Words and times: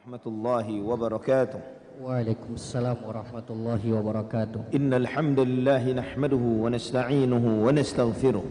ورحمة 0.00 0.26
الله 0.26 0.80
وبركاته. 0.80 1.60
وعليكم 2.02 2.50
السلام 2.54 2.96
ورحمة 3.04 3.48
الله 3.50 3.92
وبركاته. 3.92 4.60
إن 4.74 4.94
الحمد 4.94 5.40
لله 5.40 5.92
نحمده 5.92 6.40
ونستعينه 6.64 7.44
ونستغفره 7.66 8.44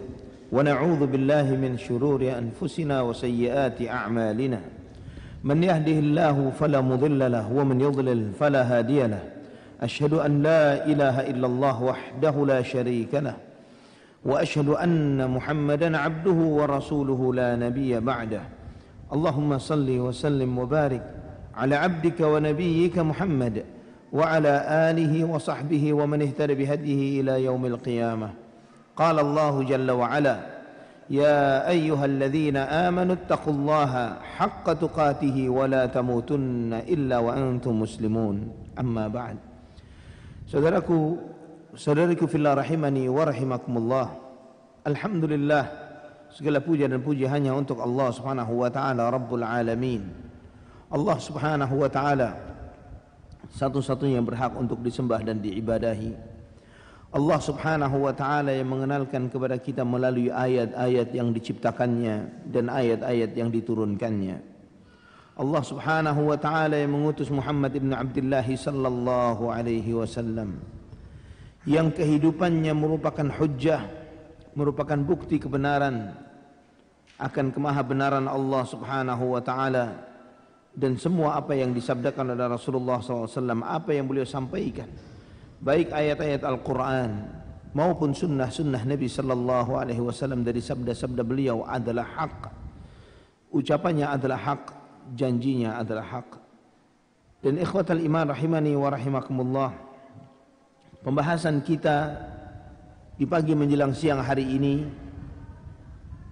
ونعوذ 0.52 1.02
بالله 1.08 1.48
من 1.58 1.78
شرور 1.78 2.22
أنفسنا 2.22 3.02
وسيئات 3.02 3.82
أعمالنا. 3.82 4.62
من 5.44 5.64
يهده 5.64 5.98
الله 6.00 6.50
فلا 6.60 6.82
مضل 6.82 7.32
له 7.32 7.46
ومن 7.54 7.82
يضلل 7.82 8.30
فلا 8.38 8.62
هادي 8.70 9.08
له. 9.08 9.24
أشهد 9.82 10.14
أن 10.14 10.44
لا 10.46 10.86
إله 10.86 11.34
إلا 11.34 11.48
الله 11.48 11.84
وحده 11.84 12.46
لا 12.46 12.62
شريك 12.62 13.14
له. 13.26 13.38
وأشهد 14.26 14.70
أن 14.70 15.18
محمدا 15.26 15.98
عبده 15.98 16.40
ورسوله 16.62 17.34
لا 17.34 17.56
نبي 17.56 18.00
بعده. 18.00 18.42
اللهم 19.10 19.58
صل 19.58 19.90
وسلم 19.90 20.58
وبارك 20.58 21.19
على 21.60 21.76
عبدك 21.76 22.20
ونبيك 22.22 22.96
محمد 23.00 23.56
وعلى 24.14 24.54
آله 24.90 25.14
وصحبه 25.26 25.94
ومن 25.94 26.20
اهتدى 26.22 26.54
بهديه 26.56 27.22
إلى 27.22 27.44
يوم 27.44 27.66
القيامة 27.66 28.30
قال 28.96 29.20
الله 29.20 29.64
جل 29.64 29.92
وعلا 29.92 30.38
يا 31.10 31.70
أيها 31.70 32.06
الذين 32.06 32.58
آمنوا 32.58 33.16
اتقوا 33.20 33.54
الله 33.54 33.94
حق 34.38 34.66
تقاته 34.74 35.38
ولا 35.50 35.86
تموتن 35.86 36.74
إلا 36.74 37.18
وأنتم 37.18 37.74
مسلمون 37.80 38.36
أما 38.80 39.08
بعد 39.08 39.38
Saudaraku, 40.50 41.14
saudariku 41.78 42.26
fillah 42.26 42.58
rahimani 42.58 43.06
wa 43.06 43.22
rahimakumullah. 43.22 44.18
Alhamdulillah, 44.82 45.64
segala 46.34 46.58
puja 46.58 46.90
dan 46.90 47.06
puji 47.06 47.30
hanya 47.30 47.54
untuk 47.54 47.78
Allah 47.78 48.10
Subhanahu 48.10 48.66
wa 48.66 48.70
taala 48.74 49.14
Rabbul 49.14 49.46
Alamin. 49.46 50.29
Allah 50.90 51.18
Subhanahu 51.22 51.86
wa 51.86 51.90
taala 51.90 52.34
satu-satunya 53.54 54.22
yang 54.22 54.26
berhak 54.26 54.58
untuk 54.58 54.82
disembah 54.82 55.22
dan 55.22 55.38
diibadahi. 55.38 56.14
Allah 57.10 57.40
Subhanahu 57.42 58.06
wa 58.06 58.14
taala 58.14 58.54
yang 58.54 58.70
mengenalkan 58.70 59.30
kepada 59.30 59.58
kita 59.58 59.82
melalui 59.82 60.30
ayat-ayat 60.30 61.10
yang 61.14 61.34
diciptakannya 61.34 62.46
dan 62.50 62.70
ayat-ayat 62.70 63.34
yang 63.34 63.50
diturunkannya. 63.50 64.38
Allah 65.40 65.64
Subhanahu 65.64 66.30
wa 66.30 66.38
taala 66.38 66.78
yang 66.78 66.94
mengutus 66.94 67.30
Muhammad 67.30 67.74
ibn 67.78 67.94
Abdullah 67.94 68.46
sallallahu 68.46 69.50
alaihi 69.50 69.94
wasallam 69.94 70.60
yang 71.70 71.94
kehidupannya 71.94 72.74
merupakan 72.76 73.30
hujjah 73.40 73.88
merupakan 74.58 75.00
bukti 75.00 75.40
kebenaran 75.40 76.12
akan 77.22 77.56
kemahabenaran 77.56 78.26
Allah 78.28 78.64
Subhanahu 78.68 79.38
wa 79.38 79.42
taala 79.42 80.09
dan 80.76 80.98
semua 80.98 81.38
apa 81.38 81.58
yang 81.58 81.74
disabdakan 81.74 82.38
oleh 82.38 82.46
Rasulullah 82.46 83.02
SAW 83.02 83.30
apa 83.66 83.92
yang 83.94 84.06
beliau 84.06 84.26
sampaikan 84.26 84.88
baik 85.60 85.92
ayat-ayat 85.92 86.46
Al-Quran 86.46 87.10
maupun 87.74 88.14
sunnah-sunnah 88.14 88.86
Nabi 88.86 89.10
Sallallahu 89.10 89.78
Alaihi 89.78 90.02
Wasallam 90.02 90.46
dari 90.46 90.62
sabda-sabda 90.62 91.26
beliau 91.26 91.66
adalah 91.66 92.06
hak 92.06 92.38
ucapannya 93.54 94.06
adalah 94.06 94.40
hak 94.40 94.64
janjinya 95.14 95.82
adalah 95.82 96.06
hak. 96.06 96.30
Dan 97.40 97.56
ikhwatal 97.58 98.04
iman 98.04 98.36
rahimani 98.36 98.76
wa 98.76 98.90
rahimakumullah. 98.92 99.72
Pembahasan 101.00 101.64
kita 101.64 102.20
di 103.16 103.24
pagi 103.24 103.56
menjelang 103.56 103.96
siang 103.96 104.20
hari 104.20 104.44
ini 104.44 104.84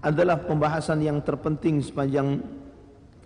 adalah 0.03 0.35
pembahasan 0.43 0.99
yang 0.99 1.23
terpenting 1.23 1.79
sepanjang 1.79 2.43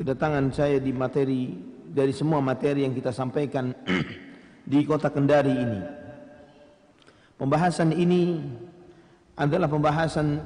kedatangan 0.02 0.50
saya 0.50 0.82
di 0.82 0.90
materi 0.90 1.54
dari 1.86 2.10
semua 2.10 2.42
materi 2.42 2.90
yang 2.90 2.98
kita 2.98 3.14
sampaikan 3.14 3.70
di 4.72 4.82
kota 4.82 5.14
Kendari 5.14 5.54
ini. 5.54 5.82
Pembahasan 7.38 7.94
ini 7.94 8.42
adalah 9.38 9.70
pembahasan 9.70 10.42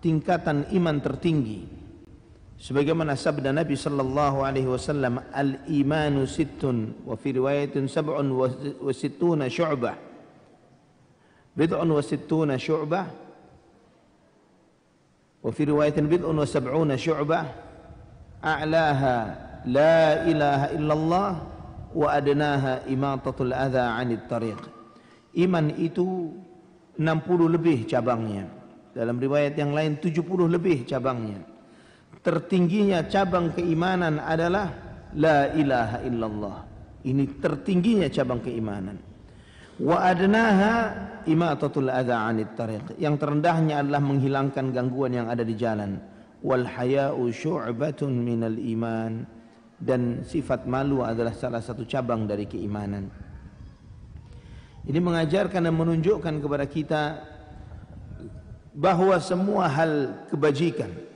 tingkatan 0.00 0.72
iman 0.72 1.04
tertinggi. 1.04 1.68
Sebagaimana 2.56 3.12
sabda 3.12 3.52
Nabi 3.52 3.76
sallallahu 3.76 4.40
alaihi 4.40 4.72
wasallam 4.72 5.20
al 5.36 5.68
imanu 5.68 6.24
sittun 6.24 7.04
wa 7.04 7.12
fi 7.12 7.36
riwayatin 7.36 7.92
sab'un 7.92 8.24
wa 8.32 8.92
sittuna 8.96 9.52
syu'bah. 9.52 10.00
Bid'un 11.52 11.88
wa 11.92 12.00
sittuna 12.00 12.56
syu'bah 12.56 13.04
wa 15.44 15.50
fi 15.52 15.62
riwayatin 15.68 16.08
bid'un 16.08 16.32
wa 16.32 16.48
sab'una 16.48 16.96
syu'bah 16.96 17.67
a'laha 18.42 19.16
la 19.66 20.24
ilaha 20.26 20.66
illallah 20.74 21.30
wa 21.94 22.08
adnaha 22.12 22.86
imatatul 22.86 23.52
adha 23.52 23.96
'anit 23.98 24.26
tariq 24.30 24.60
iman 25.44 25.66
itu 25.76 26.34
60 26.98 27.54
lebih 27.54 27.86
cabangnya 27.86 28.46
dalam 28.94 29.18
riwayat 29.18 29.54
yang 29.54 29.70
lain 29.74 29.98
70 30.02 30.18
lebih 30.50 30.82
cabangnya 30.86 31.58
tertingginya 32.22 33.06
cabang 33.06 33.54
keimanan 33.54 34.18
adalah 34.20 34.68
la 35.16 35.48
ilaha 35.54 35.98
illallah. 36.04 36.58
Ini 37.06 37.40
tertingginya 37.40 38.10
cabang 38.10 38.42
keimanan. 38.42 38.98
Wa 39.78 40.10
adnaha 40.10 40.74
imatatul 41.24 41.88
adza 41.88 42.18
'anit 42.18 42.52
tariq. 42.58 42.98
Yang 42.98 43.14
terendahnya 43.22 43.86
adalah 43.86 44.02
menghilangkan 44.02 44.74
gangguan 44.74 45.14
yang 45.14 45.26
ada 45.30 45.46
di 45.46 45.54
jalan. 45.54 45.96
Wal 46.44 46.66
haya'u 46.66 47.30
syu'batun 47.30 48.12
minal 48.12 48.58
iman. 48.58 49.26
Dan 49.78 50.26
sifat 50.26 50.66
malu 50.66 51.06
adalah 51.06 51.34
salah 51.34 51.62
satu 51.62 51.86
cabang 51.86 52.26
dari 52.26 52.50
keimanan. 52.50 53.06
Ini 54.88 54.98
mengajarkan 54.98 55.68
dan 55.68 55.74
menunjukkan 55.74 56.34
kepada 56.42 56.66
kita 56.66 57.02
bahwa 58.74 59.18
semua 59.22 59.70
hal 59.70 60.24
kebajikan 60.32 61.08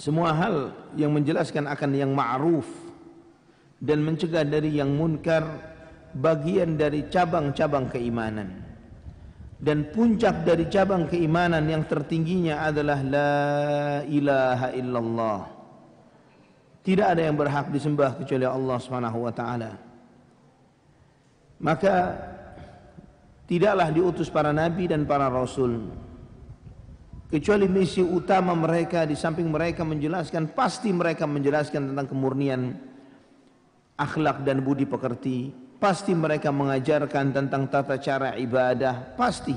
semua 0.00 0.30
hal 0.32 0.72
yang 0.94 1.10
menjelaskan 1.10 1.66
akan 1.66 1.90
yang 1.92 2.12
ma'ruf 2.14 2.66
dan 3.82 4.00
mencegah 4.00 4.46
dari 4.46 4.78
yang 4.78 4.92
munkar 4.94 5.42
bagian 6.14 6.80
dari 6.80 7.04
cabang-cabang 7.10 7.90
keimanan. 7.90 8.59
Dan 9.60 9.92
puncak 9.92 10.48
dari 10.48 10.64
cabang 10.72 11.04
keimanan 11.04 11.60
yang 11.68 11.84
tertingginya 11.84 12.64
adalah 12.64 13.04
la 13.04 13.34
ilaha 14.08 14.68
illallah. 14.72 15.40
Tidak 16.80 17.04
ada 17.04 17.20
yang 17.20 17.36
berhak 17.36 17.68
disembah 17.68 18.16
kecuali 18.16 18.48
Allah 18.48 18.76
Subhanahu 18.80 19.20
wa 19.20 19.32
taala. 19.36 19.76
Maka 21.60 21.94
tidaklah 23.44 23.92
diutus 23.92 24.32
para 24.32 24.48
nabi 24.48 24.88
dan 24.88 25.04
para 25.04 25.28
rasul 25.28 25.92
kecuali 27.30 27.70
misi 27.70 28.02
utama 28.02 28.54
mereka 28.58 29.06
di 29.06 29.14
samping 29.14 29.46
mereka 29.46 29.86
menjelaskan 29.86 30.50
pasti 30.50 30.90
mereka 30.90 31.30
menjelaskan 31.30 31.94
tentang 31.94 32.06
kemurnian 32.10 32.74
akhlak 33.94 34.42
dan 34.42 34.62
budi 34.66 34.82
pekerti 34.86 35.54
pasti 35.80 36.12
mereka 36.12 36.52
mengajarkan 36.52 37.32
tentang 37.32 37.66
tata 37.72 37.96
cara 37.96 38.36
ibadah 38.36 39.16
pasti 39.16 39.56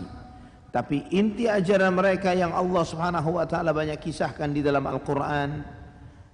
tapi 0.73 1.05
inti 1.13 1.45
ajaran 1.45 1.93
mereka 1.93 2.33
yang 2.33 2.55
Allah 2.55 2.81
Subhanahu 2.81 3.37
wa 3.37 3.45
taala 3.45 3.75
banyak 3.75 3.99
kisahkan 4.01 4.49
di 4.49 4.65
dalam 4.65 4.87
Al-Qur'an 4.87 5.61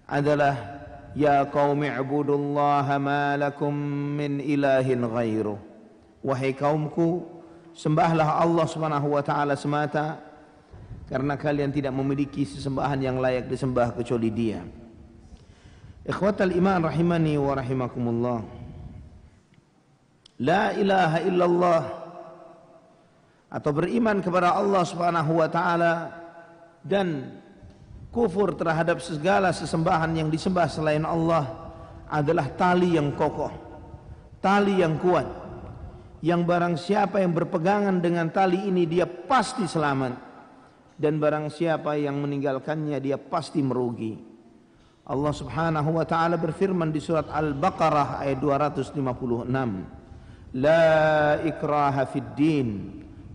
adalah 0.08 0.56
ya 1.18 1.44
qaumi 1.50 1.90
ibudullaha 1.90 2.96
ma 3.02 3.36
lakum 3.36 3.74
min 4.16 4.40
ilahin 4.40 5.04
ghairu 5.04 5.58
wahai 6.24 6.54
kaumku 6.54 7.26
sembahlah 7.74 8.40
Allah 8.40 8.66
Subhanahu 8.70 9.18
wa 9.18 9.24
taala 9.26 9.58
semata 9.58 10.30
karena 11.10 11.34
kalian 11.34 11.74
tidak 11.74 11.90
memiliki 11.90 12.46
sesembahan 12.46 13.02
yang 13.02 13.18
layak 13.18 13.50
disembah 13.50 13.98
kecuali 13.98 14.30
Dia. 14.30 14.62
Ikhwatal 16.06 16.53
iman 16.53 16.85
rahimani 16.85 17.34
wa 17.42 17.58
rahimakumullah. 17.58 18.59
La 20.40 20.72
ilaha 20.72 21.20
illallah 21.20 21.84
atau 23.50 23.72
beriman 23.76 24.24
kepada 24.24 24.56
Allah 24.56 24.88
Subhanahu 24.88 25.44
wa 25.44 25.50
taala 25.52 25.94
dan 26.80 27.36
kufur 28.08 28.56
terhadap 28.56 29.03
segala 29.03 29.52
sesembahan 29.52 30.16
yang 30.16 30.32
disembah 30.32 30.72
selain 30.72 31.03
Allah 31.03 31.44
adalah 32.08 32.47
tali 32.56 32.96
yang 32.96 33.12
kokoh, 33.20 33.52
tali 34.40 34.80
yang 34.80 34.96
kuat. 35.02 35.28
Yang 36.20 36.42
barang 36.47 36.76
siapa 36.76 37.24
yang 37.24 37.32
berpegangan 37.32 38.03
dengan 38.03 38.28
tali 38.28 38.68
ini 38.68 38.84
dia 38.84 39.08
pasti 39.08 39.64
selamat 39.64 40.20
dan 41.00 41.16
barang 41.16 41.47
siapa 41.47 41.96
yang 41.96 42.20
meninggalkannya 42.20 43.00
dia 43.00 43.16
pasti 43.16 43.64
merugi. 43.64 44.20
Allah 45.03 45.34
Subhanahu 45.35 46.00
wa 46.00 46.03
taala 46.08 46.40
berfirman 46.40 46.96
di 46.96 47.00
surat 47.03 47.28
Al-Baqarah 47.28 48.24
ayat 48.24 48.40
256. 48.40 49.98
La 50.54 51.39
ikraha 51.42 52.07
fid 52.07 52.28
din. 52.39 52.71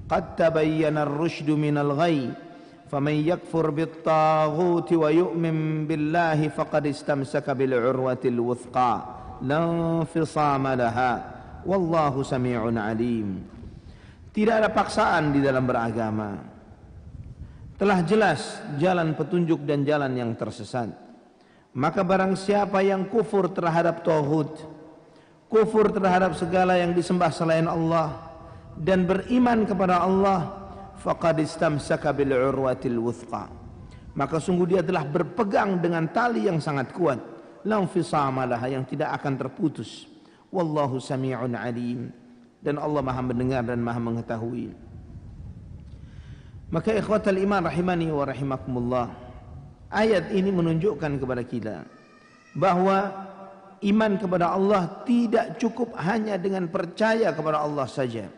Qad 0.10 0.40
tabayyana 0.40 1.04
ar-rusydu 1.06 1.54
minal 1.60 1.94
ghayy. 1.94 2.50
فمن 2.90 3.16
يكفر 3.32 3.70
بالطاغوت 3.70 4.90
ويؤمن 4.94 5.58
بالله 5.88 6.40
فقد 6.58 6.84
استمسك 6.88 7.46
بالعروة 7.50 8.24
الوثقى 8.26 8.94
لا 9.46 9.60
انفصام 9.62 10.66
لها 10.68 11.12
والله 11.70 12.14
سميع 12.24 12.62
عليم 12.66 13.30
tidak 14.34 14.56
ada 14.66 14.70
paksaan 14.74 15.30
di 15.30 15.40
dalam 15.46 15.70
beragama 15.70 16.42
telah 17.78 18.02
jelas 18.02 18.58
jalan 18.82 19.14
petunjuk 19.14 19.62
dan 19.70 19.86
jalan 19.86 20.10
yang 20.18 20.32
tersesat 20.34 20.90
maka 21.78 22.02
barang 22.02 22.34
siapa 22.34 22.82
yang 22.82 23.06
kufur 23.06 23.54
terhadap 23.54 24.02
tauhid 24.02 24.50
kufur 25.55 25.87
terhadap 25.95 26.35
segala 26.35 26.75
yang 26.75 26.91
disembah 26.91 27.31
selain 27.31 27.71
Allah 27.71 28.11
dan 28.75 29.07
beriman 29.07 29.63
kepada 29.63 30.03
Allah 30.03 30.51
faqad 30.99 31.39
istamsaka 31.39 32.11
bil 32.11 32.35
urwatil 32.35 32.99
wuthqa. 32.99 33.47
Maka 34.19 34.43
sungguh 34.43 34.75
dia 34.75 34.83
telah 34.83 35.07
berpegang 35.07 35.79
dengan 35.79 36.11
tali 36.11 36.51
yang 36.51 36.59
sangat 36.59 36.91
kuat. 36.91 37.23
Fisamalah 37.65 38.61
yang 38.67 38.83
tidak 38.83 39.15
akan 39.23 39.39
terputus. 39.39 40.11
Wallahu 40.51 40.99
sami'un 40.99 41.55
alim. 41.55 42.11
Dan 42.59 42.83
Allah 42.83 43.03
Maha 43.07 43.23
mendengar 43.23 43.63
dan 43.63 43.79
Maha 43.79 44.03
mengetahui. 44.03 44.75
Maka 46.75 46.91
ikhwatal 46.99 47.39
iman 47.39 47.63
rahimani 47.71 48.11
wa 48.11 48.27
rahimakumullah 48.27 49.07
ayat 49.95 50.35
ini 50.35 50.51
menunjukkan 50.51 51.23
kepada 51.23 51.43
kita 51.47 51.77
bahwa 52.59 53.24
iman 53.83 54.13
kepada 54.21 54.55
Allah 54.55 55.03
tidak 55.03 55.59
cukup 55.59 55.97
hanya 55.99 56.39
dengan 56.39 56.71
percaya 56.71 57.35
kepada 57.35 57.65
Allah 57.65 57.89
saja 57.91 58.31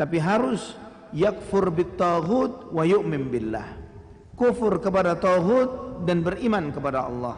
tapi 0.00 0.16
harus 0.16 0.80
yakfur 1.12 1.68
bitaghut 1.68 2.72
wa 2.72 2.84
yu'min 2.88 3.28
billah. 3.28 3.68
Kufur 4.32 4.80
kepada 4.80 5.12
tauhid 5.20 6.00
dan 6.08 6.24
beriman 6.24 6.72
kepada 6.72 7.04
Allah. 7.04 7.36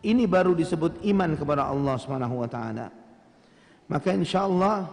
Ini 0.00 0.24
baru 0.24 0.56
disebut 0.56 1.04
iman 1.12 1.36
kepada 1.36 1.68
Allah 1.68 1.94
Subhanahu 2.00 2.40
wa 2.40 2.48
taala. 2.48 2.88
Maka 3.92 4.16
insyaallah 4.16 4.88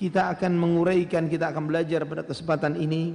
kita 0.00 0.32
akan 0.32 0.56
menguraikan, 0.56 1.28
kita 1.28 1.52
akan 1.52 1.68
belajar 1.68 2.08
pada 2.08 2.24
kesempatan 2.24 2.80
ini 2.80 3.12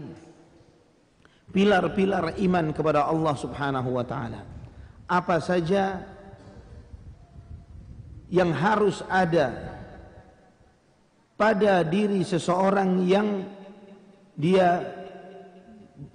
pilar-pilar 1.50 2.38
iman 2.38 2.66
kepada 2.72 3.10
Allah 3.10 3.34
Subhanahu 3.34 3.90
wa 3.98 4.06
taala. 4.06 4.46
Apa 5.10 5.42
saja 5.42 5.98
yang 8.32 8.56
harus 8.56 9.04
ada 9.12 9.76
pada 11.36 11.84
diri 11.84 12.24
seseorang 12.24 13.04
yang 13.04 13.44
dia 14.40 14.82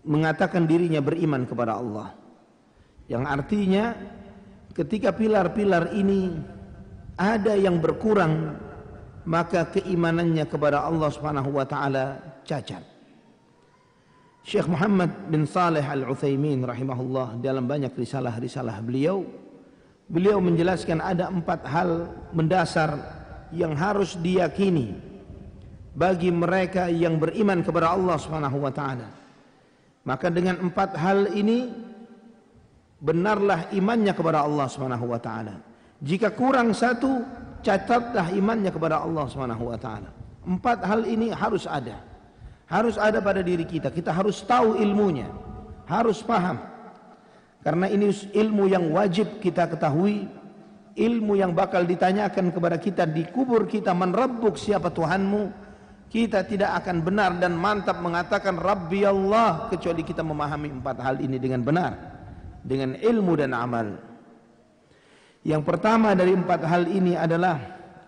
mengatakan 0.03 0.65
dirinya 0.65 1.05
beriman 1.05 1.45
kepada 1.45 1.77
Allah. 1.77 2.17
Yang 3.07 3.25
artinya 3.29 3.85
ketika 4.73 5.13
pilar-pilar 5.13 5.93
ini 5.95 6.35
ada 7.21 7.55
yang 7.55 7.79
berkurang 7.79 8.57
maka 9.29 9.69
keimanannya 9.69 10.47
kepada 10.49 10.87
Allah 10.87 11.11
Subhanahu 11.13 11.53
wa 11.53 11.67
taala 11.69 12.19
cacat. 12.47 12.83
Syekh 14.47 14.71
Muhammad 14.71 15.11
bin 15.27 15.43
Saleh 15.43 15.83
Al-Utsaimin 15.83 16.63
rahimahullah 16.63 17.43
dalam 17.43 17.67
banyak 17.67 17.91
risalah-risalah 17.91 18.79
beliau 18.79 19.27
beliau 20.07 20.39
menjelaskan 20.39 21.03
ada 21.03 21.27
empat 21.31 21.67
hal 21.67 22.11
mendasar 22.31 22.95
yang 23.51 23.75
harus 23.75 24.15
diyakini 24.19 24.95
bagi 25.97 26.31
mereka 26.31 26.87
yang 26.93 27.19
beriman 27.19 27.63
kepada 27.65 27.95
Allah 27.95 28.17
Subhanahu 28.21 28.59
wa 28.63 28.73
taala. 28.73 29.09
Maka 30.07 30.31
dengan 30.31 30.63
empat 30.63 30.95
hal 30.95 31.35
ini 31.35 31.67
benarlah 33.03 33.67
imannya 33.75 34.15
kepada 34.15 34.47
Allah 34.47 34.67
Subhanahu 34.71 35.11
wa 35.11 35.19
taala. 35.19 35.59
Jika 35.99 36.31
kurang 36.37 36.77
satu, 36.77 37.25
catatlah 37.65 38.31
imannya 38.31 38.71
kepada 38.71 39.03
Allah 39.03 39.25
Subhanahu 39.27 39.73
wa 39.73 39.79
taala. 39.81 40.13
Empat 40.47 40.85
hal 40.87 41.03
ini 41.09 41.35
harus 41.35 41.67
ada. 41.67 41.99
Harus 42.71 42.95
ada 42.99 43.19
pada 43.19 43.43
diri 43.43 43.67
kita. 43.67 43.91
Kita 43.91 44.15
harus 44.15 44.43
tahu 44.47 44.79
ilmunya. 44.79 45.27
Harus 45.87 46.23
paham. 46.23 46.59
Karena 47.67 47.91
ini 47.91 48.15
ilmu 48.15 48.71
yang 48.71 48.95
wajib 48.95 49.43
kita 49.43 49.67
ketahui, 49.67 50.31
ilmu 50.95 51.35
yang 51.35 51.51
bakal 51.51 51.83
ditanyakan 51.83 52.55
kepada 52.55 52.79
kita 52.79 53.11
di 53.11 53.27
kubur 53.27 53.67
kita 53.67 53.91
merebuk 53.91 54.55
siapa 54.55 54.87
Tuhanmu, 54.95 55.51
kita 56.07 56.47
tidak 56.47 56.79
akan 56.79 57.03
benar 57.03 57.35
dan 57.43 57.59
mantap 57.59 57.99
mengatakan 57.99 58.55
Rabbi 58.55 59.03
Allah 59.03 59.67
kecuali 59.67 60.07
kita 60.07 60.23
memahami 60.23 60.79
empat 60.79 60.97
hal 61.03 61.19
ini 61.19 61.43
dengan 61.43 61.67
benar 61.67 61.93
dengan 62.67 62.99
ilmu 62.99 63.33
dan 63.39 63.51
amal. 63.55 63.99
Yang 65.47 65.63
pertama 65.63 66.15
dari 66.19 66.35
empat 66.35 66.63
hal 66.67 66.91
ini 66.91 67.15
adalah 67.15 67.59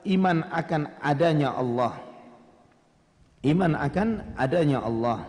iman 0.06 0.42
akan 0.50 0.82
adanya 1.02 1.54
Allah. 1.54 1.94
Iman 3.46 3.78
akan 3.78 4.34
adanya 4.34 4.82
Allah. 4.82 5.26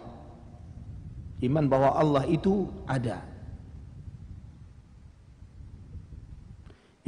Iman 1.45 1.65
bahwa 1.69 1.93
Allah 1.93 2.25
itu 2.25 2.65
ada. 2.89 3.28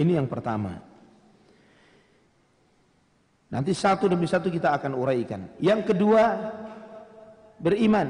Ini 0.01 0.18
yang 0.18 0.25
pertama. 0.25 0.74
Nanti 3.53 3.75
satu 3.77 4.09
demi 4.09 4.25
satu 4.25 4.50
kita 4.50 4.74
akan 4.74 4.98
uraikan. 4.98 5.45
Yang 5.62 5.94
kedua, 5.94 6.24
beriman. 7.62 8.09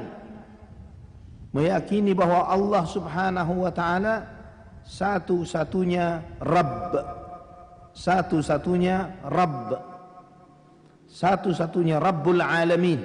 Meyakini 1.52 2.16
bahwa 2.16 2.48
Allah 2.48 2.88
subhanahu 2.88 3.68
wa 3.68 3.72
ta'ala 3.74 4.24
satu-satunya 4.88 6.40
Rabb. 6.40 6.96
Satu-satunya 7.92 9.20
Rabb. 9.28 9.68
Satu-satunya 11.12 12.00
Rabbul 12.00 12.40
Alamin. 12.40 13.04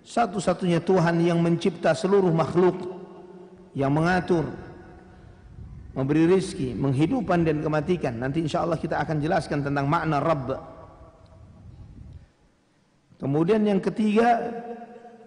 Satu-satunya 0.00 0.80
Tuhan 0.80 1.20
yang 1.20 1.44
mencipta 1.44 1.92
seluruh 1.92 2.32
makhluk. 2.32 2.78
Yang 3.76 3.92
mengatur. 3.92 4.44
Memberi 5.92 6.24
rizki, 6.24 6.72
menghidupan 6.72 7.44
dan 7.44 7.60
kematikan. 7.60 8.16
Nanti 8.16 8.40
insya 8.40 8.64
Allah 8.64 8.80
kita 8.80 8.96
akan 8.96 9.20
jelaskan 9.20 9.60
tentang 9.60 9.84
makna 9.84 10.24
Rabb. 10.24 10.56
Kemudian 13.20 13.60
yang 13.62 13.78
ketiga 13.78 14.40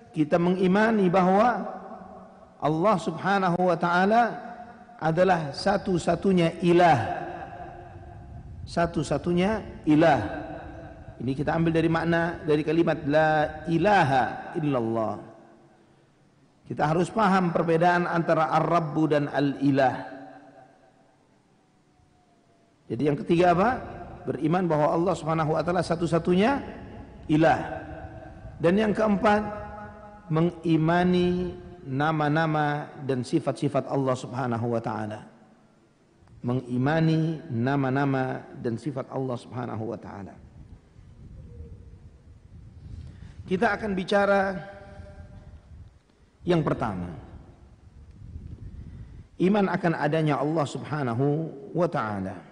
kita 0.09 0.41
mengimani 0.41 1.05
bahwa 1.07 1.63
Allah 2.57 2.95
Subhanahu 2.97 3.61
wa 3.61 3.77
taala 3.77 4.23
adalah 4.97 5.53
satu-satunya 5.53 6.65
ilah. 6.65 6.99
Satu-satunya 8.65 9.83
ilah. 9.85 10.21
Ini 11.21 11.31
kita 11.37 11.53
ambil 11.53 11.77
dari 11.77 11.87
makna 11.87 12.41
dari 12.41 12.65
kalimat 12.65 13.05
la 13.05 13.63
ilaha 13.69 14.57
illallah. 14.57 15.15
Kita 16.65 16.89
harus 16.89 17.13
paham 17.13 17.53
perbedaan 17.53 18.09
antara 18.09 18.49
ar-rabbu 18.49 19.03
dan 19.05 19.29
al-ilah. 19.29 20.14
Jadi 22.85 23.01
yang 23.01 23.17
ketiga 23.17 23.57
apa? 23.57 23.69
Beriman 24.29 24.69
bahwa 24.69 24.93
Allah 24.93 25.13
Subhanahu 25.17 25.57
wa 25.57 25.61
taala 25.65 25.81
satu-satunya 25.81 26.61
ilah. 27.29 27.59
Dan 28.61 28.77
yang 28.77 28.93
keempat, 28.93 29.41
mengimani 30.29 31.53
nama-nama 31.85 32.89
dan 33.05 33.21
sifat-sifat 33.25 33.89
Allah 33.89 34.15
Subhanahu 34.17 34.65
wa 34.73 34.81
taala. 34.81 35.25
Mengimani 36.45 37.41
nama-nama 37.49 38.45
dan 38.61 38.77
sifat 38.77 39.09
Allah 39.09 39.37
Subhanahu 39.37 39.83
wa 39.89 39.97
taala. 39.97 40.35
Kita 43.45 43.77
akan 43.77 43.91
bicara 43.97 44.41
yang 46.45 46.61
pertama. 46.61 47.09
Iman 49.41 49.69
akan 49.69 49.93
adanya 49.97 50.37
Allah 50.37 50.65
Subhanahu 50.69 51.25
wa 51.73 51.89
taala 51.89 52.44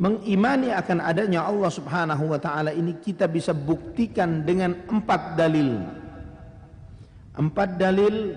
mengimani 0.00 0.72
akan 0.72 1.04
adanya 1.04 1.44
Allah 1.44 1.68
Subhanahu 1.68 2.32
wa 2.32 2.40
taala 2.40 2.72
ini 2.72 2.96
kita 2.96 3.28
bisa 3.28 3.52
buktikan 3.52 4.48
dengan 4.48 4.72
empat 4.88 5.36
dalil. 5.36 5.84
Empat 7.36 7.76
dalil 7.76 8.32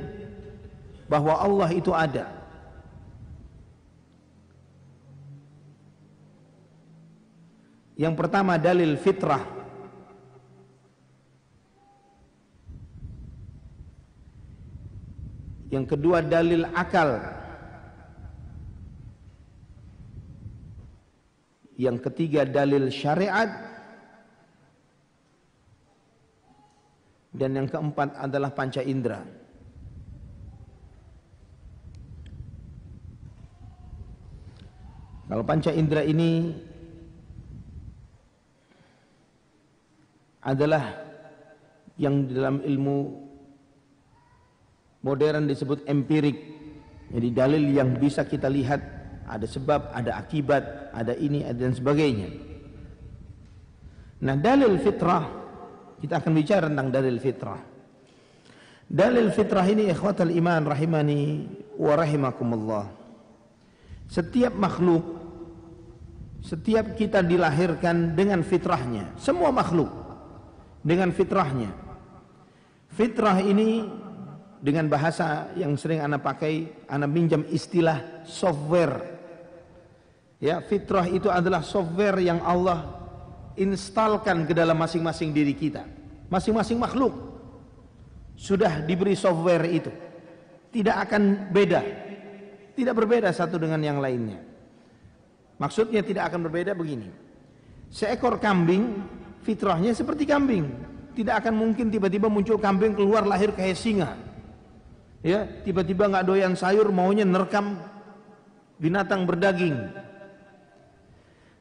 bahwa 1.07 1.39
Allah 1.39 1.69
itu 1.71 1.95
ada. 1.95 2.27
Yang 7.95 8.13
pertama 8.19 8.59
dalil 8.59 8.99
fitrah. 8.99 9.43
Yang 15.71 15.95
kedua 15.95 16.19
dalil 16.19 16.67
akal. 16.75 17.42
yang 21.77 21.97
ketiga 21.97 22.45
dalil 22.45 22.89
syariat. 22.93 23.49
Dan 27.33 27.57
yang 27.57 27.65
keempat 27.65 28.13
adalah 28.13 28.53
panca 28.53 28.85
indera. 28.85 29.25
Kalau 35.25 35.41
panca 35.41 35.73
indera 35.73 36.05
ini 36.05 36.53
adalah 40.45 40.93
yang 41.97 42.29
dalam 42.29 42.61
ilmu 42.61 42.97
modern 45.01 45.49
disebut 45.49 45.89
empirik. 45.89 46.37
Jadi 47.09 47.27
dalil 47.33 47.65
yang 47.73 47.97
bisa 47.97 48.29
kita 48.29 48.45
lihat 48.45 48.92
ada 49.27 49.47
sebab, 49.47 49.91
ada 49.95 50.19
akibat, 50.19 50.91
ada 50.91 51.13
ini 51.15 51.43
dan 51.55 51.71
sebagainya. 51.75 52.29
Nah, 54.23 54.35
dalil 54.39 54.79
fitrah 54.79 55.25
kita 55.99 56.19
akan 56.19 56.31
bicara 56.35 56.67
tentang 56.67 56.89
dalil 56.91 57.17
fitrah. 57.19 57.61
Dalil 58.83 59.31
fitrah 59.31 59.65
ini 59.67 59.87
ikhwatal 59.87 60.31
iman 60.31 60.61
rahimani 60.67 61.47
wa 61.79 61.93
rahimakumullah. 61.95 62.85
Setiap 64.11 64.53
makhluk 64.53 65.23
setiap 66.43 66.99
kita 66.99 67.23
dilahirkan 67.23 68.19
dengan 68.19 68.43
fitrahnya, 68.43 69.15
semua 69.15 69.47
makhluk 69.55 69.87
dengan 70.83 71.07
fitrahnya. 71.15 71.71
Fitrah 72.91 73.39
ini 73.39 73.87
dengan 74.59 74.91
bahasa 74.91 75.55
yang 75.55 75.79
sering 75.79 76.03
anak 76.03 76.19
pakai, 76.19 76.83
anak 76.91 77.09
minjam 77.09 77.47
istilah 77.47 78.27
software. 78.27 79.12
Ya, 80.43 80.59
fitrah 80.59 81.07
itu 81.07 81.31
adalah 81.31 81.63
software 81.63 82.19
yang 82.19 82.43
Allah 82.43 82.83
instalkan 83.55 84.43
ke 84.43 84.51
dalam 84.51 84.75
masing-masing 84.75 85.31
diri 85.31 85.55
kita. 85.55 85.87
Masing-masing 86.27 86.75
makhluk 86.75 87.15
sudah 88.35 88.83
diberi 88.83 89.15
software 89.15 89.63
itu. 89.71 89.87
Tidak 90.67 90.95
akan 91.07 91.47
beda. 91.47 91.79
Tidak 92.75 92.91
berbeda 92.91 93.31
satu 93.31 93.55
dengan 93.55 93.79
yang 93.79 94.03
lainnya. 94.03 94.43
Maksudnya 95.63 96.03
tidak 96.03 96.27
akan 96.27 96.51
berbeda 96.51 96.75
begini. 96.75 97.07
Seekor 97.87 98.35
kambing 98.43 98.99
fitrahnya 99.47 99.95
seperti 99.95 100.27
kambing. 100.27 100.67
Tidak 101.15 101.39
akan 101.39 101.55
mungkin 101.55 101.87
tiba-tiba 101.87 102.27
muncul 102.27 102.59
kambing 102.59 102.99
keluar 102.99 103.23
lahir 103.23 103.55
kayak 103.55 103.79
singa. 103.79 104.19
Ya, 105.23 105.47
tiba-tiba 105.63 106.11
nggak 106.11 106.27
doyan 106.27 106.51
sayur 106.59 106.91
maunya 106.91 107.23
nerekam 107.23 107.79
binatang 108.75 109.23
berdaging. 109.23 109.77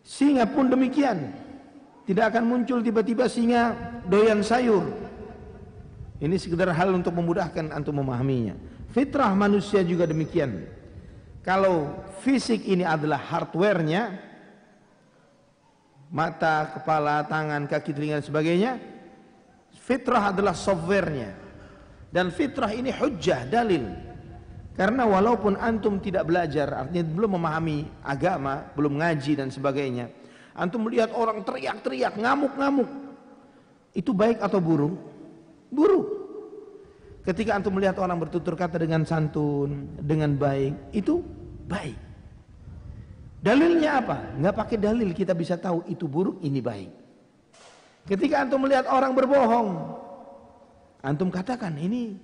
Singa 0.03 0.45
pun 0.51 0.67
demikian. 0.67 1.31
Tidak 2.03 2.25
akan 2.35 2.45
muncul 2.45 2.83
tiba-tiba 2.83 3.31
singa 3.31 3.79
doyan 4.11 4.43
sayur. 4.43 4.83
Ini 6.19 6.35
sekedar 6.39 6.71
hal 6.71 6.95
untuk 6.95 7.15
memudahkan 7.15 7.71
antum 7.71 7.99
memahaminya. 8.03 8.55
Fitrah 8.91 9.31
manusia 9.35 9.83
juga 9.87 10.07
demikian. 10.07 10.67
Kalau 11.43 12.03
fisik 12.23 12.63
ini 12.67 12.87
adalah 12.87 13.19
hardwarenya, 13.19 14.15
mata, 16.11 16.79
kepala, 16.79 17.27
tangan, 17.27 17.67
kaki, 17.67 17.91
telinga 17.91 18.23
dan 18.23 18.27
sebagainya. 18.27 18.73
Fitrah 19.83 20.31
adalah 20.31 20.55
softwarenya. 20.55 21.35
Dan 22.13 22.31
fitrah 22.31 22.71
ini 22.71 22.95
hujjah, 22.95 23.49
dalil. 23.49 24.12
Karena 24.73 25.05
walaupun 25.05 25.61
antum 25.61 26.01
tidak 26.01 26.25
belajar, 26.25 26.73
artinya 26.73 27.05
belum 27.05 27.37
memahami 27.37 27.85
agama, 28.01 28.65
belum 28.73 29.05
ngaji 29.05 29.33
dan 29.37 29.53
sebagainya. 29.53 30.09
Antum 30.57 30.89
melihat 30.89 31.13
orang 31.13 31.45
teriak-teriak, 31.45 32.17
ngamuk-ngamuk. 32.17 32.89
Itu 33.93 34.17
baik 34.17 34.41
atau 34.41 34.61
buruk? 34.65 34.97
Buruk. 35.69 36.07
Ketika 37.23 37.55
antum 37.55 37.77
melihat 37.77 38.01
orang 38.01 38.17
bertutur 38.17 38.57
kata 38.57 38.81
dengan 38.81 39.05
santun, 39.05 39.93
dengan 40.01 40.35
baik, 40.35 40.93
itu 40.97 41.21
baik. 41.69 41.97
Dalilnya 43.43 44.01
apa? 44.01 44.17
Nggak 44.39 44.57
pakai 44.57 44.77
dalil 44.81 45.11
kita 45.13 45.37
bisa 45.37 45.61
tahu 45.61 45.85
itu 45.87 46.09
buruk, 46.09 46.41
ini 46.41 46.65
baik. 46.65 46.91
Ketika 48.09 48.43
antum 48.43 48.65
melihat 48.65 48.89
orang 48.91 49.13
berbohong, 49.15 49.69
antum 51.05 51.29
katakan 51.31 51.77
ini 51.79 52.19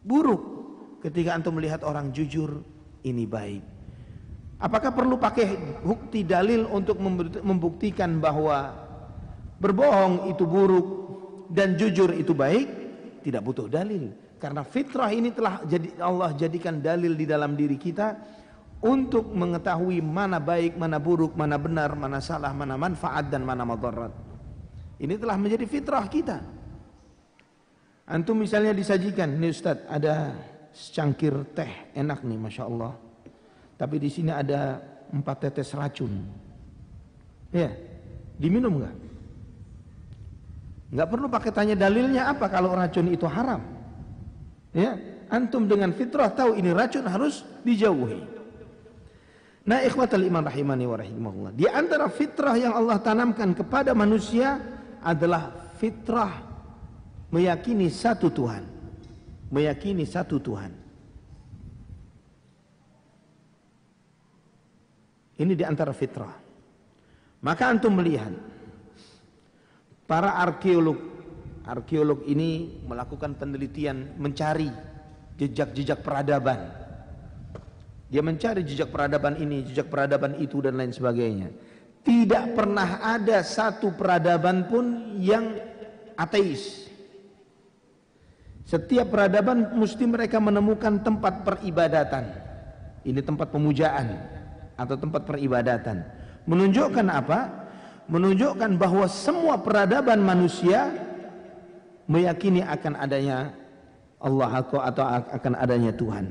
buruk. 0.00 0.57
Ketika 0.98 1.38
antum 1.38 1.54
melihat 1.54 1.86
orang 1.86 2.10
jujur, 2.10 2.62
ini 3.06 3.24
baik. 3.24 3.62
Apakah 4.58 4.90
perlu 4.90 5.14
pakai 5.14 5.54
bukti 5.86 6.26
dalil 6.26 6.66
untuk 6.66 6.98
membuktikan 7.42 8.18
bahwa 8.18 8.74
berbohong 9.62 10.34
itu 10.34 10.42
buruk 10.42 10.86
dan 11.54 11.78
jujur 11.78 12.10
itu 12.10 12.34
baik? 12.34 12.66
Tidak 13.22 13.38
butuh 13.38 13.70
dalil. 13.70 14.10
Karena 14.38 14.66
fitrah 14.66 15.14
ini 15.14 15.30
telah 15.30 15.62
jadi 15.62 15.98
Allah 16.02 16.34
jadikan 16.34 16.82
dalil 16.82 17.14
di 17.14 17.26
dalam 17.26 17.54
diri 17.54 17.78
kita 17.78 18.18
untuk 18.82 19.30
mengetahui 19.34 19.98
mana 20.02 20.38
baik, 20.38 20.78
mana 20.78 20.98
buruk, 21.02 21.34
mana 21.34 21.58
benar, 21.58 21.94
mana 21.94 22.18
salah, 22.18 22.50
mana 22.54 22.74
manfaat 22.74 23.30
dan 23.30 23.42
mana 23.42 23.62
madarat. 23.66 24.14
Ini 24.98 25.14
telah 25.18 25.38
menjadi 25.38 25.66
fitrah 25.66 26.06
kita. 26.06 26.38
Antum 28.10 28.42
misalnya 28.42 28.74
disajikan, 28.74 29.38
nih 29.38 29.54
Ustaz, 29.54 29.82
ada 29.86 30.34
secangkir 30.78 31.34
teh 31.58 31.90
enak 31.98 32.22
nih, 32.22 32.38
masya 32.38 32.70
Allah. 32.70 32.94
Tapi 33.74 33.98
di 33.98 34.06
sini 34.06 34.30
ada 34.30 34.78
empat 35.10 35.50
tetes 35.50 35.74
racun. 35.74 36.22
Ya, 37.50 37.74
diminum 38.38 38.78
nggak? 38.78 38.94
Nggak 40.94 41.08
perlu 41.10 41.26
pakai 41.26 41.50
tanya 41.50 41.74
dalilnya 41.74 42.30
apa 42.30 42.46
kalau 42.46 42.72
racun 42.72 43.10
itu 43.10 43.26
haram. 43.26 43.60
Ya, 44.70 44.94
antum 45.26 45.66
dengan 45.66 45.90
fitrah 45.90 46.30
tahu 46.30 46.54
ini 46.54 46.70
racun 46.70 47.04
harus 47.10 47.42
dijauhi. 47.66 48.38
Nah 49.68 49.84
ikhwatal 49.84 50.24
iman 50.24 50.48
rahimani 50.48 50.84
wa 50.88 50.96
rahimahullah. 50.96 51.52
Di 51.52 51.68
antara 51.68 52.08
fitrah 52.08 52.56
yang 52.56 52.72
Allah 52.72 52.96
tanamkan 53.04 53.52
kepada 53.52 53.92
manusia 53.92 54.56
adalah 55.04 55.74
fitrah 55.76 56.40
meyakini 57.28 57.92
satu 57.92 58.32
Tuhan. 58.32 58.77
Meyakini 59.48 60.04
satu 60.04 60.36
Tuhan. 60.40 60.72
Ini 65.38 65.52
di 65.54 65.64
antara 65.64 65.94
fitrah. 65.94 66.34
Maka 67.38 67.70
antum 67.70 67.94
melihat 67.94 68.34
para 70.04 70.34
arkeolog 70.42 70.98
arkeolog 71.62 72.26
ini 72.26 72.82
melakukan 72.82 73.38
penelitian 73.38 74.18
mencari 74.18 74.66
jejak-jejak 75.38 76.02
peradaban 76.02 76.78
dia 78.08 78.24
mencari 78.24 78.64
jejak 78.64 78.88
peradaban 78.88 79.36
ini, 79.36 79.68
jejak 79.68 79.92
peradaban 79.92 80.40
itu 80.40 80.64
dan 80.64 80.80
lain 80.80 80.96
sebagainya. 80.96 81.52
Tidak 82.00 82.56
pernah 82.56 83.04
ada 83.04 83.44
satu 83.44 83.92
peradaban 83.92 84.64
pun 84.64 85.12
yang 85.20 85.60
ateis. 86.16 86.87
Setiap 88.68 89.08
peradaban 89.08 89.80
mesti 89.80 90.04
mereka 90.04 90.36
menemukan 90.36 91.00
tempat 91.00 91.40
peribadatan. 91.40 92.28
Ini 93.00 93.24
tempat 93.24 93.48
pemujaan 93.48 94.12
atau 94.76 94.92
tempat 94.92 95.24
peribadatan. 95.24 96.04
Menunjukkan 96.44 97.06
apa? 97.08 97.48
Menunjukkan 98.12 98.76
bahwa 98.76 99.08
semua 99.08 99.56
peradaban 99.56 100.20
manusia 100.20 100.92
meyakini 102.12 102.60
akan 102.60 102.92
adanya 103.00 103.56
Allah 104.20 104.60
atau 104.60 105.04
akan 105.16 105.52
adanya 105.56 105.96
Tuhan. 105.96 106.28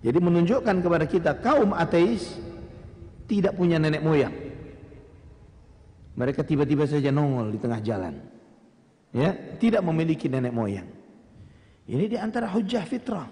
Jadi 0.00 0.18
menunjukkan 0.24 0.80
kepada 0.80 1.04
kita 1.04 1.36
kaum 1.44 1.76
ateis 1.76 2.40
tidak 3.28 3.52
punya 3.52 3.76
nenek 3.76 4.00
moyang. 4.00 4.32
Mereka 6.16 6.40
tiba-tiba 6.40 6.88
saja 6.88 7.12
nongol 7.12 7.52
di 7.52 7.60
tengah 7.60 7.84
jalan. 7.84 8.16
Ya, 9.12 9.36
tidak 9.60 9.84
memiliki 9.84 10.24
nenek 10.32 10.56
moyang. 10.56 10.93
Ini 11.84 12.04
di 12.08 12.16
antara 12.16 12.48
hujah 12.48 12.84
fitrah. 12.88 13.28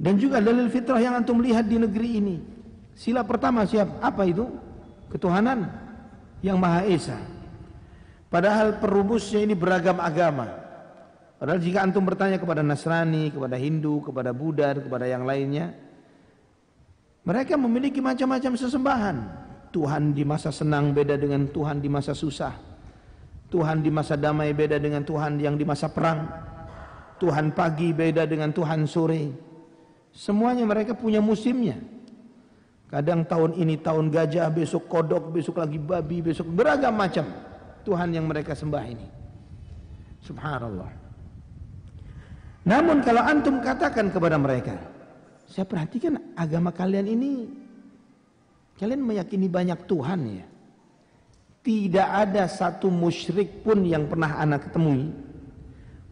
Dan 0.00 0.16
juga 0.16 0.40
dalil 0.40 0.68
fitrah 0.72 1.00
yang 1.00 1.20
antum 1.20 1.40
lihat 1.40 1.68
di 1.68 1.76
negeri 1.76 2.08
ini. 2.20 2.36
Sila 2.96 3.24
pertama 3.24 3.64
siap 3.64 4.00
apa 4.00 4.24
itu? 4.24 4.48
Ketuhanan 5.12 5.68
yang 6.40 6.56
Maha 6.60 6.84
Esa. 6.88 7.16
Padahal 8.30 8.78
perumusnya 8.78 9.44
ini 9.44 9.52
beragam 9.56 9.98
agama. 9.98 10.48
Padahal 11.40 11.60
jika 11.60 11.80
antum 11.80 12.04
bertanya 12.04 12.36
kepada 12.36 12.60
Nasrani, 12.60 13.32
kepada 13.32 13.56
Hindu, 13.56 14.04
kepada 14.04 14.30
Buddha, 14.30 14.76
kepada 14.76 15.08
yang 15.08 15.24
lainnya, 15.24 15.72
mereka 17.24 17.56
memiliki 17.56 18.00
macam-macam 18.00 18.52
sesembahan. 18.56 19.16
Tuhan 19.70 20.12
di 20.12 20.26
masa 20.26 20.50
senang 20.50 20.90
beda 20.90 21.16
dengan 21.16 21.48
Tuhan 21.48 21.80
di 21.80 21.88
masa 21.88 22.12
susah. 22.12 22.52
Tuhan 23.50 23.82
di 23.82 23.90
masa 23.90 24.14
damai 24.14 24.54
beda 24.54 24.78
dengan 24.78 25.02
Tuhan 25.02 25.40
yang 25.40 25.58
di 25.58 25.64
masa 25.66 25.90
perang. 25.90 26.28
Tuhan 27.20 27.52
pagi 27.52 27.92
beda 27.92 28.24
dengan 28.24 28.50
Tuhan 28.50 28.88
sore. 28.88 29.28
Semuanya 30.10 30.64
mereka 30.64 30.96
punya 30.96 31.20
musimnya. 31.20 31.76
Kadang 32.90 33.22
tahun 33.22 33.54
ini 33.54 33.78
tahun 33.78 34.10
gajah, 34.10 34.50
besok 34.50 34.90
kodok, 34.90 35.30
besok 35.30 35.62
lagi 35.62 35.78
babi, 35.78 36.24
besok 36.24 36.50
beragam 36.50 36.96
macam 36.96 37.22
Tuhan 37.86 38.10
yang 38.10 38.26
mereka 38.26 38.56
sembah 38.56 38.84
ini. 38.88 39.06
Subhanallah. 40.26 40.90
Namun 42.66 43.04
kalau 43.06 43.22
antum 43.22 43.62
katakan 43.62 44.10
kepada 44.10 44.34
mereka, 44.34 44.74
saya 45.46 45.62
perhatikan 45.62 46.18
agama 46.34 46.74
kalian 46.74 47.06
ini 47.06 47.32
Kalian 48.80 49.04
meyakini 49.04 49.44
banyak 49.44 49.84
Tuhan 49.84 50.20
ya. 50.40 50.46
Tidak 51.60 52.08
ada 52.08 52.48
satu 52.48 52.88
musyrik 52.88 53.60
pun 53.60 53.84
yang 53.84 54.08
pernah 54.08 54.40
anak 54.40 54.72
ketemui 54.72 55.12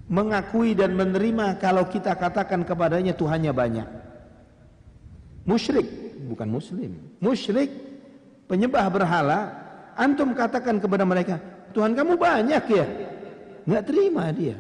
mengakui 0.09 0.73
dan 0.73 0.97
menerima 0.97 1.61
kalau 1.61 1.85
kita 1.87 2.17
katakan 2.17 2.65
kepadanya 2.65 3.13
Tuhannya 3.13 3.53
banyak. 3.53 3.89
Musyrik, 5.45 5.89
bukan 6.29 6.49
muslim. 6.49 6.93
Musyrik, 7.21 7.71
penyembah 8.49 8.89
berhala, 8.89 9.41
antum 9.97 10.33
katakan 10.33 10.81
kepada 10.81 11.05
mereka, 11.05 11.41
Tuhan 11.73 11.93
kamu 11.97 12.17
banyak 12.17 12.65
ya? 12.69 12.87
Nggak 13.69 13.85
terima 13.85 14.33
dia. 14.33 14.57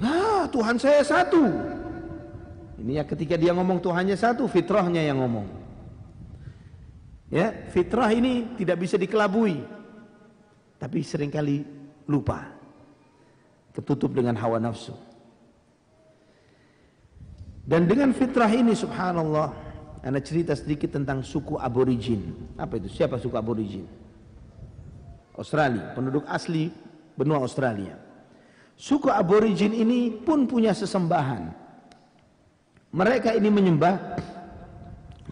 Ah, 0.00 0.44
Tuhan 0.48 0.76
saya 0.76 1.00
satu. 1.00 1.44
Ini 2.80 3.00
ya 3.00 3.04
ketika 3.08 3.40
dia 3.40 3.56
ngomong 3.56 3.80
Tuhannya 3.80 4.16
satu, 4.16 4.44
fitrahnya 4.48 5.00
yang 5.00 5.20
ngomong. 5.24 5.48
Ya, 7.32 7.50
fitrah 7.72 8.12
ini 8.12 8.52
tidak 8.60 8.84
bisa 8.84 8.94
dikelabui 9.00 9.74
tapi 10.84 11.00
sering 11.00 11.32
kali 11.32 11.64
lupa 12.04 12.53
ketutup 13.74 14.14
dengan 14.14 14.38
hawa 14.38 14.62
nafsu. 14.62 14.94
Dan 17.64 17.90
dengan 17.90 18.14
fitrah 18.14 18.48
ini 18.48 18.72
subhanallah 18.76 19.50
anda 20.04 20.20
cerita 20.20 20.52
sedikit 20.52 20.94
tentang 20.94 21.24
suku 21.24 21.56
aborigin. 21.56 22.36
Apa 22.60 22.76
itu? 22.76 22.92
Siapa 22.92 23.16
suku 23.16 23.34
aborigin? 23.40 23.88
Australia. 25.34 25.96
Penduduk 25.96 26.28
asli 26.28 26.68
benua 27.16 27.40
Australia. 27.40 27.96
Suku 28.76 29.08
aborigin 29.08 29.72
ini 29.72 30.12
pun 30.12 30.44
punya 30.44 30.76
sesembahan. 30.76 31.48
Mereka 32.92 33.32
ini 33.32 33.48
menyembah. 33.48 33.96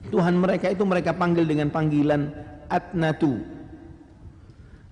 Tuhan 0.09 0.41
mereka 0.41 0.73
itu 0.73 0.83
mereka 0.89 1.13
panggil 1.15 1.45
dengan 1.45 1.69
panggilan 1.69 2.33
Atnatu 2.73 3.62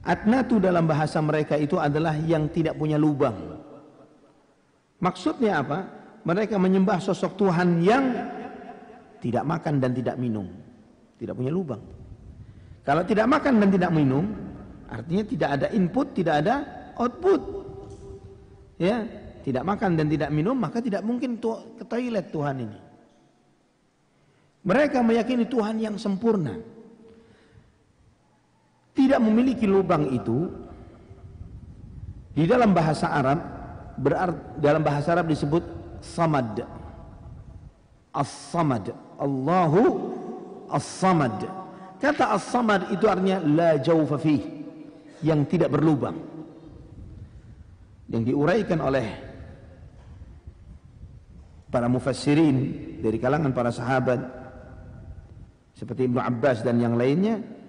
Atnatu 0.00 0.56
dalam 0.56 0.88
bahasa 0.88 1.20
mereka 1.20 1.60
itu 1.60 1.76
adalah 1.76 2.16
yang 2.16 2.48
tidak 2.48 2.72
punya 2.80 2.96
lubang. 2.96 3.36
Maksudnya 4.96 5.60
apa? 5.60 5.78
Mereka 6.24 6.56
menyembah 6.56 7.00
sosok 7.00 7.36
Tuhan 7.36 7.84
yang 7.84 8.04
tidak 9.20 9.44
makan 9.44 9.76
dan 9.76 9.92
tidak 9.92 10.16
minum. 10.16 10.48
Tidak 11.20 11.36
punya 11.36 11.52
lubang. 11.52 11.80
Kalau 12.80 13.04
tidak 13.04 13.28
makan 13.28 13.60
dan 13.60 13.68
tidak 13.68 13.92
minum, 13.92 14.24
artinya 14.88 15.24
tidak 15.28 15.48
ada 15.60 15.66
input, 15.68 16.06
tidak 16.16 16.34
ada 16.44 16.54
output. 16.96 17.40
Ya, 18.80 19.04
tidak 19.44 19.68
makan 19.68 20.00
dan 20.00 20.08
tidak 20.08 20.32
minum, 20.32 20.56
maka 20.56 20.80
tidak 20.80 21.04
mungkin 21.04 21.36
ke 21.76 21.84
toilet 21.84 22.32
Tuhan 22.32 22.56
ini. 22.64 22.78
Mereka 24.64 25.04
meyakini 25.04 25.44
Tuhan 25.44 25.76
yang 25.76 26.00
sempurna 26.00 26.79
tidak 29.00 29.20
memiliki 29.24 29.64
lubang 29.64 30.12
itu 30.12 30.52
di 32.36 32.44
dalam 32.44 32.76
bahasa 32.76 33.08
Arab 33.08 33.40
berarti 33.96 34.60
dalam 34.60 34.84
bahasa 34.84 35.16
Arab 35.16 35.32
disebut 35.32 35.64
samad. 36.04 36.68
As-samad. 38.12 38.92
Allahu 39.16 39.82
as-samad. 40.68 41.48
Kata 42.00 42.36
as-samad 42.36 42.92
itu 42.92 43.08
artinya 43.08 43.40
la 43.40 43.80
jawfa 43.80 44.20
fih 44.20 44.40
yang 45.24 45.48
tidak 45.48 45.72
berlubang. 45.72 46.16
Yang 48.10 48.34
diuraikan 48.34 48.78
oleh 48.84 49.06
para 51.70 51.86
mufassirin 51.86 52.56
dari 52.98 53.16
kalangan 53.22 53.54
para 53.54 53.70
sahabat 53.70 54.18
seperti 55.78 56.10
Ibnu 56.10 56.18
Abbas 56.18 56.66
dan 56.66 56.82
yang 56.82 56.98
lainnya 56.98 57.59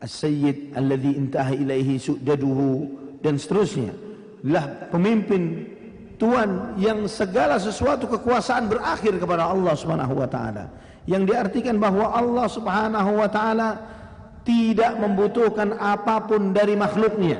As-Sayyid 0.00 0.72
alladhi 0.72 1.12
intaha 1.12 1.52
ilaihi 1.52 2.00
su'daduhu 2.00 2.88
dan 3.20 3.36
seterusnya. 3.36 3.92
Lah 4.48 4.88
pemimpin 4.88 5.68
tuan 6.16 6.76
yang 6.80 7.04
segala 7.04 7.60
sesuatu 7.60 8.08
kekuasaan 8.08 8.68
berakhir 8.72 9.20
kepada 9.20 9.52
Allah 9.52 9.76
Subhanahu 9.76 10.16
wa 10.16 10.28
taala. 10.28 10.72
Yang 11.04 11.32
diartikan 11.32 11.76
bahwa 11.76 12.16
Allah 12.16 12.46
Subhanahu 12.48 13.10
wa 13.20 13.28
taala 13.28 13.68
tidak 14.40 14.96
membutuhkan 14.96 15.76
apa 15.76 16.24
pun 16.24 16.56
dari 16.56 16.72
makhluknya, 16.76 17.36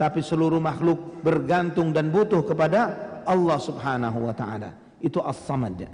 tapi 0.00 0.24
seluruh 0.24 0.60
makhluk 0.60 1.20
bergantung 1.20 1.92
dan 1.92 2.08
butuh 2.08 2.40
kepada 2.44 2.96
Allah 3.28 3.60
Subhanahu 3.60 4.24
wa 4.24 4.32
taala. 4.32 4.72
Itu 5.04 5.20
As-Samad. 5.20 5.84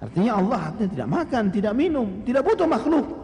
Artinya 0.00 0.38
Allah 0.38 0.72
tidak 0.78 1.06
makan, 1.10 1.44
tidak 1.50 1.74
minum, 1.74 2.22
tidak 2.22 2.46
butuh 2.46 2.70
makhluk. 2.70 3.19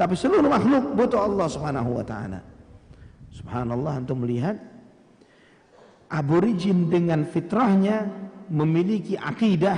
Tapi 0.00 0.16
seluruh 0.16 0.48
makhluk 0.48 0.96
butuh 0.96 1.28
Allah 1.28 1.44
Subhanahu 1.52 2.00
wa 2.00 2.04
taala. 2.08 2.40
Subhanallah 3.36 4.00
untuk 4.00 4.24
melihat 4.24 4.56
aborigin 6.08 6.88
dengan 6.88 7.28
fitrahnya 7.28 8.08
memiliki 8.48 9.20
akidah 9.20 9.76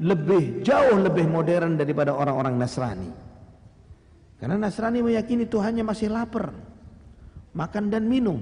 lebih 0.00 0.64
jauh 0.64 0.96
lebih 0.96 1.28
modern 1.28 1.76
daripada 1.76 2.16
orang-orang 2.16 2.56
Nasrani. 2.56 3.12
Karena 4.40 4.56
Nasrani 4.56 5.04
meyakini 5.04 5.44
Tuhannya 5.44 5.84
masih 5.84 6.16
lapar, 6.16 6.48
makan 7.52 7.92
dan 7.92 8.08
minum. 8.08 8.40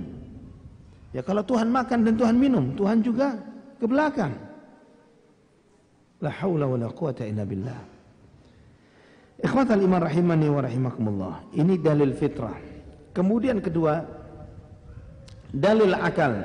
Ya 1.11 1.27
kalau 1.27 1.43
Tuhan 1.43 1.75
makan 1.75 2.07
dan 2.07 2.15
Tuhan 2.15 2.39
minum, 2.39 2.71
Tuhan 2.79 3.03
juga 3.03 3.35
ke 3.83 3.87
belakang. 3.91 4.31
La 6.23 6.31
haula 6.39 6.71
wala 6.71 6.87
quwata 6.87 7.27
illa 7.27 7.43
billah. 7.43 7.96
Ikhwatal 9.37 9.85
iman 9.85 10.01
rahimani 10.01 10.49
wa 10.49 10.61
rahimakumullah. 10.65 11.35
Ini 11.53 11.77
dalil 11.77 12.17
fitrah. 12.17 12.57
Kemudian 13.13 13.61
kedua, 13.61 14.01
dalil 15.53 15.93
akal. 15.93 16.45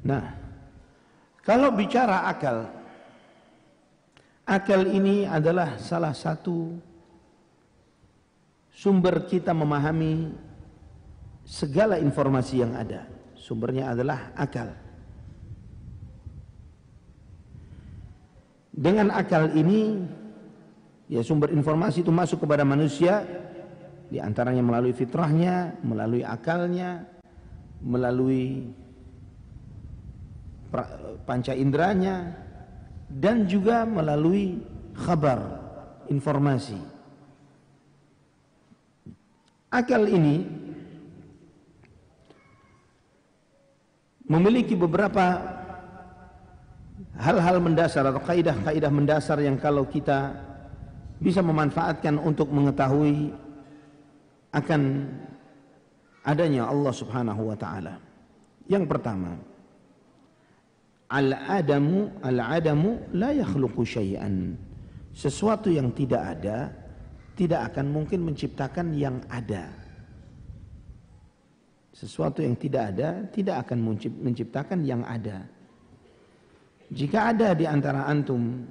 Nah, 0.00 0.24
kalau 1.44 1.76
bicara 1.76 2.24
akal, 2.24 2.72
akal 4.48 4.80
ini 4.88 5.28
adalah 5.28 5.76
salah 5.76 6.16
satu 6.16 6.80
sumber 8.72 9.28
kita 9.28 9.52
memahami 9.52 10.32
segala 11.44 12.00
informasi 12.00 12.64
yang 12.64 12.72
ada. 12.72 13.04
Sumbernya 13.36 13.92
adalah 13.92 14.32
akal. 14.36 14.72
Dengan 18.70 19.10
akal 19.10 19.50
ini 19.58 19.98
ya 21.10 21.26
sumber 21.26 21.50
informasi 21.50 22.06
itu 22.06 22.14
masuk 22.14 22.46
kepada 22.46 22.62
manusia 22.62 23.26
di 24.10 24.22
antaranya 24.22 24.62
melalui 24.62 24.94
fitrahnya, 24.94 25.74
melalui 25.82 26.22
akalnya, 26.22 27.06
melalui 27.82 28.70
panca 31.26 31.50
inderanya 31.50 32.30
dan 33.10 33.50
juga 33.50 33.82
melalui 33.82 34.62
kabar 34.94 35.38
informasi. 36.06 36.78
Akal 39.70 40.06
ini 40.10 40.46
memiliki 44.30 44.78
beberapa 44.78 45.58
hal-hal 47.20 47.60
mendasar 47.60 48.08
atau 48.08 48.24
kaidah-kaidah 48.24 48.88
mendasar 48.88 49.38
yang 49.44 49.60
kalau 49.60 49.84
kita 49.84 50.32
bisa 51.20 51.44
memanfaatkan 51.44 52.16
untuk 52.16 52.48
mengetahui 52.48 53.36
akan 54.56 54.82
adanya 56.24 56.66
Allah 56.66 56.92
Subhanahu 56.96 57.52
wa 57.52 57.56
taala. 57.60 58.00
Yang 58.64 58.88
pertama, 58.88 59.36
al-adamu 61.12 62.08
al-adamu 62.24 62.96
la 63.12 63.36
yakhluqu 63.36 63.84
syai'an. 63.84 64.56
Sesuatu 65.12 65.68
yang 65.68 65.92
tidak 65.92 66.22
ada 66.24 66.72
tidak 67.36 67.72
akan 67.72 67.92
mungkin 67.92 68.24
menciptakan 68.24 68.96
yang 68.96 69.20
ada. 69.28 69.68
Sesuatu 71.92 72.40
yang 72.40 72.56
tidak 72.56 72.96
ada 72.96 73.28
tidak 73.28 73.68
akan 73.68 73.78
menciptakan 74.24 74.80
yang 74.88 75.04
ada. 75.04 75.59
Jika 76.90 77.30
ada 77.30 77.54
di 77.54 77.64
antara 77.70 78.04
antum 78.10 78.66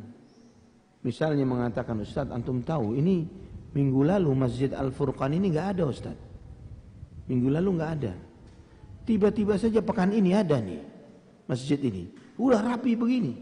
misalnya 1.00 1.48
mengatakan 1.48 2.04
Ustaz 2.04 2.28
antum 2.28 2.60
tahu 2.60 3.00
ini 3.00 3.24
minggu 3.72 4.04
lalu 4.04 4.32
Masjid 4.36 4.72
Al-Furqan 4.76 5.32
ini 5.32 5.56
nggak 5.56 5.68
ada 5.78 5.84
Ustaz. 5.88 6.18
Minggu 7.32 7.48
lalu 7.48 7.70
nggak 7.80 7.92
ada. 8.02 8.14
Tiba-tiba 9.08 9.56
saja 9.56 9.80
pekan 9.80 10.12
ini 10.12 10.36
ada 10.36 10.60
nih 10.60 10.84
masjid 11.50 11.80
ini. 11.82 12.12
Udah 12.38 12.62
rapi 12.62 12.94
begini. 12.94 13.34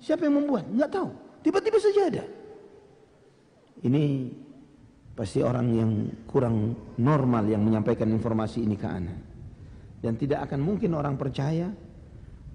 Siapa 0.00 0.24
yang 0.24 0.40
membuat? 0.40 0.64
Nggak 0.70 0.90
tahu. 0.96 1.10
Tiba-tiba 1.44 1.76
saja 1.76 2.00
ada. 2.08 2.24
Ini 3.84 4.32
pasti 5.12 5.44
orang 5.44 5.66
yang 5.76 5.90
kurang 6.24 6.72
normal 6.96 7.44
yang 7.52 7.60
menyampaikan 7.60 8.08
informasi 8.08 8.64
ini 8.64 8.76
ke 8.80 8.88
anak. 8.88 9.18
Dan 10.00 10.16
tidak 10.16 10.48
akan 10.48 10.60
mungkin 10.64 10.96
orang 10.96 11.20
percaya 11.20 11.68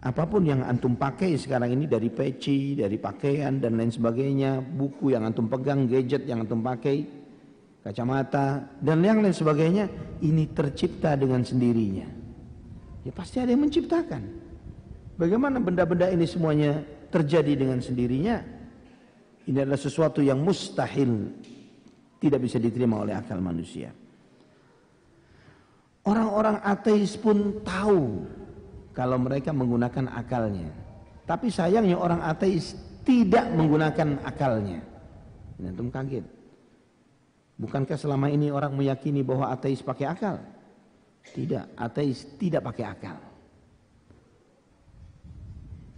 Apa 0.05 0.29
pun 0.29 0.45
yang 0.45 0.61
antum 0.61 0.93
pakai 0.93 1.33
sekarang 1.33 1.73
ini 1.73 1.89
dari 1.89 2.13
peci, 2.13 2.77
dari 2.77 3.01
pakaian 3.01 3.57
dan 3.57 3.73
lain 3.73 3.89
sebagainya, 3.89 4.61
buku 4.61 5.17
yang 5.17 5.25
antum 5.25 5.49
pegang, 5.49 5.89
gadget 5.89 6.29
yang 6.29 6.45
antum 6.45 6.61
pakai, 6.61 7.01
kacamata 7.81 8.69
dan 8.85 9.01
yang 9.01 9.25
lain 9.25 9.33
sebagainya, 9.33 9.89
ini 10.21 10.45
tercipta 10.53 11.17
dengan 11.17 11.41
sendirinya. 11.41 12.05
Ya 13.01 13.09
pasti 13.17 13.41
ada 13.41 13.49
yang 13.49 13.65
menciptakan. 13.65 14.21
Bagaimana 15.17 15.57
benda-benda 15.57 16.13
ini 16.13 16.29
semuanya 16.29 16.85
terjadi 17.09 17.65
dengan 17.65 17.81
sendirinya? 17.81 18.45
Ini 19.49 19.57
adalah 19.57 19.81
sesuatu 19.81 20.21
yang 20.21 20.37
mustahil 20.37 21.33
tidak 22.21 22.45
bisa 22.45 22.61
diterima 22.61 23.01
oleh 23.01 23.17
akal 23.17 23.41
manusia. 23.41 23.89
Orang-orang 26.05 26.61
ateis 26.61 27.17
pun 27.17 27.65
tahu 27.65 28.21
kalau 28.95 29.19
mereka 29.19 29.51
menggunakan 29.51 30.07
akalnya. 30.15 30.71
Tapi 31.27 31.51
sayangnya 31.51 31.99
orang 31.99 32.23
ateis 32.23 32.73
tidak 33.03 33.51
menggunakan 33.51 34.23
akalnya. 34.23 34.79
Ini 35.59 35.75
antum 35.75 35.91
kaget. 35.91 36.25
Bukankah 37.59 37.99
selama 37.99 38.31
ini 38.31 38.49
orang 38.49 38.71
meyakini 38.71 39.21
bahwa 39.21 39.51
ateis 39.51 39.83
pakai 39.83 40.07
akal? 40.07 40.39
Tidak, 41.35 41.75
ateis 41.75 42.23
tidak 42.39 42.63
pakai 42.63 42.85
akal. 42.87 43.17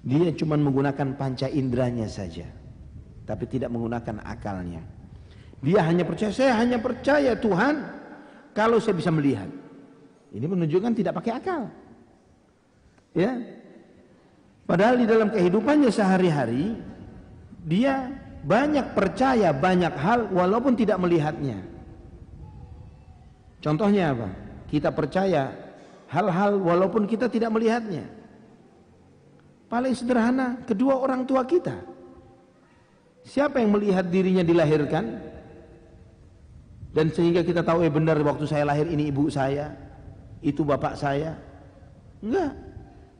Dia 0.08 0.32
cuma 0.40 0.56
menggunakan 0.56 1.18
panca 1.20 1.52
inderanya 1.52 2.08
saja. 2.08 2.48
Tapi 3.28 3.44
tidak 3.50 3.74
menggunakan 3.74 4.24
akalnya. 4.24 4.80
Dia 5.60 5.84
hanya 5.84 6.08
percaya, 6.08 6.32
saya 6.32 6.54
hanya 6.56 6.80
percaya 6.80 7.36
Tuhan 7.36 7.76
kalau 8.56 8.80
saya 8.80 8.96
bisa 8.96 9.12
melihat. 9.12 9.50
Ini 10.32 10.46
menunjukkan 10.48 10.94
tidak 10.96 11.18
pakai 11.20 11.34
akal. 11.36 11.68
Ya. 13.18 13.34
Padahal 14.70 15.02
di 15.02 15.10
dalam 15.10 15.34
kehidupannya 15.34 15.90
sehari-hari 15.90 16.78
dia 17.66 18.14
banyak 18.46 18.94
percaya 18.94 19.50
banyak 19.50 19.92
hal 19.98 20.30
walaupun 20.30 20.78
tidak 20.78 21.02
melihatnya. 21.02 21.58
Contohnya 23.58 24.14
apa? 24.14 24.30
Kita 24.70 24.94
percaya 24.94 25.50
hal-hal 26.14 26.62
walaupun 26.62 27.10
kita 27.10 27.26
tidak 27.26 27.50
melihatnya. 27.50 28.06
Paling 29.68 29.98
sederhana, 29.98 30.62
kedua 30.64 30.96
orang 31.02 31.26
tua 31.26 31.44
kita. 31.44 31.76
Siapa 33.28 33.60
yang 33.60 33.76
melihat 33.76 34.08
dirinya 34.08 34.46
dilahirkan? 34.46 35.20
Dan 36.96 37.12
sehingga 37.12 37.44
kita 37.44 37.66
tahu 37.66 37.84
eh 37.84 37.92
benar 37.92 38.16
waktu 38.24 38.48
saya 38.48 38.64
lahir 38.64 38.88
ini 38.88 39.12
ibu 39.12 39.28
saya, 39.28 39.76
itu 40.40 40.64
bapak 40.64 40.96
saya. 40.96 41.36
Enggak. 42.24 42.67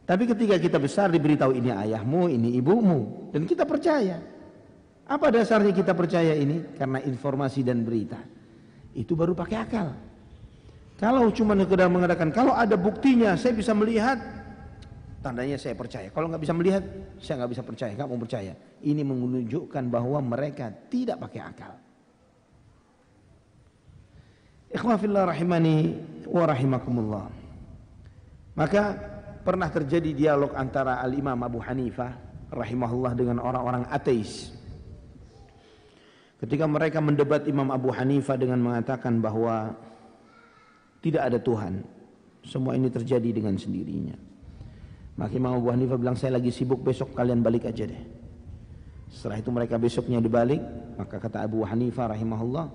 Tapi 0.08 0.24
ketika 0.24 0.56
kita 0.56 0.80
besar 0.80 1.12
diberitahu 1.12 1.52
ini 1.52 1.68
ayahmu, 1.68 2.32
ini 2.32 2.56
ibumu. 2.56 3.28
Dan 3.36 3.44
kita 3.44 3.68
percaya. 3.68 4.24
Apa 5.04 5.28
dasarnya 5.36 5.76
kita 5.76 5.92
percaya 5.92 6.32
ini? 6.32 6.64
Karena 6.80 7.04
informasi 7.04 7.60
dan 7.60 7.84
berita. 7.84 8.16
Itu 8.96 9.20
baru 9.20 9.36
pakai 9.36 9.58
akal. 9.60 9.88
Kalau 10.96 11.28
cuma 11.36 11.60
sekedar 11.60 11.92
mengatakan, 11.92 12.32
kalau 12.32 12.56
ada 12.56 12.80
buktinya 12.80 13.36
saya 13.36 13.52
bisa 13.52 13.76
melihat, 13.76 14.16
tandanya 15.20 15.60
saya 15.60 15.76
percaya. 15.76 16.08
Kalau 16.08 16.32
nggak 16.32 16.42
bisa 16.42 16.56
melihat, 16.56 16.84
saya 17.20 17.44
nggak 17.44 17.52
bisa 17.52 17.64
percaya, 17.68 17.92
nggak 17.92 18.08
mau 18.08 18.18
percaya. 18.24 18.56
Ini 18.80 19.04
menunjukkan 19.04 19.84
bahwa 19.92 20.24
mereka 20.24 20.72
tidak 20.88 21.20
pakai 21.20 21.42
akal. 21.44 21.76
Ikhwafillah 24.72 25.36
rahimani 25.36 26.00
wa 26.32 26.44
rahimakumullah. 26.48 27.28
Maka 28.56 28.84
pernah 29.48 29.72
terjadi 29.72 30.12
dialog 30.12 30.52
antara 30.60 31.00
Al-Imam 31.00 31.40
Abu 31.40 31.64
Hanifah 31.64 32.12
rahimahullah 32.52 33.16
dengan 33.16 33.40
orang-orang 33.40 33.88
ateis. 33.88 34.52
Ketika 36.44 36.68
mereka 36.68 37.00
mendebat 37.00 37.48
Imam 37.48 37.72
Abu 37.72 37.96
Hanifah 37.96 38.36
dengan 38.36 38.60
mengatakan 38.60 39.24
bahwa 39.24 39.72
tidak 41.00 41.24
ada 41.32 41.40
Tuhan. 41.40 41.80
Semua 42.44 42.76
ini 42.76 42.92
terjadi 42.92 43.32
dengan 43.32 43.56
sendirinya. 43.56 44.20
Maka 45.16 45.32
Imam 45.40 45.56
Abu 45.56 45.72
Hanifah 45.72 45.96
bilang 45.96 46.20
saya 46.20 46.36
lagi 46.36 46.52
sibuk 46.52 46.84
besok 46.84 47.16
kalian 47.16 47.40
balik 47.40 47.72
aja 47.72 47.88
deh. 47.88 48.04
Setelah 49.08 49.40
itu 49.40 49.50
mereka 49.56 49.80
besoknya 49.80 50.20
dibalik, 50.20 50.60
maka 51.00 51.24
kata 51.24 51.48
Abu 51.48 51.64
Hanifah 51.64 52.12
rahimahullah, 52.12 52.68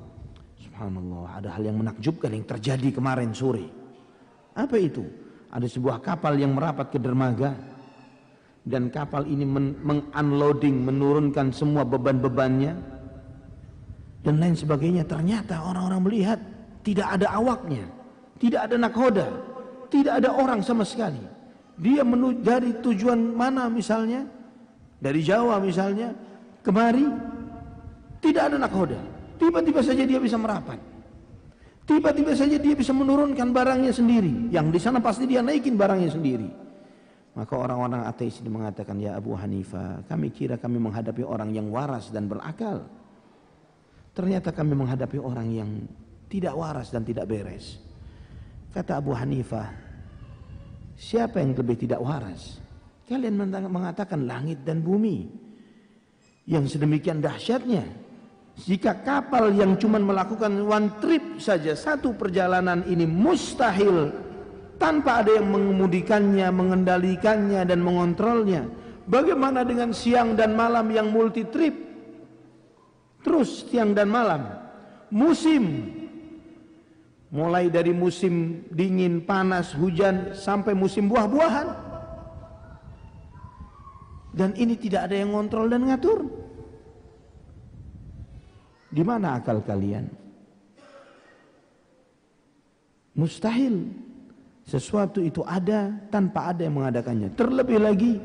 subhanallah 0.56 1.36
ada 1.36 1.52
hal 1.52 1.68
yang 1.68 1.76
menakjubkan 1.76 2.32
yang 2.32 2.48
terjadi 2.48 2.88
kemarin 2.96 3.36
sore. 3.36 3.68
Apa 4.56 4.80
itu? 4.80 5.21
Ada 5.52 5.68
sebuah 5.68 6.00
kapal 6.00 6.40
yang 6.40 6.56
merapat 6.56 6.88
ke 6.88 6.98
dermaga. 6.98 7.52
Dan 8.62 8.88
kapal 8.88 9.28
ini 9.28 9.44
mengunloading 9.44 10.86
menurunkan 10.88 11.52
semua 11.52 11.84
beban-bebannya. 11.84 12.72
Dan 14.24 14.40
lain 14.40 14.56
sebagainya. 14.56 15.04
Ternyata 15.04 15.60
orang-orang 15.60 16.00
melihat 16.08 16.38
tidak 16.80 17.20
ada 17.20 17.36
awaknya. 17.36 17.84
Tidak 18.40 18.60
ada 18.64 18.76
nakhoda. 18.80 19.28
Tidak 19.92 20.12
ada 20.24 20.32
orang 20.32 20.64
sama 20.64 20.88
sekali. 20.88 21.20
Dia 21.76 22.00
menuju 22.00 22.40
dari 22.40 22.72
tujuan 22.80 23.36
mana 23.36 23.68
misalnya? 23.68 24.24
Dari 25.04 25.20
Jawa 25.20 25.60
misalnya. 25.60 26.16
Kemari. 26.64 27.04
Tidak 28.24 28.40
ada 28.40 28.56
nakhoda. 28.56 28.96
Tiba-tiba 29.36 29.82
saja 29.84 30.06
dia 30.06 30.22
bisa 30.22 30.38
merapat 30.38 30.91
Tiba-tiba 31.82 32.30
saja 32.38 32.56
dia 32.62 32.74
bisa 32.78 32.94
menurunkan 32.94 33.50
barangnya 33.50 33.90
sendiri. 33.90 34.54
Yang 34.54 34.66
di 34.70 34.80
sana 34.80 35.02
pasti 35.02 35.26
dia 35.26 35.42
naikin 35.42 35.74
barangnya 35.74 36.14
sendiri. 36.14 36.48
Maka 37.32 37.54
orang-orang 37.58 38.06
ateis 38.06 38.38
ini 38.38 38.52
mengatakan, 38.52 39.00
Ya 39.00 39.18
Abu 39.18 39.34
Hanifah, 39.34 40.04
kami 40.06 40.30
kira 40.30 40.60
kami 40.60 40.78
menghadapi 40.78 41.24
orang 41.26 41.50
yang 41.50 41.72
waras 41.72 42.12
dan 42.14 42.28
berakal. 42.28 42.86
Ternyata 44.12 44.52
kami 44.52 44.76
menghadapi 44.76 45.16
orang 45.16 45.48
yang 45.48 45.70
tidak 46.28 46.54
waras 46.54 46.92
dan 46.92 47.02
tidak 47.02 47.26
beres. 47.26 47.80
Kata 48.70 49.00
Abu 49.00 49.16
Hanifah, 49.16 49.72
siapa 50.94 51.40
yang 51.40 51.56
lebih 51.56 51.88
tidak 51.88 52.04
waras? 52.04 52.60
Kalian 53.08 53.36
mengatakan 53.68 54.28
langit 54.28 54.62
dan 54.62 54.84
bumi. 54.84 55.28
Yang 56.42 56.76
sedemikian 56.76 57.22
dahsyatnya 57.22 58.01
jika 58.52 58.92
kapal 59.00 59.48
yang 59.56 59.80
cuma 59.80 59.96
melakukan 59.96 60.52
one 60.68 60.92
trip 61.00 61.40
saja 61.40 61.72
satu 61.72 62.12
perjalanan 62.12 62.84
ini 62.84 63.08
mustahil 63.08 64.12
tanpa 64.76 65.24
ada 65.24 65.40
yang 65.40 65.48
mengemudikannya, 65.48 66.50
mengendalikannya 66.52 67.62
dan 67.64 67.80
mengontrolnya. 67.80 68.68
Bagaimana 69.08 69.64
dengan 69.64 69.94
siang 69.94 70.36
dan 70.36 70.52
malam 70.52 70.90
yang 70.92 71.08
multi 71.10 71.48
trip? 71.48 71.74
Terus 73.22 73.70
siang 73.70 73.94
dan 73.94 74.10
malam. 74.10 74.42
Musim 75.08 75.88
mulai 77.32 77.72
dari 77.72 77.96
musim 77.96 78.66
dingin, 78.68 79.24
panas, 79.24 79.72
hujan 79.72 80.36
sampai 80.36 80.76
musim 80.76 81.08
buah-buahan. 81.08 81.68
Dan 84.32 84.52
ini 84.56 84.76
tidak 84.76 85.08
ada 85.08 85.16
yang 85.16 85.32
ngontrol 85.32 85.72
dan 85.72 85.88
ngatur. 85.88 86.41
Di 88.92 89.00
mana 89.00 89.40
akal 89.40 89.64
kalian? 89.64 90.04
Mustahil 93.16 93.88
sesuatu 94.68 95.24
itu 95.24 95.40
ada 95.48 95.96
tanpa 96.12 96.52
ada 96.52 96.68
yang 96.68 96.76
mengadakannya. 96.76 97.32
Terlebih 97.32 97.80
lagi 97.80 98.20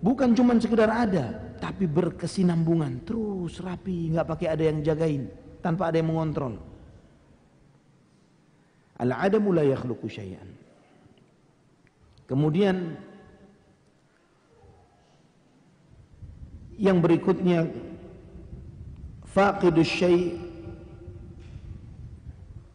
bukan 0.00 0.32
cuma 0.32 0.56
sekedar 0.56 0.88
ada, 0.88 1.36
tapi 1.60 1.84
berkesinambungan 1.84 3.04
terus 3.04 3.60
rapi, 3.60 4.12
nggak 4.16 4.28
pakai 4.28 4.48
ada 4.48 4.64
yang 4.72 4.80
jagain, 4.80 5.28
tanpa 5.60 5.92
ada 5.92 6.00
yang 6.00 6.08
mengontrol. 6.08 6.56
Al-adamu 9.00 9.56
la 9.56 9.64
yakhluqu 9.64 10.08
syai'an. 10.08 10.48
Kemudian 12.28 12.96
yang 16.76 17.00
berikutnya 17.00 17.68
faqidus 19.30 19.90
syai' 19.90 20.34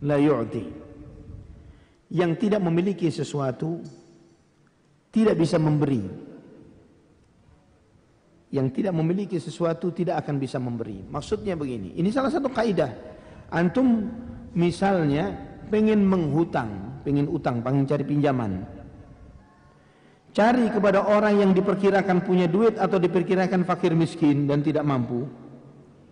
la 0.04 0.18
yu'ti. 0.20 0.64
Yang 2.16 2.32
tidak 2.48 2.62
memiliki 2.64 3.10
sesuatu 3.12 3.82
tidak 5.12 5.36
bisa 5.36 5.58
memberi. 5.60 6.04
Yang 8.54 8.68
tidak 8.72 8.94
memiliki 8.96 9.36
sesuatu 9.42 9.92
tidak 9.92 10.24
akan 10.24 10.36
bisa 10.40 10.62
memberi. 10.62 11.04
Maksudnya 11.04 11.60
begini 11.60 11.98
ini 11.98 12.08
salah 12.14 12.32
satu 12.32 12.48
kaidah. 12.48 12.94
Antum 13.52 14.08
misalnya 14.56 15.34
pengen 15.68 16.06
menghutang 16.08 17.02
pengen 17.06 17.30
utang 17.30 17.60
pengen 17.62 17.86
cari 17.86 18.06
pinjaman. 18.06 18.66
Cari 20.36 20.68
kepada 20.68 21.08
orang 21.08 21.40
yang 21.40 21.52
diperkirakan 21.56 22.28
punya 22.28 22.50
duit 22.52 22.76
atau 22.76 23.00
diperkirakan 23.00 23.64
fakir 23.64 23.96
miskin 23.96 24.52
dan 24.52 24.60
tidak 24.60 24.84
mampu 24.84 25.24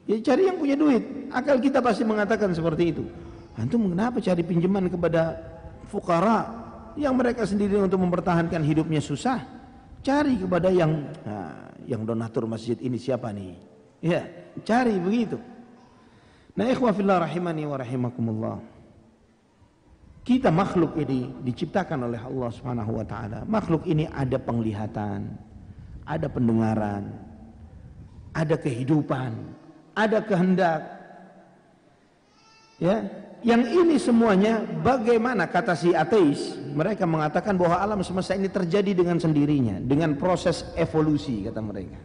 Ya 0.03 0.19
cari 0.19 0.51
yang 0.51 0.59
punya 0.59 0.75
duit. 0.75 1.31
Akal 1.31 1.63
kita 1.63 1.79
pasti 1.79 2.03
mengatakan 2.03 2.51
seperti 2.51 2.83
itu. 2.91 3.03
Antum 3.55 3.87
kenapa 3.87 4.19
cari 4.19 4.43
pinjaman 4.43 4.91
kepada 4.91 5.37
fukara 5.87 6.49
yang 6.99 7.15
mereka 7.15 7.47
sendiri 7.47 7.79
untuk 7.79 8.01
mempertahankan 8.01 8.59
hidupnya 8.65 8.99
susah? 8.99 9.39
Cari 10.03 10.35
kepada 10.35 10.67
yang 10.67 11.07
nah, 11.23 11.71
yang 11.87 12.03
donatur 12.03 12.43
masjid 12.43 12.75
ini 12.83 12.99
siapa 12.99 13.31
nih? 13.31 13.55
Ya, 14.03 14.27
cari 14.67 14.99
begitu. 14.99 15.39
Nah, 16.53 16.67
ikhwah 16.67 16.91
fillah 16.91 17.23
rahimani 17.23 17.63
wa 17.63 17.77
rahimakumullah. 17.79 18.57
Kita 20.23 20.51
makhluk 20.51 20.99
ini 20.99 21.31
diciptakan 21.43 22.11
oleh 22.11 22.19
Allah 22.19 22.49
Subhanahu 22.51 22.91
wa 22.99 23.05
taala. 23.07 23.39
Makhluk 23.47 23.87
ini 23.87 24.07
ada 24.07 24.35
penglihatan, 24.39 25.35
ada 26.03 26.27
pendengaran, 26.27 27.11
ada 28.31 28.55
kehidupan, 28.55 29.31
ada 29.93 30.19
kehendak. 30.21 30.81
Ya, 32.81 33.05
yang 33.45 33.63
ini 33.63 33.95
semuanya 34.01 34.65
bagaimana 34.81 35.45
kata 35.47 35.77
si 35.77 35.93
ateis? 35.93 36.57
Mereka 36.73 37.05
mengatakan 37.05 37.59
bahwa 37.59 37.77
alam 37.79 37.99
semesta 38.01 38.33
ini 38.33 38.49
terjadi 38.49 38.91
dengan 38.97 39.21
sendirinya 39.21 39.77
dengan 39.83 40.17
proses 40.17 40.65
evolusi 40.73 41.45
kata 41.45 41.61
mereka. 41.61 41.99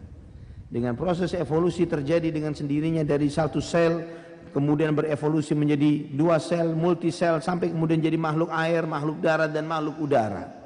Dengan 0.68 0.92
proses 0.92 1.32
evolusi 1.32 1.88
terjadi 1.88 2.28
dengan 2.28 2.52
sendirinya 2.52 3.00
dari 3.00 3.32
satu 3.32 3.62
sel 3.62 4.04
kemudian 4.52 4.92
berevolusi 4.92 5.56
menjadi 5.56 6.12
dua 6.12 6.36
sel 6.36 6.76
multi 6.76 7.08
sel 7.08 7.40
sampai 7.40 7.72
kemudian 7.72 8.02
jadi 8.02 8.20
makhluk 8.20 8.52
air 8.52 8.84
makhluk 8.84 9.22
darat 9.22 9.48
dan 9.54 9.64
makhluk 9.64 9.96
udara 10.02 10.57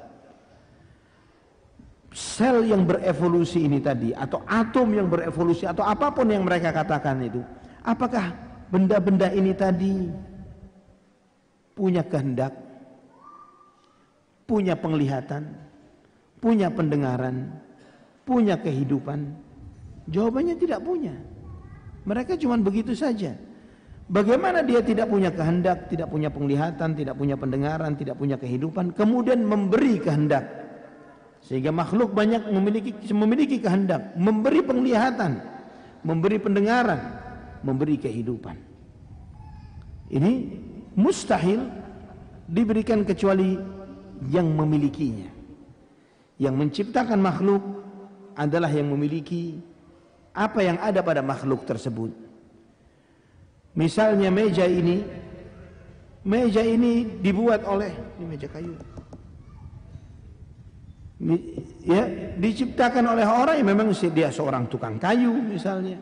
sel 2.13 2.63
yang 2.69 2.85
berevolusi 2.85 3.65
ini 3.65 3.81
tadi 3.81 4.13
atau 4.13 4.45
atom 4.45 4.93
yang 4.93 5.09
berevolusi 5.09 5.65
atau 5.65 5.81
apa 5.81 6.13
pun 6.13 6.29
yang 6.29 6.45
mereka 6.45 6.69
katakan 6.69 7.25
itu 7.25 7.41
apakah 7.83 8.31
benda-benda 8.69 9.33
ini 9.33 9.51
tadi 9.53 10.09
punya 11.73 12.05
kehendak, 12.05 12.53
punya 14.45 14.77
penglihatan, 14.77 15.57
punya 16.37 16.69
pendengaran, 16.69 17.49
punya 18.23 18.55
kehidupan? 18.61 19.33
Jawabannya 20.09 20.55
tidak 20.57 20.81
punya. 20.85 21.13
Mereka 22.03 22.35
cuma 22.37 22.59
begitu 22.59 22.93
saja. 22.93 23.33
Bagaimana 24.11 24.59
dia 24.61 24.83
tidak 24.83 25.07
punya 25.07 25.31
kehendak, 25.31 25.87
tidak 25.87 26.11
punya 26.11 26.27
penglihatan, 26.27 26.91
tidak 26.91 27.15
punya 27.15 27.39
pendengaran, 27.39 27.95
tidak 27.95 28.19
punya 28.19 28.35
kehidupan, 28.35 28.91
kemudian 28.91 29.47
memberi 29.47 29.95
kehendak. 29.97 30.62
Sehingga 31.43 31.75
makhluk 31.75 32.15
banyak 32.15 32.47
memiliki 32.47 32.91
memiliki 33.11 33.59
kehendak, 33.59 34.15
memberi 34.15 34.63
penglihatan, 34.63 35.43
memberi 35.99 36.39
pendengaran, 36.39 36.99
memberi 37.63 37.99
kehidupan. 37.99 38.55
Ini 40.07 40.31
mustahil 40.95 41.67
diberikan 42.47 43.03
kecuali 43.03 43.59
yang 44.31 44.47
memilikinya. 44.55 45.31
Yang 46.39 46.55
menciptakan 46.55 47.19
makhluk 47.19 47.63
adalah 48.39 48.71
yang 48.71 48.87
memiliki 48.91 49.59
apa 50.33 50.63
yang 50.65 50.77
ada 50.81 51.03
pada 51.05 51.21
makhluk 51.21 51.67
tersebut. 51.67 52.09
Misalnya 53.73 54.29
meja 54.29 54.65
ini, 54.69 55.01
meja 56.25 56.61
ini 56.61 57.19
dibuat 57.21 57.65
oleh 57.65 57.89
ini 58.17 58.25
meja 58.25 58.47
kayu. 58.49 58.92
Ya, 61.83 62.03
diciptakan 62.35 63.03
oleh 63.15 63.23
orang 63.23 63.55
yang 63.55 63.69
memang 63.71 63.95
dia 64.11 64.27
seorang 64.27 64.67
tukang 64.67 64.99
kayu 64.99 65.31
misalnya 65.31 65.95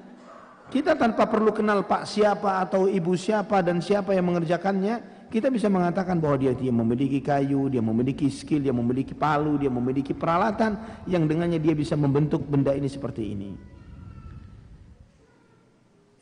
kita 0.71 0.95
tanpa 0.95 1.27
perlu 1.27 1.51
kenal 1.51 1.83
pak 1.83 2.07
siapa 2.07 2.63
atau 2.63 2.87
ibu 2.87 3.11
siapa 3.19 3.59
dan 3.59 3.83
siapa 3.83 4.15
yang 4.15 4.31
mengerjakannya, 4.31 5.27
kita 5.27 5.51
bisa 5.51 5.67
mengatakan 5.67 6.15
bahwa 6.15 6.39
dia, 6.39 6.55
dia 6.55 6.71
memiliki 6.71 7.19
kayu, 7.19 7.67
dia 7.67 7.83
memiliki 7.83 8.31
skill, 8.31 8.63
dia 8.63 8.71
memiliki 8.71 9.11
palu, 9.11 9.59
dia 9.59 9.67
memiliki 9.67 10.15
peralatan 10.15 10.79
yang 11.11 11.27
dengannya 11.27 11.59
dia 11.59 11.75
bisa 11.75 11.99
membentuk 11.99 12.47
benda 12.47 12.71
ini 12.71 12.87
seperti 12.87 13.35
ini. 13.35 13.51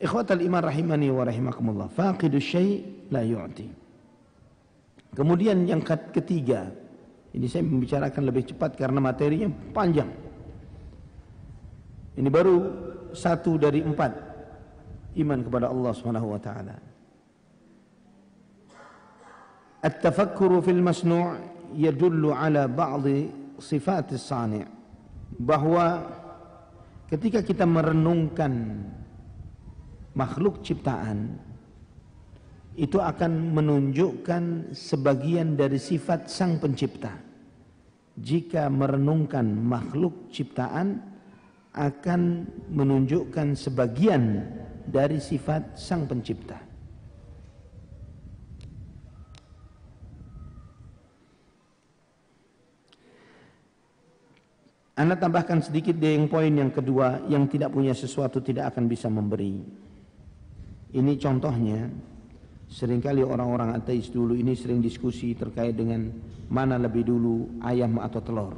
Ikhwatal 0.02 0.42
iman 0.42 0.66
rahimani 0.66 1.14
wa 1.14 1.22
rahimakumullah. 1.22 1.86
Faqidu 1.86 2.42
syai' 2.42 3.06
la 3.14 3.22
yu'ti. 3.22 3.70
Kemudian 5.14 5.62
yang 5.62 5.78
ketiga, 5.86 6.74
ini 7.30 7.46
saya 7.46 7.62
membicarakan 7.62 8.22
lebih 8.26 8.50
cepat 8.50 8.74
karena 8.74 8.98
materinya 8.98 9.46
panjang. 9.70 10.10
Ini 12.18 12.26
baru 12.26 12.56
satu 13.14 13.54
dari 13.54 13.80
empat 13.86 14.12
iman 15.22 15.38
kepada 15.46 15.70
Allah 15.70 15.92
Subhanahu 15.94 16.28
wa 16.34 16.40
taala. 16.42 16.76
At-tafakkuru 19.80 20.60
fil 20.60 20.82
masnu' 20.82 21.38
yadullu 21.78 22.34
ala 22.34 22.66
ba'd 22.68 23.06
sifat 23.62 24.12
as-sani' 24.12 24.66
bahwa 25.38 26.04
ketika 27.08 27.40
kita 27.46 27.64
merenungkan 27.64 28.84
makhluk 30.12 30.60
ciptaan 30.66 31.38
itu 32.80 32.96
akan 32.96 33.52
menunjukkan 33.52 34.72
sebagian 34.72 35.52
dari 35.52 35.76
sifat 35.76 36.32
sang 36.32 36.56
pencipta. 36.56 37.12
Jika 38.16 38.72
merenungkan 38.72 39.44
makhluk 39.44 40.32
ciptaan 40.32 40.96
akan 41.76 42.48
menunjukkan 42.72 43.52
sebagian 43.52 44.48
dari 44.88 45.20
sifat 45.20 45.76
sang 45.76 46.08
pencipta. 46.08 46.56
Anda 54.96 55.16
tambahkan 55.16 55.64
sedikit 55.64 55.96
di 55.96 56.16
yang 56.16 56.28
poin 56.28 56.52
yang 56.52 56.72
kedua 56.72 57.24
yang 57.28 57.44
tidak 57.44 57.72
punya 57.72 57.92
sesuatu 57.92 58.40
tidak 58.40 58.72
akan 58.72 58.84
bisa 58.88 59.08
memberi. 59.08 59.60
Ini 60.92 61.12
contohnya 61.16 61.88
sering 62.70 63.02
kali 63.02 63.26
orang-orang 63.26 63.74
ateis 63.74 64.14
dulu 64.14 64.38
ini 64.38 64.54
sering 64.54 64.78
diskusi 64.78 65.34
terkait 65.34 65.74
dengan 65.74 66.06
mana 66.46 66.78
lebih 66.78 67.02
dulu 67.02 67.58
ayam 67.66 67.98
atau 67.98 68.20
telur. 68.22 68.54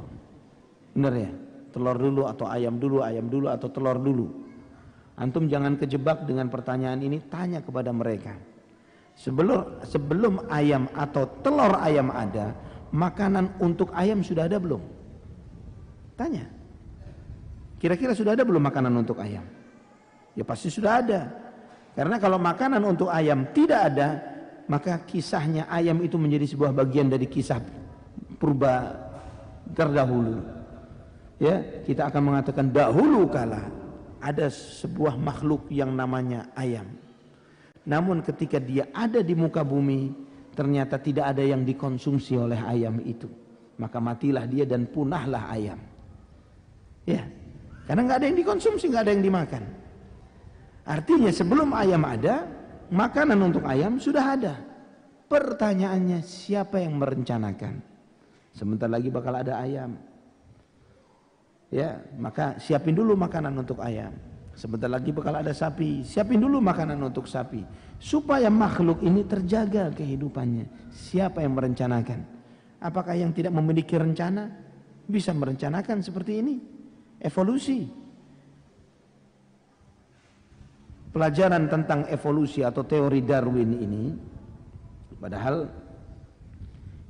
Benar 0.93 1.13
ya? 1.17 1.31
Telur 1.73 1.97
dulu 1.97 2.29
atau 2.29 2.45
ayam 2.45 2.77
dulu, 2.77 3.01
ayam 3.01 3.25
dulu 3.25 3.49
atau 3.49 3.65
telur 3.73 3.97
dulu. 3.97 4.29
Antum 5.17 5.49
jangan 5.49 5.81
kejebak 5.81 6.29
dengan 6.29 6.53
pertanyaan 6.53 7.01
ini, 7.01 7.17
tanya 7.25 7.65
kepada 7.65 7.89
mereka. 7.89 8.37
Sebelum 9.17 9.81
sebelum 9.85 10.45
ayam 10.49 10.85
atau 10.93 11.25
telur 11.41 11.73
ayam 11.81 12.13
ada, 12.13 12.53
makanan 12.93 13.57
untuk 13.57 13.89
ayam 13.97 14.21
sudah 14.21 14.45
ada 14.45 14.61
belum? 14.61 14.81
Tanya. 16.13 16.45
Kira-kira 17.81 18.13
sudah 18.13 18.37
ada 18.37 18.45
belum 18.45 18.61
makanan 18.61 18.93
untuk 18.93 19.17
ayam? 19.17 19.43
Ya 20.37 20.45
pasti 20.45 20.69
sudah 20.69 21.01
ada. 21.01 21.42
Karena 21.93 22.17
kalau 22.17 22.41
makanan 22.41 22.81
untuk 22.81 23.13
ayam 23.13 23.45
tidak 23.53 23.93
ada, 23.93 24.09
maka 24.65 24.97
kisahnya 25.05 25.69
ayam 25.69 26.01
itu 26.01 26.17
menjadi 26.17 26.49
sebuah 26.49 26.73
bagian 26.73 27.11
dari 27.11 27.29
kisah 27.29 27.61
purba 28.41 28.97
terdahulu. 29.77 30.41
Ya, 31.37 31.61
kita 31.85 32.09
akan 32.09 32.33
mengatakan 32.33 32.73
dahulu 32.73 33.29
kala 33.29 33.69
ada 34.23 34.47
sebuah 34.49 35.19
makhluk 35.19 35.69
yang 35.69 35.93
namanya 35.93 36.49
ayam. 36.57 36.87
Namun 37.83 38.23
ketika 38.23 38.57
dia 38.57 38.87
ada 38.95 39.19
di 39.19 39.35
muka 39.35 39.61
bumi, 39.61 40.15
ternyata 40.55 40.95
tidak 40.97 41.35
ada 41.35 41.43
yang 41.43 41.67
dikonsumsi 41.67 42.39
oleh 42.39 42.57
ayam 42.63 43.03
itu. 43.03 43.27
Maka 43.75 43.99
matilah 43.99 44.47
dia 44.47 44.63
dan 44.63 44.87
punahlah 44.87 45.51
ayam. 45.51 45.77
Ya, 47.03 47.27
karena 47.83 48.07
nggak 48.07 48.17
ada 48.23 48.25
yang 48.31 48.39
dikonsumsi, 48.39 48.87
nggak 48.87 49.03
ada 49.03 49.11
yang 49.11 49.25
dimakan. 49.27 49.82
Artinya 50.83 51.31
sebelum 51.31 51.71
ayam 51.71 52.03
ada, 52.03 52.43
makanan 52.91 53.39
untuk 53.39 53.63
ayam 53.63 53.95
sudah 53.95 54.35
ada. 54.35 54.53
Pertanyaannya 55.31 56.19
siapa 56.21 56.83
yang 56.83 56.99
merencanakan? 56.99 57.79
Sebentar 58.53 58.91
lagi 58.91 59.09
bakal 59.09 59.33
ada 59.33 59.57
ayam. 59.63 59.97
Ya 61.73 62.05
maka 62.19 62.61
siapin 62.61 62.93
dulu 62.93 63.17
makanan 63.17 63.55
untuk 63.57 63.81
ayam. 63.81 64.13
Sebentar 64.53 64.85
lagi 64.85 65.09
bakal 65.09 65.33
ada 65.33 65.49
sapi. 65.49 66.05
Siapin 66.05 66.37
dulu 66.37 66.61
makanan 66.61 67.01
untuk 67.01 67.25
sapi. 67.25 67.65
Supaya 67.97 68.53
makhluk 68.53 69.01
ini 69.01 69.25
terjaga 69.25 69.89
kehidupannya. 69.89 70.93
Siapa 70.93 71.41
yang 71.41 71.57
merencanakan? 71.57 72.19
Apakah 72.77 73.17
yang 73.17 73.33
tidak 73.33 73.55
memiliki 73.55 73.97
rencana? 73.97 74.53
Bisa 75.09 75.33
merencanakan 75.33 76.05
seperti 76.05 76.45
ini. 76.45 76.55
Evolusi 77.17 78.02
pelajaran 81.13 81.69
tentang 81.69 82.09
evolusi 82.09 82.65
atau 82.65 82.81
teori 82.83 83.21
Darwin 83.21 83.71
ini 83.77 84.03
padahal 85.21 85.69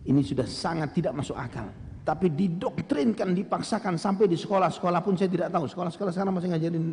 ini 0.04 0.22
sudah 0.22 0.46
sangat 0.46 0.92
tidak 0.92 1.16
masuk 1.16 1.40
akal 1.40 1.72
tapi 2.04 2.28
didoktrinkan, 2.36 3.32
dipaksakan 3.32 3.96
sampai 3.96 4.28
di 4.28 4.36
sekolah-sekolah 4.36 5.00
pun 5.00 5.16
saya 5.16 5.32
tidak 5.32 5.48
tahu. 5.56 5.72
Sekolah-sekolah 5.72 6.12
sekarang 6.12 6.36
masih 6.36 6.52
ngajarin 6.52 6.86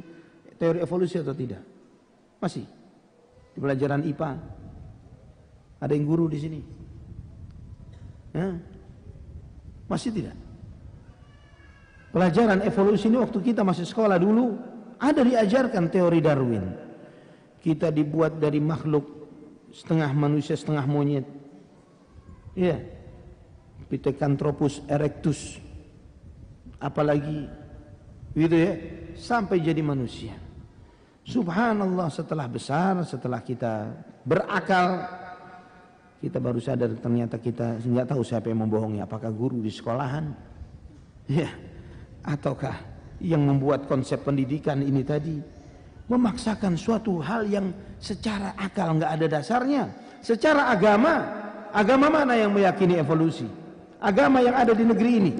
teori 0.55 0.79
evolusi 0.79 1.19
atau 1.19 1.35
tidak? 1.35 1.63
Masih. 2.39 2.63
Di 3.51 3.59
pelajaran 3.59 4.07
IPA. 4.07 4.31
Ada 5.83 5.93
yang 5.99 6.07
guru 6.07 6.31
di 6.31 6.39
sini? 6.39 6.61
Ya? 8.31 8.55
Masih 9.91 10.15
tidak? 10.15 10.39
Pelajaran 12.15 12.63
evolusi 12.63 13.11
ini 13.11 13.19
waktu 13.19 13.39
kita 13.43 13.67
masih 13.67 13.87
sekolah 13.91 14.15
dulu 14.15 14.55
ada 15.03 15.27
diajarkan 15.27 15.91
teori 15.91 16.23
Darwin. 16.23 16.90
Kita 17.61 17.93
dibuat 17.93 18.41
dari 18.41 18.59
makhluk 18.59 19.05
setengah 19.71 20.11
manusia 20.17 20.57
setengah 20.57 20.85
monyet. 20.89 21.27
Iya. 22.57 22.81
Pithecanthropus 23.87 24.85
erectus. 24.89 25.61
Apalagi 26.81 27.45
gitu 28.33 28.57
ya 28.57 28.73
sampai 29.19 29.61
jadi 29.61 29.83
manusia. 29.85 30.35
Subhanallah 31.27 32.09
setelah 32.09 32.49
besar, 32.49 33.05
setelah 33.05 33.45
kita 33.45 33.93
berakal, 34.25 35.05
kita 36.19 36.39
baru 36.41 36.59
sadar 36.59 36.91
ternyata 36.97 37.37
kita 37.37 37.79
nggak 37.81 38.09
tahu 38.17 38.23
siapa 38.25 38.49
yang 38.49 38.65
membohongi. 38.65 39.05
Apakah 39.05 39.31
guru 39.31 39.61
di 39.61 39.69
sekolahan? 39.69 40.33
Ya, 41.31 41.53
ataukah 42.25 42.75
yang 43.21 43.45
membuat 43.45 43.85
konsep 43.87 44.25
pendidikan 44.25 44.81
ini 44.81 45.05
tadi 45.05 45.60
memaksakan 46.11 46.75
suatu 46.75 47.23
hal 47.23 47.47
yang 47.47 47.71
secara 48.03 48.59
akal 48.59 48.99
nggak 48.99 49.11
ada 49.15 49.27
dasarnya. 49.31 49.87
Secara 50.21 50.75
agama, 50.75 51.23
agama 51.71 52.11
mana 52.11 52.35
yang 52.35 52.51
meyakini 52.51 52.99
evolusi? 52.99 53.47
Agama 54.03 54.43
yang 54.43 54.59
ada 54.59 54.75
di 54.75 54.83
negeri 54.83 55.13
ini 55.23 55.33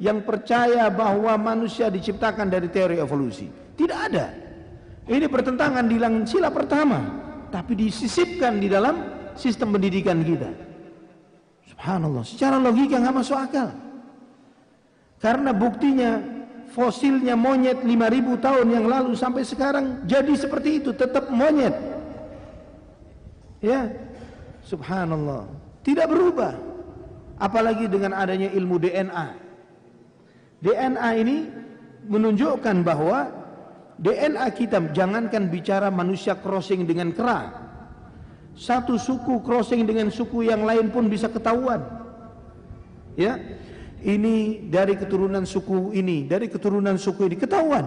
yang 0.00 0.24
percaya 0.24 0.88
bahwa 0.88 1.36
manusia 1.36 1.92
diciptakan 1.92 2.48
dari 2.48 2.72
teori 2.72 2.96
evolusi. 2.96 3.46
Tidak 3.76 3.98
ada. 4.08 4.32
Ini 5.06 5.28
bertentangan 5.28 5.84
di 5.86 5.96
sila 6.26 6.50
pertama, 6.50 6.98
tapi 7.52 7.78
disisipkan 7.78 8.58
di 8.58 8.66
dalam 8.66 8.96
sistem 9.38 9.70
pendidikan 9.76 10.18
kita. 10.24 10.50
Subhanallah, 11.70 12.24
secara 12.26 12.56
logika 12.58 12.98
nggak 12.98 13.14
masuk 13.14 13.38
akal. 13.38 13.68
Karena 15.22 15.50
buktinya 15.54 16.18
fosilnya 16.76 17.32
monyet 17.40 17.80
5000 17.80 18.36
tahun 18.44 18.66
yang 18.68 18.84
lalu 18.84 19.16
sampai 19.16 19.48
sekarang 19.48 20.04
jadi 20.04 20.36
seperti 20.36 20.84
itu, 20.84 20.92
tetap 20.92 21.32
monyet. 21.32 21.72
Ya. 23.64 23.88
Subhanallah. 24.60 25.48
Tidak 25.80 26.04
berubah. 26.04 26.52
Apalagi 27.40 27.88
dengan 27.88 28.12
adanya 28.12 28.52
ilmu 28.52 28.76
DNA. 28.76 29.26
DNA 30.60 31.10
ini 31.16 31.36
menunjukkan 32.04 32.76
bahwa 32.84 33.32
DNA 33.96 34.44
kita 34.52 34.92
jangankan 34.92 35.48
bicara 35.48 35.88
manusia 35.88 36.36
crossing 36.36 36.84
dengan 36.84 37.08
kera. 37.16 37.64
Satu 38.52 39.00
suku 39.00 39.40
crossing 39.40 39.88
dengan 39.88 40.12
suku 40.12 40.44
yang 40.44 40.64
lain 40.68 40.92
pun 40.92 41.08
bisa 41.08 41.32
ketahuan. 41.32 41.80
Ya. 43.16 43.40
Ini 44.04 44.68
dari 44.68 44.94
keturunan 44.96 45.48
suku 45.48 45.96
ini, 45.96 46.28
dari 46.28 46.52
keturunan 46.52 47.00
suku 47.00 47.32
ini 47.32 47.36
ketahuan. 47.40 47.84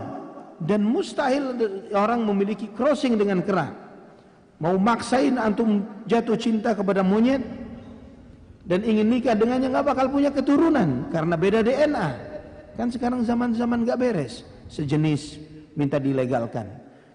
Dan 0.59 0.83
mustahil 0.83 1.55
orang 1.95 2.25
memiliki 2.25 2.67
crossing 2.73 3.15
dengan 3.15 3.39
kera. 3.45 3.71
Mau 4.59 4.75
maksain 4.75 5.39
antum 5.39 5.87
jatuh 6.03 6.35
cinta 6.35 6.75
kepada 6.75 6.99
monyet 6.99 7.39
dan 8.67 8.83
ingin 8.83 9.07
nikah 9.07 9.33
dengannya 9.33 9.71
nggak 9.71 9.87
bakal 9.87 10.11
punya 10.11 10.29
keturunan 10.35 11.07
karena 11.09 11.35
beda 11.39 11.63
DNA. 11.63 12.07
Kan 12.75 12.91
sekarang 12.91 13.23
zaman-zaman 13.23 13.87
nggak 13.87 13.97
beres. 13.97 14.43
Sejenis 14.67 15.39
minta 15.79 15.95
dilegalkan. 15.95 16.67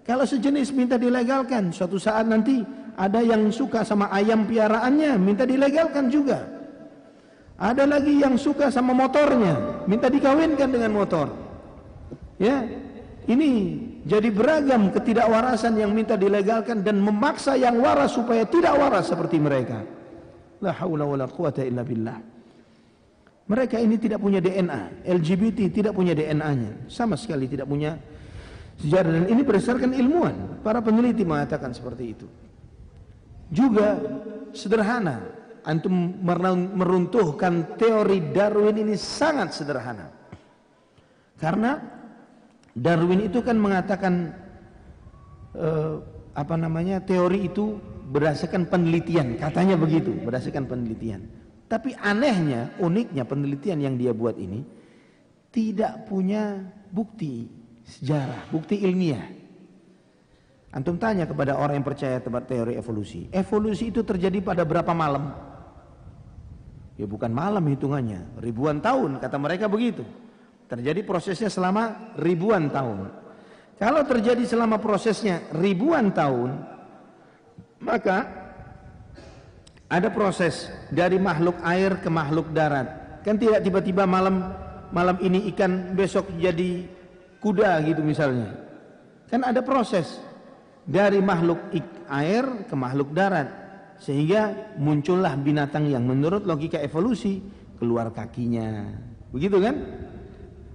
Kalau 0.04 0.24
sejenis 0.28 0.72
minta 0.72 1.00
dilegalkan, 1.00 1.72
suatu 1.72 1.96
saat 1.96 2.28
nanti 2.28 2.60
ada 2.96 3.24
yang 3.24 3.48
suka 3.48 3.84
sama 3.84 4.12
ayam 4.12 4.44
piaraannya, 4.44 5.16
minta 5.16 5.48
dilegalkan 5.48 6.12
juga. 6.12 6.53
Ada 7.54 7.86
lagi 7.86 8.18
yang 8.18 8.34
suka 8.34 8.66
sama 8.70 8.90
motornya, 8.90 9.86
minta 9.86 10.10
dikawinkan 10.10 10.68
dengan 10.74 10.90
motor. 10.90 11.30
Ya, 12.34 12.66
ini 13.30 13.78
jadi 14.02 14.28
beragam 14.28 14.90
ketidakwarasan 14.90 15.78
yang 15.78 15.94
minta 15.94 16.18
dilegalkan 16.18 16.82
dan 16.82 16.98
memaksa 16.98 17.54
yang 17.54 17.78
waras 17.78 18.12
supaya 18.12 18.42
tidak 18.44 18.74
waras 18.74 19.06
seperti 19.06 19.38
mereka. 19.38 19.86
La 20.58 20.74
haula 20.74 21.06
wala 21.06 21.30
quwata 21.30 21.62
illa 21.62 21.86
billah. 21.86 22.18
Mereka 23.44 23.76
ini 23.76 24.00
tidak 24.00 24.18
punya 24.18 24.40
DNA, 24.40 25.04
LGBT 25.04 25.68
tidak 25.68 25.92
punya 25.92 26.16
DNA-nya, 26.16 26.88
sama 26.88 27.14
sekali 27.14 27.44
tidak 27.44 27.68
punya 27.68 27.94
sejarah 28.80 29.20
dan 29.20 29.24
ini 29.28 29.42
berdasarkan 29.44 29.92
ilmuwan. 29.92 30.60
Para 30.64 30.80
peneliti 30.80 31.22
mengatakan 31.22 31.76
seperti 31.76 32.04
itu. 32.16 32.26
Juga 33.52 34.00
sederhana. 34.56 35.43
Antum 35.64 36.20
meruntuhkan 36.76 37.80
teori 37.80 38.20
Darwin 38.36 38.84
ini 38.84 39.00
sangat 39.00 39.56
sederhana. 39.56 40.12
Karena 41.40 41.80
Darwin 42.76 43.24
itu 43.24 43.40
kan 43.40 43.56
mengatakan 43.56 44.34
eh, 45.56 45.94
apa 46.36 46.54
namanya 46.60 47.00
teori 47.00 47.48
itu 47.48 47.80
berdasarkan 48.04 48.68
penelitian, 48.68 49.40
katanya 49.40 49.80
begitu, 49.80 50.12
berdasarkan 50.12 50.68
penelitian. 50.68 51.24
Tapi 51.64 51.96
anehnya, 51.96 52.76
uniknya 52.76 53.24
penelitian 53.24 53.80
yang 53.80 53.96
dia 53.96 54.12
buat 54.12 54.36
ini 54.36 54.60
tidak 55.48 56.04
punya 56.10 56.60
bukti 56.92 57.48
sejarah, 57.88 58.52
bukti 58.52 58.84
ilmiah. 58.84 59.24
Antum 60.74 60.98
tanya 60.98 61.24
kepada 61.24 61.54
orang 61.54 61.78
yang 61.78 61.86
percaya 61.86 62.18
teori 62.20 62.74
evolusi. 62.74 63.30
Evolusi 63.30 63.94
itu 63.94 64.02
terjadi 64.02 64.42
pada 64.42 64.66
berapa 64.66 64.90
malam? 64.90 65.53
Ya 66.94 67.10
bukan 67.10 67.34
malam 67.34 67.66
hitungannya, 67.66 68.38
ribuan 68.38 68.78
tahun 68.78 69.18
kata 69.18 69.34
mereka 69.34 69.66
begitu. 69.66 70.06
Terjadi 70.70 71.02
prosesnya 71.02 71.50
selama 71.50 72.14
ribuan 72.14 72.70
tahun. 72.70 73.10
Kalau 73.74 74.06
terjadi 74.06 74.46
selama 74.46 74.78
prosesnya 74.78 75.42
ribuan 75.50 76.14
tahun, 76.14 76.54
maka 77.82 78.30
ada 79.90 80.08
proses 80.14 80.70
dari 80.94 81.18
makhluk 81.18 81.58
air 81.66 81.98
ke 81.98 82.06
makhluk 82.06 82.54
darat. 82.54 83.18
Kan 83.26 83.42
tidak 83.42 83.66
tiba-tiba 83.66 84.06
malam 84.06 84.54
malam 84.94 85.18
ini 85.18 85.50
ikan 85.50 85.98
besok 85.98 86.30
jadi 86.38 86.86
kuda 87.42 87.82
gitu 87.90 88.06
misalnya. 88.06 88.54
Kan 89.26 89.42
ada 89.42 89.66
proses 89.66 90.22
dari 90.86 91.18
makhluk 91.18 91.58
air 92.06 92.44
ke 92.70 92.74
makhluk 92.78 93.10
darat 93.10 93.63
sehingga 93.98 94.74
muncullah 94.78 95.34
binatang 95.38 95.88
yang 95.88 96.04
menurut 96.04 96.44
logika 96.44 96.78
evolusi 96.82 97.40
keluar 97.78 98.10
kakinya. 98.10 98.90
Begitu 99.34 99.58
kan? 99.58 99.76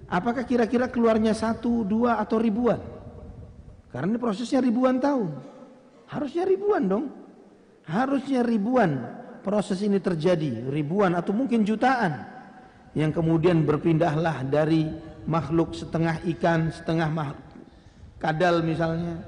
Apakah 0.09 0.43
kira-kira 0.43 0.89
keluarnya 0.89 1.37
satu, 1.37 1.85
dua 1.85 2.17
atau 2.17 2.41
ribuan? 2.41 2.81
Karena 3.93 4.17
prosesnya 4.17 4.61
ribuan 4.61 4.97
tahun. 4.97 5.29
Harusnya 6.09 6.43
ribuan 6.45 6.83
dong. 6.89 7.05
Harusnya 7.85 8.41
ribuan 8.41 9.01
proses 9.41 9.81
ini 9.81 9.97
terjadi, 9.97 10.69
ribuan 10.69 11.17
atau 11.17 11.33
mungkin 11.33 11.65
jutaan. 11.65 12.25
Yang 12.97 13.21
kemudian 13.21 13.65
berpindahlah 13.65 14.45
dari 14.45 14.89
makhluk 15.29 15.77
setengah 15.77 16.21
ikan, 16.37 16.73
setengah 16.73 17.09
makhluk 17.09 17.49
kadal 18.21 18.61
misalnya. 18.61 19.23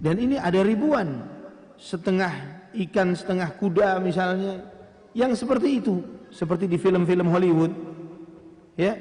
Dan 0.00 0.20
ini 0.20 0.36
ada 0.36 0.60
ribuan, 0.60 1.24
setengah 1.84 2.32
ikan, 2.72 3.12
setengah 3.12 3.52
kuda 3.60 4.00
misalnya, 4.00 4.64
yang 5.12 5.36
seperti 5.36 5.84
itu, 5.84 6.00
seperti 6.32 6.64
di 6.64 6.80
film-film 6.80 7.28
Hollywood, 7.28 7.72
ya. 8.80 8.96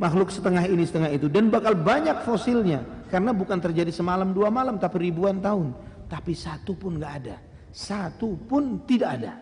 Makhluk 0.00 0.32
setengah 0.32 0.64
ini 0.66 0.88
setengah 0.88 1.12
itu, 1.12 1.28
dan 1.28 1.52
bakal 1.52 1.76
banyak 1.76 2.24
fosilnya, 2.24 3.06
karena 3.12 3.36
bukan 3.36 3.60
terjadi 3.60 3.92
semalam 3.92 4.32
dua 4.32 4.48
malam, 4.48 4.80
tapi 4.80 5.12
ribuan 5.12 5.38
tahun, 5.44 5.76
tapi 6.08 6.32
satu 6.32 6.72
pun 6.72 6.96
nggak 6.96 7.14
ada, 7.22 7.36
satu 7.70 8.34
pun 8.48 8.82
tidak 8.88 9.20
ada, 9.20 9.36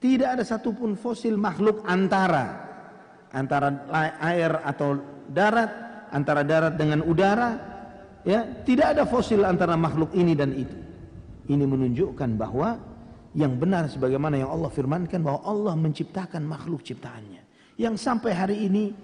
tidak 0.00 0.40
ada 0.40 0.42
satupun 0.42 0.96
fosil 0.96 1.36
makhluk 1.36 1.84
antara 1.84 2.66
antara 3.36 3.68
air 4.24 4.64
atau 4.64 4.96
darat, 5.28 5.70
antara 6.08 6.40
darat 6.40 6.74
dengan 6.74 7.04
udara, 7.04 7.60
ya, 8.24 8.64
tidak 8.64 8.96
ada 8.96 9.04
fosil 9.04 9.44
antara 9.44 9.76
makhluk 9.76 10.10
ini 10.16 10.32
dan 10.32 10.56
itu. 10.56 10.85
Ini 11.46 11.64
menunjukkan 11.64 12.30
bahwa 12.34 12.78
yang 13.36 13.54
benar 13.54 13.86
sebagaimana 13.86 14.40
yang 14.40 14.50
Allah 14.50 14.72
firmankan 14.72 15.20
bahwa 15.20 15.44
Allah 15.44 15.74
menciptakan 15.76 16.42
makhluk 16.42 16.82
ciptaannya. 16.82 17.44
Yang 17.76 18.00
sampai 18.00 18.32
hari 18.32 18.56
ini 18.64 18.96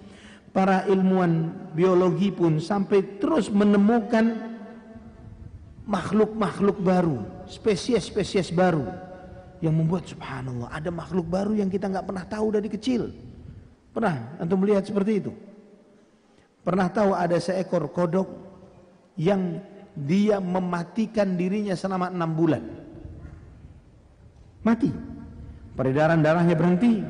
para 0.49 0.83
ilmuwan 0.89 1.53
biologi 1.77 2.33
pun 2.33 2.57
sampai 2.57 3.21
terus 3.21 3.53
menemukan 3.53 4.53
makhluk-makhluk 5.85 6.81
baru, 6.81 7.21
spesies-spesies 7.45 8.49
baru 8.49 8.87
yang 9.63 9.75
membuat 9.77 10.09
subhanallah 10.09 10.67
ada 10.73 10.91
makhluk 10.91 11.27
baru 11.27 11.55
yang 11.55 11.71
kita 11.71 11.87
nggak 11.87 12.07
pernah 12.07 12.25
tahu 12.27 12.47
dari 12.51 12.67
kecil. 12.67 13.13
Pernah 13.93 14.41
antum 14.41 14.59
melihat 14.59 14.83
seperti 14.83 15.21
itu? 15.21 15.31
Pernah 16.65 16.87
tahu 16.89 17.11
ada 17.13 17.37
seekor 17.37 17.91
kodok 17.91 18.25
yang 19.19 19.61
dia 19.93 20.41
mematikan 20.41 21.37
dirinya 21.37 21.77
selama 21.77 22.09
enam 22.09 22.31
bulan. 22.33 22.63
Mati. 24.65 24.89
Peredaran 25.73 26.21
darahnya 26.21 26.53
berhenti. 26.53 27.01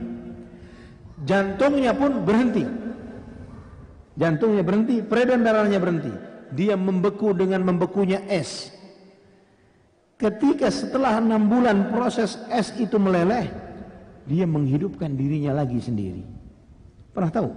Jantungnya 1.24 1.96
pun 1.96 2.24
berhenti. 2.24 2.64
Jantungnya 4.14 4.62
berhenti, 4.62 5.02
peredaran 5.02 5.44
darahnya 5.44 5.80
berhenti. 5.82 6.14
Dia 6.54 6.78
membeku 6.78 7.34
dengan 7.34 7.66
membekunya 7.66 8.22
es. 8.30 8.70
Ketika 10.22 10.70
setelah 10.70 11.18
enam 11.20 11.50
bulan 11.50 11.90
proses 11.90 12.38
es 12.48 12.72
itu 12.78 12.96
meleleh, 13.02 13.50
dia 14.30 14.48
menghidupkan 14.48 15.12
dirinya 15.18 15.52
lagi 15.52 15.82
sendiri. 15.82 16.24
Pernah 17.12 17.32
tahu? 17.34 17.50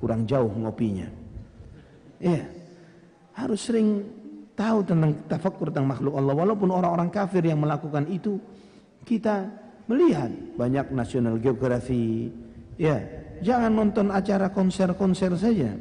Kurang 0.00 0.24
jauh 0.24 0.48
ngopinya. 0.48 1.08
Iya. 2.22 2.55
Harus 3.36 3.68
sering 3.68 4.00
tahu 4.56 4.80
tentang 4.82 5.12
tafakur 5.28 5.68
tentang 5.68 5.92
makhluk 5.92 6.16
Allah. 6.16 6.32
Walaupun 6.32 6.72
orang-orang 6.72 7.12
kafir 7.12 7.44
yang 7.44 7.60
melakukan 7.60 8.08
itu, 8.08 8.40
kita 9.04 9.44
melihat 9.84 10.32
banyak 10.56 10.88
National 10.90 11.36
Geography, 11.36 12.32
ya 12.80 12.96
Jangan 13.44 13.72
nonton 13.72 14.08
acara 14.08 14.48
konser-konser 14.48 15.36
saja. 15.36 15.76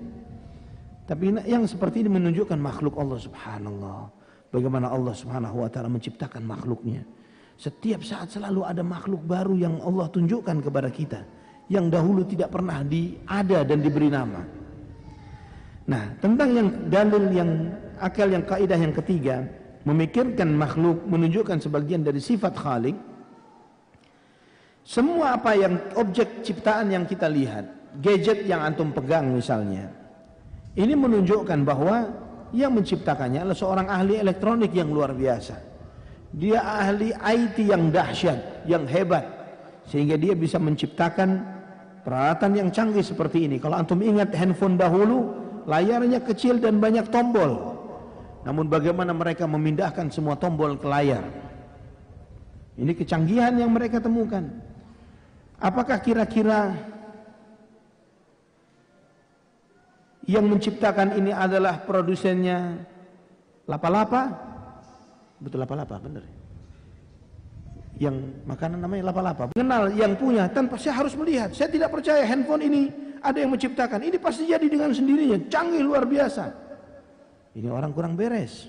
Tapi 1.05 1.37
yang 1.45 1.63
seperti 1.69 2.03
ini 2.03 2.11
menunjukkan 2.11 2.57
makhluk 2.57 2.97
Allah 2.97 3.19
subhanallah. 3.21 4.01
Bagaimana 4.49 4.89
Allah 4.91 5.13
subhanahu 5.13 5.63
wa 5.63 5.69
ta'ala 5.69 5.87
menciptakan 5.91 6.43
makhluknya. 6.43 7.05
Setiap 7.55 8.03
saat 8.03 8.35
selalu 8.35 8.67
ada 8.67 8.83
makhluk 8.83 9.23
baru 9.23 9.55
yang 9.55 9.79
Allah 9.79 10.11
tunjukkan 10.11 10.59
kepada 10.65 10.89
kita. 10.91 11.21
Yang 11.71 11.85
dahulu 11.95 12.21
tidak 12.27 12.49
pernah 12.51 12.83
di, 12.83 13.15
ada 13.23 13.63
dan 13.63 13.79
diberi 13.79 14.11
nama. 14.11 14.43
Nah 15.85 16.17
tentang 16.17 16.49
yang 16.53 16.69
dalil 16.89 17.25
yang 17.29 17.51
akal 18.01 18.27
yang 18.29 18.43
kaidah 18.43 18.79
yang 18.79 18.93
ketiga. 18.93 19.45
Memikirkan 19.85 20.49
makhluk 20.49 21.05
menunjukkan 21.05 21.61
sebagian 21.61 22.01
dari 22.01 22.17
sifat 22.17 22.57
khalik 22.57 22.97
semua 24.85 25.33
apa 25.33 25.57
yang 25.57 25.81
objek 25.97 26.45
ciptaan 26.45 26.93
yang 26.93 27.09
kita 27.09 27.25
lihat, 27.25 27.65
gadget 28.05 28.45
yang 28.45 28.61
antum 28.61 28.93
pegang 28.93 29.33
misalnya, 29.33 29.89
ini 30.77 30.93
menunjukkan 30.93 31.65
bahwa 31.65 32.05
yang 32.53 32.69
menciptakannya 32.77 33.41
adalah 33.41 33.57
seorang 33.57 33.87
ahli 33.89 34.21
elektronik 34.21 34.69
yang 34.77 34.93
luar 34.93 35.17
biasa. 35.17 35.57
Dia 36.37 36.61
ahli 36.61 37.09
IT 37.17 37.65
yang 37.65 37.89
dahsyat, 37.89 38.69
yang 38.69 38.85
hebat, 38.85 39.25
sehingga 39.89 40.21
dia 40.21 40.37
bisa 40.37 40.61
menciptakan 40.61 41.41
peralatan 42.05 42.53
yang 42.53 42.69
canggih 42.69 43.01
seperti 43.01 43.49
ini. 43.49 43.57
Kalau 43.57 43.81
antum 43.81 43.97
ingat 44.05 44.37
handphone 44.37 44.77
dahulu, 44.77 45.44
layarnya 45.65 46.21
kecil 46.21 46.61
dan 46.61 46.77
banyak 46.77 47.09
tombol. 47.09 47.75
Namun 48.45 48.69
bagaimana 48.69 49.11
mereka 49.11 49.49
memindahkan 49.49 50.13
semua 50.13 50.37
tombol 50.37 50.77
ke 50.77 50.85
layar? 50.85 51.25
Ini 52.77 52.93
kecanggihan 52.93 53.57
yang 53.57 53.73
mereka 53.73 53.97
temukan. 53.97 54.45
Apakah 55.57 55.97
kira-kira 55.97 56.77
yang 60.29 60.45
menciptakan 60.45 61.17
ini 61.17 61.33
adalah 61.33 61.81
produsennya 61.81 62.85
lapa-lapa? 63.65 64.29
Betul 65.41 65.65
lapa-lapa, 65.65 65.97
benar. 65.97 66.23
Yang 67.95 68.15
makanan 68.43 68.83
namanya 68.83 69.09
lapa-lapa. 69.09 69.49
Mengenal 69.55 69.89
yang 69.95 70.13
punya 70.19 70.51
tanpa 70.51 70.75
saya 70.75 70.99
harus 71.01 71.15
melihat. 71.15 71.55
Saya 71.55 71.71
tidak 71.71 71.95
percaya 71.95 72.27
handphone 72.27 72.67
ini 72.67 72.83
ada 73.21 73.37
yang 73.37 73.51
menciptakan. 73.53 73.99
Ini 74.03 74.17
pasti 74.19 74.49
jadi 74.49 74.65
dengan 74.65 74.91
sendirinya, 74.91 75.37
canggih 75.47 75.83
luar 75.83 76.03
biasa. 76.07 76.43
Ini 77.55 77.67
orang 77.71 77.95
kurang 77.95 78.19
beres. 78.19 78.67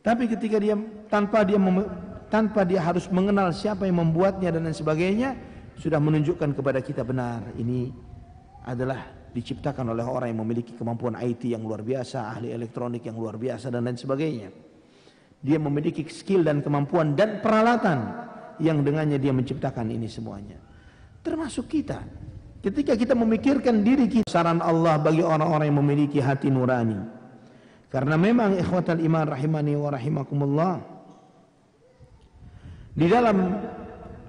Tapi 0.00 0.24
ketika 0.30 0.56
dia 0.56 0.78
tanpa 1.12 1.44
dia 1.44 1.60
tanpa 2.32 2.64
dia 2.64 2.80
harus 2.80 3.08
mengenal 3.12 3.52
siapa 3.52 3.84
yang 3.84 4.00
membuatnya 4.00 4.52
dan 4.52 4.64
lain 4.64 4.76
sebagainya, 4.76 5.36
sudah 5.76 6.00
menunjukkan 6.00 6.56
kepada 6.56 6.80
kita 6.80 7.04
benar 7.04 7.44
ini 7.60 7.92
adalah 8.64 9.18
diciptakan 9.32 9.92
oleh 9.92 10.04
orang 10.04 10.32
yang 10.32 10.40
memiliki 10.40 10.72
kemampuan 10.74 11.16
IT 11.20 11.52
yang 11.52 11.62
luar 11.62 11.84
biasa, 11.84 12.32
ahli 12.32 12.52
elektronik 12.52 13.04
yang 13.04 13.16
luar 13.16 13.36
biasa 13.36 13.68
dan 13.68 13.84
lain 13.84 14.00
sebagainya. 14.00 14.48
Dia 15.38 15.58
memiliki 15.60 16.02
skill 16.08 16.42
dan 16.42 16.64
kemampuan 16.64 17.14
dan 17.14 17.38
peralatan 17.38 18.26
yang 18.58 18.82
dengannya 18.82 19.22
dia 19.22 19.30
menciptakan 19.30 19.86
ini 19.92 20.10
semuanya. 20.10 20.58
Termasuk 21.22 21.70
kita. 21.70 22.02
Ketika 22.58 22.98
kita 22.98 23.14
memikirkan 23.14 23.86
diri 23.86 24.10
kita 24.10 24.26
saran 24.26 24.58
Allah 24.58 24.98
bagi 24.98 25.22
orang-orang 25.22 25.70
yang 25.70 25.78
memiliki 25.78 26.18
hati 26.18 26.50
nurani. 26.50 26.98
Karena 27.88 28.18
memang 28.18 28.58
ikhwatal 28.58 28.98
iman 28.98 29.24
rahimani 29.30 29.72
wa 29.78 29.88
rahimakumullah. 29.94 30.74
Di 32.98 33.06
dalam 33.06 33.54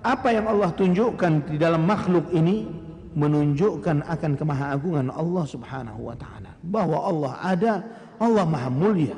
apa 0.05 0.29
yang 0.31 0.45
Allah 0.47 0.71
tunjukkan 0.71 1.51
di 1.51 1.57
dalam 1.59 1.83
makhluk 1.83 2.29
ini 2.31 2.69
menunjukkan 3.17 4.05
akan 4.05 4.31
kemahaagungan 4.37 5.09
Allah 5.11 5.45
Subhanahu 5.49 6.07
wa 6.07 6.15
taala 6.15 6.55
bahwa 6.63 6.97
Allah 7.03 7.33
ada 7.41 7.73
Allah 8.21 8.45
Maha 8.45 8.69
Mulia 8.71 9.17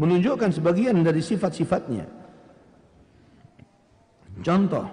menunjukkan 0.00 0.58
sebagian 0.58 1.04
dari 1.04 1.22
sifat-sifatnya 1.22 2.08
contoh 4.42 4.88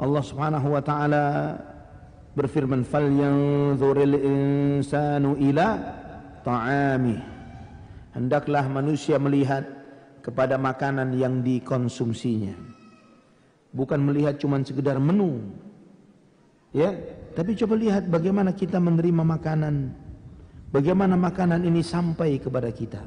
Allah 0.00 0.22
Subhanahu 0.24 0.72
wa 0.72 0.80
taala 0.80 1.24
berfirman 2.36 2.84
falyanzuril 2.84 4.16
insanu 4.20 5.40
ila 5.40 5.68
ta'ami 6.44 7.16
hendaklah 8.12 8.68
manusia 8.68 9.16
melihat 9.16 9.64
kepada 10.20 10.60
makanan 10.60 11.16
yang 11.16 11.40
dikonsumsinya 11.40 12.76
bukan 13.76 14.00
melihat 14.00 14.40
cuma 14.40 14.56
sekedar 14.64 14.96
menu. 14.96 15.44
Ya, 16.72 16.96
tapi 17.36 17.52
coba 17.60 17.76
lihat 17.76 18.08
bagaimana 18.08 18.56
kita 18.56 18.80
menerima 18.80 19.20
makanan. 19.20 19.92
Bagaimana 20.72 21.14
makanan 21.14 21.62
ini 21.62 21.84
sampai 21.84 22.40
kepada 22.40 22.72
kita. 22.72 23.04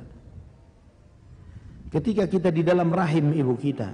Ketika 1.90 2.30
kita 2.30 2.54
di 2.54 2.62
dalam 2.62 2.94
rahim 2.94 3.34
ibu 3.34 3.58
kita, 3.58 3.90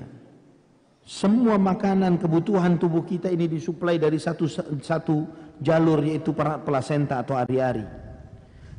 semua 1.06 1.62
makanan 1.62 2.18
kebutuhan 2.18 2.82
tubuh 2.82 3.06
kita 3.06 3.30
ini 3.30 3.46
disuplai 3.46 4.02
dari 4.02 4.18
satu 4.18 4.50
satu 4.82 5.30
jalur 5.62 6.02
yaitu 6.02 6.34
plasenta 6.36 7.22
atau 7.22 7.38
ari-ari. 7.38 7.86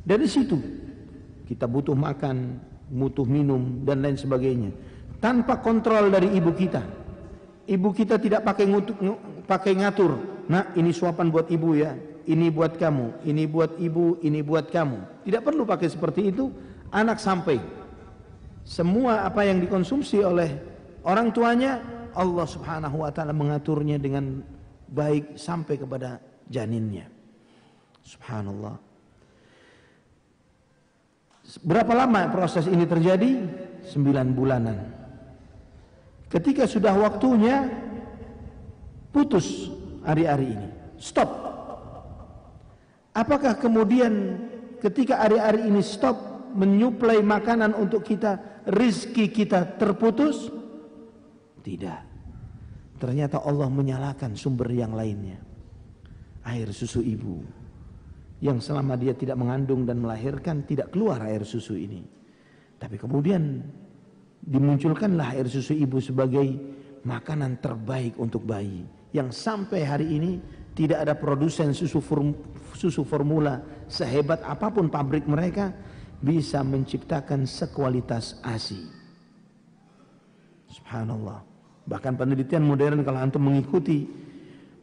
Dari 0.03 0.27
situ 0.27 0.59
kita 1.47 1.65
butuh 1.71 1.95
makan, 1.95 2.59
butuh 2.91 3.23
minum 3.23 3.81
dan 3.87 4.03
lain 4.03 4.19
sebagainya. 4.19 4.75
Tanpa 5.23 5.63
kontrol 5.63 6.11
dari 6.13 6.35
ibu 6.35 6.51
kita, 6.51 6.83
Ibu 7.67 7.91
kita 7.91 8.15
tidak 8.15 8.47
pakai 8.47 8.63
ngutuk, 8.63 8.95
pakai 9.43 9.75
ngatur. 9.75 10.15
Nah, 10.47 10.71
ini 10.79 10.95
suapan 10.95 11.27
buat 11.27 11.51
ibu 11.51 11.75
ya. 11.75 11.91
Ini 12.27 12.47
buat 12.51 12.79
kamu, 12.79 13.27
ini 13.27 13.43
buat 13.43 13.75
ibu, 13.79 14.23
ini 14.23 14.39
buat 14.39 14.71
kamu. 14.71 15.27
Tidak 15.27 15.43
perlu 15.43 15.67
pakai 15.67 15.91
seperti 15.91 16.31
itu. 16.31 16.47
Anak 16.95 17.19
sampai. 17.19 17.59
Semua 18.63 19.27
apa 19.27 19.43
yang 19.43 19.59
dikonsumsi 19.59 20.23
oleh 20.23 20.47
orang 21.03 21.31
tuanya, 21.35 21.79
Allah 22.17 22.49
Subhanahu 22.49 23.05
wa 23.05 23.11
taala 23.13 23.31
mengaturnya 23.31 24.01
dengan 24.01 24.41
baik 24.89 25.37
sampai 25.37 25.77
kepada 25.77 26.17
janinnya. 26.49 27.05
Subhanallah. 28.01 28.75
Berapa 31.63 31.93
lama 31.95 32.27
proses 32.33 32.67
ini 32.67 32.83
terjadi? 32.83 33.45
Sembilan 33.87 34.27
bulanan. 34.35 34.77
Ketika 36.27 36.67
sudah 36.67 36.91
waktunya 36.91 37.71
putus 39.15 39.71
hari-hari 40.03 40.55
ini. 40.59 40.69
Stop. 40.99 41.29
Apakah 43.15 43.55
kemudian 43.55 44.37
ketika 44.83 45.23
hari-hari 45.23 45.67
ini 45.67 45.79
stop 45.79 46.51
menyuplai 46.53 47.23
makanan 47.23 47.73
untuk 47.73 48.03
kita, 48.03 48.63
rizki 48.67 49.31
kita 49.31 49.77
terputus? 49.79 50.51
Tidak. 51.63 52.06
Ternyata 52.97 53.45
Allah 53.45 53.69
menyalakan 53.69 54.33
sumber 54.33 54.69
yang 54.73 54.97
lainnya. 54.97 55.37
Air 56.45 56.73
susu 56.73 57.05
ibu. 57.05 57.45
Yang 58.41 58.69
selama 58.69 58.97
dia 58.97 59.13
tidak 59.17 59.37
mengandung 59.37 59.85
dan 59.85 60.01
melahirkan 60.01 60.65
tidak 60.65 60.93
keluar 60.93 61.21
air 61.25 61.45
susu 61.45 61.77
ini. 61.77 62.01
Tapi 62.77 62.97
kemudian 62.97 63.61
dimunculkanlah 64.41 65.33
air 65.37 65.49
susu 65.49 65.73
ibu 65.73 65.97
sebagai 65.97 66.45
makanan 67.01 67.57
terbaik 67.61 68.17
untuk 68.21 68.45
bayi 68.45 68.85
yang 69.15 69.33
sampai 69.33 69.81
hari 69.81 70.07
ini 70.13 70.31
tidak 70.77 71.07
ada 71.07 71.17
produsen 71.17 71.73
susu 71.73 71.97
form, 71.97 72.37
susu 72.77 73.01
formula 73.01 73.63
sehebat 73.89 74.45
apa 74.45 74.69
pun 74.69 74.91
pabrik 74.93 75.25
mereka 75.25 75.73
bisa 76.21 76.61
menciptakan 76.61 77.49
sekualitas 77.49 78.37
ASI. 78.45 78.85
Subhanallah. 80.69 81.56
Bahkan 81.87 82.19
penelitian 82.19 82.67
modern 82.67 83.01
kalau 83.07 83.23
antum 83.23 83.47
mengikuti 83.47 84.03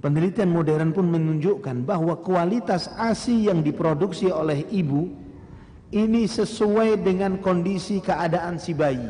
penelitian 0.00 0.48
modern 0.48 0.92
pun 0.96 1.04
menunjukkan 1.08 1.84
bahwa 1.84 2.16
kualitas 2.24 2.88
ASI 2.96 3.52
yang 3.52 3.60
diproduksi 3.60 4.32
oleh 4.32 4.64
ibu 4.72 5.12
ini 5.92 6.24
sesuai 6.24 7.00
dengan 7.04 7.40
kondisi 7.44 8.00
keadaan 8.00 8.56
si 8.56 8.72
bayi. 8.72 9.08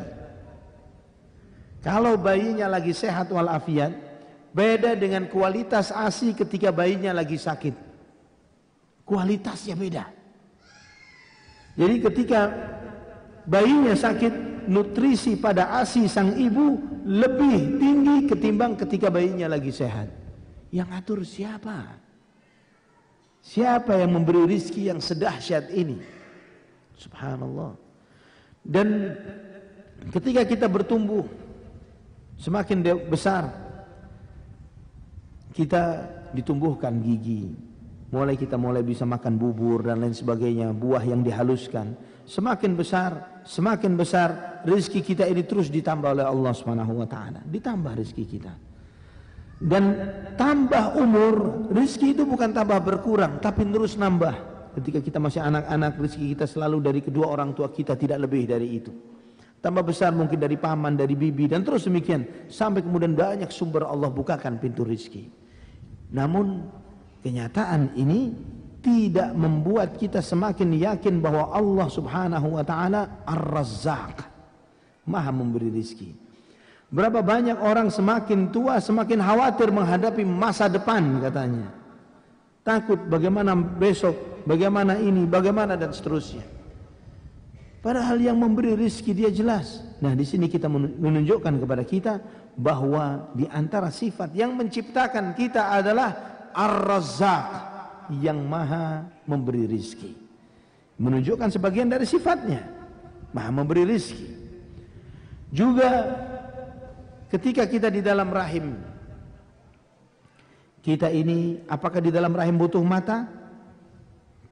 Kalau 1.86 2.18
bayinya 2.18 2.66
lagi 2.66 2.90
sehat 2.90 3.30
walafiat, 3.30 3.94
beda 4.50 4.98
dengan 4.98 5.30
kualitas 5.30 5.94
ASI 5.94 6.34
ketika 6.34 6.74
bayinya 6.74 7.14
lagi 7.14 7.38
sakit. 7.38 7.74
Kualitasnya 9.06 9.76
beda. 9.76 10.04
Jadi 11.74 11.96
ketika 12.10 12.40
bayinya 13.44 13.92
sakit, 13.92 14.66
nutrisi 14.70 15.36
pada 15.36 15.76
ASI 15.76 16.08
sang 16.08 16.40
ibu 16.40 16.93
lebih 17.04 17.78
tinggi 17.78 18.16
ketimbang 18.26 18.74
ketika 18.80 19.12
bayinya 19.12 19.52
lagi 19.52 19.70
sehat. 19.70 20.08
Yang 20.72 20.88
atur 20.90 21.20
siapa? 21.22 22.00
Siapa 23.44 24.00
yang 24.00 24.16
memberi 24.16 24.48
rizki 24.48 24.88
yang 24.88 24.98
sedahsyat 24.98 25.68
ini? 25.70 26.00
Subhanallah. 26.96 27.76
Dan 28.64 29.12
ketika 30.08 30.48
kita 30.48 30.66
bertumbuh 30.66 31.28
semakin 32.40 32.80
besar 33.06 33.64
kita 35.54 35.82
ditumbuhkan 36.34 36.98
gigi. 36.98 37.54
Mulai 38.10 38.34
kita 38.34 38.58
mulai 38.58 38.82
bisa 38.82 39.06
makan 39.06 39.38
bubur 39.38 39.86
dan 39.86 40.02
lain 40.02 40.14
sebagainya, 40.14 40.74
buah 40.74 41.02
yang 41.02 41.22
dihaluskan. 41.22 41.94
Semakin 42.26 42.74
besar, 42.74 43.33
semakin 43.44 43.92
besar 43.94 44.60
rezeki 44.64 45.00
kita 45.04 45.24
ini 45.28 45.44
terus 45.44 45.68
ditambah 45.68 46.16
oleh 46.16 46.26
Allah 46.26 46.52
Subhanahu 46.56 47.04
wa 47.04 47.08
taala. 47.08 47.44
Ditambah 47.44 47.92
rezeki 48.00 48.24
kita. 48.24 48.52
Dan 49.64 49.84
tambah 50.34 50.98
umur, 50.98 51.68
rezeki 51.70 52.18
itu 52.18 52.22
bukan 52.26 52.50
tambah 52.50 52.80
berkurang, 52.82 53.38
tapi 53.38 53.64
terus 53.68 53.94
nambah. 53.94 54.52
Ketika 54.74 54.98
kita 54.98 55.22
masih 55.22 55.38
anak-anak, 55.38 56.02
rezeki 56.02 56.26
kita 56.34 56.50
selalu 56.50 56.82
dari 56.82 57.00
kedua 57.00 57.30
orang 57.30 57.54
tua 57.54 57.70
kita 57.70 57.94
tidak 57.94 58.26
lebih 58.26 58.50
dari 58.50 58.68
itu. 58.74 58.90
Tambah 59.62 59.80
besar 59.80 60.12
mungkin 60.12 60.36
dari 60.36 60.60
paman, 60.60 60.98
dari 60.98 61.14
bibi, 61.16 61.48
dan 61.48 61.64
terus 61.64 61.88
demikian. 61.88 62.50
Sampai 62.52 62.84
kemudian 62.84 63.16
banyak 63.16 63.48
sumber 63.48 63.88
Allah 63.88 64.12
bukakan 64.12 64.60
pintu 64.60 64.84
rezeki. 64.84 65.30
Namun 66.12 66.68
kenyataan 67.24 67.96
ini 67.96 68.34
tidak 68.84 69.32
membuat 69.32 69.96
kita 69.96 70.20
semakin 70.20 70.76
yakin 70.76 71.24
bahwa 71.24 71.48
Allah 71.56 71.88
subhanahu 71.88 72.60
wa 72.60 72.64
ta'ala 72.64 73.24
ar-razzaq. 73.24 74.20
Maha 75.08 75.32
memberi 75.32 75.72
rezeki. 75.72 76.12
Berapa 76.92 77.24
banyak 77.24 77.56
orang 77.64 77.88
semakin 77.88 78.52
tua 78.52 78.78
semakin 78.84 79.24
khawatir 79.24 79.72
menghadapi 79.72 80.22
masa 80.28 80.68
depan 80.68 81.00
katanya. 81.24 81.72
Takut 82.60 83.00
bagaimana 83.08 83.56
besok, 83.56 84.44
bagaimana 84.44 85.00
ini, 85.00 85.24
bagaimana 85.24 85.80
dan 85.80 85.96
seterusnya. 85.96 86.44
Padahal 87.80 88.16
yang 88.20 88.36
memberi 88.40 88.76
rizki 88.76 89.12
dia 89.12 89.28
jelas. 89.28 89.80
Nah 90.00 90.12
di 90.16 90.24
sini 90.24 90.48
kita 90.48 90.68
menunjukkan 90.72 91.60
kepada 91.60 91.84
kita 91.84 92.14
bahwa 92.56 93.32
di 93.36 93.44
antara 93.48 93.88
sifat 93.88 94.32
yang 94.32 94.56
menciptakan 94.56 95.36
kita 95.36 95.72
adalah 95.72 96.08
Ar-Razzaq 96.52 97.73
yang 98.12 98.40
maha 98.44 99.06
memberi 99.24 99.68
rizki. 99.68 100.16
Menunjukkan 101.00 101.50
sebagian 101.52 101.90
dari 101.90 102.04
sifatnya. 102.04 102.64
Maha 103.34 103.50
memberi 103.50 103.82
rizki. 103.86 104.30
Juga 105.54 105.90
Ketika 107.34 107.66
kita 107.66 107.90
di 107.90 107.98
dalam 107.98 108.30
rahim, 108.30 108.78
kita 110.86 111.10
ini 111.10 111.58
apakah 111.66 111.98
di 111.98 112.14
dalam 112.14 112.30
rahim 112.30 112.54
butuh 112.54 112.78
mata? 112.78 113.26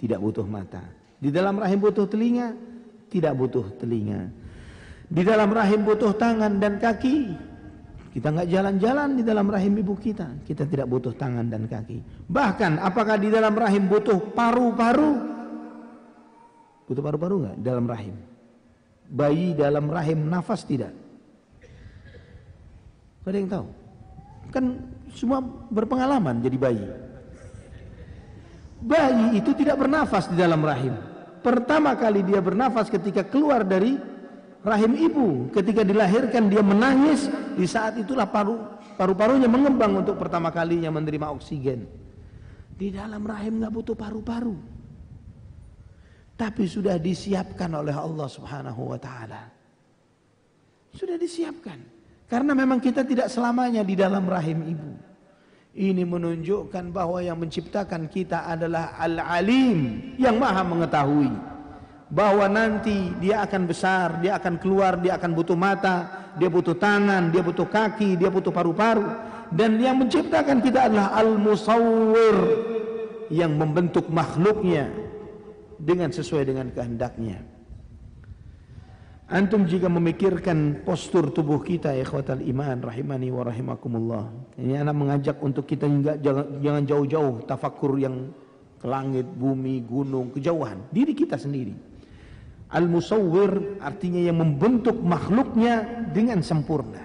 Tidak 0.03 0.19
butuh 0.19 0.43
mata. 0.43 0.83
Di 1.23 1.31
dalam 1.31 1.63
rahim 1.63 1.79
butuh 1.79 2.11
telinga? 2.11 2.59
Tidak 3.07 3.31
butuh 3.39 3.79
telinga. 3.79 4.35
Di 5.07 5.23
dalam 5.23 5.55
rahim 5.55 5.87
butuh 5.87 6.11
tangan 6.19 6.59
dan 6.59 6.83
kaki? 6.83 7.39
Kita 8.13 8.29
nggak 8.29 8.49
jalan-jalan 8.53 9.09
di 9.17 9.23
dalam 9.25 9.49
rahim 9.49 9.73
ibu 9.81 9.97
kita. 9.97 10.45
Kita 10.45 10.69
tidak 10.69 10.85
butuh 10.85 11.17
tangan 11.17 11.49
dan 11.49 11.65
kaki. 11.65 12.29
Bahkan 12.29 12.77
apakah 12.77 13.17
di 13.17 13.33
dalam 13.33 13.57
rahim 13.57 13.89
butuh 13.89 14.21
paru-paru? 14.37 15.13
Butuh 16.85 17.01
paru-paru 17.01 17.37
nggak 17.49 17.57
dalam 17.65 17.89
rahim? 17.89 18.13
Bayi 19.09 19.57
dalam 19.57 19.89
rahim 19.89 20.29
nafas 20.29 20.61
tidak? 20.69 20.93
ada 23.23 23.39
yang 23.39 23.49
tahu? 23.49 23.67
Kan 24.53 24.65
semua 25.17 25.41
berpengalaman 25.73 26.45
jadi 26.45 26.59
bayi. 26.61 26.85
Bayi 28.83 29.41
itu 29.41 29.57
tidak 29.57 29.81
bernafas 29.81 30.29
di 30.29 30.37
dalam 30.37 30.61
rahim. 30.61 30.93
Pertama 31.41 31.97
kali 31.97 32.21
dia 32.27 32.45
bernafas 32.45 32.93
ketika 32.93 33.25
keluar 33.25 33.65
dari 33.65 34.12
rahim 34.63 34.93
ibu. 34.97 35.27
Ketika 35.51 35.83
dilahirkan 35.83 36.49
dia 36.49 36.63
menangis. 36.63 37.29
Di 37.59 37.67
saat 37.69 37.99
itulah 37.99 38.27
paru 38.27 38.59
paru-parunya 38.97 39.51
mengembang 39.51 40.01
untuk 40.01 40.17
pertama 40.17 40.49
kalinya 40.49 40.89
menerima 40.89 41.31
oksigen. 41.35 41.85
Di 42.73 42.91
dalam 42.91 43.23
rahim 43.23 43.61
nggak 43.61 43.73
butuh 43.75 43.95
paru-paru. 43.99 44.57
Tapi 46.35 46.65
sudah 46.67 46.97
disiapkan 46.99 47.71
oleh 47.71 47.95
Allah 47.95 48.27
Subhanahu 48.27 48.91
wa 48.91 48.99
taala. 48.99 49.47
Sudah 50.97 51.15
disiapkan. 51.21 51.79
Karena 52.27 52.57
memang 52.57 52.81
kita 52.81 53.05
tidak 53.05 53.29
selamanya 53.29 53.85
di 53.85 53.93
dalam 53.93 54.25
rahim 54.25 54.65
ibu. 54.65 54.93
Ini 55.73 56.05
menunjukkan 56.05 56.93
bahwa 56.93 57.21
yang 57.21 57.41
menciptakan 57.41 58.09
kita 58.09 58.45
adalah 58.45 58.97
Al-Alim 59.01 60.13
yang 60.21 60.37
maha 60.37 60.65
mengetahui. 60.65 61.52
Bahwa 62.13 62.45
nanti 62.45 63.09
dia 63.17 63.41
akan 63.41 63.65
besar, 63.65 64.21
dia 64.21 64.37
akan 64.37 64.61
keluar, 64.61 65.01
dia 65.01 65.17
akan 65.17 65.33
butuh 65.33 65.57
mata, 65.57 66.29
dia 66.37 66.53
butuh 66.53 66.77
tangan, 66.77 67.33
dia 67.33 67.41
butuh 67.41 67.65
kaki, 67.65 68.21
dia 68.21 68.29
butuh 68.29 68.53
paru-paru. 68.53 69.09
Dan 69.49 69.81
yang 69.81 69.97
menciptakan 69.97 70.61
kita 70.61 70.93
adalah 70.93 71.17
Al-Musawwir 71.17 72.37
yang 73.33 73.57
membentuk 73.57 74.13
makhluknya 74.13 74.93
dengan 75.81 76.13
sesuai 76.13 76.45
dengan 76.53 76.69
kehendaknya. 76.69 77.41
Antum 79.33 79.65
jika 79.65 79.89
memikirkan 79.89 80.85
postur 80.85 81.33
tubuh 81.33 81.65
kita 81.65 81.97
ya 81.97 82.05
iman 82.05 82.79
rahimani 82.85 83.33
wa 83.33 83.49
rahimakumullah. 83.49 84.25
Ini 84.61 84.85
anak 84.85 84.93
mengajak 84.93 85.37
untuk 85.41 85.65
kita 85.65 85.89
juga 85.89 86.21
jangan 86.61 86.85
jauh-jauh 86.85 87.49
tafakur 87.49 87.97
yang 87.97 88.29
ke 88.77 88.85
langit, 88.85 89.25
bumi, 89.25 89.81
gunung, 89.89 90.37
kejauhan. 90.37 90.85
Diri 90.93 91.17
kita 91.17 91.41
sendiri. 91.41 91.92
Al-musawwir 92.73 93.79
artinya 93.85 94.21
yang 94.21 94.41
membentuk 94.41 94.97
makhluknya 95.05 96.09
dengan 96.09 96.41
sempurna. 96.41 97.05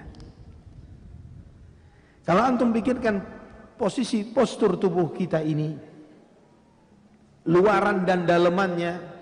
Kalau 2.24 2.42
antum 2.44 2.72
pikirkan 2.72 3.20
posisi 3.76 4.24
postur 4.24 4.80
tubuh 4.80 5.12
kita 5.12 5.44
ini, 5.44 5.76
luaran 7.44 8.08
dan 8.08 8.24
dalemannya 8.24 9.18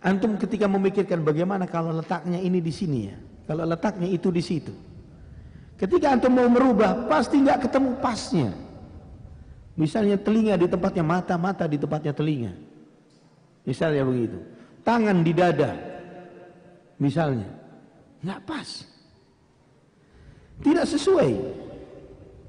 Antum 0.00 0.40
ketika 0.40 0.64
memikirkan 0.64 1.20
bagaimana 1.20 1.68
kalau 1.68 1.92
letaknya 1.92 2.40
ini 2.40 2.64
di 2.64 2.72
sini 2.72 2.98
ya, 3.12 3.16
kalau 3.44 3.68
letaknya 3.68 4.08
itu 4.08 4.32
di 4.32 4.40
situ. 4.40 4.72
Ketika 5.76 6.16
antum 6.16 6.32
mau 6.32 6.48
merubah, 6.48 7.04
pasti 7.04 7.36
nggak 7.40 7.68
ketemu 7.68 8.00
pasnya. 8.00 8.50
Misalnya 9.76 10.16
telinga 10.16 10.56
di 10.56 10.68
tempatnya 10.68 11.04
mata, 11.04 11.36
mata 11.36 11.68
di 11.68 11.76
tempatnya 11.76 12.16
telinga. 12.16 12.52
Misalnya 13.64 14.04
begitu. 14.08 14.40
Tangan 14.90 15.22
di 15.22 15.30
dada. 15.30 15.70
Misalnya. 16.98 17.46
Nggak 18.26 18.40
pas. 18.42 18.68
Tidak 20.66 20.82
sesuai. 20.82 21.32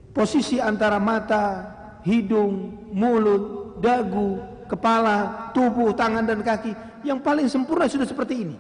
Posisi 0.09 0.57
antara 0.57 0.97
mata, 0.97 1.69
hidung, 2.01 2.81
mulut, 2.97 3.77
dagu, 3.77 4.41
kepala, 4.65 5.53
tubuh, 5.53 5.93
tangan 5.93 6.25
dan 6.25 6.41
kaki 6.41 6.73
yang 7.05 7.21
paling 7.21 7.45
sempurna 7.45 7.85
sudah 7.85 8.09
seperti 8.09 8.49
ini. 8.49 8.57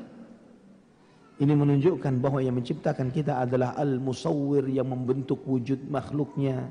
Ini 1.41 1.57
menunjukkan 1.57 2.21
bahwa 2.21 2.37
yang 2.37 2.61
menciptakan 2.61 3.09
kita 3.09 3.41
adalah 3.41 3.73
Al-Musawwir 3.81 4.69
yang 4.69 4.93
membentuk 4.93 5.41
wujud 5.41 5.89
makhluknya 5.89 6.69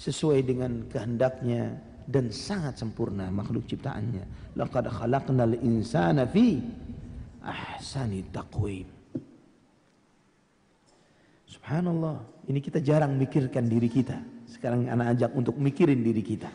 sesuai 0.00 0.40
dengan 0.48 0.88
kehendaknya 0.88 1.91
dan 2.12 2.28
sangat 2.28 2.76
sempurna 2.76 3.32
makhluk 3.32 3.64
ciptaannya. 3.64 4.52
Laqad 4.60 4.92
khalaqnal 4.92 5.56
insana 5.64 6.28
fi 6.28 6.60
ahsani 7.40 8.28
taqwim. 8.28 8.84
Subhanallah, 11.48 12.48
ini 12.52 12.60
kita 12.60 12.84
jarang 12.84 13.16
mikirkan 13.16 13.64
diri 13.64 13.88
kita. 13.88 14.20
Sekarang 14.44 14.84
anak 14.92 15.16
ajak 15.16 15.32
untuk 15.32 15.56
mikirin 15.56 16.04
diri 16.04 16.20
kita. 16.20 16.52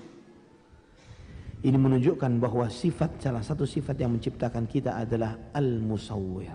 Ini 1.58 1.74
menunjukkan 1.74 2.38
bahwa 2.38 2.70
sifat 2.70 3.18
salah 3.18 3.42
satu 3.42 3.66
sifat 3.66 3.98
yang 3.98 4.14
menciptakan 4.14 4.70
kita 4.70 4.94
adalah 4.94 5.50
al-musawwir. 5.58 6.54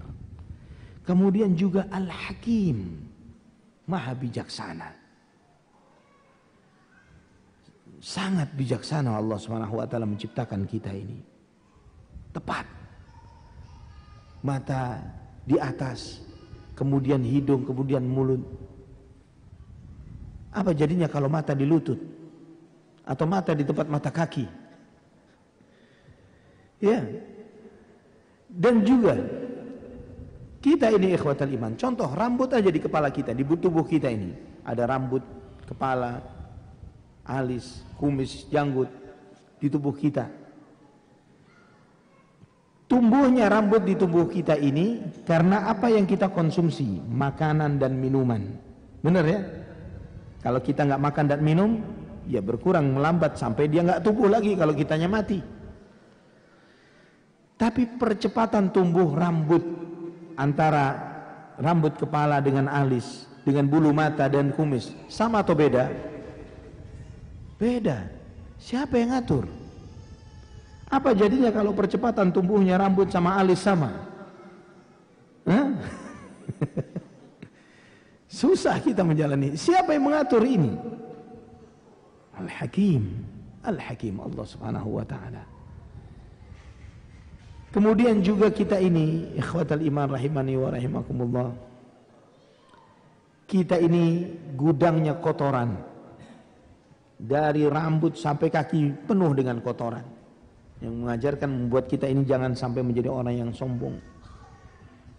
Kemudian 1.02 1.58
juga 1.58 1.90
al-hakim, 1.90 3.02
maha 3.90 4.14
bijaksana. 4.14 5.01
Sangat 8.02 8.50
bijaksana 8.58 9.14
Allah 9.14 9.38
Subhanahu 9.38 9.78
wa 9.78 9.86
taala 9.86 10.10
menciptakan 10.10 10.66
kita 10.66 10.90
ini. 10.90 11.22
Tepat. 12.34 12.66
Mata 14.42 14.98
di 15.46 15.54
atas, 15.54 16.18
kemudian 16.74 17.22
hidung, 17.22 17.62
kemudian 17.62 18.02
mulut. 18.02 18.42
Apa 20.50 20.74
jadinya 20.74 21.06
kalau 21.06 21.30
mata 21.30 21.54
di 21.54 21.62
lutut? 21.62 22.02
Atau 23.06 23.22
mata 23.30 23.54
di 23.54 23.62
tempat 23.62 23.86
mata 23.86 24.10
kaki? 24.10 24.50
Ya. 26.82 27.06
Dan 28.50 28.82
juga 28.82 29.14
kita 30.58 30.90
ini 30.90 31.14
ikhwatal 31.14 31.54
iman. 31.54 31.78
Contoh 31.78 32.10
rambut 32.10 32.50
aja 32.50 32.66
di 32.66 32.82
kepala 32.82 33.14
kita, 33.14 33.30
di 33.30 33.46
tubuh 33.46 33.86
kita 33.86 34.10
ini. 34.10 34.34
Ada 34.66 34.90
rambut, 34.90 35.22
kepala, 35.70 36.41
alis, 37.26 37.82
kumis, 37.98 38.46
janggut 38.50 38.90
di 39.62 39.70
tubuh 39.70 39.94
kita. 39.94 40.26
Tumbuhnya 42.90 43.48
rambut 43.48 43.88
di 43.88 43.96
tubuh 43.96 44.28
kita 44.28 44.52
ini 44.58 45.00
karena 45.24 45.64
apa 45.70 45.88
yang 45.88 46.04
kita 46.04 46.28
konsumsi, 46.28 47.00
makanan 47.08 47.80
dan 47.80 47.96
minuman. 47.96 48.52
Benar 49.00 49.24
ya? 49.24 49.40
Kalau 50.44 50.60
kita 50.60 50.84
nggak 50.84 51.00
makan 51.00 51.24
dan 51.24 51.40
minum, 51.40 51.80
ya 52.28 52.44
berkurang 52.44 52.92
melambat 52.92 53.40
sampai 53.40 53.70
dia 53.70 53.80
nggak 53.80 54.04
tumbuh 54.04 54.28
lagi 54.28 54.52
kalau 54.58 54.76
kitanya 54.76 55.08
mati. 55.08 55.40
Tapi 57.56 57.96
percepatan 57.96 58.74
tumbuh 58.74 59.08
rambut 59.14 59.62
antara 60.36 60.98
rambut 61.62 61.94
kepala 61.96 62.42
dengan 62.44 62.68
alis, 62.68 63.24
dengan 63.46 63.70
bulu 63.70 63.94
mata 63.94 64.28
dan 64.28 64.52
kumis, 64.52 64.92
sama 65.08 65.40
atau 65.40 65.54
beda? 65.56 66.11
Beda. 67.62 68.10
Siapa 68.58 68.98
yang 68.98 69.14
ngatur? 69.14 69.46
Apa 70.90 71.14
jadinya 71.14 71.54
kalau 71.54 71.70
percepatan 71.70 72.34
tumbuhnya 72.34 72.74
rambut 72.74 73.06
sama 73.14 73.38
alis 73.38 73.62
sama? 73.62 74.02
Susah 78.42 78.82
kita 78.82 79.06
menjalani. 79.06 79.54
Siapa 79.54 79.94
yang 79.94 80.10
mengatur 80.10 80.42
ini? 80.42 80.74
Al-Hakim. 82.34 83.02
Al-Hakim 83.62 84.18
Allah 84.18 84.42
Subhanahu 84.42 84.98
wa 84.98 85.06
taala. 85.06 85.46
Kemudian 87.70 88.26
juga 88.26 88.50
kita 88.50 88.82
ini 88.82 89.38
ikhwatal 89.38 89.86
iman 89.86 90.18
rahimani 90.18 90.58
wa 90.58 90.68
rahimakumullah. 90.74 91.48
Kita 93.46 93.78
ini 93.78 94.34
gudangnya 94.58 95.14
kotoran. 95.22 95.91
Dari 97.22 97.62
rambut 97.70 98.18
sampai 98.18 98.50
kaki 98.50 99.06
penuh 99.06 99.30
dengan 99.30 99.62
kotoran. 99.62 100.02
Yang 100.82 100.94
mengajarkan 100.98 101.46
membuat 101.46 101.86
kita 101.86 102.10
ini 102.10 102.26
jangan 102.26 102.58
sampai 102.58 102.82
menjadi 102.82 103.06
orang 103.06 103.38
yang 103.38 103.50
sombong. 103.54 103.94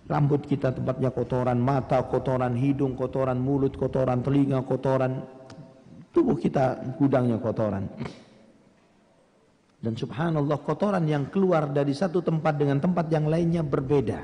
Rambut 0.04 0.44
kita 0.44 0.76
tempatnya 0.76 1.16
kotoran, 1.16 1.64
mata 1.64 2.04
kotoran, 2.04 2.60
hidung 2.60 3.00
kotoran, 3.00 3.40
mulut 3.40 3.80
kotoran, 3.80 4.20
telinga 4.20 4.60
kotoran. 4.68 5.24
Tubuh 6.12 6.36
kita 6.36 6.84
gudangnya 7.00 7.40
kotoran. 7.40 7.88
Dan 9.80 9.96
subhanallah 9.96 10.60
kotoran 10.60 11.08
yang 11.08 11.32
keluar 11.32 11.72
dari 11.72 11.96
satu 11.96 12.20
tempat 12.20 12.60
dengan 12.60 12.84
tempat 12.84 13.08
yang 13.08 13.32
lainnya 13.32 13.64
berbeda. 13.64 14.20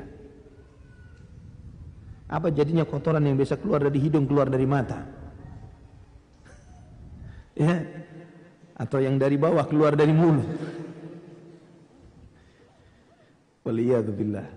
Apa 2.27 2.51
jadinya 2.51 2.83
kotoran 2.83 3.23
yang 3.23 3.39
biasa 3.39 3.55
keluar 3.59 3.83
dari 3.87 4.03
hidung 4.03 4.27
keluar 4.27 4.51
dari 4.51 4.67
mata? 4.67 5.18
Ya. 7.59 7.83
Atau 8.79 9.03
yang 9.03 9.19
dari 9.19 9.35
bawah 9.35 9.67
keluar 9.67 9.91
dari 9.99 10.15
mulut. 10.15 10.47
Waliyadzubillah. 13.67 14.47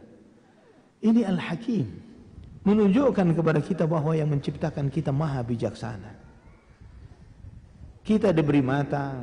Ini 1.02 1.26
Al-Hakim. 1.26 1.86
Menunjukkan 2.62 3.34
kepada 3.34 3.58
kita 3.58 3.90
bahwa 3.90 4.14
yang 4.14 4.30
menciptakan 4.30 4.86
kita 4.86 5.10
maha 5.10 5.42
bijaksana. 5.42 6.14
Kita 8.06 8.30
diberi 8.30 8.62
mata, 8.62 9.18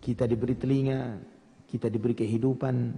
kita 0.00 0.24
diberi 0.24 0.56
telinga, 0.56 1.20
kita 1.68 1.92
diberi 1.92 2.16
kehidupan, 2.16 2.96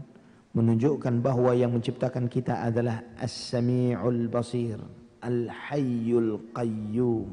menunjukkan 0.55 1.15
bahwa 1.19 1.51
yang 1.59 1.75
menciptakan 1.75 2.31
kita 2.31 2.63
adalah 2.63 3.03
As-Sami'ul 3.19 4.31
Basir, 4.31 4.79
Al-Hayyul 5.23 6.55
Qayyum. 6.55 7.29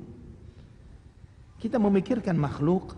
Kita 1.58 1.82
memikirkan 1.82 2.38
makhluk 2.38 2.93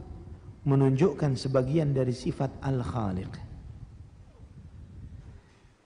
menunjukkan 0.68 1.40
sebagian 1.40 1.96
dari 1.96 2.12
sifat 2.12 2.60
Al-Khaliq. 2.60 3.32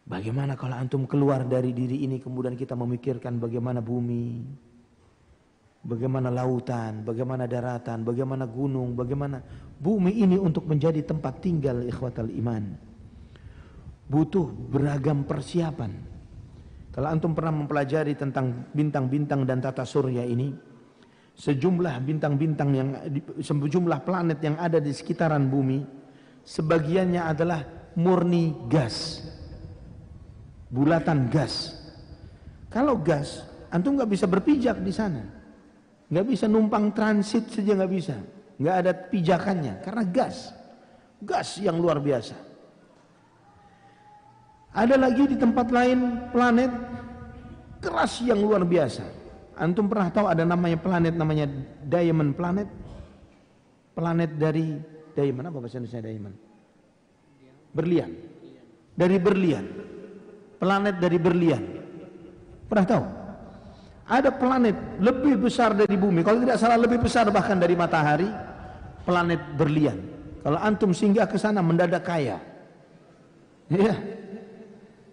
Bagaimana 0.04 0.58
kalau 0.58 0.76
antum 0.76 1.06
keluar 1.06 1.46
dari 1.46 1.72
diri 1.72 2.04
ini 2.04 2.18
kemudian 2.18 2.58
kita 2.58 2.74
memikirkan 2.74 3.38
bagaimana 3.38 3.80
bumi, 3.80 4.42
bagaimana 5.86 6.34
lautan, 6.34 7.06
bagaimana 7.06 7.46
daratan, 7.46 8.02
bagaimana 8.02 8.50
gunung, 8.50 8.98
bagaimana 8.98 9.40
bumi 9.78 10.20
ini 10.20 10.36
untuk 10.36 10.66
menjadi 10.66 11.06
tempat 11.06 11.40
tinggal 11.46 11.86
ikhwatal 11.86 12.28
iman. 12.28 12.74
Butuh 14.10 14.50
beragam 14.50 15.24
persiapan. 15.24 15.92
Kalau 16.92 17.08
antum 17.08 17.32
pernah 17.38 17.54
mempelajari 17.54 18.18
tentang 18.18 18.70
bintang-bintang 18.76 19.48
dan 19.48 19.64
tata 19.64 19.88
surya 19.88 20.28
ini, 20.28 20.73
sejumlah 21.34 21.96
bintang-bintang 22.06 22.70
yang 22.74 22.90
sejumlah 23.42 24.00
planet 24.06 24.40
yang 24.42 24.56
ada 24.62 24.78
di 24.78 24.94
sekitaran 24.94 25.50
bumi, 25.50 25.82
sebagiannya 26.46 27.22
adalah 27.22 27.62
murni 27.98 28.54
gas. 28.70 29.22
Bulatan 30.74 31.30
gas. 31.30 31.78
Kalau 32.74 32.98
gas, 32.98 33.46
antum 33.74 33.98
nggak 33.98 34.12
bisa 34.14 34.30
berpijak 34.30 34.78
di 34.86 34.94
sana 34.94 35.44
nggak 36.14 36.26
bisa 36.30 36.46
numpang 36.46 36.94
transit 36.94 37.50
saja 37.50 37.74
nggak 37.74 37.90
bisa 37.92 38.14
nggak 38.62 38.76
ada 38.86 38.92
pijakannya 38.94 39.82
karena 39.82 40.04
gas 40.06 40.54
gas 41.26 41.58
yang 41.58 41.82
luar 41.82 41.98
biasa 41.98 42.38
ada 44.78 44.94
lagi 44.94 45.26
di 45.26 45.38
tempat 45.42 45.74
lain 45.74 46.30
planet 46.30 46.70
keras 47.82 48.22
yang 48.22 48.38
luar 48.46 48.62
biasa 48.62 49.02
antum 49.58 49.86
pernah 49.90 50.10
tahu 50.10 50.26
ada 50.30 50.44
namanya 50.44 50.78
planet 50.80 51.14
namanya 51.14 51.46
diamond 51.86 52.32
planet 52.34 52.68
planet 53.94 54.32
dari 54.38 54.78
diamond 55.14 55.50
apa 55.50 55.58
bahasa 55.62 55.78
Indonesia 55.78 56.02
diamond 56.02 56.36
berlian 57.74 58.12
dari 58.94 59.18
berlian 59.18 59.66
planet 60.58 60.96
dari 60.98 61.18
berlian 61.22 61.64
pernah 62.70 62.86
tahu 62.86 63.06
ada 64.04 64.36
planet 64.36 65.00
lebih 65.00 65.48
besar 65.48 65.72
dari 65.72 65.96
bumi. 65.96 66.28
Kalau 66.28 66.44
tidak 66.44 66.60
salah 66.60 66.76
lebih 66.76 67.00
besar 67.00 67.32
bahkan 67.32 67.56
dari 67.56 67.76
matahari. 67.76 68.28
Planet 69.04 69.60
berlian. 69.60 70.00
Kalau 70.44 70.60
antum 70.60 70.96
singgah 70.96 71.28
ke 71.28 71.36
sana 71.36 71.60
mendadak 71.60 72.08
kaya. 72.08 72.40
Ya. 73.68 73.96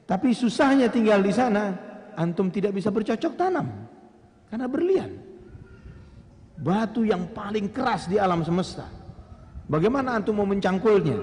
Tapi 0.07 0.31
susahnya 0.35 0.87
tinggal 0.91 1.23
di 1.23 1.35
sana. 1.35 1.75
Antum 2.15 2.51
tidak 2.51 2.75
bisa 2.75 2.91
bercocok 2.91 3.35
tanam. 3.35 3.90
Karena 4.51 4.67
berlian. 4.67 5.11
Batu 6.61 7.07
yang 7.07 7.31
paling 7.33 7.71
keras 7.73 8.11
di 8.11 8.21
alam 8.21 8.45
semesta. 8.45 8.85
Bagaimana 9.71 10.19
antum 10.19 10.37
mau 10.37 10.45
mencangkulnya? 10.45 11.17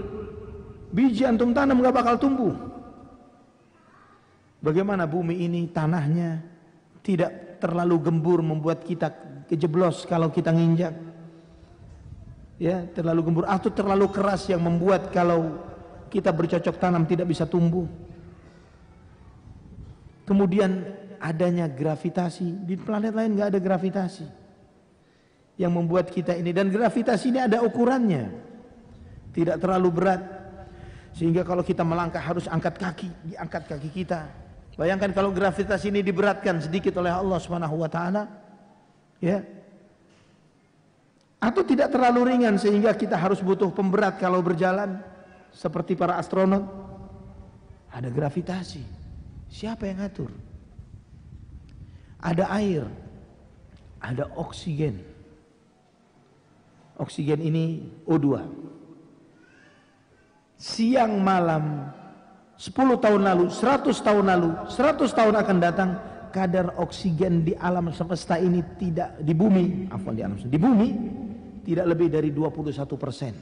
Biji 0.89 1.27
antum 1.27 1.51
tanam 1.51 1.83
gak 1.83 1.93
bakal 1.93 2.15
tumbuh. 2.15 2.55
Bagaimana 4.63 5.05
bumi 5.05 5.45
ini 5.45 5.69
tanahnya 5.69 6.41
tidak 7.05 7.61
terlalu 7.61 8.01
gembur 8.01 8.41
membuat 8.41 8.81
kita 8.81 9.13
kejeblos 9.45 10.07
kalau 10.09 10.31
kita 10.33 10.49
nginjak. 10.49 10.95
Ya, 12.57 12.89
terlalu 12.89 13.29
gembur 13.29 13.45
atau 13.45 13.69
terlalu 13.69 14.09
keras 14.09 14.49
yang 14.49 14.65
membuat 14.65 15.13
kalau 15.13 15.61
kita 16.09 16.33
bercocok 16.33 16.75
tanam 16.81 17.05
tidak 17.05 17.29
bisa 17.29 17.45
tumbuh. 17.45 17.85
Kemudian 20.25 20.83
adanya 21.19 21.65
gravitasi 21.69 22.65
di 22.65 22.75
planet 22.77 23.13
lain 23.13 23.37
nggak 23.37 23.49
ada 23.55 23.59
gravitasi 23.59 24.27
yang 25.57 25.73
membuat 25.73 26.13
kita 26.13 26.37
ini 26.37 26.53
dan 26.53 26.69
gravitasi 26.69 27.33
ini 27.33 27.39
ada 27.41 27.61
ukurannya 27.65 28.29
tidak 29.33 29.57
terlalu 29.61 29.89
berat 29.89 30.21
sehingga 31.17 31.41
kalau 31.41 31.65
kita 31.65 31.81
melangkah 31.81 32.21
harus 32.21 32.45
angkat 32.45 32.77
kaki 32.77 33.09
diangkat 33.33 33.63
kaki 33.65 33.89
kita 33.89 34.47
Bayangkan 34.77 35.09
kalau 35.09 35.33
gravitasi 35.33 35.89
ini 35.89 36.05
diberatkan 36.05 36.61
sedikit 36.61 37.01
oleh 37.01 37.09
Allah 37.09 37.41
Subhanahu 37.41 37.81
wa 37.81 37.89
taala, 37.89 38.29
ya. 39.17 39.41
Atau 41.41 41.65
tidak 41.65 41.89
terlalu 41.89 42.29
ringan 42.29 42.61
sehingga 42.61 42.93
kita 42.93 43.17
harus 43.17 43.41
butuh 43.41 43.73
pemberat 43.73 44.21
kalau 44.21 44.37
berjalan 44.45 45.01
seperti 45.49 45.97
para 45.97 46.21
astronot. 46.21 46.61
Ada 47.89 48.13
gravitasi. 48.13 48.85
Siapa 49.49 49.89
yang 49.89 50.05
ngatur? 50.05 50.29
Ada 52.21 52.49
air. 52.53 52.85
Ada 54.01 54.29
oksigen. 54.37 55.01
Oksigen 56.97 57.41
ini 57.41 57.85
O2. 58.09 58.41
Siang 60.57 61.21
malam 61.21 61.93
10 62.57 62.73
tahun 62.73 63.21
lalu, 63.21 63.45
100 63.53 63.93
tahun 64.01 64.25
lalu, 64.33 64.49
100 64.65 65.05
tahun 65.13 65.35
akan 65.37 65.57
datang 65.61 65.89
kadar 66.33 66.73
oksigen 66.81 67.45
di 67.45 67.53
alam 67.53 67.93
semesta 67.93 68.41
ini 68.41 68.65
tidak 68.81 69.21
di 69.21 69.37
bumi, 69.37 69.85
apa 69.93 70.09
di 70.09 70.21
alam 70.25 70.41
di 70.41 70.57
bumi 70.57 70.89
tidak 71.61 71.85
lebih 71.93 72.07
dari 72.09 72.29
21 72.33 72.97
persen 72.97 73.33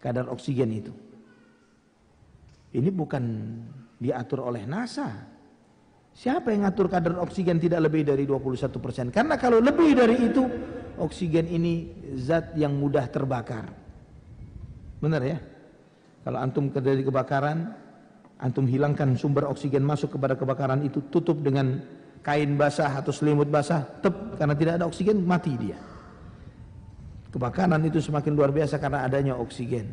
kadar 0.00 0.26
oksigen 0.32 0.70
itu. 0.72 0.92
Ini 2.70 2.88
bukan 2.88 3.24
diatur 4.00 4.48
oleh 4.48 4.64
NASA. 4.64 5.28
Siapa 6.20 6.52
yang 6.52 6.68
ngatur 6.68 6.92
kadar 6.92 7.16
oksigen 7.24 7.56
tidak 7.56 7.88
lebih 7.88 8.04
dari 8.04 8.28
21%? 8.28 9.08
Karena 9.08 9.40
kalau 9.40 9.56
lebih 9.56 9.96
dari 9.96 10.20
itu, 10.20 10.44
oksigen 11.00 11.48
ini 11.48 11.88
zat 12.20 12.52
yang 12.60 12.76
mudah 12.76 13.08
terbakar. 13.08 13.72
Benar 15.00 15.24
ya? 15.24 15.40
Kalau 16.20 16.36
antum 16.44 16.68
terjadi 16.68 17.08
kebakaran, 17.08 17.72
antum 18.36 18.68
hilangkan 18.68 19.16
sumber 19.16 19.48
oksigen 19.48 19.80
masuk 19.80 20.20
kepada 20.20 20.36
kebakaran 20.36 20.84
itu, 20.84 21.00
tutup 21.08 21.40
dengan 21.40 21.80
kain 22.20 22.52
basah 22.52 23.00
atau 23.00 23.16
selimut 23.16 23.48
basah, 23.48 23.80
tep, 24.04 24.36
karena 24.36 24.52
tidak 24.52 24.76
ada 24.76 24.84
oksigen, 24.92 25.24
mati 25.24 25.56
dia. 25.56 25.80
Kebakaran 27.32 27.80
itu 27.88 27.96
semakin 27.96 28.36
luar 28.36 28.52
biasa 28.52 28.76
karena 28.76 29.08
adanya 29.08 29.40
oksigen. 29.40 29.88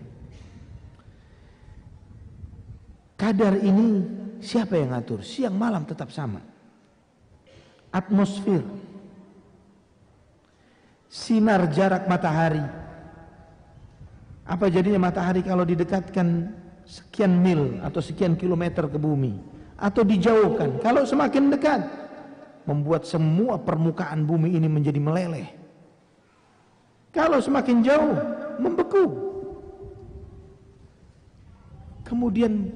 Kadar 3.15 3.55
ini 3.63 4.26
siapa 4.41 4.77
yang 4.77 4.93
ngatur? 4.93 5.21
Siang 5.21 5.55
malam 5.55 5.83
tetap 5.83 6.09
sama. 6.13 6.41
Atmosfer. 7.91 8.61
Sinar 11.07 11.71
jarak 11.71 12.05
matahari. 12.05 12.61
Apa 14.47 14.71
jadinya 14.71 15.11
matahari 15.11 15.43
kalau 15.43 15.67
didekatkan 15.67 16.51
sekian 16.87 17.35
mil 17.35 17.83
atau 17.83 17.99
sekian 17.99 18.39
kilometer 18.39 18.87
ke 18.87 18.95
bumi 18.95 19.35
atau 19.75 20.07
dijauhkan? 20.07 20.79
Kalau 20.79 21.03
semakin 21.03 21.51
dekat 21.51 21.81
membuat 22.67 23.07
semua 23.07 23.55
permukaan 23.59 24.27
bumi 24.27 24.55
ini 24.55 24.67
menjadi 24.67 24.99
meleleh. 24.99 25.47
Kalau 27.15 27.39
semakin 27.39 27.77
jauh 27.81 28.15
membeku. 28.59 29.05
Kemudian 32.03 32.71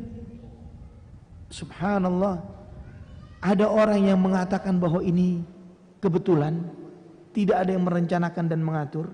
Subhanallah. 1.51 2.39
Ada 3.43 3.67
orang 3.67 4.07
yang 4.07 4.23
mengatakan 4.23 4.79
bahwa 4.79 5.03
ini 5.03 5.43
kebetulan 5.99 6.79
Tidak 7.31 7.55
ada 7.55 7.71
yang 7.71 7.87
merencanakan 7.87 8.45
dan 8.51 8.59
mengatur. 8.59 9.07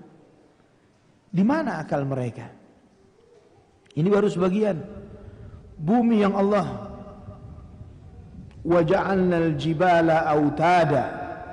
Di 1.30 1.46
mana 1.46 1.78
akal 1.78 2.02
mereka? 2.02 2.50
Ini 3.94 4.08
baru 4.10 4.26
sebagian. 4.26 4.78
Bumi 5.78 6.26
yang 6.26 6.34
Allah 6.34 6.90
Waja'alnal 8.66 9.54
jibala 9.54 10.26
autada 10.26 11.04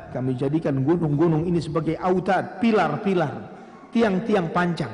Kami 0.10 0.34
jadikan 0.34 0.82
gunung-gunung 0.82 1.46
ini 1.46 1.62
sebagai 1.62 1.94
autad 2.02 2.58
Pilar-pilar 2.58 3.34
Tiang-tiang 3.94 4.50
panjang. 4.50 4.94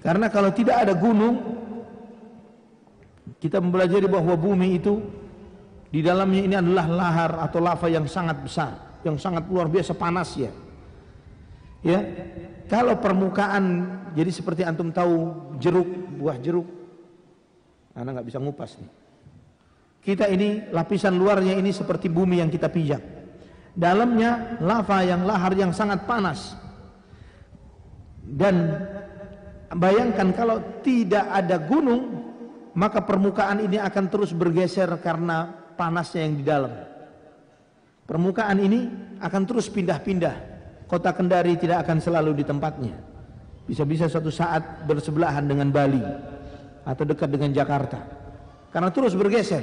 Karena 0.00 0.32
kalau 0.32 0.48
tidak 0.56 0.88
ada 0.88 0.96
gunung 0.96 1.57
kita 3.38 3.62
mempelajari 3.62 4.06
bahwa 4.10 4.34
bumi 4.34 4.78
itu 4.78 4.98
di 5.88 6.02
dalamnya 6.02 6.42
ini 6.44 6.54
adalah 6.58 6.86
lahar 6.90 7.32
atau 7.48 7.58
lava 7.62 7.86
yang 7.88 8.04
sangat 8.04 8.42
besar, 8.42 9.00
yang 9.06 9.16
sangat 9.16 9.46
luar 9.48 9.70
biasa 9.70 9.94
panas 9.94 10.34
ya. 10.36 10.52
Ya, 11.78 12.02
kalau 12.66 12.98
permukaan 12.98 13.86
jadi 14.12 14.34
seperti 14.34 14.66
antum 14.66 14.90
tahu 14.90 15.32
jeruk, 15.62 15.86
buah 16.18 16.36
jeruk, 16.42 16.66
anak 17.94 18.18
nggak 18.18 18.28
bisa 18.28 18.38
ngupas 18.42 18.74
nih. 18.82 18.90
Kita 20.02 20.26
ini 20.26 20.66
lapisan 20.74 21.14
luarnya 21.14 21.54
ini 21.54 21.70
seperti 21.70 22.10
bumi 22.10 22.42
yang 22.42 22.50
kita 22.50 22.66
pijak. 22.66 23.02
Dalamnya 23.78 24.58
lava 24.58 24.98
yang 25.06 25.22
lahar 25.22 25.54
yang 25.54 25.70
sangat 25.70 26.02
panas. 26.02 26.58
Dan 28.26 28.74
bayangkan 29.70 30.34
kalau 30.34 30.82
tidak 30.82 31.22
ada 31.30 31.62
gunung, 31.62 32.17
maka 32.78 33.02
permukaan 33.02 33.66
ini 33.66 33.74
akan 33.74 34.06
terus 34.06 34.30
bergeser 34.30 34.86
karena 35.02 35.50
panasnya 35.74 36.22
yang 36.22 36.34
di 36.38 36.44
dalam. 36.46 36.70
Permukaan 38.06 38.62
ini 38.62 38.86
akan 39.18 39.42
terus 39.42 39.66
pindah-pindah. 39.66 40.46
Kota 40.86 41.10
Kendari 41.10 41.58
tidak 41.58 41.82
akan 41.84 41.98
selalu 41.98 42.38
di 42.38 42.44
tempatnya. 42.46 42.94
Bisa-bisa 43.66 44.06
suatu 44.06 44.30
saat 44.30 44.86
bersebelahan 44.86 45.44
dengan 45.44 45.68
Bali 45.74 46.00
atau 46.86 47.04
dekat 47.04 47.28
dengan 47.28 47.50
Jakarta. 47.52 48.00
Karena 48.70 48.94
terus 48.94 49.12
bergeser. 49.18 49.60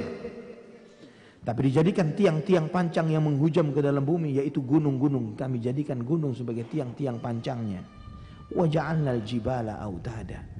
Tapi 1.42 1.60
dijadikan 1.72 2.12
tiang-tiang 2.12 2.68
pancang 2.68 3.10
yang 3.10 3.24
menghujam 3.24 3.72
ke 3.72 3.80
dalam 3.80 4.04
bumi 4.04 4.38
yaitu 4.38 4.60
gunung-gunung. 4.60 5.34
Kami 5.34 5.56
jadikan 5.58 6.04
gunung 6.04 6.36
sebagai 6.36 6.68
tiang-tiang 6.68 7.18
pancangnya. 7.18 7.80
Waja'alnal 8.52 9.24
jibala 9.26 9.80
autada. 9.82 10.55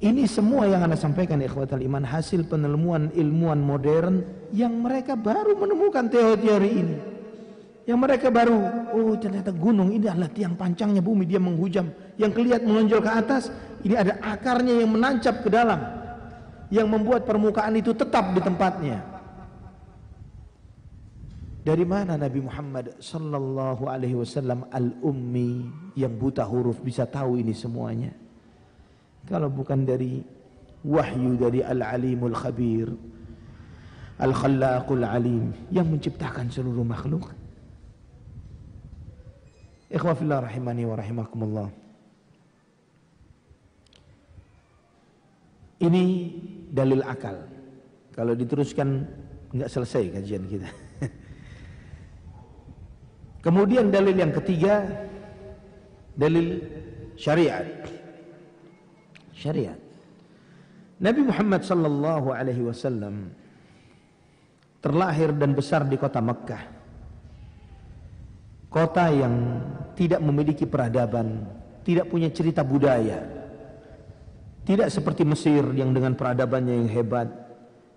Ini 0.00 0.24
semua 0.24 0.64
yang 0.64 0.80
Anda 0.80 0.96
sampaikan 0.96 1.44
ikhwatal 1.44 1.84
iman 1.84 2.00
hasil 2.00 2.48
penelmuan 2.48 3.12
ilmuwan 3.12 3.60
modern 3.60 4.24
yang 4.48 4.72
mereka 4.80 5.12
baru 5.12 5.52
menemukan 5.60 6.08
teori-teori 6.08 6.70
ini. 6.72 6.96
Yang 7.84 7.98
mereka 8.00 8.32
baru, 8.32 8.60
oh 8.96 9.12
ternyata 9.20 9.52
gunung 9.52 9.92
ini 9.92 10.08
adalah 10.08 10.32
tiang 10.32 10.56
pancangnya 10.56 11.04
bumi, 11.04 11.28
dia 11.28 11.36
menghujam. 11.36 11.92
Yang 12.16 12.32
kelihatan 12.32 12.68
menonjol 12.72 13.00
ke 13.04 13.12
atas, 13.12 13.52
ini 13.84 13.92
ada 13.92 14.16
akarnya 14.24 14.80
yang 14.80 14.88
menancap 14.88 15.44
ke 15.44 15.52
dalam. 15.52 15.80
Yang 16.72 16.86
membuat 16.88 17.28
permukaan 17.28 17.76
itu 17.76 17.92
tetap 17.92 18.32
di 18.32 18.40
tempatnya. 18.40 19.04
Dari 21.60 21.84
mana 21.84 22.16
Nabi 22.16 22.40
Muhammad 22.40 22.96
sallallahu 23.04 23.84
alaihi 23.84 24.16
wasallam 24.16 24.64
al-ummi 24.72 25.68
yang 25.92 26.16
buta 26.16 26.40
huruf 26.40 26.80
bisa 26.80 27.04
tahu 27.04 27.36
ini 27.36 27.52
semuanya? 27.52 28.19
Kalau 29.30 29.46
bukan 29.46 29.86
dari 29.86 30.20
wahyu 30.82 31.38
dari 31.38 31.62
Al-Alimul 31.62 32.34
Khabir 32.34 32.90
Al-Khallaqul 34.20 35.06
Alim 35.06 35.54
yang 35.72 35.88
menciptakan 35.88 36.52
seluruh 36.52 36.84
makhluk. 36.84 37.32
Ikhwah 39.88 40.12
fillah 40.12 40.44
rahimani 40.44 40.84
wa 40.84 40.94
rahimakumullah. 41.00 41.68
Ini 45.80 46.04
dalil 46.68 47.00
akal. 47.00 47.40
Kalau 48.12 48.36
diteruskan 48.36 49.08
enggak 49.56 49.72
selesai 49.72 50.20
kajian 50.20 50.44
kita. 50.44 50.68
Kemudian 53.48 53.88
dalil 53.88 54.12
yang 54.12 54.36
ketiga 54.36 54.84
Dalil 56.20 56.60
syariat 57.16 57.64
syariat. 59.40 59.80
Nabi 61.00 61.24
Muhammad 61.24 61.64
sallallahu 61.64 62.28
alaihi 62.28 62.60
wasallam 62.60 63.32
terlahir 64.84 65.32
dan 65.32 65.56
besar 65.56 65.88
di 65.88 65.96
kota 65.96 66.20
Mekkah. 66.20 66.64
Kota 68.68 69.08
yang 69.08 69.34
tidak 69.96 70.20
memiliki 70.20 70.68
peradaban, 70.68 71.48
tidak 71.82 72.06
punya 72.12 72.28
cerita 72.28 72.60
budaya. 72.60 73.40
Tidak 74.60 74.92
seperti 74.92 75.24
Mesir 75.24 75.64
yang 75.72 75.90
dengan 75.90 76.14
peradabannya 76.14 76.84
yang 76.84 76.90
hebat, 76.92 77.26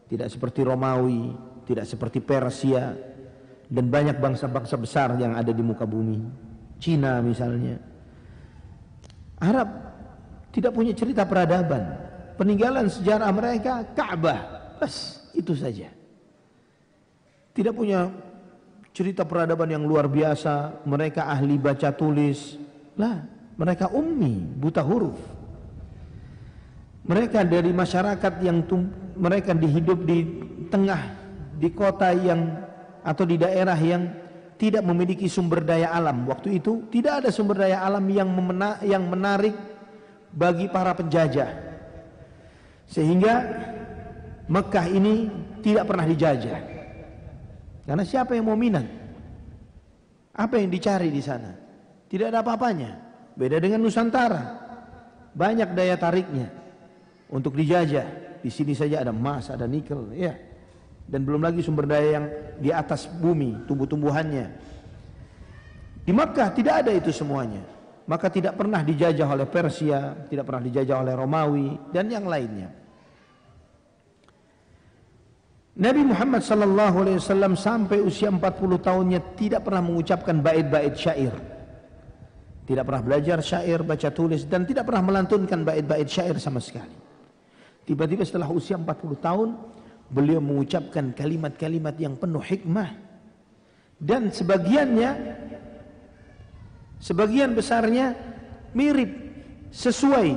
tidak 0.07 0.31
seperti 0.31 0.63
Romawi, 0.63 1.35
tidak 1.67 1.85
seperti 1.85 2.23
Persia 2.23 2.95
dan 3.69 3.85
banyak 3.91 4.17
bangsa-bangsa 4.17 4.79
besar 4.79 5.13
yang 5.19 5.37
ada 5.37 5.51
di 5.53 5.61
muka 5.61 5.83
bumi. 5.85 6.17
Cina 6.79 7.19
misalnya. 7.21 7.77
Arab 9.43 9.92
tidak 10.53 10.71
punya 10.71 10.93
cerita 10.93 11.25
peradaban. 11.25 11.81
Peninggalan 12.37 12.85
sejarah 12.85 13.29
mereka 13.33 13.81
Ka'bah. 13.97 14.77
Bas, 14.77 15.25
itu 15.33 15.57
saja. 15.57 15.89
Tidak 17.53 17.73
punya 17.73 18.13
cerita 18.93 19.25
peradaban 19.25 19.73
yang 19.73 19.81
luar 19.81 20.05
biasa. 20.05 20.85
Mereka 20.85 21.25
ahli 21.25 21.57
baca 21.57 21.89
tulis. 21.89 22.57
Lah, 23.01 23.25
mereka 23.57 23.89
ummi, 23.89 24.45
buta 24.61 24.85
huruf. 24.85 25.17
Mereka 27.03 27.43
dari 27.49 27.73
masyarakat 27.73 28.33
yang 28.45 28.61
mereka 29.17 29.57
dihidup 29.57 30.05
di 30.05 30.19
tengah 30.69 31.01
di 31.57 31.69
kota 31.73 32.13
yang 32.13 32.61
atau 33.03 33.25
di 33.27 33.35
daerah 33.41 33.75
yang 33.75 34.07
tidak 34.55 34.85
memiliki 34.85 35.27
sumber 35.27 35.65
daya 35.65 35.91
alam. 35.91 36.23
Waktu 36.29 36.61
itu 36.61 36.87
tidak 36.93 37.25
ada 37.25 37.29
sumber 37.33 37.67
daya 37.67 37.83
alam 37.83 38.05
yang 38.07 38.29
memena, 38.29 38.79
yang 38.85 39.03
menarik 39.03 39.72
bagi 40.33 40.65
para 40.67 40.97
penjajah. 40.97 41.49
Sehingga 42.89 43.33
Mekah 44.49 44.87
ini 44.91 45.29
tidak 45.63 45.87
pernah 45.87 46.05
dijajah. 46.09 46.59
Karena 47.87 48.03
siapa 48.03 48.35
yang 48.35 48.49
mau 48.49 48.57
minat? 48.57 48.83
Apa 50.33 50.59
yang 50.59 50.73
dicari 50.73 51.13
di 51.13 51.21
sana? 51.21 51.53
Tidak 52.09 52.27
ada 52.27 52.41
apa-apanya. 52.43 52.91
Beda 53.37 53.61
dengan 53.61 53.79
Nusantara. 53.85 54.61
Banyak 55.33 55.73
daya 55.73 55.95
tariknya 55.97 56.49
untuk 57.31 57.55
dijajah. 57.57 58.37
Di 58.43 58.51
sini 58.51 58.75
saja 58.75 59.01
ada 59.01 59.15
emas, 59.15 59.47
ada 59.47 59.63
nikel, 59.63 60.11
ya. 60.11 60.35
Dan 61.07 61.23
belum 61.23 61.41
lagi 61.41 61.63
sumber 61.63 61.87
daya 61.87 62.19
yang 62.19 62.25
di 62.59 62.69
atas 62.69 63.07
bumi, 63.07 63.63
tumbuh-tumbuhannya. 63.65 64.45
Di 66.03 66.11
Makkah 66.11 66.51
tidak 66.51 66.83
ada 66.83 66.91
itu 66.91 67.15
semuanya 67.15 67.72
maka 68.03 68.27
tidak 68.27 68.59
pernah 68.59 68.83
dijajah 68.83 69.27
oleh 69.27 69.47
Persia, 69.47 70.27
tidak 70.27 70.43
pernah 70.43 70.63
dijajah 70.67 70.97
oleh 70.99 71.13
Romawi 71.15 71.69
dan 71.91 72.11
yang 72.11 72.27
lainnya. 72.27 72.69
Nabi 75.73 76.05
Muhammad 76.05 76.45
sallallahu 76.45 76.95
alaihi 77.01 77.17
wasallam 77.17 77.57
sampai 77.57 77.97
usia 77.97 78.29
40 78.29 78.45
tahunnya 78.77 79.19
tidak 79.33 79.65
pernah 79.65 79.81
mengucapkan 79.81 80.37
bait-bait 80.37 80.93
syair. 80.93 81.33
Tidak 82.63 82.83
pernah 82.85 83.03
belajar 83.03 83.41
syair, 83.41 83.81
baca 83.81 84.07
tulis 84.13 84.45
dan 84.45 84.69
tidak 84.69 84.85
pernah 84.85 85.03
melantunkan 85.03 85.65
bait-bait 85.65 86.05
syair 86.05 86.37
sama 86.37 86.61
sekali. 86.61 86.93
Tiba-tiba 87.83 88.23
setelah 88.23 88.47
usia 88.53 88.77
40 88.79 88.85
tahun, 89.19 89.49
beliau 90.13 90.39
mengucapkan 90.39 91.11
kalimat-kalimat 91.11 91.97
yang 91.97 92.15
penuh 92.21 92.39
hikmah 92.39 92.93
dan 93.97 94.29
sebagiannya 94.29 95.09
sebagian 97.03 97.51
besarnya 97.51 98.15
mirip 98.71 99.11
sesuai 99.75 100.31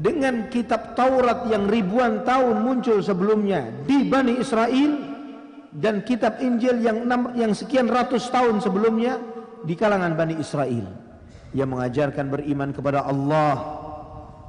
dengan 0.00 0.48
kitab 0.48 0.96
Taurat 0.96 1.44
yang 1.52 1.68
ribuan 1.68 2.24
tahun 2.24 2.64
muncul 2.64 3.04
sebelumnya 3.04 3.68
di 3.84 4.08
Bani 4.08 4.40
Israel 4.40 4.92
dan 5.76 6.00
kitab 6.02 6.40
Injil 6.40 6.80
yang 6.80 7.04
enam, 7.04 7.36
yang 7.36 7.52
sekian 7.52 7.92
ratus 7.92 8.32
tahun 8.32 8.64
sebelumnya 8.64 9.20
di 9.62 9.76
kalangan 9.76 10.16
Bani 10.16 10.40
Israel. 10.40 11.04
Yang 11.54 11.68
mengajarkan 11.70 12.26
beriman 12.32 12.74
kepada 12.74 13.06
Allah 13.06 13.84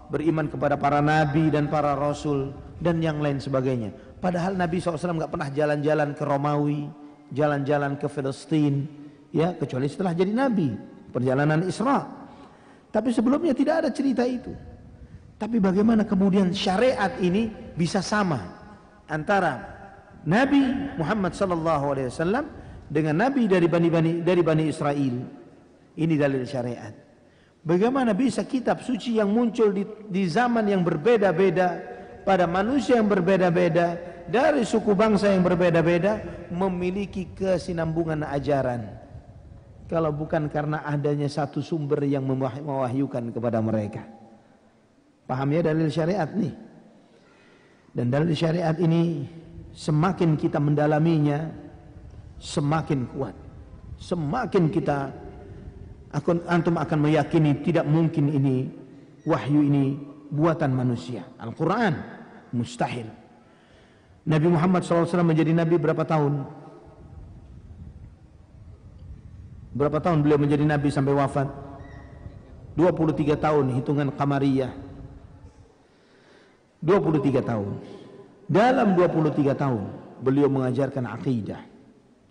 beriman 0.10 0.46
kepada 0.50 0.78
para 0.78 1.02
nabi 1.02 1.50
dan 1.54 1.70
para 1.70 1.94
rasul 1.98 2.54
dan 2.82 3.02
yang 3.02 3.22
lain 3.22 3.42
sebagainya. 3.42 3.94
Padahal 4.22 4.54
Nabi 4.54 4.78
SAW 4.78 5.18
nggak 5.18 5.34
pernah 5.34 5.50
jalan-jalan 5.54 6.14
ke 6.18 6.24
Romawi 6.26 6.90
jalan-jalan 7.34 7.98
ke 7.98 8.06
Palestina 8.06 8.86
ya 9.34 9.58
kecuali 9.58 9.90
setelah 9.90 10.14
jadi 10.14 10.30
nabi 10.30 10.95
perjalanan 11.16 11.64
Isra 11.64 12.04
tapi 12.92 13.16
sebelumnya 13.16 13.56
tidak 13.56 13.88
ada 13.88 13.90
cerita 13.96 14.28
itu 14.28 14.52
tapi 15.40 15.64
bagaimana 15.64 16.04
kemudian 16.04 16.52
syariat 16.52 17.16
ini 17.24 17.48
bisa 17.80 18.04
sama 18.04 18.44
antara 19.08 19.76
Nabi 20.26 20.64
Muhammad 20.98 21.38
sallallahu 21.38 21.86
alaihi 21.96 22.10
wasallam 22.10 22.46
dengan 22.90 23.18
nabi 23.18 23.46
dari 23.46 23.70
Bani 23.70 23.90
Bani 23.94 24.12
dari 24.26 24.42
Bani 24.42 24.64
Israel. 24.66 25.16
Ini 25.96 26.14
dalil 26.18 26.44
syariat. 26.44 26.92
Bagaimana 27.66 28.14
bisa 28.14 28.46
kitab 28.46 28.84
suci 28.84 29.18
yang 29.18 29.32
muncul 29.32 29.74
di, 29.74 29.88
di 30.12 30.28
zaman 30.30 30.70
yang 30.70 30.86
berbeda-beda 30.86 31.82
pada 32.22 32.46
manusia 32.46 33.00
yang 33.00 33.10
berbeda-beda 33.10 33.98
dari 34.28 34.66
suku 34.66 34.94
bangsa 34.94 35.34
yang 35.34 35.42
berbeda-beda 35.46 36.22
memiliki 36.52 37.32
kesinambungan 37.34 38.26
ajaran. 38.28 39.05
Kalau 39.86 40.10
bukan 40.10 40.50
karena 40.50 40.82
adanya 40.82 41.30
satu 41.30 41.62
sumber 41.62 42.02
yang 42.10 42.26
mewahyukan 42.26 43.30
kepada 43.30 43.62
mereka. 43.62 44.02
Paham 45.30 45.54
ya 45.54 45.62
dalil 45.62 45.90
syariat 45.94 46.30
nih. 46.34 46.54
Dan 47.94 48.10
dalil 48.10 48.34
syariat 48.34 48.74
ini 48.82 49.26
semakin 49.74 50.36
kita 50.42 50.58
mendalaminya 50.58 51.50
semakin 52.42 53.06
kuat. 53.14 53.36
Semakin 54.02 54.74
kita 54.74 55.14
akan 56.12 56.38
antum 56.50 56.76
akan 56.82 57.00
meyakini 57.06 57.62
tidak 57.62 57.86
mungkin 57.86 58.32
ini 58.34 58.68
wahyu 59.24 59.62
ini 59.64 59.98
buatan 60.34 60.74
manusia. 60.74 61.24
Al-Qur'an 61.38 61.94
mustahil. 62.56 63.06
Nabi 64.26 64.48
Muhammad 64.50 64.82
SAW 64.82 65.22
menjadi 65.22 65.54
nabi 65.54 65.78
berapa 65.78 66.02
tahun? 66.02 66.65
Berapa 69.76 70.00
tahun 70.00 70.24
beliau 70.24 70.40
menjadi 70.40 70.64
nabi 70.64 70.88
sampai 70.88 71.12
wafat? 71.12 71.52
23 72.80 73.36
tahun 73.36 73.66
hitungan 73.76 74.08
qamariyah 74.16 74.72
23 76.86 77.42
tahun. 77.42 77.72
Dalam 78.46 78.94
23 78.94 79.58
tahun 79.58 79.84
beliau 80.22 80.46
mengajarkan 80.54 81.10
akidah. 81.10 81.66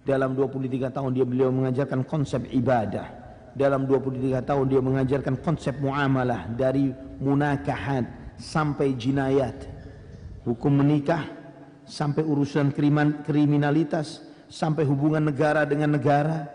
Dalam 0.07 0.38
23 0.38 0.95
tahun 0.95 1.11
dia 1.11 1.26
beliau 1.26 1.51
mengajarkan 1.51 2.07
konsep 2.07 2.47
ibadah. 2.55 3.11
Dalam 3.59 3.82
23 3.90 4.47
tahun 4.47 4.64
dia 4.70 4.78
mengajarkan 4.78 5.42
konsep 5.42 5.74
muamalah 5.82 6.47
dari 6.55 6.95
munakahat 7.18 8.07
sampai 8.38 8.95
jinayat. 8.95 9.66
Hukum 10.47 10.70
menikah 10.70 11.26
sampai 11.82 12.22
urusan 12.22 12.70
kriminalitas 13.26 14.22
sampai 14.47 14.86
hubungan 14.86 15.34
negara 15.34 15.66
dengan 15.66 15.99
negara. 15.99 16.53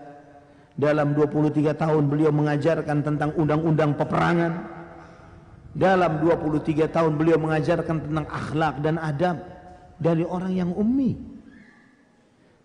Dalam 0.80 1.11
23 1.11 1.75
tahun 1.75 2.07
beliau 2.07 2.32
mengajarkan 2.32 3.03
tentang 3.03 3.36
undang-undang 3.36 3.99
peperangan 3.99 4.80
dalam 5.75 6.23
23 6.23 6.88
tahun 6.88 7.13
beliau 7.19 7.38
mengajarkan 7.38 8.09
tentang 8.09 8.25
akhlak 8.32 8.80
dan 8.80 8.95
adab 8.95 9.43
dari 9.99 10.23
orang 10.23 10.53
yang 10.55 10.71
ummi. 10.71 11.19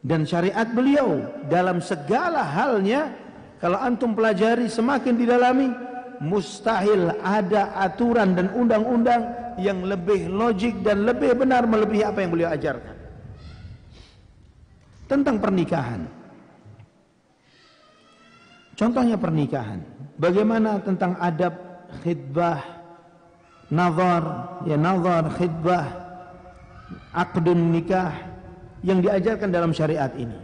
Dan 0.05 0.29
syariat 0.29 0.69
beliau 0.69 1.27
dalam 1.49 1.83
segala 1.83 2.45
halnya 2.45 3.13
kalau 3.59 3.81
antum 3.81 4.13
pelajari 4.13 4.69
semakin 4.69 5.17
didalami 5.17 5.73
mustahil 6.21 7.11
ada 7.25 7.73
aturan 7.81 8.37
dan 8.37 8.53
undang-undang 8.53 9.23
yang 9.57 9.83
lebih 9.83 10.29
logik 10.29 10.85
dan 10.85 11.09
lebih 11.09 11.35
benar 11.35 11.65
melebihi 11.65 12.05
apa 12.05 12.19
yang 12.21 12.31
beliau 12.31 12.51
ajarkan. 12.53 12.97
Tentang 15.09 15.37
pernikahan. 15.41 16.24
Contohnya 18.75 19.15
pernikahan. 19.15 19.81
Bagaimana 20.19 20.79
tentang 20.83 21.19
adab 21.19 21.55
khidbah 22.03 22.75
nazar, 23.71 24.23
ya 24.67 24.77
nazar, 24.77 25.31
khidbah, 25.39 25.87
akdun 27.15 27.75
nikah 27.75 28.13
yang 28.85 29.01
diajarkan 29.01 29.49
dalam 29.49 29.73
syariat 29.73 30.11
ini. 30.19 30.37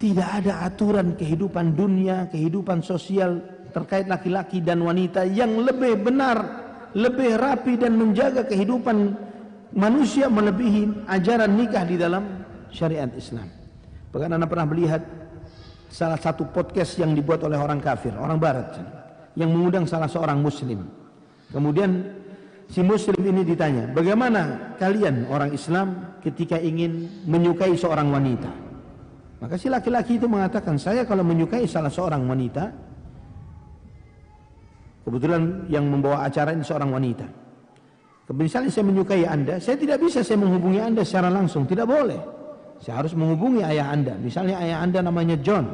Tidak 0.00 0.28
ada 0.42 0.66
aturan 0.66 1.14
kehidupan 1.14 1.78
dunia, 1.78 2.26
kehidupan 2.26 2.82
sosial 2.82 3.38
terkait 3.70 4.10
laki-laki 4.10 4.58
dan 4.58 4.82
wanita 4.82 5.22
yang 5.22 5.62
lebih 5.62 6.02
benar, 6.02 6.42
lebih 6.92 7.38
rapi 7.38 7.78
dan 7.78 7.94
menjaga 7.94 8.42
kehidupan 8.42 9.14
manusia 9.72 10.26
melebihi 10.26 11.06
ajaran 11.06 11.54
nikah 11.54 11.86
di 11.86 11.96
dalam 11.96 12.42
syariat 12.74 13.08
Islam. 13.14 13.46
Bahkan 14.10 14.30
anda 14.34 14.50
pernah 14.50 14.66
melihat 14.68 15.00
salah 15.92 16.16
satu 16.16 16.48
podcast 16.48 16.96
yang 16.96 17.12
dibuat 17.12 17.44
oleh 17.44 17.60
orang 17.60 17.76
kafir, 17.76 18.16
orang 18.16 18.40
barat 18.40 18.80
yang 19.36 19.52
mengundang 19.52 19.84
salah 19.84 20.08
seorang 20.08 20.40
muslim 20.40 20.88
Kemudian 21.52 21.90
si 22.72 22.80
muslim 22.80 23.20
ini 23.20 23.44
ditanya, 23.44 23.92
bagaimana 23.92 24.72
kalian 24.80 25.28
orang 25.28 25.52
Islam 25.52 26.16
ketika 26.24 26.56
ingin 26.56 27.22
menyukai 27.28 27.76
seorang 27.76 28.08
wanita? 28.08 28.48
Maka 29.44 29.60
si 29.60 29.68
laki-laki 29.68 30.16
itu 30.16 30.24
mengatakan, 30.24 30.80
saya 30.80 31.04
kalau 31.04 31.20
menyukai 31.20 31.68
salah 31.68 31.92
seorang 31.92 32.24
wanita, 32.24 32.72
kebetulan 35.04 35.68
yang 35.68 35.84
membawa 35.84 36.24
acara 36.24 36.56
ini 36.56 36.64
seorang 36.64 36.88
wanita. 36.88 37.26
Misalnya 38.32 38.72
saya 38.72 38.88
menyukai 38.88 39.28
anda, 39.28 39.60
saya 39.60 39.76
tidak 39.76 40.00
bisa 40.00 40.24
saya 40.24 40.40
menghubungi 40.40 40.80
anda 40.80 41.04
secara 41.04 41.28
langsung, 41.28 41.68
tidak 41.68 41.84
boleh. 41.84 42.16
Saya 42.82 42.98
harus 42.98 43.14
menghubungi 43.14 43.62
ayah 43.62 43.94
anda. 43.94 44.18
Misalnya 44.18 44.58
ayah 44.58 44.82
anda 44.82 44.98
namanya 45.06 45.38
John. 45.38 45.70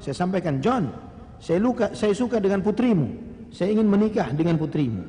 Saya 0.00 0.16
sampaikan, 0.16 0.56
John, 0.64 0.88
saya, 1.36 1.60
luka, 1.60 1.92
saya 1.92 2.16
suka 2.16 2.40
dengan 2.40 2.64
putrimu. 2.64 3.12
Saya 3.52 3.76
ingin 3.76 3.84
menikah 3.84 4.32
dengan 4.32 4.56
putrimu. 4.56 5.04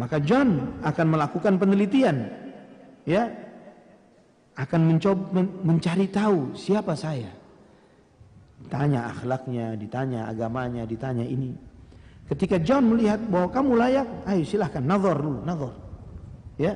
Maka 0.00 0.16
John 0.24 0.80
akan 0.80 1.06
melakukan 1.12 1.60
penelitian, 1.60 2.24
ya, 3.04 3.28
akan 4.56 4.80
mencoba 4.96 5.44
mencari 5.60 6.08
tahu 6.08 6.56
siapa 6.56 6.96
saya. 6.96 7.28
Tanya 8.72 9.12
akhlaknya, 9.12 9.76
ditanya 9.76 10.32
agamanya, 10.32 10.88
ditanya 10.88 11.28
ini. 11.28 11.52
Ketika 12.32 12.56
John 12.64 12.96
melihat 12.96 13.20
bahwa 13.28 13.52
kamu 13.52 13.70
layak, 13.76 14.08
ayo 14.24 14.42
silahkan 14.48 14.80
nazar 14.80 15.20
dulu, 15.20 15.44
nazar. 15.44 15.74
Ya, 16.56 16.72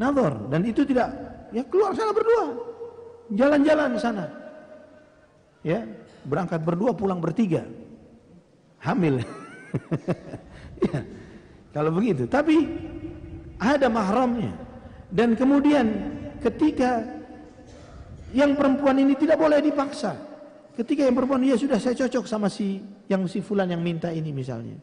nazar 0.00 0.32
dan 0.48 0.64
itu 0.64 0.80
tidak 0.88 1.12
ya 1.52 1.60
keluar 1.68 1.92
sana 1.92 2.16
berdua. 2.16 2.73
Jalan-jalan 3.34 3.98
sana. 3.98 4.26
Ya, 5.64 5.82
berangkat 6.24 6.62
berdua 6.62 6.94
pulang 6.94 7.18
bertiga. 7.18 7.66
Hamil. 8.80 9.24
ya. 10.86 11.00
Kalau 11.74 11.90
begitu, 11.90 12.30
tapi 12.30 12.68
ada 13.58 13.90
mahramnya. 13.90 14.52
Dan 15.10 15.34
kemudian 15.34 15.86
ketika 16.38 17.02
yang 18.34 18.54
perempuan 18.58 18.98
ini 18.98 19.14
tidak 19.14 19.38
boleh 19.38 19.62
dipaksa. 19.62 20.14
Ketika 20.74 21.06
yang 21.06 21.14
perempuan 21.14 21.46
ya 21.46 21.54
sudah 21.54 21.78
saya 21.78 21.94
cocok 21.94 22.26
sama 22.26 22.50
si 22.50 22.82
yang 23.06 23.22
si 23.30 23.38
fulan 23.38 23.70
yang 23.70 23.78
minta 23.78 24.10
ini 24.10 24.34
misalnya. 24.34 24.74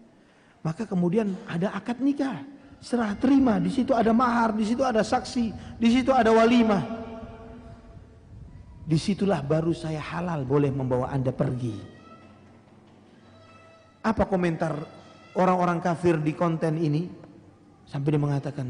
Maka 0.64 0.88
kemudian 0.88 1.36
ada 1.49 1.74
akad 1.76 1.99
nikah, 1.99 2.47
serah 2.80 3.12
terima, 3.18 3.58
di 3.58 3.74
situ 3.74 3.91
ada 3.91 4.14
mahar, 4.14 4.56
di 4.56 4.64
situ 4.64 4.86
ada 4.86 5.04
saksi, 5.04 5.78
di 5.82 5.89
situ 5.89 6.14
ada 6.14 6.32
walimah. 6.32 7.01
Di 8.82 8.98
situlah 8.98 9.46
baru 9.46 9.72
saya 9.72 10.02
halal 10.02 10.42
boleh 10.44 10.74
membawa 10.74 11.14
anda 11.14 11.30
pergi. 11.30 11.78
Apa 14.02 14.26
komentar 14.26 14.74
orang-orang 15.38 15.78
kafir 15.78 16.18
di 16.18 16.34
konten 16.34 16.82
ini 16.82 17.06
sampai 17.86 18.10
dia 18.10 18.22
mengatakan 18.22 18.68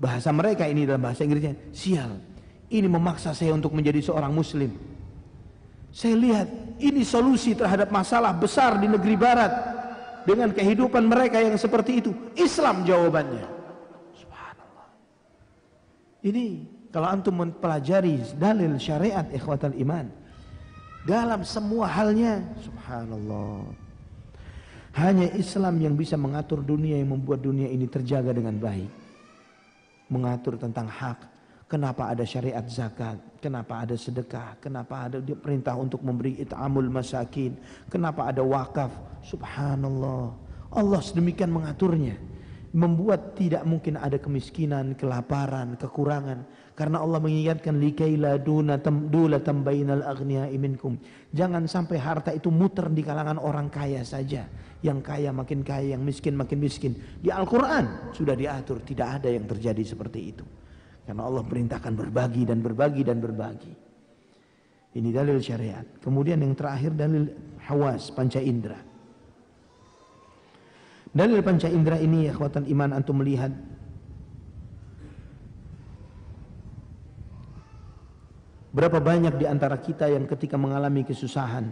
bahasa 0.00 0.32
mereka 0.32 0.64
ini 0.64 0.88
dalam 0.88 1.04
bahasa 1.04 1.24
Inggrisnya 1.24 1.56
sial 1.72 2.16
Ini 2.66 2.90
memaksa 2.90 3.30
saya 3.30 3.54
untuk 3.54 3.70
menjadi 3.78 4.02
seorang 4.02 4.34
muslim. 4.34 4.74
Saya 5.94 6.18
lihat 6.18 6.48
ini 6.82 7.06
solusi 7.06 7.54
terhadap 7.54 7.94
masalah 7.94 8.34
besar 8.34 8.74
di 8.82 8.90
negeri 8.90 9.14
barat 9.14 9.54
dengan 10.26 10.50
kehidupan 10.50 11.06
mereka 11.06 11.38
yang 11.38 11.54
seperti 11.54 12.02
itu. 12.02 12.10
Islam 12.34 12.82
jawabannya. 12.82 13.46
Subhanallah. 14.18 14.88
Ini 16.26 16.46
kalau 16.96 17.12
antum 17.12 17.44
mempelajari 17.44 18.24
dalil 18.40 18.80
syariat 18.80 19.28
ikhwatal 19.28 19.76
iman 19.76 20.08
dalam 21.04 21.44
semua 21.44 21.84
halnya 21.84 22.40
subhanallah 22.64 23.68
hanya 24.96 25.28
Islam 25.36 25.76
yang 25.76 25.92
bisa 25.92 26.16
mengatur 26.16 26.64
dunia 26.64 26.96
yang 26.96 27.12
membuat 27.12 27.44
dunia 27.44 27.68
ini 27.68 27.84
terjaga 27.84 28.32
dengan 28.32 28.56
baik 28.56 28.88
mengatur 30.08 30.56
tentang 30.56 30.88
hak 30.88 31.36
Kenapa 31.66 32.14
ada 32.14 32.22
syariat 32.22 32.62
zakat? 32.70 33.18
Kenapa 33.42 33.82
ada 33.82 33.98
sedekah? 33.98 34.54
Kenapa 34.62 35.10
ada 35.10 35.18
perintah 35.18 35.74
untuk 35.74 35.98
memberi 35.98 36.38
it'amul 36.38 36.86
masakin? 36.86 37.58
Kenapa 37.90 38.30
ada 38.30 38.38
wakaf? 38.46 38.94
Subhanallah. 39.26 40.30
Allah 40.70 41.00
sedemikian 41.02 41.50
mengaturnya. 41.50 42.22
Membuat 42.70 43.34
tidak 43.34 43.66
mungkin 43.66 43.98
ada 43.98 44.14
kemiskinan, 44.14 44.94
kelaparan, 44.94 45.74
kekurangan. 45.74 46.46
Karena 46.76 47.00
Allah 47.00 47.24
mengingatkan 47.24 47.80
likaila 47.80 48.36
duna 48.36 48.76
dula 48.84 49.40
tambainal 49.40 50.04
aghniya 50.04 50.52
minkum. 50.60 51.00
Jangan 51.32 51.64
sampai 51.64 51.96
harta 51.96 52.36
itu 52.36 52.52
muter 52.52 52.92
di 52.92 53.00
kalangan 53.00 53.40
orang 53.40 53.72
kaya 53.72 54.04
saja. 54.04 54.44
Yang 54.84 55.00
kaya 55.00 55.32
makin 55.32 55.64
kaya, 55.64 55.96
yang 55.96 56.04
miskin 56.04 56.36
makin 56.36 56.60
miskin. 56.60 56.92
Di 57.16 57.32
Al-Quran 57.32 58.12
sudah 58.12 58.36
diatur, 58.36 58.84
tidak 58.84 59.24
ada 59.24 59.32
yang 59.32 59.48
terjadi 59.48 59.80
seperti 59.88 60.20
itu. 60.36 60.44
Karena 61.08 61.24
Allah 61.24 61.48
perintahkan 61.48 61.96
berbagi 61.96 62.44
dan 62.44 62.60
berbagi 62.60 63.02
dan 63.08 63.24
berbagi. 63.24 63.72
Ini 65.00 65.08
dalil 65.16 65.40
syariat. 65.40 65.84
Kemudian 66.04 66.44
yang 66.44 66.52
terakhir 66.52 66.92
dalil 66.92 67.24
hawas, 67.64 68.12
panca 68.12 68.36
indera. 68.36 68.76
Dalil 71.08 71.40
panca 71.40 71.72
indera 71.72 71.96
ini 71.96 72.28
ya 72.28 72.36
kekuatan 72.36 72.68
iman 72.68 73.00
antum 73.00 73.16
melihat 73.16 73.48
Berapa 78.76 79.00
banyak 79.00 79.40
di 79.40 79.48
antara 79.48 79.80
kita 79.80 80.04
yang 80.04 80.28
ketika 80.28 80.60
mengalami 80.60 81.00
kesusahan 81.00 81.64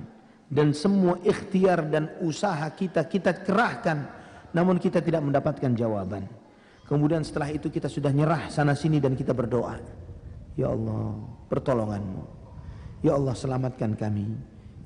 dan 0.49 0.73
semua 0.73 1.21
ikhtiar 1.21 1.85
dan 1.93 2.09
usaha 2.25 2.65
kita 2.73 3.05
kita 3.05 3.45
kerahkan 3.45 4.09
namun 4.57 4.81
kita 4.81 5.05
tidak 5.05 5.21
mendapatkan 5.21 5.69
jawaban. 5.77 6.25
Kemudian 6.89 7.21
setelah 7.21 7.53
itu 7.53 7.69
kita 7.69 7.93
sudah 7.93 8.09
nyerah 8.09 8.49
sana 8.49 8.73
sini 8.73 9.05
dan 9.05 9.13
kita 9.13 9.37
berdoa. 9.37 9.77
Ya 10.57 10.73
Allah, 10.73 11.13
pertolonganmu. 11.53 12.25
Ya 13.05 13.21
Allah, 13.21 13.37
selamatkan 13.37 14.01
kami. 14.01 14.25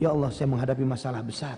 Ya 0.03 0.11
Allah, 0.11 0.35
saya 0.35 0.51
menghadapi 0.51 0.83
masalah 0.83 1.23
besar. 1.23 1.55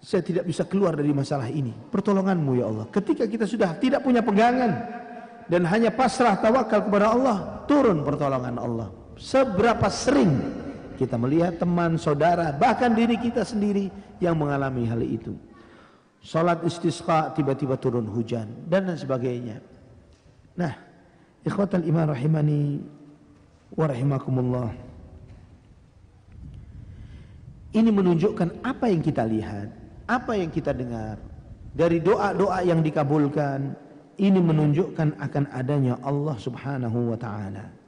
Saya 0.00 0.24
tidak 0.24 0.48
bisa 0.48 0.64
keluar 0.64 0.96
dari 0.96 1.12
masalah 1.12 1.52
ini. 1.52 1.72
Pertolonganmu 1.92 2.50
ya 2.56 2.64
Allah. 2.64 2.86
Ketika 2.88 3.28
kita 3.28 3.44
sudah 3.44 3.76
tidak 3.76 4.00
punya 4.00 4.24
pegangan 4.24 4.72
dan 5.52 5.68
hanya 5.68 5.92
pasrah 5.92 6.40
tawakal 6.40 6.88
kepada 6.88 7.12
Allah, 7.12 7.36
turun 7.68 8.00
pertolongan 8.00 8.56
Allah. 8.56 9.03
Seberapa 9.24 9.88
sering 9.88 10.36
kita 11.00 11.16
melihat 11.16 11.56
teman, 11.56 11.96
saudara, 11.96 12.52
bahkan 12.52 12.92
diri 12.92 13.16
kita 13.16 13.40
sendiri 13.40 13.88
yang 14.20 14.36
mengalami 14.36 14.84
hal 14.84 15.00
itu. 15.00 15.32
Salat 16.20 16.60
istisqa 16.60 17.32
tiba-tiba 17.32 17.80
turun 17.80 18.04
hujan 18.04 18.44
dan 18.68 18.84
lain 18.84 19.00
sebagainya. 19.00 19.64
Nah, 20.60 20.76
ikhwatal 21.40 21.88
iman 21.88 22.12
rahimani 22.12 22.84
wa 23.72 23.84
rahimakumullah. 23.88 24.70
Ini 27.72 27.90
menunjukkan 27.90 28.60
apa 28.60 28.92
yang 28.92 29.00
kita 29.00 29.24
lihat, 29.24 29.72
apa 30.04 30.36
yang 30.36 30.52
kita 30.52 30.76
dengar 30.76 31.16
dari 31.72 31.96
doa-doa 31.96 32.60
yang 32.60 32.84
dikabulkan. 32.84 33.72
Ini 34.14 34.38
menunjukkan 34.38 35.18
akan 35.18 35.44
adanya 35.50 35.98
Allah 36.04 36.38
Subhanahu 36.38 37.10
wa 37.10 37.18
taala. 37.18 37.83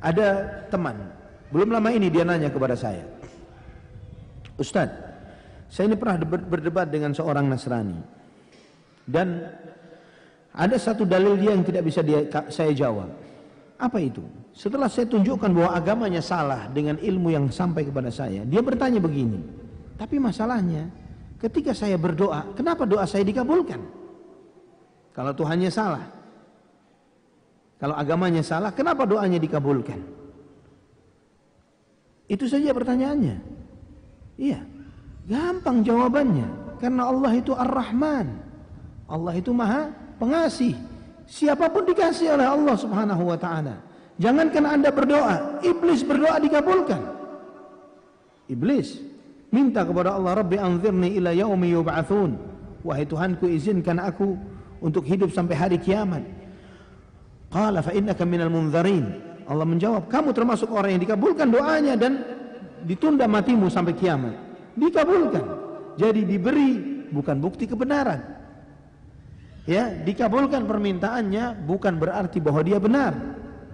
Ada 0.00 0.28
teman 0.72 0.96
belum 1.50 1.74
lama 1.74 1.90
ini 1.90 2.06
dia 2.08 2.22
nanya 2.22 2.46
kepada 2.46 2.78
saya. 2.78 3.02
Ustadz, 4.54 4.94
saya 5.66 5.90
ini 5.90 5.98
pernah 5.98 6.22
berdebat 6.22 6.86
dengan 6.86 7.10
seorang 7.10 7.50
Nasrani. 7.50 7.98
Dan 9.02 9.42
ada 10.54 10.76
satu 10.78 11.02
dalil 11.02 11.34
dia 11.34 11.50
yang 11.50 11.66
tidak 11.66 11.82
bisa 11.82 12.06
dia, 12.06 12.22
saya 12.50 12.70
jawab. 12.70 13.10
Apa 13.80 13.98
itu? 13.98 14.22
Setelah 14.54 14.86
saya 14.86 15.10
tunjukkan 15.10 15.50
bahwa 15.50 15.70
agamanya 15.74 16.22
salah 16.22 16.70
dengan 16.70 17.00
ilmu 17.00 17.34
yang 17.34 17.50
sampai 17.50 17.82
kepada 17.82 18.12
saya, 18.14 18.46
dia 18.46 18.62
bertanya 18.62 19.02
begini. 19.02 19.40
Tapi 19.98 20.22
masalahnya, 20.22 20.86
ketika 21.42 21.74
saya 21.74 21.98
berdoa, 21.98 22.54
kenapa 22.54 22.86
doa 22.86 23.08
saya 23.10 23.26
dikabulkan? 23.26 23.80
Kalau 25.10 25.32
Tuhannya 25.34 25.70
salah. 25.72 26.19
Kalau 27.80 27.96
agamanya 27.96 28.44
salah, 28.44 28.70
kenapa 28.76 29.08
doanya 29.08 29.40
dikabulkan? 29.40 29.98
Itu 32.28 32.44
saja 32.46 32.76
pertanyaannya. 32.76 33.36
Iya. 34.36 34.60
Gampang 35.26 35.80
jawabannya. 35.80 36.76
Karena 36.78 37.08
Allah 37.08 37.32
itu 37.34 37.56
Ar-Rahman. 37.56 38.26
Allah 39.10 39.32
itu 39.34 39.50
Maha 39.50 39.90
Pengasih. 40.20 40.76
Siapa 41.24 41.72
pun 41.72 41.88
dikasih 41.88 42.36
oleh 42.36 42.44
Allah 42.44 42.76
Subhanahu 42.76 43.32
wa 43.32 43.38
taala. 43.40 43.80
Jangankan 44.20 44.64
Anda 44.68 44.92
berdoa, 44.92 45.64
iblis 45.64 46.04
berdoa 46.04 46.36
dikabulkan. 46.36 47.00
Iblis 48.52 49.00
minta 49.48 49.80
kepada 49.80 50.20
Allah, 50.20 50.44
"Rabbi 50.44 50.60
anzirni 50.60 51.16
ila 51.16 51.32
yaumi 51.32 51.72
yub'atsun." 51.72 52.36
Wahai 52.84 53.08
Tuhanku 53.08 53.48
izinkan 53.48 53.96
aku 53.96 54.36
untuk 54.84 55.08
hidup 55.08 55.32
sampai 55.32 55.56
hari 55.56 55.78
kiamat. 55.80 56.20
Qala 57.50 57.82
fa 57.82 57.90
innaka 57.90 58.22
minal 58.22 58.48
munzarin. 58.48 59.10
Allah 59.50 59.66
menjawab, 59.66 60.06
kamu 60.06 60.30
termasuk 60.30 60.70
orang 60.70 60.94
yang 60.94 61.02
dikabulkan 61.02 61.50
doanya 61.50 61.98
dan 61.98 62.22
ditunda 62.86 63.26
matimu 63.26 63.66
sampai 63.66 63.98
kiamat. 63.98 64.38
Dikabulkan. 64.78 65.44
Jadi 65.98 66.22
diberi 66.22 66.78
bukan 67.10 67.42
bukti 67.42 67.66
kebenaran. 67.66 68.22
Ya, 69.66 69.90
dikabulkan 69.90 70.64
permintaannya 70.64 71.66
bukan 71.66 71.98
berarti 71.98 72.38
bahwa 72.38 72.62
dia 72.62 72.78
benar. 72.78 73.12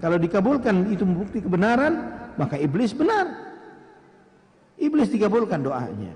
Kalau 0.01 0.17
dikabulkan 0.17 0.93
itu 0.93 1.05
bukti 1.05 1.45
kebenaran, 1.45 1.93
maka 2.41 2.57
iblis 2.57 2.97
benar. 2.97 3.33
Iblis 4.81 5.13
dikabulkan 5.13 5.61
doanya. 5.61 6.13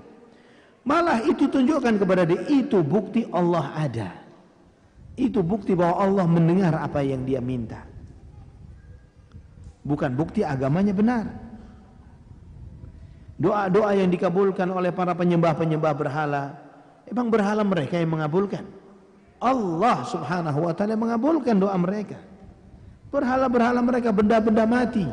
Malah 0.81 1.21
itu 1.29 1.45
tunjukkan 1.45 2.01
kepada 2.01 2.25
dia 2.25 2.41
itu 2.49 2.81
bukti 2.81 3.29
Allah 3.29 3.69
ada. 3.77 4.20
Itu 5.19 5.43
bukti 5.43 5.75
bahwa 5.75 5.99
Allah 5.99 6.25
mendengar 6.27 6.73
apa 6.79 7.03
yang 7.03 7.27
dia 7.27 7.43
minta. 7.43 7.83
Bukan 9.81 10.13
bukti 10.13 10.45
agamanya 10.45 10.93
benar. 10.93 11.25
Doa-doa 13.41 13.97
yang 13.97 14.13
dikabulkan 14.13 14.69
oleh 14.69 14.93
para 14.93 15.17
penyembah-penyembah 15.17 15.93
berhala, 15.97 16.53
emang 17.09 17.33
berhala 17.33 17.65
mereka 17.65 17.97
yang 17.97 18.13
mengabulkan. 18.13 18.61
Allah 19.41 20.05
subhanahu 20.05 20.69
wa 20.69 20.73
ta'ala 20.77 20.93
mengabulkan 20.93 21.57
doa 21.57 21.73
mereka. 21.73 22.21
Berhala-berhala 23.09 23.81
mereka 23.81 24.13
benda-benda 24.13 24.69
mati. 24.69 25.03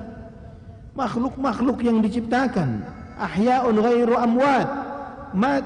Makhluk-makhluk 0.92 1.80
yang 1.80 2.04
diciptakan. 2.04 2.84
Ahya'un 3.16 3.74
ghairu 3.80 4.14
amwat. 4.14 4.68
Mat, 5.32 5.64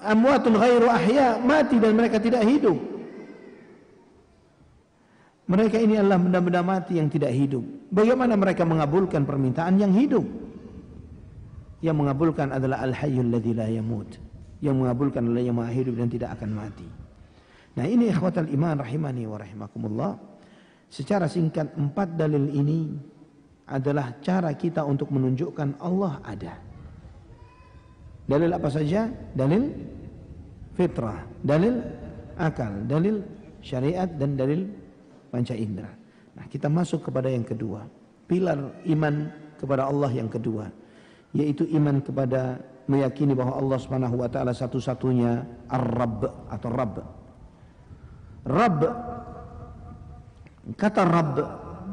amwatun 0.00 0.56
ghairu 0.56 0.88
ahya. 0.88 1.36
Mati 1.44 1.76
dan 1.76 1.92
mereka 1.94 2.16
tidak 2.16 2.48
hidup. 2.48 2.97
Mereka 5.48 5.80
ini 5.80 5.96
adalah 5.96 6.20
benda-benda 6.20 6.60
mati 6.60 7.00
yang 7.00 7.08
tidak 7.08 7.32
hidup. 7.32 7.64
Bagaimana 7.88 8.36
mereka 8.36 8.68
mengabulkan 8.68 9.24
permintaan 9.24 9.80
yang 9.80 9.96
hidup? 9.96 10.28
Yang 11.80 11.96
mengabulkan 11.96 12.52
adalah 12.52 12.84
Al-Hayyul 12.84 13.32
ladzi 13.32 13.52
la 13.56 13.66
yamut. 13.72 14.20
Yang 14.60 14.76
mengabulkan 14.76 15.24
adalah 15.24 15.42
yang 15.48 15.56
maha 15.56 15.72
hidup 15.72 15.96
dan 15.96 16.12
tidak 16.12 16.36
akan 16.36 16.50
mati. 16.52 16.88
Nah 17.80 17.86
ini 17.88 18.12
ikhwatal 18.12 18.50
iman 18.50 18.76
rahimani 18.82 19.24
wa 19.24 19.38
rahimakumullah. 19.40 20.12
Secara 20.92 21.24
singkat 21.30 21.72
empat 21.78 22.18
dalil 22.18 22.50
ini 22.52 22.92
adalah 23.68 24.20
cara 24.20 24.52
kita 24.52 24.84
untuk 24.84 25.08
menunjukkan 25.14 25.80
Allah 25.80 26.20
ada. 26.28 26.60
Dalil 28.28 28.52
apa 28.52 28.68
saja? 28.68 29.08
Dalil 29.32 29.72
fitrah, 30.76 31.24
dalil 31.40 31.80
akal, 32.36 32.84
dalil 32.84 33.24
syariat 33.64 34.08
dan 34.10 34.36
dalil 34.36 34.68
panca 35.28 35.54
indera. 35.54 35.92
Nah, 36.34 36.44
kita 36.48 36.66
masuk 36.70 37.08
kepada 37.08 37.28
yang 37.28 37.44
kedua. 37.44 37.84
Pilar 38.28 38.84
iman 38.84 39.14
kepada 39.56 39.88
Allah 39.88 40.10
yang 40.12 40.28
kedua, 40.28 40.68
yaitu 41.32 41.64
iman 41.74 41.98
kepada 42.04 42.60
meyakini 42.88 43.36
bahwa 43.36 43.56
Allah 43.56 43.78
Subhanahu 43.80 44.16
wa 44.20 44.28
taala 44.32 44.56
satu-satunya 44.56 45.44
Ar-Rabb 45.68 46.48
atau 46.48 46.68
Rabb. 46.72 46.96
Rabb 48.48 48.80
kata 50.76 51.02
Rabb 51.04 51.34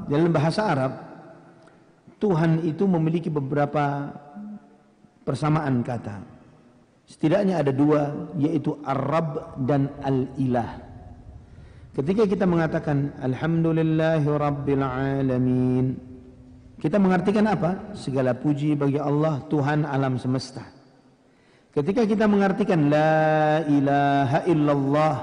dalam 0.08 0.32
bahasa 0.32 0.62
Arab 0.68 0.94
Tuhan 2.16 2.64
itu 2.64 2.88
memiliki 2.88 3.28
beberapa 3.28 4.12
persamaan 5.28 5.84
kata. 5.84 6.24
Setidaknya 7.06 7.62
ada 7.62 7.70
dua 7.76 8.32
yaitu 8.40 8.80
Ar-Rabb 8.82 9.62
dan 9.68 9.92
Al-Ilah. 10.02 10.85
Ketika 11.96 12.28
kita 12.28 12.44
mengatakan 12.44 13.16
Alhamdulillahi 13.24 14.28
Rabbil 14.28 14.84
Alamin 14.84 15.96
Kita 16.76 17.00
mengartikan 17.00 17.48
apa? 17.48 17.96
Segala 17.96 18.36
puji 18.36 18.76
bagi 18.76 19.00
Allah 19.00 19.40
Tuhan 19.48 19.88
alam 19.88 20.20
semesta. 20.20 20.60
Ketika 21.72 22.04
kita 22.04 22.28
mengartikan 22.28 22.92
La 22.92 23.64
ilaha 23.64 24.44
illallah 24.44 25.16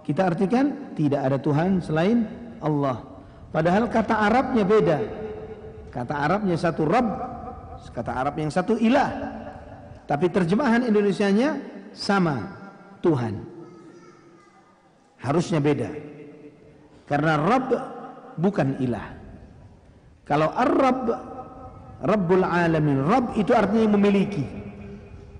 Kita 0.00 0.32
artikan 0.32 0.96
tidak 0.96 1.28
ada 1.28 1.36
Tuhan 1.36 1.84
selain 1.84 2.24
Allah. 2.64 3.04
Padahal 3.52 3.92
kata 3.92 4.16
Arabnya 4.16 4.64
beda. 4.64 4.98
Kata 5.92 6.24
Arabnya 6.24 6.56
satu 6.56 6.88
Rabb 6.88 7.08
Kata 7.92 8.16
Arab 8.16 8.40
yang 8.40 8.48
satu 8.48 8.80
ilah. 8.80 9.12
Tapi 10.08 10.32
terjemahan 10.32 10.88
Indonesianya 10.88 11.60
sama 11.92 12.48
Tuhan 13.04 13.57
harusnya 15.22 15.58
beda. 15.58 15.90
Karena 17.08 17.40
Rabb 17.40 17.70
bukan 18.36 18.78
ilah. 18.84 19.16
Kalau 20.28 20.52
Ar-Rabb, 20.52 21.06
Rabbul 22.04 22.44
Alamin, 22.44 23.00
Rabb 23.00 23.34
itu 23.40 23.56
artinya 23.56 23.88
yang 23.88 23.94
memiliki, 23.96 24.44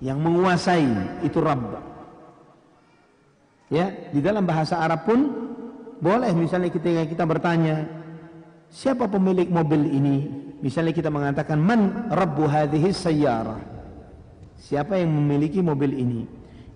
yang 0.01 0.19
menguasai, 0.19 1.23
itu 1.29 1.39
Rabb. 1.45 1.77
Ya, 3.69 3.93
di 4.09 4.25
dalam 4.25 4.49
bahasa 4.49 4.81
Arab 4.81 5.05
pun 5.05 5.29
boleh 6.01 6.33
misalnya 6.33 6.73
ketika 6.73 7.05
kita 7.05 7.29
bertanya, 7.29 7.85
siapa 8.73 9.05
pemilik 9.13 9.45
mobil 9.53 9.93
ini? 9.93 10.17
Misalnya 10.65 10.97
kita 10.97 11.13
mengatakan 11.13 11.61
man 11.61 12.09
rabbu 12.09 12.49
hadhihi 12.49 12.89
sayyarah. 12.91 13.61
Siapa 14.59 14.97
yang 14.99 15.13
memiliki 15.13 15.61
mobil 15.61 15.93
ini? 15.95 16.25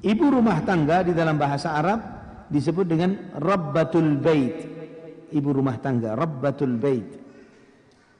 Ibu 0.04 0.36
rumah 0.36 0.60
tangga 0.62 1.00
di 1.00 1.16
dalam 1.16 1.40
bahasa 1.40 1.74
Arab 1.74 2.00
disebut 2.52 2.84
dengan 2.84 3.32
Rabbatul 3.32 4.20
Bait. 4.20 4.56
Ibu 5.32 5.48
rumah 5.48 5.80
tangga, 5.80 6.12
Rabbatul 6.12 6.76
Bait. 6.76 7.08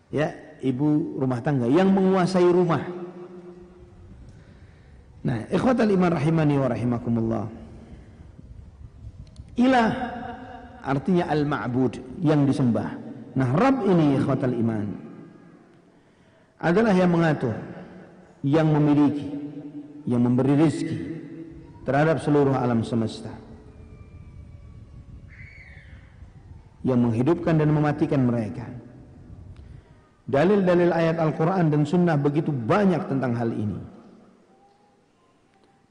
Ya, 0.08 0.32
ibu 0.64 1.20
rumah 1.20 1.44
tangga 1.44 1.68
yang 1.68 1.92
menguasai 1.92 2.48
rumah. 2.48 2.80
Nah, 5.22 5.38
ikhwatal 5.52 5.92
iman 5.92 6.10
rahimani 6.16 6.54
wa 6.58 6.68
rahimakumullah. 6.72 7.44
Ilah 9.60 9.90
artinya 10.82 11.28
al-ma'bud 11.28 12.24
yang 12.24 12.48
disembah. 12.48 12.90
Nah, 13.36 13.48
Rabb 13.52 13.86
ini 13.86 14.16
ikhwatal 14.18 14.56
iman 14.56 14.86
adalah 16.62 16.94
yang 16.96 17.10
mengatur, 17.12 17.54
yang 18.42 18.68
memiliki, 18.70 19.28
yang 20.08 20.24
memberi 20.26 20.58
rezeki 20.58 20.98
terhadap 21.86 22.22
seluruh 22.22 22.54
alam 22.54 22.82
semesta. 22.82 23.41
Yang 26.82 26.98
menghidupkan 27.02 27.58
dan 27.58 27.70
mematikan 27.70 28.26
mereka. 28.26 28.66
Dalil-dalil 30.26 30.90
ayat 30.94 31.18
Al-Quran 31.18 31.70
dan 31.70 31.82
Sunnah 31.82 32.14
begitu 32.18 32.54
banyak 32.54 33.10
tentang 33.10 33.34
hal 33.34 33.50
ini. 33.50 33.78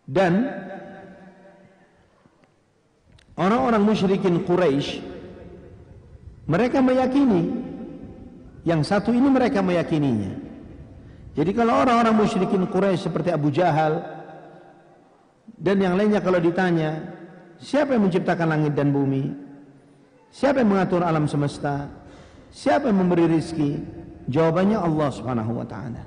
Dan 0.08 0.48
orang-orang 3.39 3.84
musyrikin 3.84 4.44
Quraisy 4.44 5.00
mereka 6.48 6.84
meyakini 6.84 7.44
yang 8.68 8.84
satu 8.84 9.16
ini 9.16 9.28
mereka 9.32 9.64
meyakininya. 9.64 10.32
Jadi 11.32 11.52
kalau 11.56 11.80
orang-orang 11.88 12.16
musyrikin 12.16 12.68
Quraisy 12.68 13.08
seperti 13.08 13.32
Abu 13.32 13.52
Jahal 13.56 14.04
dan 15.56 15.78
yang 15.80 15.96
lainnya 15.96 16.20
kalau 16.20 16.42
ditanya, 16.42 16.98
siapa 17.62 17.96
yang 17.96 18.10
menciptakan 18.10 18.48
langit 18.52 18.74
dan 18.74 18.89
bumi? 18.89 19.51
Siapa 20.32 20.64
yang 20.64 20.72
mengatur 20.72 21.04
alam 21.04 21.28
semesta? 21.28 21.92
Siapa 22.48 22.88
yang 22.88 23.04
memberi 23.04 23.28
rizki? 23.28 23.76
Jawabannya 24.32 24.80
Allah 24.80 25.10
Subhanahu 25.12 25.52
wa 25.60 25.68
taala. 25.68 26.04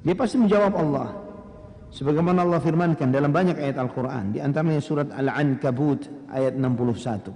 Dia 0.00 0.16
pasti 0.16 0.40
menjawab 0.40 0.72
Allah. 0.72 1.08
Sebagaimana 1.90 2.46
Allah 2.46 2.62
firmankan 2.62 3.12
dalam 3.12 3.34
banyak 3.34 3.60
ayat 3.60 3.76
Al-Qur'an, 3.76 4.32
di 4.32 4.38
antaranya 4.40 4.80
surat 4.80 5.10
Al-Ankabut 5.12 6.32
ayat 6.32 6.56
61. 6.56 7.34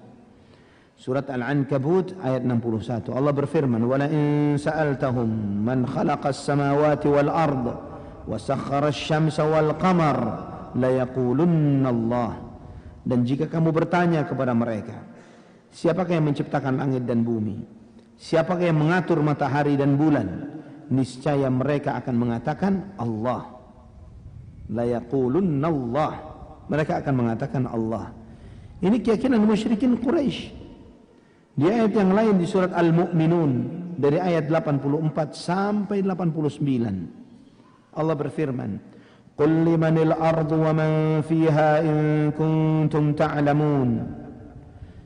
Surat 0.95 1.27
Al-Ankabut 1.29 2.17
ayat 2.23 2.47
61. 2.47 3.13
Allah 3.13 3.35
berfirman, 3.35 3.83
"Wa 3.85 3.99
la 3.99 4.07
in 4.09 4.57
sa'altahum 4.57 5.29
man 5.69 5.85
khalaqas 5.85 6.39
samawati 6.39 7.11
wal 7.11 7.29
ard 7.29 7.67
wa 8.25 8.37
sakhkhara 8.39 8.89
asy-syamsa 8.95 9.43
wal 9.45 9.75
qamar 9.77 10.19
la 10.79 10.89
yaqulunna 11.03 11.89
Allah." 11.91 12.33
Dan 13.05 13.27
jika 13.27 13.51
kamu 13.51 13.75
bertanya 13.75 14.25
kepada 14.25 14.55
mereka, 14.55 15.14
Siapakah 15.75 16.15
yang 16.15 16.31
menciptakan 16.31 16.79
langit 16.79 17.03
dan 17.03 17.27
bumi? 17.27 17.59
Siapakah 18.15 18.71
yang 18.71 18.79
mengatur 18.79 19.19
matahari 19.27 19.75
dan 19.75 19.99
bulan? 19.99 20.55
Niscaya 20.87 21.51
mereka 21.51 21.99
akan 21.99 22.15
mengatakan 22.15 22.95
Allah. 22.95 23.43
La 24.71 24.87
Allah. 24.87 26.13
Mereka 26.71 27.03
akan 27.03 27.15
mengatakan 27.19 27.67
Allah. 27.67 28.15
Ini 28.79 29.03
keyakinan 29.03 29.43
musyrikin 29.43 29.99
Quraisy. 29.99 30.63
Di 31.59 31.67
ayat 31.67 31.91
yang 31.91 32.15
lain 32.15 32.39
di 32.39 32.47
surat 32.47 32.71
Al-Mu'minun 32.71 33.53
dari 33.99 34.23
ayat 34.23 34.47
84 34.47 35.35
sampai 35.35 36.07
89. 36.07 37.99
Allah 37.99 38.15
berfirman, 38.15 38.79
"Qul 39.35 39.75
limanil 39.75 40.15
ardu 40.15 40.55
wa 40.55 40.71
man 40.71 41.23
fiha 41.27 41.83
in 41.83 42.31
kuntum 42.35 43.15
ta'lamun." 43.15 44.24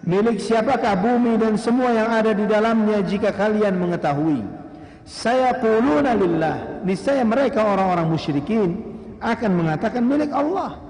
Milik 0.00 0.40
siapakah 0.40 0.96
bumi 0.96 1.36
dan 1.36 1.60
semua 1.60 1.92
yang 1.92 2.08
ada 2.08 2.32
di 2.32 2.48
dalamnya 2.48 3.04
jika 3.04 3.36
kalian 3.36 3.76
mengetahui? 3.76 4.40
Saya 5.04 5.52
quluna 5.60 6.16
lillah. 6.16 6.80
Niscaya 6.86 7.20
mereka 7.20 7.66
orang-orang 7.66 8.08
musyrikin 8.08 8.80
akan 9.20 9.50
mengatakan 9.60 10.00
milik 10.00 10.32
Allah. 10.32 10.80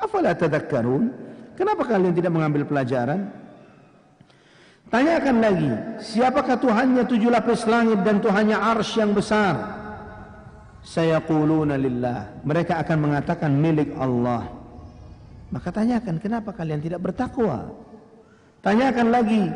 Afala 0.00 0.32
tadakkarun? 0.32 1.12
Kenapa 1.52 1.84
kalian 1.84 2.16
tidak 2.16 2.32
mengambil 2.32 2.64
pelajaran? 2.64 3.28
Tanyakan 4.88 5.36
lagi, 5.38 5.70
siapakah 6.02 6.56
Tuhannya 6.56 7.04
tujuh 7.06 7.30
lapis 7.30 7.68
langit 7.68 8.00
dan 8.02 8.18
Tuhannya 8.18 8.56
ars 8.56 8.90
yang 8.96 9.12
besar? 9.12 9.54
Saya 10.80 11.20
quluna 11.20 11.76
lillah. 11.76 12.40
Mereka 12.42 12.80
akan 12.80 12.98
mengatakan 12.98 13.52
milik 13.52 13.92
Allah. 14.00 14.48
Maka 15.52 15.68
tanyakan, 15.68 16.16
kenapa 16.16 16.56
kalian 16.56 16.80
tidak 16.80 17.04
bertakwa? 17.04 17.68
Tanyakan 18.60 19.08
lagi, 19.08 19.48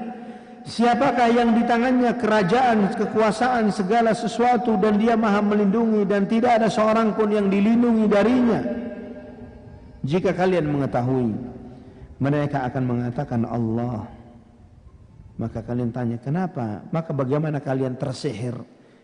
siapakah 0.64 1.28
yang 1.28 1.52
di 1.52 1.62
tangannya 1.68 2.16
kerajaan, 2.16 2.88
kekuasaan, 2.96 3.68
segala 3.68 4.16
sesuatu 4.16 4.80
dan 4.80 4.96
dia 4.96 5.12
maha 5.12 5.44
melindungi 5.44 6.08
dan 6.08 6.24
tidak 6.24 6.56
ada 6.56 6.68
seorang 6.72 7.12
pun 7.12 7.28
yang 7.28 7.52
dilindungi 7.52 8.04
darinya. 8.08 8.60
Jika 10.04 10.32
kalian 10.32 10.72
mengetahui, 10.72 11.36
mereka 12.16 12.64
akan 12.64 12.82
mengatakan 12.84 13.44
Allah. 13.44 14.08
Maka 15.36 15.60
kalian 15.60 15.92
tanya, 15.92 16.16
kenapa? 16.16 16.80
Maka 16.88 17.12
bagaimana 17.12 17.60
kalian 17.60 18.00
tersihir 18.00 18.56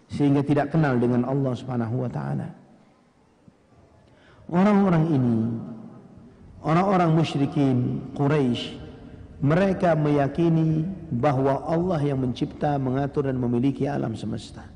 sehingga 0.09 0.41
tidak 0.41 0.73
kenal 0.73 0.97
dengan 0.97 1.29
Allah 1.29 1.53
Subhanahu 1.53 2.09
wa 2.09 2.11
taala? 2.13 2.49
Orang-orang 4.49 5.05
ini, 5.13 5.39
orang-orang 6.65 7.11
musyrikin 7.13 8.01
Quraisy 8.17 8.80
mereka 9.41 9.97
meyakini 9.97 10.85
bahwa 11.09 11.65
Allah 11.65 12.01
yang 12.05 12.21
mencipta, 12.21 12.77
mengatur 12.77 13.25
dan 13.25 13.41
memiliki 13.41 13.89
alam 13.89 14.13
semesta. 14.13 14.69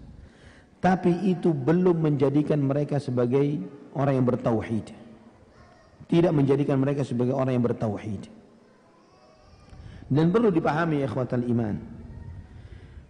Tapi 0.81 1.29
itu 1.29 1.53
belum 1.53 2.01
menjadikan 2.01 2.61
mereka 2.61 2.97
sebagai 2.97 3.61
orang 3.93 4.21
yang 4.21 4.27
bertauhid. 4.29 4.87
Tidak 6.09 6.33
menjadikan 6.33 6.77
mereka 6.81 7.05
sebagai 7.05 7.33
orang 7.33 7.57
yang 7.57 7.65
bertauhid. 7.65 8.29
Dan 10.09 10.29
perlu 10.33 10.53
dipahami 10.53 11.01
ikhwatal 11.05 11.45
iman. 11.49 11.77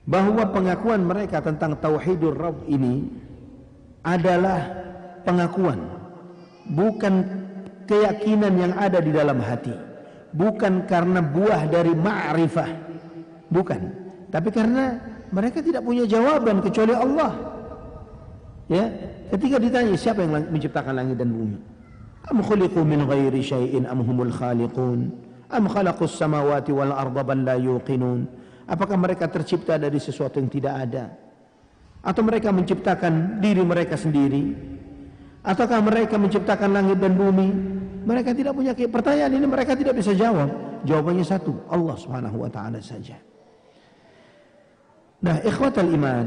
bahwa 0.05 0.45
pengakuan 0.53 1.01
mereka 1.01 1.41
tentang 1.41 1.81
tauhidur 1.81 2.37
rabb 2.37 2.69
ini 2.69 3.09
adalah 4.05 4.61
pengakuan 5.25 5.81
bukan 6.69 7.25
keyakinan 7.89 8.53
yang 8.53 8.73
ada 8.77 9.01
di 9.01 9.09
dalam 9.09 9.41
hati 9.41 9.73
bukan 10.35 10.85
karena 10.91 11.23
buah 11.23 11.71
dari 11.71 11.95
ma'rifah 11.95 12.71
bukan 13.49 13.81
tapi 14.35 14.51
karena 14.51 14.99
mereka 15.31 15.63
tidak 15.63 15.87
punya 15.87 16.05
jawaban 16.11 16.59
kecuali 16.59 16.91
Allah 16.91 17.33
ya 18.67 18.85
ketika 19.31 19.57
ditanya 19.63 19.95
siapa 19.95 20.27
yang 20.27 20.51
menciptakan 20.51 20.95
langit 20.99 21.23
dan 21.23 21.31
bumi 21.31 21.59
am 22.27 22.39
khuliqu 22.43 22.83
min 22.83 23.07
ghairi 23.07 23.41
syai'in 23.41 23.87
am 23.87 24.03
humul 24.03 24.35
khaliqun 24.35 25.15
am 25.55 25.65
khalaqus 25.71 26.19
samawati 26.19 26.75
wal 26.75 26.91
arda 26.91 27.23
bal 27.23 27.39
la 27.39 27.55
yuqinun 27.55 28.45
Apakah 28.65 28.97
mereka 28.97 29.29
tercipta 29.29 29.77
dari 29.77 30.01
sesuatu 30.01 30.41
yang 30.41 30.49
tidak 30.49 30.75
ada? 30.89 31.13
Atau 32.01 32.25
mereka 32.25 32.49
menciptakan 32.49 33.41
diri 33.41 33.61
mereka 33.61 33.97
sendiri? 33.97 34.57
Ataukah 35.45 35.81
mereka 35.85 36.17
menciptakan 36.17 36.73
langit 36.73 36.97
dan 36.97 37.13
bumi? 37.13 37.49
Mereka 38.05 38.37
tidak 38.37 38.53
punya 38.53 38.73
pertanyaan 38.77 39.33
ini 39.33 39.47
mereka 39.49 39.73
tidak 39.73 39.97
bisa 39.97 40.13
jawab. 40.13 40.53
Jawabannya 40.85 41.25
satu, 41.25 41.57
Allah 41.73 41.97
Subhanahu 41.97 42.45
wa 42.45 42.51
taala 42.53 42.79
saja. 42.85 43.17
Nah, 45.25 45.41
ikhwatal 45.41 45.89
iman, 45.89 46.27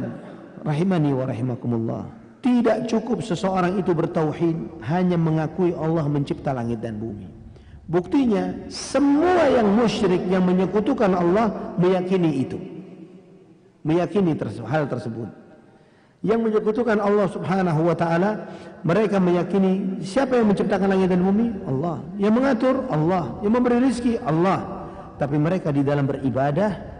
rahimani 0.66 1.14
wa 1.14 1.26
rahimakumullah. 1.30 2.04
Tidak 2.42 2.90
cukup 2.90 3.22
seseorang 3.22 3.78
itu 3.78 3.94
bertauhid 3.94 4.82
hanya 4.90 5.18
mengakui 5.18 5.74
Allah 5.78 6.06
mencipta 6.10 6.54
langit 6.54 6.82
dan 6.82 6.98
bumi. 6.98 7.30
Buktinya 7.88 8.68
semua 8.68 9.48
yang 9.48 9.70
musyrik 9.78 10.20
yang 10.28 10.44
menyekutukan 10.44 11.14
Allah 11.14 11.78
meyakini 11.78 12.44
itu. 12.44 12.60
Meyakini 13.86 14.36
hal 14.68 14.90
tersebut. 14.90 15.47
Yang 16.26 16.40
menyekutukan 16.50 16.98
Allah 16.98 17.28
Subhanahu 17.30 17.82
wa 17.88 17.96
taala, 17.96 18.50
mereka 18.82 19.22
meyakini 19.22 20.02
siapa 20.02 20.38
yang 20.38 20.50
menciptakan 20.50 20.90
langit 20.90 21.14
dan 21.14 21.22
bumi? 21.22 21.54
Allah. 21.70 22.02
Yang 22.18 22.34
mengatur 22.34 22.76
Allah, 22.90 23.38
yang 23.46 23.54
memberi 23.54 23.78
rezeki 23.86 24.22
Allah. 24.26 24.90
Tapi 25.22 25.38
mereka 25.38 25.70
di 25.70 25.86
dalam 25.86 26.10
beribadah 26.10 26.98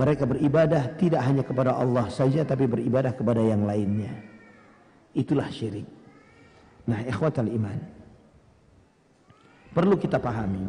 mereka 0.00 0.24
beribadah 0.24 0.96
tidak 0.96 1.20
hanya 1.26 1.42
kepada 1.44 1.74
Allah 1.74 2.06
saja 2.08 2.46
tapi 2.46 2.64
beribadah 2.64 3.12
kepada 3.12 3.42
yang 3.42 3.66
lainnya. 3.66 4.14
Itulah 5.12 5.50
syirik. 5.50 5.84
Nah, 6.86 7.04
ikhwatal 7.04 7.50
iman. 7.50 7.78
Perlu 9.76 10.00
kita 10.00 10.16
pahami 10.16 10.66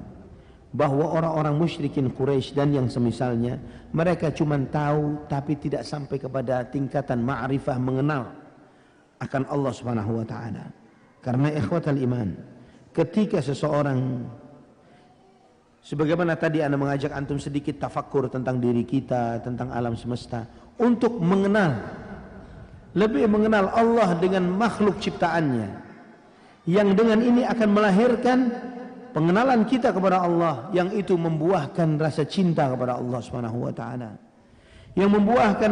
bahwa 0.72 1.12
orang-orang 1.12 1.56
musyrikin 1.60 2.08
Quraisy 2.08 2.56
dan 2.56 2.72
yang 2.72 2.88
semisalnya 2.88 3.60
mereka 3.92 4.32
cuma 4.32 4.56
tahu 4.56 5.28
tapi 5.28 5.60
tidak 5.60 5.84
sampai 5.84 6.16
kepada 6.16 6.64
tingkatan 6.64 7.20
ma'rifah 7.20 7.76
mengenal 7.76 8.32
akan 9.20 9.44
Allah 9.52 9.74
Subhanahu 9.76 10.24
wa 10.24 10.26
taala. 10.26 10.72
Karena 11.22 11.54
ikhwatal 11.54 12.00
iman, 12.02 12.34
ketika 12.96 13.44
seseorang 13.44 14.26
sebagaimana 15.84 16.40
tadi 16.40 16.64
Anda 16.64 16.80
mengajak 16.80 17.14
antum 17.14 17.38
sedikit 17.38 17.78
tafakkur 17.84 18.32
tentang 18.32 18.58
diri 18.58 18.88
kita, 18.88 19.44
tentang 19.44 19.70
alam 19.76 19.94
semesta 20.00 20.48
untuk 20.80 21.20
mengenal 21.20 21.78
lebih 22.96 23.28
mengenal 23.28 23.72
Allah 23.72 24.16
dengan 24.20 24.48
makhluk 24.52 25.00
ciptaannya 25.00 25.68
yang 26.68 26.92
dengan 26.96 27.20
ini 27.24 27.48
akan 27.48 27.70
melahirkan 27.72 28.40
pengenalan 29.12 29.68
kita 29.68 29.92
kepada 29.92 30.24
Allah 30.24 30.72
yang 30.72 30.90
itu 30.96 31.16
membuahkan 31.16 32.00
rasa 32.00 32.24
cinta 32.26 32.72
kepada 32.72 32.98
Allah 32.98 33.20
Subhanahu 33.20 33.68
wa 33.68 33.74
taala. 33.76 34.16
Yang 34.96 35.12
membuahkan 35.20 35.72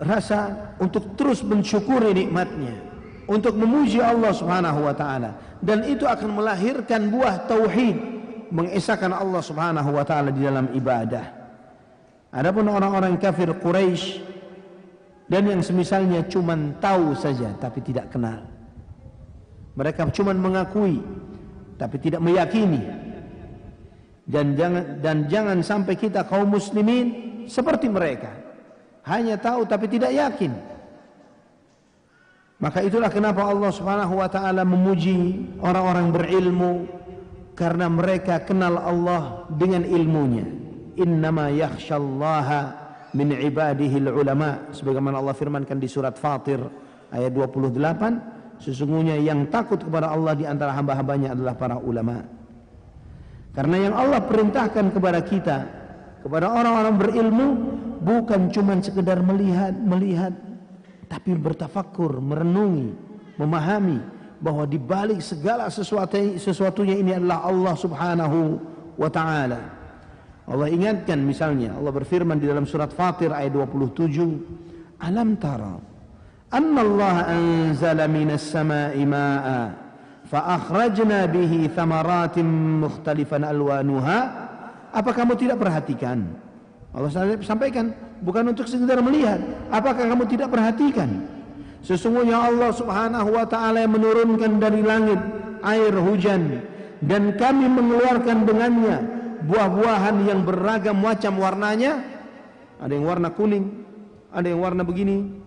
rasa 0.00 0.72
untuk 0.80 1.16
terus 1.16 1.44
mensyukuri 1.44 2.12
nikmatnya, 2.16 2.76
untuk 3.28 3.56
memuji 3.56 4.00
Allah 4.00 4.32
Subhanahu 4.32 4.84
wa 4.84 4.94
taala 4.96 5.36
dan 5.60 5.84
itu 5.84 6.08
akan 6.08 6.40
melahirkan 6.40 7.12
buah 7.12 7.44
tauhid, 7.44 7.96
mengesahkan 8.48 9.12
Allah 9.12 9.40
Subhanahu 9.44 9.90
wa 9.92 10.04
taala 10.04 10.32
di 10.32 10.40
dalam 10.40 10.72
ibadah. 10.72 11.38
Adapun 12.32 12.66
orang-orang 12.70 13.20
kafir 13.20 13.52
Quraisy 13.58 14.22
dan 15.30 15.46
yang 15.46 15.62
semisalnya 15.62 16.24
cuma 16.26 16.56
tahu 16.80 17.14
saja 17.14 17.52
tapi 17.60 17.84
tidak 17.84 18.10
kenal. 18.10 18.42
Mereka 19.78 20.10
cuma 20.10 20.34
mengakui 20.34 20.98
tapi 21.80 21.96
tidak 21.96 22.20
meyakini. 22.20 22.84
Dan 24.28 24.52
jangan 24.52 25.00
dan 25.00 25.16
jangan 25.32 25.58
sampai 25.64 25.96
kita 25.96 26.28
kaum 26.28 26.52
muslimin 26.52 27.06
seperti 27.48 27.88
mereka. 27.88 28.36
Hanya 29.08 29.40
tahu 29.40 29.64
tapi 29.64 29.88
tidak 29.88 30.12
yakin. 30.12 30.52
Maka 32.60 32.84
itulah 32.84 33.08
kenapa 33.08 33.48
Allah 33.48 33.72
Subhanahu 33.72 34.20
wa 34.20 34.28
taala 34.28 34.68
memuji 34.68 35.48
orang-orang 35.64 36.12
berilmu 36.12 36.72
karena 37.56 37.88
mereka 37.88 38.44
kenal 38.44 38.76
Allah 38.76 39.48
dengan 39.48 39.80
ilmunya. 39.88 40.44
Innama 41.00 41.48
yakhsyallaha 41.48 42.60
min 43.16 43.32
ibadihi 43.32 44.04
ulama. 44.12 44.68
Sebagaimana 44.76 45.18
Allah 45.18 45.32
firmankan 45.32 45.80
di 45.80 45.88
surat 45.88 46.20
Fatir 46.20 46.60
ayat 47.08 47.32
28 47.32 48.39
Sesungguhnya 48.60 49.16
yang 49.16 49.48
takut 49.48 49.80
kepada 49.80 50.12
Allah 50.12 50.36
di 50.36 50.44
antara 50.44 50.76
hamba-hambanya 50.76 51.32
adalah 51.32 51.56
para 51.56 51.80
ulama. 51.80 52.20
Karena 53.56 53.76
yang 53.88 53.94
Allah 53.96 54.20
perintahkan 54.20 54.92
kepada 54.92 55.20
kita, 55.24 55.58
kepada 56.20 56.52
orang-orang 56.52 56.94
berilmu, 57.00 57.48
bukan 58.04 58.52
cuma 58.52 58.76
sekedar 58.78 59.24
melihat, 59.24 59.72
melihat, 59.72 60.36
tapi 61.08 61.34
bertafakur, 61.34 62.20
merenungi, 62.20 62.94
memahami 63.40 63.98
bahwa 64.40 64.68
di 64.68 64.76
balik 64.76 65.20
segala 65.24 65.72
sesuatu 65.72 66.16
sesuatunya 66.36 67.00
ini 67.00 67.16
adalah 67.16 67.48
Allah 67.48 67.74
Subhanahu 67.74 68.38
wa 69.00 69.10
taala. 69.12 69.60
Allah 70.50 70.68
ingatkan 70.68 71.20
misalnya 71.20 71.76
Allah 71.76 71.92
berfirman 71.94 72.36
di 72.36 72.46
dalam 72.48 72.68
surat 72.68 72.90
Fatir 72.92 73.30
ayat 73.32 73.52
27, 73.54 74.96
"Alam 75.00 75.36
tara 75.36 75.89
أن 76.53 76.75
الله 76.79 77.15
أنزل 77.35 77.99
من 78.07 78.29
السماء 78.31 78.95
ماء 79.05 79.47
فأخرجنا 80.31 81.19
به 81.25 81.53
ثمرات 81.75 82.37
مختلفا 82.83 83.37
ألوانها 83.51 84.19
apa 84.95 85.11
kamu 85.11 85.35
tidak 85.35 85.59
perhatikan 85.59 86.23
Allah 86.95 87.11
sampaikan 87.43 87.91
bukan 88.23 88.55
untuk 88.55 88.63
sekedar 88.63 89.03
melihat 89.03 89.43
apakah 89.67 90.07
kamu 90.07 90.23
tidak 90.31 90.47
perhatikan 90.47 91.27
sesungguhnya 91.83 92.39
Allah 92.39 92.71
subhanahu 92.71 93.35
wa 93.35 93.43
ta'ala 93.43 93.83
yang 93.83 93.91
menurunkan 93.91 94.55
dari 94.55 94.79
langit 94.79 95.19
air 95.67 95.91
hujan 95.91 96.63
dan 97.03 97.35
kami 97.35 97.67
mengeluarkan 97.67 98.47
dengannya 98.47 98.97
buah-buahan 99.43 100.15
yang 100.23 100.47
beragam 100.47 100.95
macam 100.95 101.43
warnanya 101.43 101.99
ada 102.79 102.91
yang 102.95 103.03
warna 103.03 103.35
kuning 103.35 103.83
ada 104.31 104.47
yang 104.47 104.63
warna 104.63 104.87
begini 104.87 105.38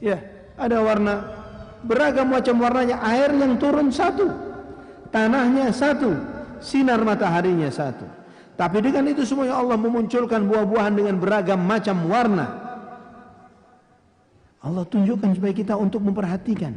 Ya, 0.00 0.16
ada 0.56 0.80
warna 0.80 1.14
beragam 1.84 2.32
macam 2.32 2.56
warnanya. 2.60 3.00
Air 3.04 3.36
yang 3.36 3.60
turun 3.60 3.92
satu, 3.92 4.32
tanahnya 5.12 5.70
satu, 5.70 6.16
sinar 6.64 7.04
mataharinya 7.04 7.68
satu. 7.68 8.08
Tapi 8.56 8.80
dengan 8.84 9.08
itu 9.08 9.24
semuanya 9.24 9.56
Allah 9.56 9.76
memunculkan 9.80 10.44
buah-buahan 10.44 10.92
dengan 10.96 11.16
beragam 11.16 11.60
macam 11.60 11.96
warna. 12.08 12.46
Allah 14.60 14.84
tunjukkan 14.84 15.32
supaya 15.36 15.54
kita 15.56 15.72
untuk 15.76 16.04
memperhatikan. 16.04 16.76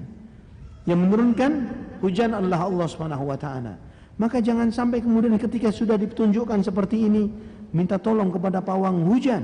Yang 0.84 1.00
menurunkan 1.00 1.52
hujan 2.00 2.36
adalah 2.36 2.68
Allah 2.68 2.88
Subhanahu 2.88 3.28
wa 3.28 3.36
taala. 3.40 3.76
Maka 4.16 4.40
jangan 4.40 4.72
sampai 4.72 5.04
kemudian 5.04 5.36
ketika 5.36 5.72
sudah 5.72 6.00
ditunjukkan 6.00 6.64
seperti 6.64 7.08
ini 7.08 7.28
minta 7.76 8.00
tolong 8.00 8.32
kepada 8.32 8.64
pawang 8.64 9.04
hujan. 9.04 9.44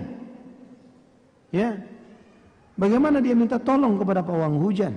Ya, 1.51 1.75
Bagaimana 2.79 3.19
dia 3.19 3.35
minta 3.35 3.59
tolong 3.59 3.99
kepada 3.99 4.23
pawang 4.23 4.55
hujan? 4.63 4.95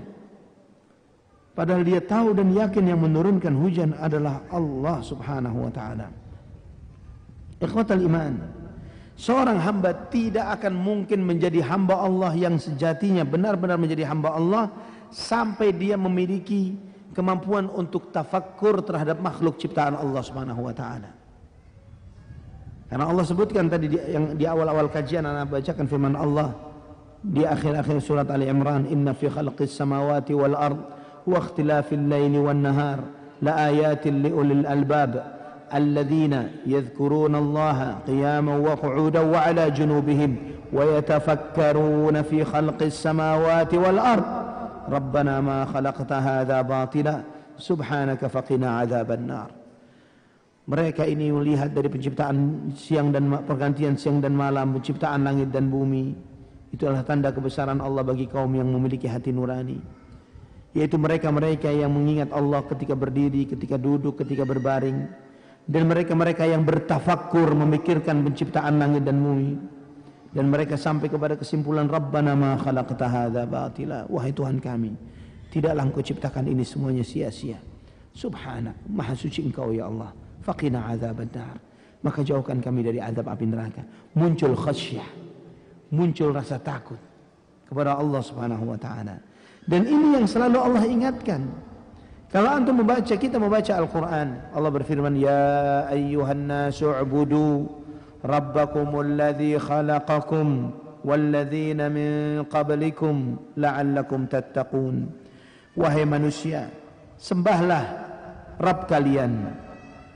Padahal 1.53 1.83
dia 1.83 1.99
tahu 1.99 2.31
dan 2.33 2.55
yakin 2.55 2.95
yang 2.95 3.03
menurunkan 3.03 3.53
hujan 3.59 3.91
adalah 3.99 4.47
Allah 4.49 5.03
subhanahu 5.03 5.69
wa 5.69 5.73
ta'ala. 5.75 6.09
Ikhwatal 7.59 8.03
iman. 8.07 8.35
Seorang 9.19 9.61
hamba 9.61 9.93
tidak 10.09 10.63
akan 10.63 10.73
mungkin 10.73 11.27
menjadi 11.27 11.61
hamba 11.69 12.01
Allah 12.01 12.33
yang 12.33 12.57
sejatinya 12.57 13.27
benar-benar 13.29 13.77
menjadi 13.77 14.09
hamba 14.09 14.33
Allah 14.33 14.73
sampai 15.13 15.77
dia 15.77 16.01
memiliki 16.01 16.79
kemampuan 17.13 17.69
untuk 17.69 18.09
tafakkur 18.09 18.81
terhadap 18.81 19.21
makhluk 19.21 19.61
ciptaan 19.61 19.93
Allah 19.93 20.23
Subhanahu 20.25 20.65
wa 20.65 20.73
taala. 20.73 21.13
Karena 22.89 23.05
Allah 23.05 23.25
sebutkan 23.29 23.69
tadi 23.69 23.93
di, 23.93 24.01
yang 24.01 24.33
di 24.33 24.49
awal-awal 24.49 24.89
kajian 24.89 25.29
anak 25.29 25.61
bacakan 25.61 25.85
firman 25.85 26.17
Allah 26.17 26.72
لأخر 27.25 27.81
أخر 27.81 27.99
سورة 27.99 28.27
آل 28.35 28.43
عمران 28.49 28.87
إن 28.93 29.13
في 29.13 29.31
خلق 29.31 29.63
السماوات 29.63 30.31
والأرض 30.31 30.79
واختلاف 31.27 31.93
الليل 31.93 32.39
والنهار 32.39 32.99
لآيات 33.43 34.07
لأولي 34.07 34.53
الألباب 34.53 35.13
الذين 35.75 36.49
يذكرون 36.67 37.35
الله 37.37 37.79
قياما 38.07 38.57
وقعودا 38.57 39.21
وعلى 39.21 39.71
جنوبهم 39.71 40.37
ويتفكرون 40.73 42.23
في 42.23 42.45
خلق 42.45 42.83
السماوات 42.83 43.75
والأرض. 43.75 44.25
ربنا 44.89 45.41
ما 45.41 45.65
خلقت 45.65 46.13
هذا 46.13 46.63
باطلا 46.63 47.17
سبحانك 47.59 48.27
فقنا 48.27 48.69
عذاب 48.79 49.11
النار. 49.13 49.51
Mereka 50.63 51.03
ini 51.11 51.35
melihat 51.35 51.75
dari 51.75 51.91
penciptaan 51.91 52.71
siang 52.79 53.11
dan 53.11 53.27
pergantian 53.43 53.99
siang 53.99 54.23
dan 54.23 54.31
malam, 54.31 54.79
penciptaan 54.79 55.27
langit 55.27 55.51
dan 55.51 55.67
bumi, 55.67 56.15
Itu 56.73 56.89
adalah 56.89 57.05
tanda 57.05 57.29
kebesaran 57.31 57.79
Allah 57.79 58.01
bagi 58.01 58.25
kaum 58.25 58.49
yang 58.57 58.67
memiliki 58.73 59.05
hati 59.05 59.29
nurani. 59.29 59.77
Yaitu 60.73 60.97
mereka-mereka 60.97 61.69
yang 61.69 61.93
mengingat 61.93 62.33
Allah 62.33 62.65
ketika 62.65 62.97
berdiri, 62.97 63.45
ketika 63.45 63.77
duduk, 63.77 64.25
ketika 64.25 64.49
berbaring. 64.49 65.05
Dan 65.63 65.87
mereka-mereka 65.87 66.49
yang 66.49 66.65
bertafakur 66.65 67.53
memikirkan 67.55 68.25
penciptaan 68.25 68.81
langit 68.81 69.05
dan 69.05 69.21
bumi. 69.21 69.53
Dan 70.33 70.49
mereka 70.49 70.81
sampai 70.81 71.13
kepada 71.13 71.37
kesimpulan 71.37 71.87
Rabbana 71.87 72.33
ma 72.33 72.57
khalaqta 72.57 73.05
hadza 73.05 73.45
batila. 73.45 74.09
Wahai 74.09 74.33
Tuhan 74.33 74.65
kami, 74.65 74.97
tidaklah 75.53 75.85
Engkau 75.85 76.01
ciptakan 76.01 76.49
ini 76.49 76.65
semuanya 76.65 77.05
sia-sia. 77.05 77.61
Subhanak, 78.17 78.81
maha 78.89 79.13
suci 79.13 79.45
Engkau 79.45 79.77
ya 79.77 79.93
Allah 79.93 80.23
faqina 80.43 80.91
azab 80.91 81.23
maka 82.03 82.21
jauhkan 82.27 82.59
kami 82.59 82.83
dari 82.83 82.99
azab 82.99 83.31
api 83.31 83.47
neraka 83.47 83.87
muncul 84.19 84.59
khasyah 84.59 85.07
muncul 85.93 86.33
rasa 86.33 86.57
takut 86.57 86.99
kepada 87.69 88.01
Allah 88.01 88.21
Subhanahu 88.25 88.65
wa 88.73 88.79
taala. 88.81 89.21
Dan 89.63 89.87
ini 89.87 90.19
yang 90.19 90.27
selalu 90.27 90.59
Allah 90.59 90.83
ingatkan. 90.89 91.47
Kalau 92.33 92.49
antum 92.49 92.81
membaca 92.81 93.13
kita 93.13 93.37
membaca 93.37 93.77
Al-Qur'an 93.77 94.57
Allah 94.57 94.73
berfirman 94.73 95.13
ya 95.21 95.85
ayyuhan 95.93 96.49
nasu 96.49 96.89
ubudu 96.89 97.69
rabbakumul 98.25 99.21
ladzi 99.21 99.61
khalaqakum 99.61 100.73
walladzina 101.05 101.93
min 101.93 102.41
qablikum 102.49 103.37
la'allakum 103.61 104.27
tattaqun. 104.33 105.13
Wahai 105.77 106.09
manusia 106.09 106.73
sembahlah 107.21 107.85
Rabb 108.61 108.89
kalian 108.89 109.53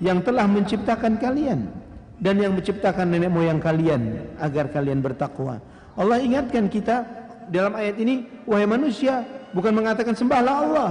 yang 0.01 0.21
telah 0.25 0.45
menciptakan 0.49 1.17
kalian 1.21 1.69
dan 2.17 2.41
yang 2.41 2.57
menciptakan 2.57 3.13
nenek 3.13 3.29
moyang 3.29 3.61
kalian 3.61 4.33
agar 4.41 4.73
kalian 4.73 5.05
bertakwa. 5.05 5.61
Allah 5.97 6.21
ingatkan 6.21 6.69
kita 6.69 7.05
dalam 7.49 7.77
ayat 7.77 7.97
ini, 8.01 8.25
wahai 8.49 8.69
manusia, 8.69 9.25
bukan 9.53 9.73
mengatakan 9.73 10.17
sembahlah 10.17 10.55
Allah, 10.69 10.91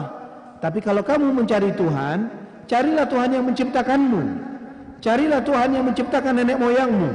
tapi 0.64 0.80
kalau 0.82 1.06
kamu 1.06 1.30
mencari 1.36 1.70
Tuhan, 1.78 2.18
carilah 2.66 3.06
Tuhan 3.06 3.30
yang 3.38 3.46
menciptakanmu. 3.46 4.24
Carilah 5.04 5.44
Tuhan 5.46 5.70
yang 5.78 5.86
menciptakan 5.86 6.42
nenek 6.42 6.58
moyangmu 6.58 7.10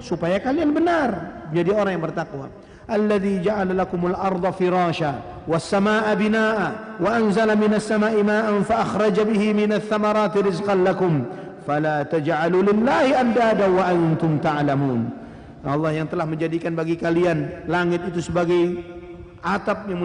supaya 0.00 0.40
kalian 0.40 0.72
benar 0.72 1.10
menjadi 1.52 1.70
orang 1.76 1.92
yang 1.98 2.04
bertakwa. 2.08 2.46
Alladzi 2.84 3.40
ja'ala 3.40 3.72
lakumul 3.72 4.16
arda 4.16 4.52
firasha 4.52 5.44
was 5.44 5.64
samaa'a 5.64 6.12
binaa'a 6.16 7.00
wa 7.00 7.10
anzala 7.12 7.52
minas 7.56 7.84
samaa'i 7.84 8.24
maa'an 8.24 8.64
fa 8.64 8.84
akhraja 8.84 9.24
bihi 9.28 9.52
minats 9.52 9.88
thamarati 9.88 10.40
rizqan 10.40 10.84
lakum 10.84 11.24
fala 11.64 12.04
taj'alu 12.04 12.70
lillahi 12.70 13.12
andada 13.16 13.66
wa 13.66 13.82
antum 13.88 14.38
ta'lamun 14.38 15.24
Allah 15.64 15.96
yang 15.96 16.06
telah 16.06 16.28
menjadikan 16.28 16.76
bagi 16.76 17.00
kalian 17.00 17.64
langit 17.64 18.04
itu 18.12 18.20
sebagai 18.20 18.84
atap 19.44 19.88
yang 19.92 20.00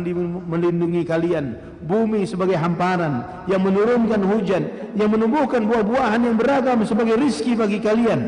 melindungi 0.48 1.08
kalian, 1.08 1.56
bumi 1.84 2.28
sebagai 2.28 2.60
hamparan 2.60 3.44
yang 3.48 3.64
menurunkan 3.64 4.20
hujan, 4.20 4.68
yang 5.00 5.12
menumbuhkan 5.12 5.64
buah-buahan 5.64 6.28
yang 6.28 6.36
beragam 6.36 6.84
sebagai 6.84 7.16
rizki 7.16 7.56
bagi 7.56 7.80
kalian. 7.80 8.20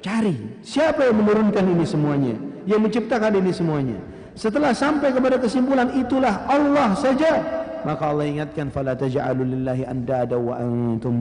Cari 0.00 0.60
siapa 0.64 1.04
yang 1.08 1.20
menurunkan 1.20 1.64
ini 1.64 1.84
semuanya, 1.84 2.36
yang 2.64 2.80
menciptakan 2.80 3.40
ini 3.40 3.52
semuanya. 3.52 3.96
Setelah 4.36 4.72
sampai 4.72 5.12
kepada 5.12 5.36
kesimpulan 5.40 5.92
itulah 5.96 6.44
Allah 6.48 6.92
saja, 6.96 7.40
maka 7.84 8.12
Allah 8.12 8.24
ingatkan 8.28 8.72
fala 8.72 8.96
taj'alu 8.96 9.44
lillahi 9.44 9.84
andada 9.84 10.40
wa 10.40 10.56
antum 10.56 11.20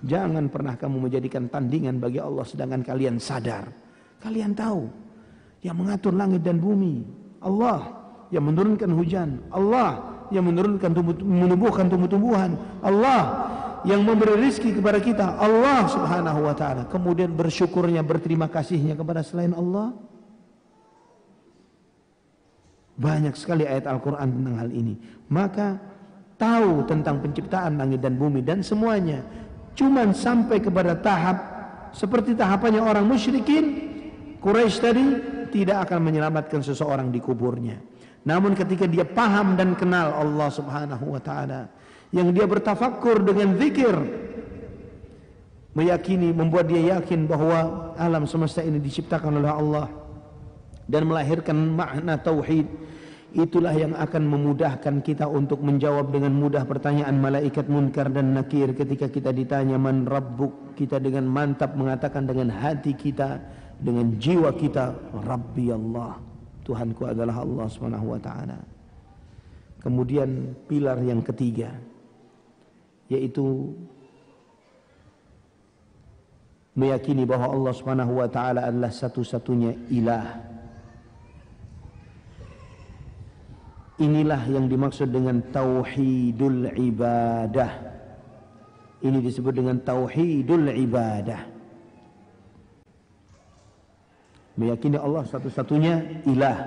Jangan 0.00 0.48
pernah 0.48 0.74
kamu 0.80 1.10
menjadikan 1.10 1.48
tandingan 1.52 2.00
bagi 2.00 2.20
Allah 2.20 2.44
sedangkan 2.44 2.80
kalian 2.80 3.20
sadar. 3.20 3.68
Kalian 4.20 4.56
tahu 4.56 4.88
yang 5.60 5.76
mengatur 5.76 6.16
langit 6.16 6.40
dan 6.40 6.56
bumi. 6.56 7.04
Allah 7.40 8.00
yang 8.32 8.48
menurunkan 8.48 8.90
hujan. 8.96 9.44
Allah 9.52 10.00
yang 10.32 10.46
menurunkan 10.48 10.90
tumbuh, 10.94 11.16
menumbuhkan 11.20 11.86
tumbuh-tumbuhan. 11.92 12.56
Allah 12.80 13.20
yang 13.84 14.04
memberi 14.04 14.40
rizki 14.40 14.72
kepada 14.72 15.00
kita. 15.00 15.36
Allah 15.36 15.84
subhanahu 15.88 16.48
wa 16.48 16.54
ta'ala. 16.56 16.82
Kemudian 16.88 17.32
bersyukurnya, 17.32 18.00
berterima 18.00 18.48
kasihnya 18.48 18.96
kepada 18.96 19.20
selain 19.20 19.52
Allah. 19.52 19.92
Banyak 23.00 23.32
sekali 23.32 23.64
ayat 23.64 23.88
Al-Quran 23.88 24.28
tentang 24.28 24.56
hal 24.60 24.70
ini. 24.72 24.94
Maka 25.32 25.80
tahu 26.36 26.84
tentang 26.84 27.20
penciptaan 27.24 27.80
langit 27.80 28.04
dan 28.04 28.20
bumi 28.20 28.44
dan 28.44 28.60
semuanya. 28.60 29.24
Cuman 29.80 30.12
sampai 30.12 30.60
kepada 30.60 30.92
tahap 30.92 31.36
seperti 31.96 32.36
tahapannya 32.36 32.84
orang 32.84 33.08
musyrikin. 33.08 33.88
Quraisy 34.36 34.76
tadi 34.76 35.04
tidak 35.48 35.88
akan 35.88 36.04
menyelamatkan 36.04 36.60
seseorang 36.60 37.08
di 37.08 37.16
kuburnya. 37.16 37.80
Namun 38.28 38.52
ketika 38.52 38.84
dia 38.84 39.08
paham 39.08 39.56
dan 39.56 39.72
kenal 39.72 40.12
Allah 40.20 40.52
subhanahu 40.52 41.16
wa 41.16 41.20
ta'ala. 41.24 41.72
Yang 42.12 42.28
dia 42.36 42.44
bertafakur 42.44 43.24
dengan 43.24 43.56
zikir. 43.56 43.96
Meyakini, 45.72 46.34
membuat 46.34 46.68
dia 46.68 47.00
yakin 47.00 47.24
bahwa 47.24 47.94
alam 47.96 48.28
semesta 48.28 48.60
ini 48.60 48.76
diciptakan 48.84 49.40
oleh 49.40 49.48
Allah. 49.48 49.88
Dan 50.84 51.08
melahirkan 51.08 51.56
makna 51.56 52.20
tauhid 52.20 52.68
Itulah 53.30 53.70
yang 53.70 53.94
akan 53.94 54.26
memudahkan 54.26 55.06
kita 55.06 55.30
untuk 55.30 55.62
menjawab 55.62 56.10
dengan 56.10 56.34
mudah 56.34 56.66
pertanyaan 56.66 57.14
malaikat 57.14 57.70
munkar 57.70 58.10
dan 58.10 58.34
nakir 58.34 58.74
ketika 58.74 59.06
kita 59.06 59.30
ditanya 59.30 59.78
man 59.78 60.02
rabbuk 60.02 60.74
kita 60.74 60.98
dengan 60.98 61.30
mantap 61.30 61.78
mengatakan 61.78 62.26
dengan 62.26 62.50
hati 62.50 62.90
kita 62.98 63.38
dengan 63.78 64.18
jiwa 64.18 64.50
kita 64.50 65.14
Rabbi 65.14 65.70
Allah 65.70 66.18
Tuhanku 66.66 67.06
adalah 67.06 67.46
Allah 67.46 67.66
Subhanahu 67.70 68.18
wa 68.18 68.18
taala. 68.18 68.58
Kemudian 69.78 70.58
pilar 70.66 70.98
yang 70.98 71.22
ketiga 71.22 71.70
yaitu 73.06 73.74
meyakini 76.74 77.22
bahwa 77.22 77.46
Allah 77.54 77.72
Subhanahu 77.78 78.18
wa 78.18 78.26
taala 78.26 78.66
adalah 78.66 78.90
satu-satunya 78.90 79.86
ilah 79.94 80.49
Inilah 84.00 84.48
yang 84.48 84.64
dimaksud 84.64 85.12
dengan 85.12 85.44
tauhidul 85.52 86.72
ibadah. 86.72 87.72
Ini 89.04 89.18
disebut 89.20 89.52
dengan 89.52 89.76
tauhidul 89.84 90.72
ibadah. 90.72 91.40
Meyakini 94.56 94.96
Allah 94.96 95.24
satu-satunya 95.28 96.24
ilah. 96.24 96.58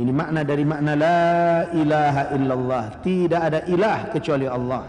Ini 0.00 0.08
makna 0.08 0.40
dari 0.48 0.64
makna 0.64 0.96
la 0.96 1.20
ilaha 1.76 2.22
illallah. 2.40 2.84
Tidak 3.04 3.40
ada 3.40 3.60
ilah 3.68 4.08
kecuali 4.08 4.48
Allah. 4.48 4.88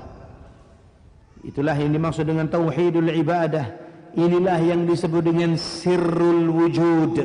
Itulah 1.44 1.76
yang 1.76 1.92
dimaksud 1.92 2.24
dengan 2.24 2.48
tauhidul 2.48 3.12
ibadah. 3.12 3.68
Inilah 4.16 4.60
yang 4.64 4.88
disebut 4.88 5.20
dengan 5.20 5.60
sirrul 5.60 6.48
wujud. 6.48 7.16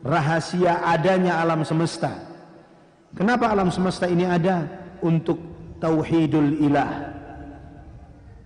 Rahasia 0.00 0.80
adanya 0.80 1.44
alam 1.44 1.60
semesta. 1.60 2.29
Kenapa 3.14 3.50
alam 3.50 3.74
semesta 3.74 4.06
ini 4.06 4.22
ada? 4.22 4.66
Untuk 5.02 5.38
tauhidul 5.82 6.62
ilah. 6.62 6.90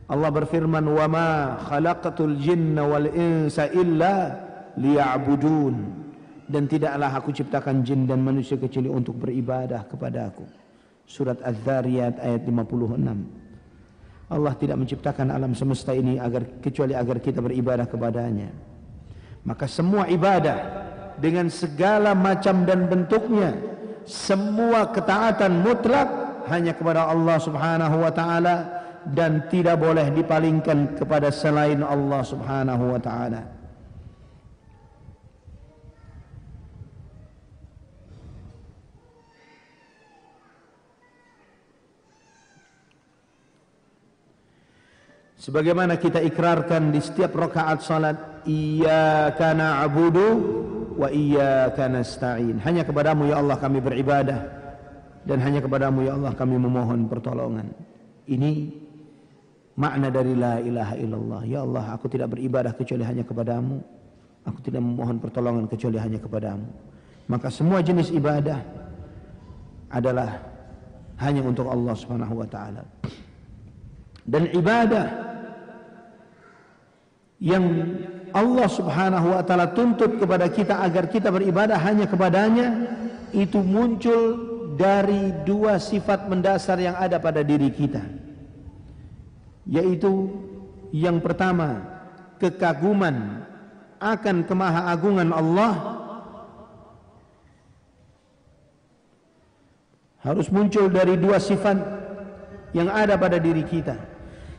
Allah 0.05 0.31
berfirman, 0.31 0.85
"Wa 0.85 1.07
ma 1.09 1.29
khalaqatul 1.65 2.37
jinna 2.41 2.85
wal 2.85 3.09
insa 3.09 3.69
illa 3.73 4.37
liya'budun." 4.77 6.05
Dan 6.45 6.69
tidaklah 6.69 7.09
aku 7.09 7.33
ciptakan 7.33 7.81
jin 7.81 8.05
dan 8.05 8.21
manusia 8.21 8.61
kecuali 8.61 8.93
untuk 8.93 9.17
beribadah 9.17 9.89
kepada 9.89 10.29
aku. 10.29 10.45
Surat 11.09 11.41
Az-Zariyat 11.41 12.21
ayat 12.21 12.45
56. 12.45 13.25
Allah 14.29 14.55
tidak 14.57 14.77
menciptakan 14.77 15.33
alam 15.33 15.57
semesta 15.57 15.97
ini 15.97 16.21
agar 16.21 16.61
kecuali 16.61 16.93
agar 16.93 17.17
kita 17.21 17.41
beribadah 17.41 17.89
kepadanya. 17.89 18.53
Maka 19.45 19.69
semua 19.69 20.09
ibadah 20.09 20.57
dengan 21.21 21.49
segala 21.53 22.17
macam 22.17 22.65
dan 22.65 22.89
bentuknya 22.89 23.74
semua 24.05 24.93
ketaatan 24.93 25.65
mutlak 25.65 26.09
hanya 26.49 26.77
kepada 26.77 27.09
Allah 27.09 27.41
Subhanahu 27.41 27.97
wa 28.05 28.13
taala 28.13 28.57
dan 29.05 29.49
tidak 29.53 29.81
boleh 29.81 30.13
dipalingkan 30.13 30.97
kepada 30.97 31.29
selain 31.29 31.81
Allah 31.85 32.23
Subhanahu 32.25 32.97
wa 32.97 33.01
taala. 33.01 33.43
Sebagaimana 45.45 46.01
kita 46.01 46.25
ikrarkan 46.25 46.89
di 46.89 47.05
setiap 47.05 47.37
rakaat 47.37 47.85
salat, 47.85 48.49
iyyaka 48.49 49.53
na'budu 49.53 50.29
wa 50.95 51.09
iyyaka 51.11 51.91
nasta'in. 51.91 52.63
Hanya 52.63 52.87
kepadamu 52.87 53.31
ya 53.31 53.43
Allah 53.43 53.57
kami 53.59 53.79
beribadah 53.83 54.41
dan 55.25 55.39
hanya 55.41 55.61
kepadamu 55.65 56.07
ya 56.07 56.17
Allah 56.17 56.33
kami 56.37 56.57
memohon 56.57 57.11
pertolongan. 57.11 57.73
Ini 58.25 58.73
makna 59.77 60.09
dari 60.09 60.33
la 60.39 60.63
ilaha 60.63 60.95
illallah. 60.97 61.43
Ya 61.45 61.61
Allah, 61.67 61.85
aku 61.93 62.07
tidak 62.09 62.33
beribadah 62.37 62.73
kecuali 62.73 63.05
hanya 63.05 63.27
kepadamu. 63.27 63.83
Aku 64.45 64.61
tidak 64.61 64.85
memohon 64.85 65.19
pertolongan 65.19 65.65
kecuali 65.67 65.97
hanya 65.97 66.21
kepadamu. 66.21 66.69
Maka 67.25 67.49
semua 67.49 67.81
jenis 67.81 68.13
ibadah 68.13 68.61
adalah 69.89 70.45
hanya 71.17 71.41
untuk 71.41 71.65
Allah 71.73 71.95
Subhanahu 71.97 72.45
wa 72.45 72.49
taala. 72.49 72.85
Dan 74.25 74.53
ibadah 74.53 75.07
yang 77.41 77.65
Allah 78.35 78.67
Subhanahu 78.67 79.31
wa 79.31 79.43
taala 79.47 79.71
tuntut 79.71 80.19
kepada 80.19 80.51
kita 80.51 80.83
agar 80.83 81.07
kita 81.07 81.31
beribadah 81.31 81.79
hanya 81.79 82.11
kepadanya 82.11 82.83
itu 83.31 83.63
muncul 83.63 84.51
dari 84.75 85.31
dua 85.47 85.79
sifat 85.79 86.27
mendasar 86.27 86.83
yang 86.83 86.99
ada 86.99 87.23
pada 87.23 87.47
diri 87.47 87.71
kita. 87.71 88.03
Yaitu 89.71 90.35
yang 90.91 91.23
pertama, 91.23 91.79
kekaguman 92.43 93.47
akan 94.03 94.43
kemahaagungan 94.43 95.31
Allah 95.31 95.75
harus 100.27 100.51
muncul 100.51 100.91
dari 100.91 101.15
dua 101.15 101.39
sifat 101.39 101.79
yang 102.75 102.91
ada 102.91 103.15
pada 103.15 103.39
diri 103.39 103.63
kita. 103.63 103.95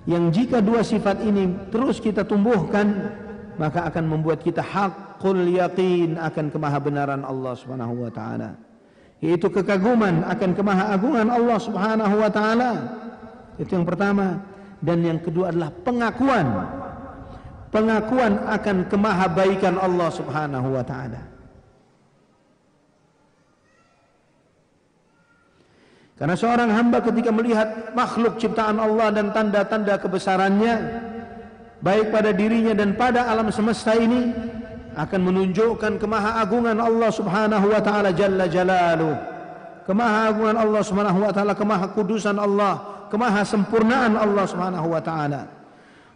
Yang 0.07 0.23
jika 0.31 0.64
dua 0.64 0.80
sifat 0.85 1.19
ini 1.27 1.52
terus 1.73 1.99
kita 1.99 2.23
tumbuhkan, 2.23 3.11
maka 3.56 3.88
akan 3.88 4.03
membuat 4.07 4.44
kita 4.44 4.60
hakul 4.60 5.40
yakin 5.48 6.19
akan 6.19 6.52
kemahabenaran 6.52 7.22
Allah 7.23 7.53
Subhanahu 7.56 8.06
wa 8.07 8.11
taala. 8.11 8.60
Yaitu 9.23 9.48
kekaguman 9.48 10.27
akan 10.27 10.52
kemahaagungan 10.53 11.27
Allah 11.32 11.57
Subhanahu 11.57 12.15
wa 12.19 12.30
taala. 12.30 12.72
Itu 13.56 13.80
yang 13.80 13.88
pertama 13.88 14.44
dan 14.84 14.99
yang 15.02 15.19
kedua 15.23 15.56
adalah 15.56 15.72
pengakuan 15.84 16.48
pengakuan 17.76 18.40
akan 18.48 18.88
kemahabaikan 18.88 19.76
Allah 19.76 20.10
Subhanahu 20.11 20.68
wa 20.80 20.84
taala. 20.88 21.36
Karena 26.15 26.36
seorang 26.40 26.72
hamba 26.72 27.03
ketika 27.03 27.27
melihat 27.27 27.91
makhluk 27.91 28.40
ciptaan 28.40 28.80
Allah 28.80 29.11
dan 29.11 29.36
tanda-tanda 29.36 29.99
kebesarannya 29.99 30.76
baik 31.86 32.10
pada 32.10 32.34
dirinya 32.34 32.74
dan 32.74 32.98
pada 32.98 33.30
alam 33.30 33.53
semesta 33.53 33.94
ini 33.94 34.34
akan 34.98 35.20
menunjukkan 35.22 36.02
kemahaagungan 36.02 36.82
Allah 36.82 37.10
Subhanahu 37.14 37.70
wa 37.70 37.82
taala 37.84 38.10
jalla 38.10 38.49
jalaluh. 38.49 39.14
Kemahaagungan 39.86 40.57
Allah 40.57 40.82
Subhanahu 40.82 41.20
wa 41.22 41.30
taala, 41.30 41.53
kemahakudusan 41.53 42.41
Allah, 42.41 43.06
kemahasempurnaan 43.14 44.18
Allah 44.18 44.45
Subhanahu 44.49 44.88
wa 44.90 44.98
taala. 44.98 45.45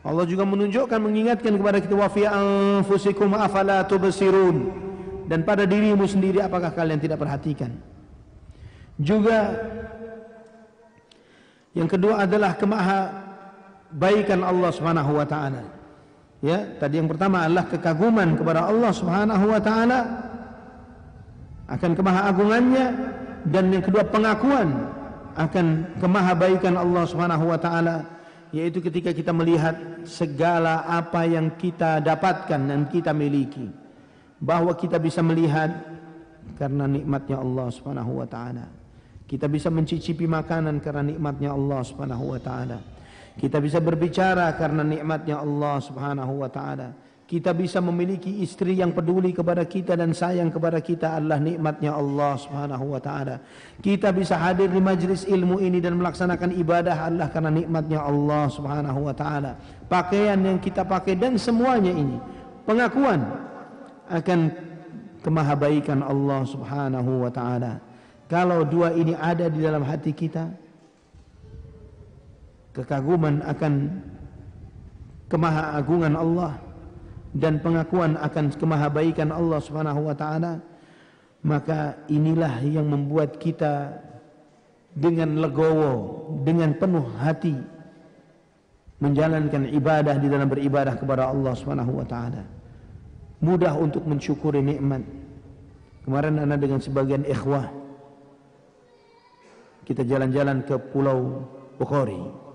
Allah 0.01 0.25
juga 0.25 0.47
menunjukkan 0.47 0.97
mengingatkan 0.97 1.53
kepada 1.53 1.77
kita 1.77 1.93
wa 1.93 2.09
fi 2.09 2.25
anfusikum 2.25 3.29
afala 3.37 3.85
tubsirun 3.85 4.73
dan 5.29 5.45
pada 5.45 5.67
dirimu 5.67 6.07
sendiri 6.07 6.39
apakah 6.39 6.71
kalian 6.71 6.97
tidak 7.03 7.19
perhatikan 7.19 7.75
juga 8.95 9.59
yang 11.75 11.85
kedua 11.85 12.23
adalah 12.23 12.55
kemaha 12.55 13.28
baikan 13.93 14.45
Allah 14.45 14.69
Subhanahu 14.69 15.17
wa 15.17 15.25
taala. 15.25 15.63
Ya 16.39 16.63
tadi 16.79 17.01
yang 17.01 17.09
pertama 17.11 17.43
adalah 17.43 17.67
kekaguman 17.67 18.39
kepada 18.39 18.69
Allah 18.69 18.91
Subhanahu 18.95 19.45
wa 19.49 19.59
taala 19.59 19.99
akan 21.67 21.91
kemahaagungannya 21.99 22.85
dan 23.49 23.63
yang 23.73 23.83
kedua 23.83 24.07
pengakuan 24.07 24.87
akan 25.35 25.99
kemahabaikan 25.99 26.79
Allah 26.79 27.03
Subhanahu 27.05 27.51
wa 27.51 27.59
taala 27.59 28.07
yaitu 28.55 28.81
ketika 28.81 29.13
kita 29.13 29.29
melihat 29.35 29.77
segala 30.07 30.87
apa 30.89 31.27
yang 31.27 31.53
kita 31.53 32.01
dapatkan 32.01 32.57
dan 32.57 32.89
kita 32.89 33.13
miliki 33.13 33.69
bahwa 34.41 34.73
kita 34.73 34.97
bisa 34.97 35.19
melihat 35.19 35.69
karena 36.55 36.87
nikmatnya 36.87 37.37
Allah 37.37 37.67
Subhanahu 37.69 38.23
wa 38.23 38.27
taala. 38.29 38.65
Kita 39.29 39.45
bisa 39.45 39.69
mencicipi 39.69 40.25
makanan 40.25 40.81
karena 40.81 41.13
nikmatnya 41.13 41.53
Allah 41.53 41.85
Subhanahu 41.85 42.33
wa 42.33 42.41
taala 42.41 42.98
kita 43.39 43.63
bisa 43.63 43.79
berbicara 43.79 44.51
karena 44.59 44.83
nikmatnya 44.83 45.39
Allah 45.39 45.79
Subhanahu 45.79 46.43
wa 46.43 46.51
taala 46.51 46.91
kita 47.29 47.53
bisa 47.53 47.77
memiliki 47.77 48.41
istri 48.41 48.81
yang 48.81 48.89
peduli 48.89 49.29
kepada 49.29 49.61
kita 49.61 49.93
dan 49.93 50.17
sayang 50.17 50.49
kepada 50.49 50.81
kita 50.81 51.21
adalah 51.21 51.37
nikmatnya 51.37 51.93
Allah 51.93 52.33
Subhanahu 52.41 52.89
wa 52.89 52.97
taala. 52.97 53.37
Kita 53.77 54.09
bisa 54.09 54.33
hadir 54.33 54.65
di 54.65 54.81
majlis 54.81 55.29
ilmu 55.29 55.61
ini 55.61 55.77
dan 55.77 55.93
melaksanakan 56.01 56.57
ibadah 56.57 57.05
adalah 57.05 57.29
karena 57.29 57.53
nikmatnya 57.53 58.01
Allah 58.01 58.49
Subhanahu 58.49 59.05
wa 59.05 59.13
taala. 59.13 59.61
Pakaian 59.85 60.41
yang 60.41 60.57
kita 60.57 60.81
pakai 60.81 61.21
dan 61.21 61.37
semuanya 61.37 61.93
ini 61.93 62.17
pengakuan 62.65 63.21
akan 64.09 64.39
kemahabaikan 65.21 66.01
Allah 66.01 66.41
Subhanahu 66.49 67.29
wa 67.29 67.29
taala. 67.29 67.77
Kalau 68.25 68.65
dua 68.65 68.89
ini 68.97 69.13
ada 69.13 69.53
di 69.53 69.61
dalam 69.61 69.85
hati 69.85 70.17
kita, 70.17 70.49
kekaguman 72.79 73.43
akan 73.43 73.73
kemahaagungan 75.27 76.15
Allah 76.15 76.55
dan 77.35 77.59
pengakuan 77.59 78.15
akan 78.15 78.55
kemahabaikan 78.55 79.35
Allah 79.35 79.59
Subhanahu 79.59 80.07
wa 80.07 80.15
taala 80.15 80.63
maka 81.43 81.99
inilah 82.07 82.63
yang 82.63 82.87
membuat 82.87 83.35
kita 83.35 83.99
dengan 84.95 85.43
legowo 85.43 86.25
dengan 86.47 86.71
penuh 86.79 87.05
hati 87.19 87.55
menjalankan 88.99 89.67
ibadah 89.75 90.15
di 90.19 90.27
dalam 90.27 90.47
beribadah 90.47 90.95
kepada 90.95 91.31
Allah 91.31 91.55
Subhanahu 91.55 91.99
wa 91.99 92.07
taala. 92.07 92.43
Mudah 93.39 93.71
untuk 93.79 94.03
mensyukuri 94.03 94.59
nikmat. 94.59 95.03
Kemarin 96.03 96.43
ana 96.43 96.59
dengan 96.59 96.83
sebagian 96.83 97.23
ikhwah 97.23 97.71
kita 99.87 100.03
jalan-jalan 100.03 100.65
ke 100.65 100.75
pulau 100.91 101.47
Bukhari 101.79 102.48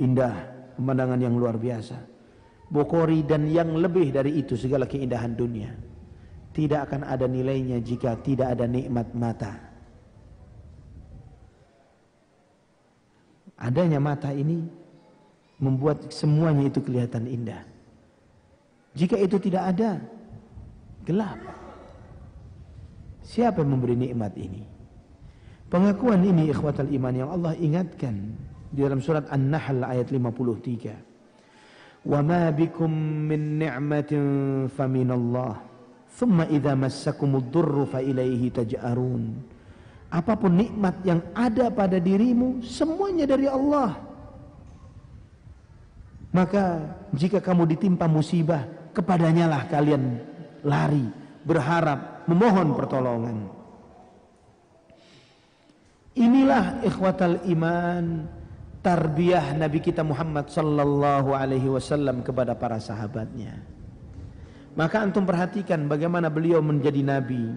indah 0.00 0.34
pemandangan 0.74 1.20
yang 1.22 1.34
luar 1.38 1.58
biasa 1.58 1.96
Bukhari 2.70 3.22
dan 3.22 3.46
yang 3.46 3.76
lebih 3.76 4.10
dari 4.10 4.40
itu 4.40 4.58
segala 4.58 4.88
keindahan 4.88 5.36
dunia 5.36 5.70
tidak 6.54 6.88
akan 6.88 7.02
ada 7.02 7.26
nilainya 7.26 7.82
jika 7.82 8.14
tidak 8.22 8.54
ada 8.54 8.70
nikmat 8.70 9.10
mata. 9.10 9.58
Adanya 13.58 13.98
mata 13.98 14.30
ini 14.30 14.62
membuat 15.58 16.14
semuanya 16.14 16.70
itu 16.70 16.78
kelihatan 16.78 17.26
indah. 17.26 17.62
Jika 18.94 19.18
itu 19.18 19.42
tidak 19.42 19.74
ada, 19.74 19.98
gelap. 21.02 21.42
Siapa 23.26 23.66
yang 23.66 23.74
memberi 23.74 23.98
nikmat 23.98 24.38
ini? 24.38 24.62
Pengakuan 25.66 26.22
ini 26.22 26.54
ikhwatal 26.54 26.86
iman 26.86 27.14
yang 27.18 27.30
Allah 27.34 27.58
ingatkan 27.58 28.30
di 28.74 28.82
dalam 28.82 28.98
surat 28.98 29.30
An-Nahl 29.30 29.86
ayat 29.86 30.10
53. 30.10 32.10
Wa 32.10 32.18
ma 32.26 32.50
bikum 32.50 32.90
min 33.30 33.62
ni'matin 33.62 34.66
faminallah. 34.66 35.62
Thumma 36.10 36.50
idza 36.50 36.74
massakumud 36.74 37.54
durru 37.54 37.86
fa 37.86 38.02
ilaihi 38.02 38.50
taj'arun. 38.50 39.54
Apa 40.10 40.34
pun 40.34 40.58
nikmat 40.58 41.06
yang 41.06 41.22
ada 41.38 41.70
pada 41.70 42.02
dirimu 42.02 42.66
semuanya 42.66 43.30
dari 43.30 43.46
Allah. 43.46 43.94
Maka 46.34 46.82
jika 47.14 47.38
kamu 47.38 47.78
ditimpa 47.78 48.10
musibah 48.10 48.66
kepadanya 48.90 49.46
lah 49.46 49.70
kalian 49.70 50.18
lari, 50.66 51.06
berharap, 51.46 52.26
memohon 52.26 52.74
pertolongan. 52.74 53.38
Inilah 56.14 56.86
ikhwatal 56.86 57.42
iman 57.50 58.22
tarbiyah 58.84 59.56
Nabi 59.56 59.80
kita 59.80 60.04
Muhammad 60.04 60.52
sallallahu 60.52 61.32
alaihi 61.32 61.72
wasallam 61.72 62.20
kepada 62.20 62.52
para 62.52 62.76
sahabatnya. 62.76 63.64
Maka 64.76 65.00
antum 65.00 65.24
perhatikan 65.24 65.88
bagaimana 65.88 66.28
beliau 66.28 66.60
menjadi 66.60 67.00
nabi. 67.00 67.56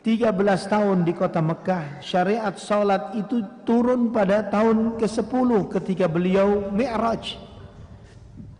13 0.00 0.32
tahun 0.64 1.04
di 1.04 1.12
kota 1.12 1.44
Mekah, 1.44 2.00
syariat 2.00 2.56
salat 2.56 3.12
itu 3.20 3.44
turun 3.68 4.08
pada 4.08 4.40
tahun 4.48 4.96
ke-10 4.96 5.50
ketika 5.76 6.08
beliau 6.08 6.72
Mi'raj. 6.72 7.36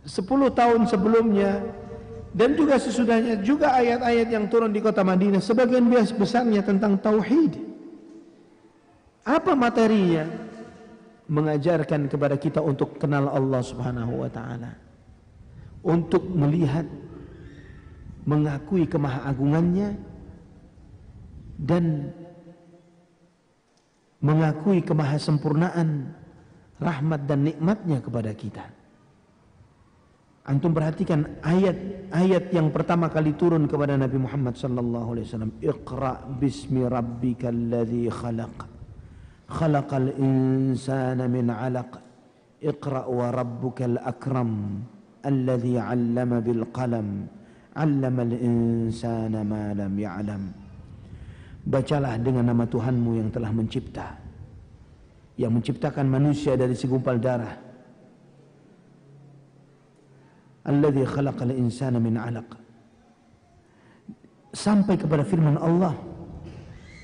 10 0.05 0.21
tahun 0.53 0.85
sebelumnya 0.85 1.65
dan 2.29 2.53
juga 2.53 2.77
sesudahnya 2.77 3.41
juga 3.41 3.73
ayat-ayat 3.73 4.27
yang 4.29 4.45
turun 4.53 4.69
di 4.69 4.85
kota 4.85 5.01
Madinah 5.01 5.41
sebagian 5.41 5.89
besarnya 6.13 6.61
tentang 6.61 7.01
tauhid. 7.01 7.57
Apa 9.25 9.57
materinya? 9.57 10.50
Mengajarkan 11.31 12.11
kepada 12.11 12.35
kita 12.35 12.59
untuk 12.59 12.99
kenal 12.99 13.31
Allah 13.31 13.63
Subhanahu 13.63 14.27
wa 14.27 14.29
taala. 14.29 14.75
Untuk 15.81 16.27
melihat 16.27 16.85
mengakui 18.27 18.85
kemahaagungannya 18.85 19.97
dan 21.57 22.13
mengakui 24.21 24.85
kemahasempurnaan 24.85 26.13
rahmat 26.77 27.21
dan 27.25 27.47
nikmatnya 27.47 27.97
kepada 28.03 28.31
kita. 28.35 28.65
Antum 30.41 30.73
perhatikan 30.73 31.37
ayat-ayat 31.41 32.49
yang 32.49 32.73
pertama 32.73 33.09
kali 33.09 33.37
turun 33.37 33.69
kepada 33.69 33.93
Nabi 33.93 34.17
Muhammad 34.17 34.57
sallallahu 34.57 35.07
alaihi 35.17 35.25
wasallam. 35.29 35.53
Iqra 35.61 36.13
bismi 36.37 36.81
rabbikal 36.85 37.53
ladzi 37.53 38.09
khalaq. 38.09 38.70
Min 41.27 41.47
'alaq. 41.51 41.91
Iqra 42.61 43.09
wa 43.09 43.33
rabbukal 43.33 43.97
akram 43.99 44.85
alladzi 45.25 45.75
'allama 45.75 46.37
bil 46.39 46.63
qalam. 46.71 47.27
'Allamal 47.75 48.33
insana 48.35 49.41
ma 49.43 49.73
lam 49.75 49.93
ya'lam. 49.97 50.43
Bacalah 51.61 52.17
dengan 52.17 52.49
nama 52.49 52.65
Tuhanmu 52.65 53.11
yang 53.21 53.29
telah 53.29 53.51
mencipta. 53.53 54.17
Yang 55.37 55.51
menciptakan 55.57 56.05
manusia 56.05 56.53
dari 56.59 56.75
segumpal 56.77 57.17
darah 57.17 57.71
alladhi 60.65 61.05
khalaqal 61.05 61.49
insana 61.49 61.97
min 61.97 62.17
'alaq 62.17 62.49
sampai 64.53 64.99
kepada 64.99 65.25
firman 65.25 65.57
Allah 65.57 65.95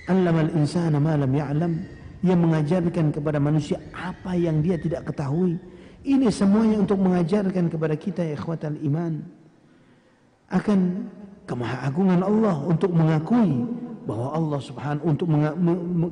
allamal 0.06 0.52
insana 0.53 1.02
ma 1.02 1.18
lam 1.18 1.32
ya'lam 1.34 1.74
yang 2.26 2.39
mengajarkan 2.41 3.14
kepada 3.14 3.38
manusia 3.38 3.77
apa 3.94 4.34
yang 4.34 4.61
dia 4.61 4.77
tidak 4.77 5.06
ketahui 5.10 5.61
ini 6.07 6.31
semuanya 6.34 6.81
untuk 6.81 6.98
mengajarkan 6.98 7.69
kepada 7.69 7.95
kita 7.98 8.22
ya 8.26 8.34
ikhwatal 8.34 8.73
iman 8.73 9.22
akan 10.48 11.10
kemahaagungan 11.45 12.22
Allah 12.23 12.56
untuk 12.64 12.91
mengakui 12.95 13.68
bahwa 14.07 14.27
Allah 14.31 14.60
subhanahu 14.64 15.03
untuk 15.03 15.27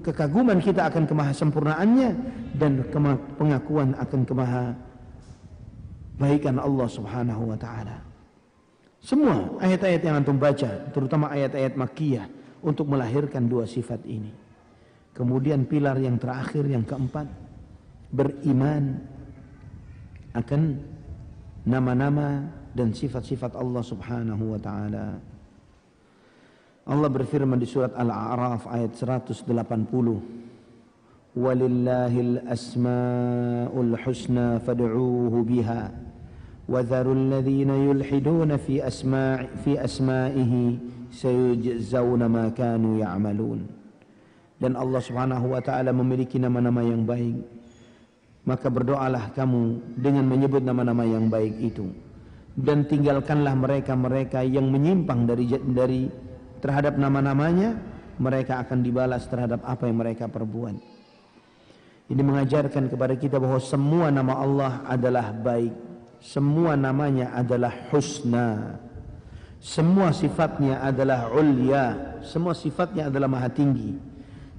kekaguman 0.04 0.60
kita 0.60 0.92
akan 0.92 1.08
kemahasempurnaannya 1.08 2.10
dan 2.60 2.84
pengakuan 3.40 3.96
akan 3.96 4.22
kemaha 4.28 4.76
baikan 6.20 6.60
Allah 6.60 6.88
Subhanahu 6.92 7.56
wa 7.56 7.58
taala. 7.60 8.04
Semua 9.00 9.60
ayat-ayat 9.62 10.02
yang 10.02 10.16
antum 10.18 10.36
baca, 10.36 10.92
terutama 10.92 11.30
ayat-ayat 11.30 11.78
Makkiyah 11.78 12.26
untuk 12.66 12.90
melahirkan 12.90 13.46
dua 13.46 13.70
sifat 13.70 14.02
ini. 14.10 14.34
Kemudian 15.16 15.64
pilar 15.64 15.96
yang 15.96 16.20
terakhir 16.20 16.68
yang 16.68 16.84
keempat 16.84 17.24
beriman 18.12 19.00
akan 20.36 20.76
nama-nama 21.64 22.44
dan 22.76 22.92
sifat-sifat 22.92 23.56
Allah 23.56 23.80
Subhanahu 23.80 24.52
wa 24.52 24.60
taala. 24.60 25.16
Allah 26.86 27.10
berfirman 27.10 27.56
di 27.56 27.66
surat 27.66 27.96
Al-A'raf 27.96 28.68
ayat 28.68 28.92
180. 28.92 29.48
Walillahil 31.40 32.44
asmaul 32.52 33.96
husna 33.96 34.60
fad'uuhu 34.60 35.48
biha 35.48 35.96
wa 36.68 36.80
dharul 36.84 37.32
ladzina 37.32 37.76
yulhiduna 37.76 38.60
fi 38.60 38.84
asma' 38.84 39.64
fi 39.64 39.80
asma'ihi 39.80 40.80
sayujzauna 41.16 42.28
ma 42.28 42.52
kanu 42.52 43.00
ya'malun. 43.00 43.64
Ya 43.64 43.85
dan 44.62 44.80
Allah 44.80 45.02
Subhanahu 45.04 45.52
wa 45.52 45.62
taala 45.62 45.92
memiliki 45.92 46.40
nama-nama 46.40 46.82
yang 46.84 47.04
baik 47.04 47.38
maka 48.46 48.68
berdoalah 48.70 49.34
kamu 49.34 49.96
dengan 49.98 50.26
menyebut 50.30 50.62
nama-nama 50.62 51.04
yang 51.04 51.28
baik 51.28 51.56
itu 51.60 51.90
dan 52.56 52.88
tinggalkanlah 52.88 53.52
mereka-mereka 53.58 54.46
yang 54.48 54.72
menyimpang 54.72 55.28
dari 55.28 55.46
dari 55.76 56.08
terhadap 56.64 56.96
nama-namanya 56.96 57.76
mereka 58.16 58.64
akan 58.64 58.80
dibalas 58.80 59.28
terhadap 59.28 59.60
apa 59.68 59.92
yang 59.92 60.00
mereka 60.00 60.32
perbuat 60.32 60.76
ini 62.06 62.22
mengajarkan 62.22 62.88
kepada 62.88 63.18
kita 63.18 63.42
bahwa 63.42 63.60
semua 63.60 64.08
nama 64.14 64.40
Allah 64.40 64.74
adalah 64.88 65.36
baik 65.36 65.96
semua 66.26 66.74
namanya 66.74 67.38
adalah 67.38 67.70
husna. 67.94 68.82
Semua 69.62 70.10
sifatnya 70.10 70.82
adalah 70.82 71.30
ulya. 71.30 72.18
Semua 72.26 72.58
sifatnya 72.58 73.14
adalah 73.14 73.30
maha 73.30 73.50
tinggi. 73.54 73.94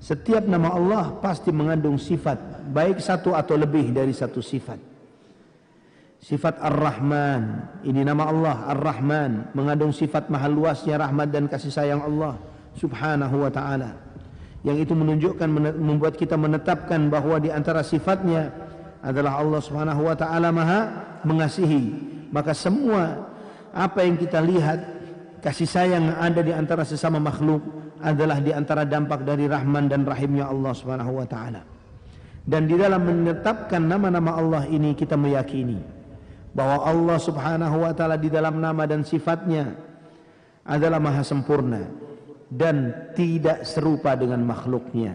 Setiap 0.06 0.46
nama 0.46 0.70
Allah 0.70 1.18
pasti 1.18 1.50
mengandung 1.50 1.98
sifat. 1.98 2.38
Baik 2.70 3.02
satu 3.02 3.34
atau 3.34 3.58
lebih 3.58 3.90
dari 3.90 4.14
satu 4.14 4.38
sifat. 4.38 4.78
Sifat 6.22 6.62
Ar-Rahman. 6.62 7.42
Ini 7.82 8.06
nama 8.06 8.30
Allah 8.30 8.70
Ar-Rahman. 8.70 9.50
Mengandung 9.50 9.90
sifat 9.90 10.30
maha 10.30 10.46
luasnya 10.46 11.02
rahmat 11.02 11.34
dan 11.34 11.50
kasih 11.50 11.74
sayang 11.74 12.06
Allah. 12.06 12.38
Subhanahu 12.78 13.42
wa 13.42 13.50
ta'ala. 13.50 13.98
Yang 14.62 14.86
itu 14.86 14.92
menunjukkan 14.94 15.48
membuat 15.74 16.14
kita 16.14 16.38
menetapkan 16.38 17.10
bahwa 17.10 17.42
di 17.42 17.50
antara 17.50 17.82
sifatnya 17.82 18.54
adalah 19.02 19.38
Allah 19.38 19.60
Subhanahu 19.62 20.06
wa 20.06 20.14
taala 20.18 20.50
Maha 20.50 20.80
mengasihi. 21.22 21.94
Maka 22.34 22.50
semua 22.50 23.30
apa 23.70 24.02
yang 24.02 24.18
kita 24.18 24.42
lihat 24.42 24.95
kasih 25.47 25.70
sayang 25.70 26.10
yang 26.10 26.18
ada 26.18 26.43
di 26.43 26.51
antara 26.51 26.82
sesama 26.82 27.23
makhluk 27.23 27.62
adalah 28.02 28.43
di 28.43 28.51
antara 28.51 28.82
dampak 28.82 29.23
dari 29.23 29.47
rahman 29.47 29.86
dan 29.86 30.02
rahimnya 30.02 30.51
Allah 30.51 30.74
Subhanahu 30.74 31.23
wa 31.23 31.27
taala. 31.31 31.62
Dan 32.43 32.66
di 32.66 32.74
dalam 32.74 33.06
menetapkan 33.06 33.78
nama-nama 33.78 34.35
Allah 34.35 34.66
ini 34.66 34.98
kita 34.98 35.14
meyakini 35.14 35.78
bahwa 36.51 36.82
Allah 36.82 37.18
Subhanahu 37.23 37.86
wa 37.86 37.94
taala 37.94 38.18
di 38.18 38.27
dalam 38.27 38.59
nama 38.59 38.90
dan 38.90 39.06
sifatnya 39.06 39.70
adalah 40.66 40.98
maha 40.98 41.23
sempurna 41.23 41.86
dan 42.51 43.06
tidak 43.14 43.62
serupa 43.62 44.18
dengan 44.18 44.43
makhluknya 44.43 45.14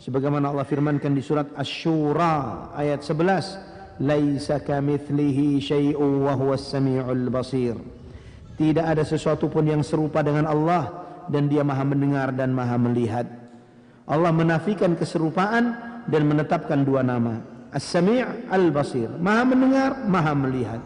sebagaimana 0.00 0.48
Allah 0.48 0.64
firmankan 0.64 1.12
di 1.12 1.20
surat 1.20 1.52
Asy-Syura 1.52 2.72
ayat 2.72 3.04
11 3.04 4.00
laisa 4.00 4.62
kamitslihi 4.62 5.60
syai'un 5.60 6.24
wa 6.24 6.32
huwas 6.38 6.64
samiul 6.72 7.28
basir 7.28 7.76
tidak 8.58 8.90
ada 8.90 9.06
sesuatu 9.06 9.46
pun 9.46 9.62
yang 9.62 9.86
serupa 9.86 10.18
dengan 10.18 10.50
Allah 10.50 11.06
dan 11.30 11.46
dia 11.46 11.62
maha 11.62 11.86
mendengar 11.86 12.34
dan 12.34 12.50
maha 12.50 12.74
melihat. 12.74 13.30
Allah 14.02 14.34
menafikan 14.34 14.98
keserupaan 14.98 15.78
dan 16.10 16.26
menetapkan 16.26 16.82
dua 16.82 17.06
nama. 17.06 17.38
As-Sami' 17.70 18.50
Al-Basir. 18.50 19.14
Maha 19.20 19.46
mendengar 19.46 19.90
maha 20.10 20.34
melihat. 20.34 20.80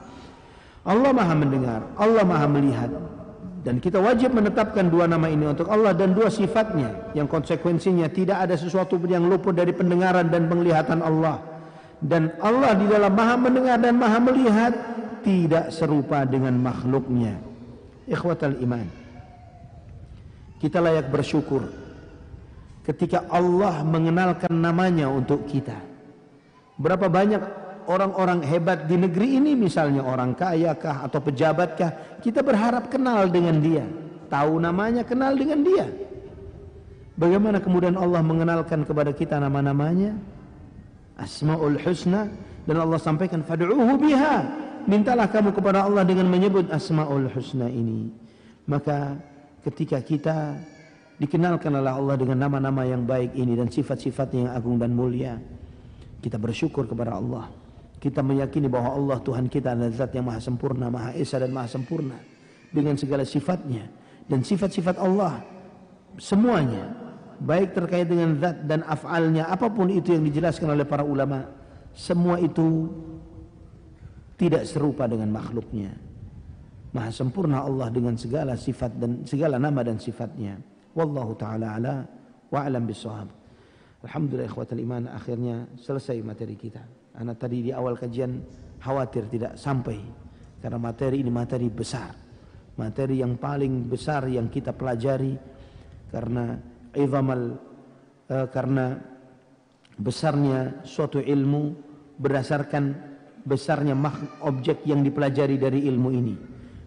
Allah 0.82 1.14
maha 1.14 1.34
mendengar 1.38 1.80
Allah 1.96 2.26
maha 2.26 2.46
melihat. 2.50 2.90
Dan 3.62 3.78
kita 3.78 4.02
wajib 4.02 4.34
menetapkan 4.34 4.90
dua 4.90 5.06
nama 5.06 5.30
ini 5.30 5.46
untuk 5.46 5.70
Allah 5.70 5.94
dan 5.94 6.12
dua 6.12 6.28
sifatnya. 6.28 7.14
Yang 7.14 7.30
konsekuensinya 7.30 8.10
tidak 8.10 8.42
ada 8.42 8.58
sesuatu 8.58 8.98
yang 9.06 9.24
luput 9.30 9.54
dari 9.54 9.70
pendengaran 9.70 10.28
dan 10.28 10.50
penglihatan 10.50 10.98
Allah. 10.98 11.38
Dan 12.02 12.34
Allah 12.42 12.74
di 12.74 12.90
dalam 12.90 13.14
maha 13.14 13.38
mendengar 13.38 13.78
dan 13.78 13.94
maha 13.94 14.18
melihat 14.18 14.74
tidak 15.22 15.70
serupa 15.70 16.26
dengan 16.26 16.58
makhluknya. 16.58 17.51
Ikhwatal 18.12 18.60
iman. 18.60 18.84
Kita 20.60 20.78
layak 20.84 21.08
bersyukur 21.08 21.64
ketika 22.84 23.24
Allah 23.32 23.80
mengenalkan 23.82 24.52
namanya 24.52 25.08
untuk 25.08 25.48
kita. 25.48 25.80
Berapa 26.76 27.08
banyak 27.08 27.62
orang-orang 27.86 28.44
hebat 28.46 28.86
di 28.86 28.94
negeri 28.98 29.42
ini 29.42 29.58
misalnya 29.58 30.06
orang 30.06 30.36
kaya 30.38 30.74
kah 30.78 31.02
atau 31.06 31.18
pejabat 31.18 31.70
kah 31.74 31.90
kita 32.22 32.42
berharap 32.44 32.86
kenal 32.86 33.26
dengan 33.26 33.58
dia 33.58 33.84
tahu 34.30 34.62
namanya 34.62 35.02
kenal 35.02 35.34
dengan 35.34 35.66
dia 35.66 35.86
bagaimana 37.18 37.58
kemudian 37.58 37.98
Allah 37.98 38.22
mengenalkan 38.22 38.86
kepada 38.86 39.10
kita 39.10 39.42
nama-namanya 39.42 40.14
Asmaul 41.18 41.78
Husna 41.82 42.30
dan 42.66 42.76
Allah 42.78 42.98
sampaikan 43.02 43.42
fad'uhu 43.42 43.98
biha 43.98 44.46
mintalah 44.88 45.28
kamu 45.30 45.54
kepada 45.54 45.86
Allah 45.86 46.02
dengan 46.06 46.26
menyebut 46.28 46.68
Asmaul 46.72 47.30
Husna 47.30 47.66
ini 47.70 48.10
maka 48.68 49.18
ketika 49.62 49.98
kita 50.02 50.58
dikenalkan 51.18 51.70
oleh 51.70 51.92
Allah 51.92 52.16
dengan 52.18 52.46
nama-nama 52.46 52.82
yang 52.86 53.06
baik 53.06 53.34
ini 53.38 53.54
dan 53.54 53.70
sifat-sifat 53.70 54.34
yang 54.34 54.48
agung 54.50 54.78
dan 54.78 54.90
mulia 54.94 55.38
kita 56.22 56.38
bersyukur 56.38 56.86
kepada 56.86 57.18
Allah 57.18 57.62
kita 58.02 58.18
meyakini 58.18 58.66
bahwa 58.66 58.98
Allah 58.98 59.22
Tuhan 59.22 59.46
kita 59.46 59.78
adalah 59.78 59.94
zat 59.94 60.10
yang 60.10 60.26
maha 60.26 60.42
sempurna, 60.42 60.90
maha 60.90 61.14
esa 61.14 61.38
dan 61.38 61.54
maha 61.54 61.70
sempurna. 61.70 62.18
Dengan 62.74 62.98
segala 62.98 63.22
sifatnya. 63.22 63.86
Dan 64.26 64.42
sifat-sifat 64.42 64.98
Allah. 64.98 65.38
Semuanya. 66.18 66.98
Baik 67.38 67.78
terkait 67.78 68.10
dengan 68.10 68.34
zat 68.42 68.66
dan 68.66 68.82
af'alnya. 68.82 69.46
Apa 69.46 69.70
pun 69.70 69.86
itu 69.86 70.18
yang 70.18 70.26
dijelaskan 70.26 70.74
oleh 70.74 70.82
para 70.82 71.06
ulama. 71.06 71.46
Semua 71.94 72.42
itu 72.42 72.90
tidak 74.42 74.66
serupa 74.66 75.06
dengan 75.06 75.30
makhluknya. 75.30 75.94
Maha 76.98 77.14
sempurna 77.14 77.62
Allah 77.62 77.94
dengan 77.94 78.18
segala 78.18 78.58
sifat 78.58 78.98
dan 78.98 79.22
segala 79.22 79.54
nama 79.62 79.86
dan 79.86 80.02
sifatnya. 80.02 80.58
Wallahu 80.98 81.38
ta'ala 81.38 81.78
ala 81.78 81.94
wa'alam 82.50 82.82
bisawab. 82.82 83.30
Alhamdulillah 84.02 84.50
ikhwatal 84.50 84.82
iman 84.82 85.06
akhirnya 85.14 85.70
selesai 85.78 86.18
materi 86.26 86.58
kita. 86.58 86.82
Anak 87.22 87.38
tadi 87.38 87.62
di 87.62 87.70
awal 87.70 87.94
kajian 87.94 88.42
khawatir 88.82 89.30
tidak 89.30 89.54
sampai 89.54 90.02
karena 90.58 90.78
materi 90.82 91.22
ini 91.22 91.30
materi 91.30 91.70
besar. 91.70 92.10
Materi 92.82 93.22
yang 93.22 93.38
paling 93.38 93.86
besar 93.86 94.26
yang 94.26 94.50
kita 94.50 94.74
pelajari 94.74 95.38
karena 96.10 96.58
izamal 96.98 97.62
uh, 98.26 98.46
karena 98.50 98.98
besarnya 100.02 100.82
suatu 100.82 101.22
ilmu 101.22 101.62
berdasarkan 102.18 103.11
besarnya 103.42 103.98
objek 104.42 104.86
yang 104.86 105.02
dipelajari 105.02 105.58
dari 105.58 105.86
ilmu 105.86 106.10
ini. 106.14 106.36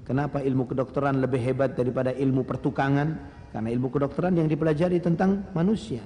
Kenapa 0.06 0.40
ilmu 0.40 0.70
kedokteran 0.70 1.18
lebih 1.18 1.42
hebat 1.42 1.74
daripada 1.74 2.14
ilmu 2.14 2.46
pertukangan? 2.46 3.08
Karena 3.50 3.70
ilmu 3.72 3.88
kedokteran 3.90 4.36
yang 4.38 4.46
dipelajari 4.52 5.00
tentang 5.00 5.50
manusia 5.56 6.04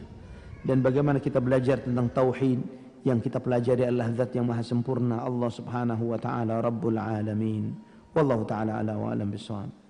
dan 0.64 0.84
bagaimana 0.84 1.24
kita 1.24 1.40
belajar 1.40 1.80
tentang 1.80 2.12
tauhid 2.12 2.60
yang 3.08 3.24
kita 3.24 3.40
pelajari 3.40 3.88
adalah 3.88 4.12
zat 4.12 4.36
yang 4.36 4.48
maha 4.48 4.60
sempurna 4.60 5.24
Allah 5.24 5.48
Subhanahu 5.48 6.12
wa 6.12 6.20
taala 6.20 6.60
Rabbul 6.60 7.00
alamin. 7.00 7.72
Wallahu 8.12 8.44
taala 8.44 8.84
ala 8.84 9.00
wa 9.00 9.16
alam 9.16 9.32
bisawab. 9.32 9.89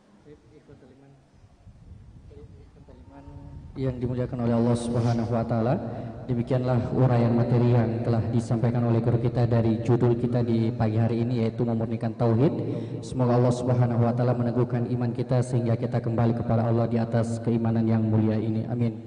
Yang 3.79 3.95
dimuliakan 4.03 4.43
oleh 4.43 4.55
Allah 4.59 4.75
Subhanahu 4.75 5.31
wa 5.31 5.45
taala, 5.47 5.79
demikianlah 6.27 6.91
uraian 6.91 7.31
materi 7.31 7.71
yang 7.71 8.03
telah 8.03 8.19
disampaikan 8.27 8.83
oleh 8.83 8.99
guru 8.99 9.23
kita 9.23 9.47
dari 9.47 9.79
judul 9.87 10.19
kita 10.19 10.43
di 10.43 10.67
pagi 10.67 10.99
hari 10.99 11.23
ini 11.23 11.47
yaitu 11.47 11.63
memurnikan 11.63 12.11
tauhid. 12.11 12.51
Semoga 12.99 13.39
Allah 13.39 13.55
Subhanahu 13.55 14.03
wa 14.03 14.11
taala 14.11 14.35
meneguhkan 14.35 14.83
iman 14.91 15.15
kita 15.15 15.39
sehingga 15.39 15.79
kita 15.79 16.03
kembali 16.03 16.35
kepada 16.35 16.67
Allah 16.67 16.91
di 16.91 16.99
atas 16.99 17.39
keimanan 17.39 17.87
yang 17.87 18.03
mulia 18.03 18.35
ini. 18.35 18.67
Amin. 18.67 18.99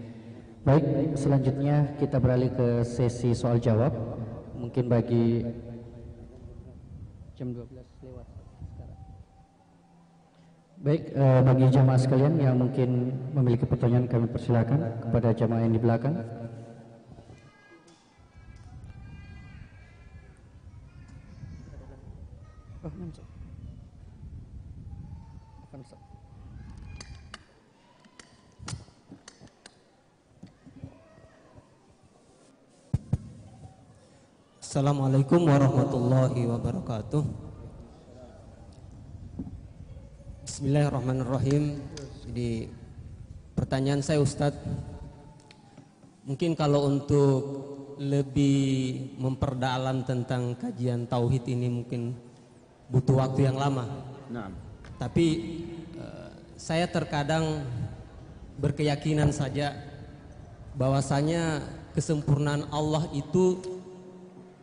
Baik, 0.64 1.20
selanjutnya 1.20 1.92
kita 2.00 2.16
beralih 2.16 2.48
ke 2.56 2.80
sesi 2.88 3.36
soal 3.36 3.60
jawab. 3.60 3.92
Mungkin 4.56 4.88
bagi 4.88 5.44
jam 7.36 7.52
12 7.52 7.76
lewat 7.76 8.24
sekarang. 8.72 9.00
Baik, 10.82 11.14
eh, 11.14 11.40
bagi 11.46 11.70
jamaah 11.70 11.94
sekalian 11.94 12.42
yang 12.42 12.58
mungkin 12.58 13.14
memiliki 13.38 13.62
pertanyaan 13.62 14.10
kami 14.10 14.26
persilakan 14.26 14.98
kepada 14.98 15.30
jamaah 15.30 15.62
yang 15.62 15.70
di 15.70 15.78
belakang. 15.78 16.18
Oh, 22.82 22.90
Assalamualaikum 34.58 35.46
warahmatullahi 35.46 36.42
wabarakatuh 36.42 37.51
Bismillahirrahmanirrahim 40.52 41.80
Jadi 42.28 42.68
pertanyaan 43.56 44.04
saya 44.04 44.20
Ustadz 44.20 44.60
Mungkin 46.28 46.52
kalau 46.52 46.92
untuk 46.92 47.40
lebih 47.96 49.16
memperdalam 49.16 50.04
tentang 50.04 50.52
kajian 50.60 51.08
tauhid 51.08 51.48
ini 51.48 51.72
mungkin 51.72 52.12
butuh 52.92 53.24
waktu 53.24 53.48
yang 53.48 53.56
lama. 53.56 54.04
Nah. 54.28 54.52
Tapi 55.00 55.26
uh, 55.96 56.36
saya 56.60 56.84
terkadang 56.84 57.64
berkeyakinan 58.60 59.32
saja 59.32 59.72
bahwasanya 60.76 61.64
kesempurnaan 61.96 62.68
Allah 62.68 63.08
itu 63.16 63.56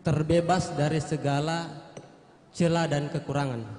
terbebas 0.06 0.70
dari 0.78 1.02
segala 1.02 1.66
celah 2.54 2.86
dan 2.86 3.10
kekurangan. 3.10 3.79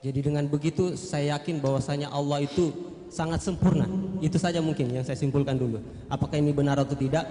Jadi 0.00 0.18
dengan 0.24 0.48
begitu 0.48 0.96
saya 0.96 1.36
yakin 1.36 1.60
bahwasanya 1.60 2.08
Allah 2.08 2.40
itu 2.40 2.72
sangat 3.12 3.44
sempurna. 3.44 3.84
Itu 4.24 4.40
saja 4.40 4.64
mungkin 4.64 4.88
yang 4.88 5.04
saya 5.04 5.18
simpulkan 5.18 5.60
dulu. 5.60 5.76
Apakah 6.08 6.40
ini 6.40 6.56
benar 6.56 6.80
atau 6.80 6.96
tidak? 6.96 7.28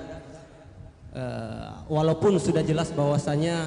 Uh, 1.09 1.81
walaupun 1.89 2.37
sudah 2.37 2.61
jelas 2.61 2.93
bahwasanya 2.93 3.65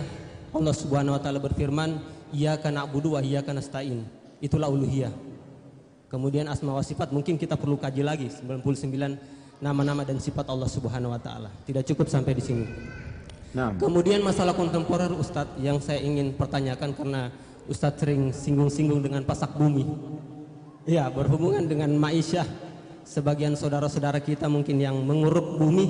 Allah 0.54 0.74
Subhanahu 0.76 1.18
wa 1.18 1.20
taala 1.20 1.42
berfirman, 1.42 1.98
"Iyyaka 2.30 2.70
na'budu 2.70 3.18
wa 3.18 3.20
iyyaka 3.24 3.50
nasta'in." 3.50 4.06
Itulah 4.38 4.70
uluhiyah. 4.70 5.10
Kemudian 6.06 6.46
asma 6.46 6.76
wa 6.76 6.84
sifat 6.84 7.10
mungkin 7.10 7.34
kita 7.40 7.58
perlu 7.58 7.80
kaji 7.80 8.06
lagi 8.06 8.28
99 8.30 9.18
nama-nama 9.58 10.06
dan 10.06 10.22
sifat 10.22 10.46
Allah 10.46 10.70
Subhanahu 10.70 11.10
wa 11.10 11.18
taala. 11.18 11.50
Tidak 11.66 11.82
cukup 11.90 12.06
sampai 12.06 12.38
di 12.38 12.42
sini. 12.44 12.66
Nah. 13.56 13.74
Kemudian 13.80 14.22
masalah 14.22 14.54
kontemporer 14.54 15.10
Ustadz 15.10 15.58
yang 15.58 15.82
saya 15.82 15.98
ingin 16.04 16.36
pertanyakan 16.38 16.94
karena 16.94 17.32
Ustadz 17.70 18.02
sering 18.02 18.34
singgung-singgung 18.34 18.98
dengan 19.02 19.22
pasak 19.22 19.54
bumi. 19.54 19.86
Ya, 20.82 21.06
berhubungan 21.06 21.62
dengan 21.62 21.94
Ma'isyah. 21.94 22.46
Sebagian 23.06 23.54
saudara-saudara 23.54 24.18
kita 24.18 24.50
mungkin 24.50 24.78
yang 24.78 24.98
mengurup 24.98 25.58
bumi, 25.58 25.86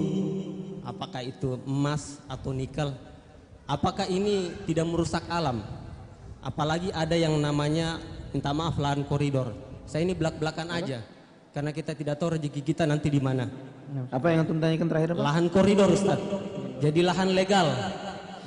apakah 0.85 1.25
itu 1.25 1.61
emas 1.65 2.21
atau 2.25 2.53
nikel, 2.57 2.93
apakah 3.69 4.09
ini 4.09 4.53
tidak 4.69 4.89
merusak 4.89 5.25
alam? 5.29 5.61
Apalagi 6.41 6.89
ada 6.93 7.13
yang 7.13 7.37
namanya, 7.37 8.01
minta 8.33 8.53
maaf, 8.57 8.81
lahan 8.81 9.05
koridor. 9.05 9.53
Saya 9.85 10.09
ini 10.09 10.17
belak-belakan 10.17 10.73
aja, 10.73 11.05
karena 11.53 11.71
kita 11.73 11.93
tidak 11.93 12.17
tahu 12.17 12.37
rezeki 12.37 12.61
kita 12.65 12.89
nanti 12.89 13.13
di 13.13 13.21
mana. 13.21 13.49
Apa 14.09 14.33
yang 14.33 14.49
antum 14.49 14.57
tanyakan 14.57 14.89
terakhir 14.89 15.11
Pak? 15.13 15.21
Lahan 15.21 15.47
koridor 15.53 15.89
Ustaz. 15.93 16.21
Jadi 16.81 17.01
lahan 17.05 17.37
legal. 17.37 17.69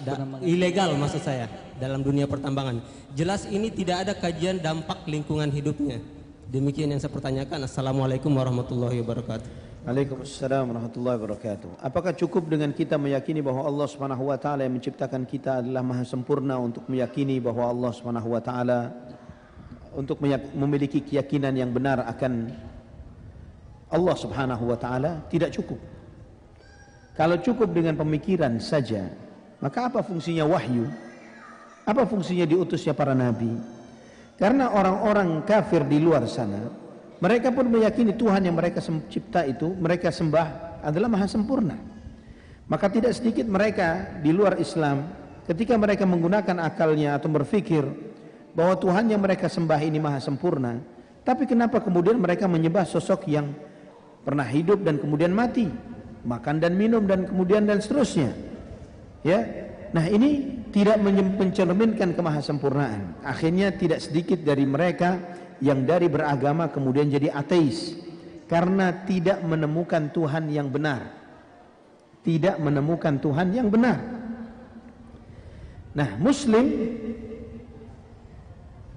Da, 0.05 0.21
ilegal 0.45 0.93
maksud 1.01 1.21
saya 1.25 1.64
dalam 1.75 1.99
dunia 2.03 2.25
pertambangan. 2.25 2.79
Jelas 3.15 3.47
ini 3.51 3.71
tidak 3.71 4.07
ada 4.07 4.13
kajian 4.15 4.59
dampak 4.63 5.03
lingkungan 5.07 5.51
hidupnya. 5.51 5.99
Demikian 6.47 6.93
yang 6.93 7.01
saya 7.01 7.11
pertanyakan. 7.11 7.67
Assalamualaikum 7.67 8.31
warahmatullahi 8.31 9.01
wabarakatuh. 9.03 9.47
Waalaikumsalam 9.85 10.65
warahmatullahi 10.65 11.17
wabarakatuh. 11.21 11.69
Apakah 11.83 12.17
cukup 12.17 12.49
dengan 12.49 12.73
kita 12.73 12.97
meyakini 12.97 13.37
bahwa 13.43 13.69
Allah 13.69 13.85
taala 14.41 14.65
yang 14.65 14.73
menciptakan 14.73 15.29
kita 15.29 15.61
adalah 15.61 15.85
maha 15.85 16.01
sempurna 16.01 16.57
untuk 16.57 16.89
meyakini 16.89 17.37
bahwa 17.37 17.69
Allah 17.69 17.93
taala 18.41 18.79
untuk 19.93 20.17
memiliki 20.57 21.05
keyakinan 21.05 21.53
yang 21.53 21.69
benar 21.69 22.01
akan 22.01 22.49
Allah 23.93 24.15
Subhanahu 24.17 24.73
wa 24.73 24.77
taala 24.79 25.21
tidak 25.29 25.53
cukup. 25.53 25.77
Kalau 27.13 27.37
cukup 27.39 27.69
dengan 27.69 27.93
pemikiran 27.95 28.57
saja, 28.57 29.07
maka 29.61 29.87
apa 29.87 30.01
fungsinya 30.01 30.49
wahyu? 30.49 30.89
Apa 31.85 32.09
fungsinya 32.09 32.49
diutusnya 32.49 32.97
para 32.97 33.13
nabi? 33.13 33.53
Karena 34.35 34.73
orang-orang 34.73 35.45
kafir 35.47 35.85
di 35.85 36.01
luar 36.01 36.25
sana, 36.27 36.67
mereka 37.23 37.53
pun 37.53 37.69
meyakini 37.71 38.11
Tuhan 38.11 38.43
yang 38.43 38.57
mereka 38.57 38.83
cipta 38.83 39.47
itu, 39.47 39.71
mereka 39.77 40.11
sembah 40.11 40.81
adalah 40.83 41.07
maha 41.07 41.29
sempurna. 41.29 41.77
Maka 42.65 42.89
tidak 42.89 43.15
sedikit 43.15 43.45
mereka 43.45 44.17
di 44.19 44.33
luar 44.33 44.57
Islam 44.57 45.07
ketika 45.45 45.77
mereka 45.77 46.03
menggunakan 46.03 46.57
akalnya 46.65 47.15
atau 47.15 47.29
berpikir 47.29 47.85
bahwa 48.57 48.75
Tuhan 48.75 49.07
yang 49.07 49.21
mereka 49.21 49.45
sembah 49.45 49.79
ini 49.79 50.01
maha 50.01 50.19
sempurna, 50.19 50.81
tapi 51.25 51.49
kenapa 51.49 51.81
kemudian 51.81 52.17
mereka 52.21 52.49
menyembah 52.49 52.83
sosok 52.85 53.29
yang 53.29 53.53
pernah 54.25 54.45
hidup 54.45 54.81
dan 54.81 54.97
kemudian 54.97 55.31
mati, 55.31 55.69
makan 56.25 56.61
dan 56.61 56.73
minum 56.73 57.05
dan 57.05 57.29
kemudian 57.29 57.65
dan 57.65 57.81
seterusnya. 57.81 58.33
Ya. 59.25 59.64
Nah, 59.95 60.11
ini 60.11 60.59
tidak 60.75 60.99
mencerminkan 61.39 62.11
kemahasempurnaan. 62.19 63.23
Akhirnya 63.23 63.71
tidak 63.71 64.03
sedikit 64.03 64.43
dari 64.43 64.67
mereka 64.67 65.15
yang 65.63 65.87
dari 65.87 66.11
beragama 66.11 66.67
kemudian 66.67 67.07
jadi 67.07 67.31
ateis 67.31 67.95
karena 68.51 68.91
tidak 69.07 69.39
menemukan 69.47 70.11
Tuhan 70.11 70.51
yang 70.51 70.67
benar. 70.67 71.15
Tidak 72.27 72.59
menemukan 72.59 73.23
Tuhan 73.23 73.55
yang 73.55 73.71
benar. 73.71 74.03
Nah, 75.95 76.19
muslim 76.19 76.67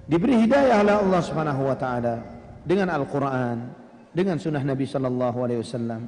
diberi 0.03 0.35
hidayah 0.43 0.83
oleh 0.83 0.95
Allah 0.99 1.21
Subhanahu 1.23 1.61
wa 1.63 1.77
taala 1.79 2.15
dengan 2.67 2.91
Al-Qur'an, 2.91 3.71
dengan 4.11 4.35
sunnah 4.35 4.67
Nabi 4.67 4.83
Sallallahu 4.83 5.37
Alaihi 5.47 5.63
Wasallam 5.63 6.01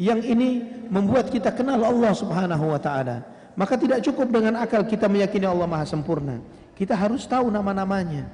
yang 0.00 0.22
ini 0.24 0.64
membuat 0.88 1.28
kita 1.28 1.52
kenal 1.52 1.82
Allah 1.82 2.14
Subhanahu 2.14 2.70
Wa 2.70 2.80
Taala 2.80 3.16
maka 3.58 3.74
tidak 3.74 4.06
cukup 4.06 4.30
dengan 4.30 4.54
akal 4.62 4.86
kita 4.86 5.10
meyakini 5.10 5.42
Allah 5.42 5.66
Maha 5.66 5.82
Sempurna. 5.82 6.38
Kita 6.78 6.94
harus 6.94 7.26
tahu 7.26 7.50
nama-namanya. 7.50 8.30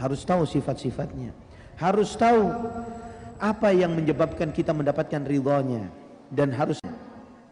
Harus 0.00 0.24
tahu 0.24 0.48
sifat-sifatnya. 0.48 1.36
Harus 1.76 2.16
tahu 2.16 2.56
apa 3.36 3.68
yang 3.76 3.92
menyebabkan 3.92 4.48
kita 4.56 4.72
mendapatkan 4.72 5.28
ridhonya. 5.28 5.92
Dan 6.32 6.56
harus 6.56 6.80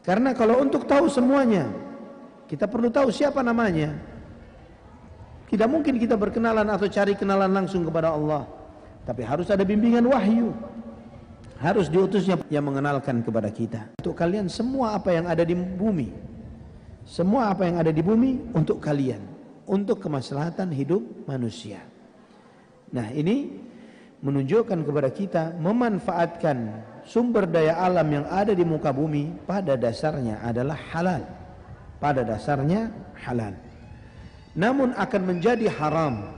karena 0.00 0.32
kalau 0.32 0.64
untuk 0.64 0.88
tahu 0.88 1.12
semuanya 1.12 1.68
kita 2.48 2.64
perlu 2.64 2.88
tahu 2.88 3.12
siapa 3.12 3.44
namanya. 3.44 3.92
Tidak 5.44 5.68
mungkin 5.68 6.00
kita 6.00 6.16
berkenalan 6.16 6.66
atau 6.72 6.88
cari 6.88 7.12
kenalan 7.12 7.52
langsung 7.52 7.84
kepada 7.84 8.16
Allah. 8.16 8.48
Tapi 9.04 9.20
harus 9.20 9.52
ada 9.52 9.60
bimbingan 9.60 10.08
wahyu. 10.08 10.56
Harus 11.60 11.92
diutusnya 11.92 12.40
yang 12.48 12.64
mengenalkan 12.64 13.20
kepada 13.20 13.52
kita. 13.52 13.92
Untuk 14.00 14.16
kalian 14.16 14.48
semua 14.48 14.96
apa 14.96 15.12
yang 15.12 15.28
ada 15.28 15.44
di 15.44 15.52
bumi. 15.52 16.33
Semua 17.04 17.52
apa 17.52 17.68
yang 17.68 17.76
ada 17.80 17.92
di 17.92 18.00
bumi 18.00 18.56
untuk 18.56 18.80
kalian. 18.80 19.20
Untuk 19.64 20.00
kemaslahatan 20.04 20.72
hidup 20.72 21.00
manusia. 21.24 21.80
Nah 22.92 23.08
ini 23.12 23.48
menunjukkan 24.20 24.84
kepada 24.84 25.08
kita 25.12 25.42
memanfaatkan 25.56 26.56
sumber 27.04 27.48
daya 27.48 27.76
alam 27.80 28.08
yang 28.08 28.26
ada 28.28 28.52
di 28.52 28.64
muka 28.64 28.92
bumi 28.92 29.32
pada 29.44 29.76
dasarnya 29.76 30.40
adalah 30.44 30.76
halal. 30.92 31.22
Pada 32.00 32.24
dasarnya 32.24 32.92
halal. 33.24 33.56
Namun 34.56 34.92
akan 34.96 35.22
menjadi 35.24 35.68
haram 35.72 36.28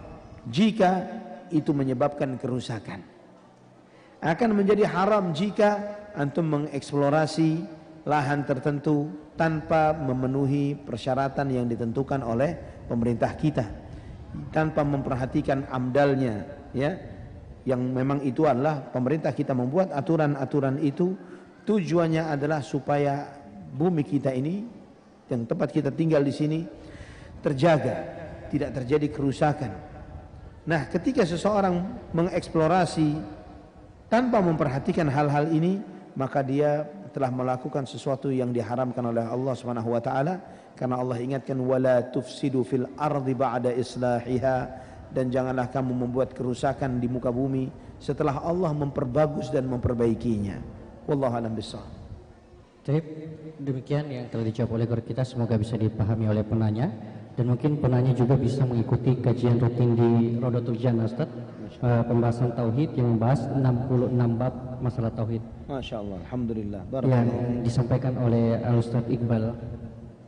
jika 0.50 1.02
itu 1.50 1.70
menyebabkan 1.74 2.38
kerusakan. 2.38 3.02
Akan 4.22 4.50
menjadi 4.54 4.86
haram 4.86 5.30
jika 5.30 5.78
antum 6.16 6.46
mengeksplorasi 6.46 7.62
lahan 8.08 8.46
tertentu 8.48 9.25
tanpa 9.36 9.92
memenuhi 9.92 10.74
persyaratan 10.74 11.52
yang 11.52 11.66
ditentukan 11.68 12.24
oleh 12.24 12.56
pemerintah 12.88 13.32
kita 13.36 13.64
tanpa 14.52 14.84
memperhatikan 14.84 15.68
amdalnya 15.68 16.44
ya 16.76 16.92
yang 17.66 17.82
memang 17.82 18.22
itu 18.22 18.46
adalah 18.46 18.78
pemerintah 18.80 19.34
kita 19.34 19.52
membuat 19.52 19.90
aturan-aturan 19.92 20.78
itu 20.80 21.16
tujuannya 21.66 22.30
adalah 22.30 22.62
supaya 22.62 23.26
bumi 23.74 24.06
kita 24.06 24.30
ini 24.30 24.62
yang 25.26 25.42
tempat 25.44 25.74
kita 25.74 25.90
tinggal 25.90 26.22
di 26.22 26.30
sini 26.30 26.60
terjaga, 27.42 27.96
tidak 28.50 28.70
terjadi 28.70 29.06
kerusakan. 29.10 29.72
Nah, 30.66 30.86
ketika 30.90 31.26
seseorang 31.26 31.78
mengeksplorasi 32.14 33.18
tanpa 34.06 34.38
memperhatikan 34.38 35.10
hal-hal 35.10 35.50
ini, 35.50 35.82
maka 36.14 36.42
dia 36.42 36.86
telah 37.16 37.32
melakukan 37.32 37.88
sesuatu 37.88 38.28
yang 38.28 38.52
diharamkan 38.52 39.00
oleh 39.00 39.24
Allah 39.24 39.56
Subhanahu 39.56 39.96
wa 39.96 40.04
taala 40.04 40.36
karena 40.76 41.00
Allah 41.00 41.16
ingatkan 41.16 41.56
wala 41.56 42.04
tufsidu 42.12 42.60
fil 42.60 42.84
ardi 43.00 43.32
ba'da 43.32 43.72
islahiha 43.72 44.56
dan 45.16 45.32
janganlah 45.32 45.72
kamu 45.72 45.96
membuat 45.96 46.36
kerusakan 46.36 47.00
di 47.00 47.08
muka 47.08 47.32
bumi 47.32 47.72
setelah 47.96 48.44
Allah 48.44 48.68
memperbagus 48.76 49.48
dan 49.48 49.64
memperbaikinya. 49.64 50.60
Wallahu 51.08 51.32
a'lam 51.32 51.56
bishawab. 51.56 51.88
Baik, 52.84 53.04
demikian 53.64 54.04
yang 54.12 54.28
telah 54.28 54.44
dijawab 54.44 54.76
oleh 54.76 54.84
guru 54.84 55.00
kita 55.00 55.24
semoga 55.24 55.56
bisa 55.56 55.80
dipahami 55.80 56.28
oleh 56.28 56.44
penanya 56.44 57.15
dan 57.36 57.44
mungkin 57.52 57.76
penanya 57.76 58.16
juga 58.16 58.32
bisa 58.32 58.64
mengikuti 58.64 59.12
kajian 59.20 59.60
rutin 59.60 59.92
di 59.92 60.10
Rodotul 60.40 60.80
Jannah 60.80 61.04
Ustaz 61.04 61.28
uh, 61.84 62.02
pembahasan 62.08 62.56
tauhid 62.56 62.96
yang 62.96 63.12
membahas 63.16 63.44
66 63.52 64.40
bab 64.40 64.54
masalah 64.80 65.12
tauhid. 65.12 65.44
Masya 65.68 65.96
Allah, 66.00 66.18
Alhamdulillah. 66.24 66.82
Yang 67.04 67.28
disampaikan 67.60 68.16
oleh 68.16 68.56
Al 68.64 68.80
Ustaz 68.80 69.04
Iqbal 69.04 69.52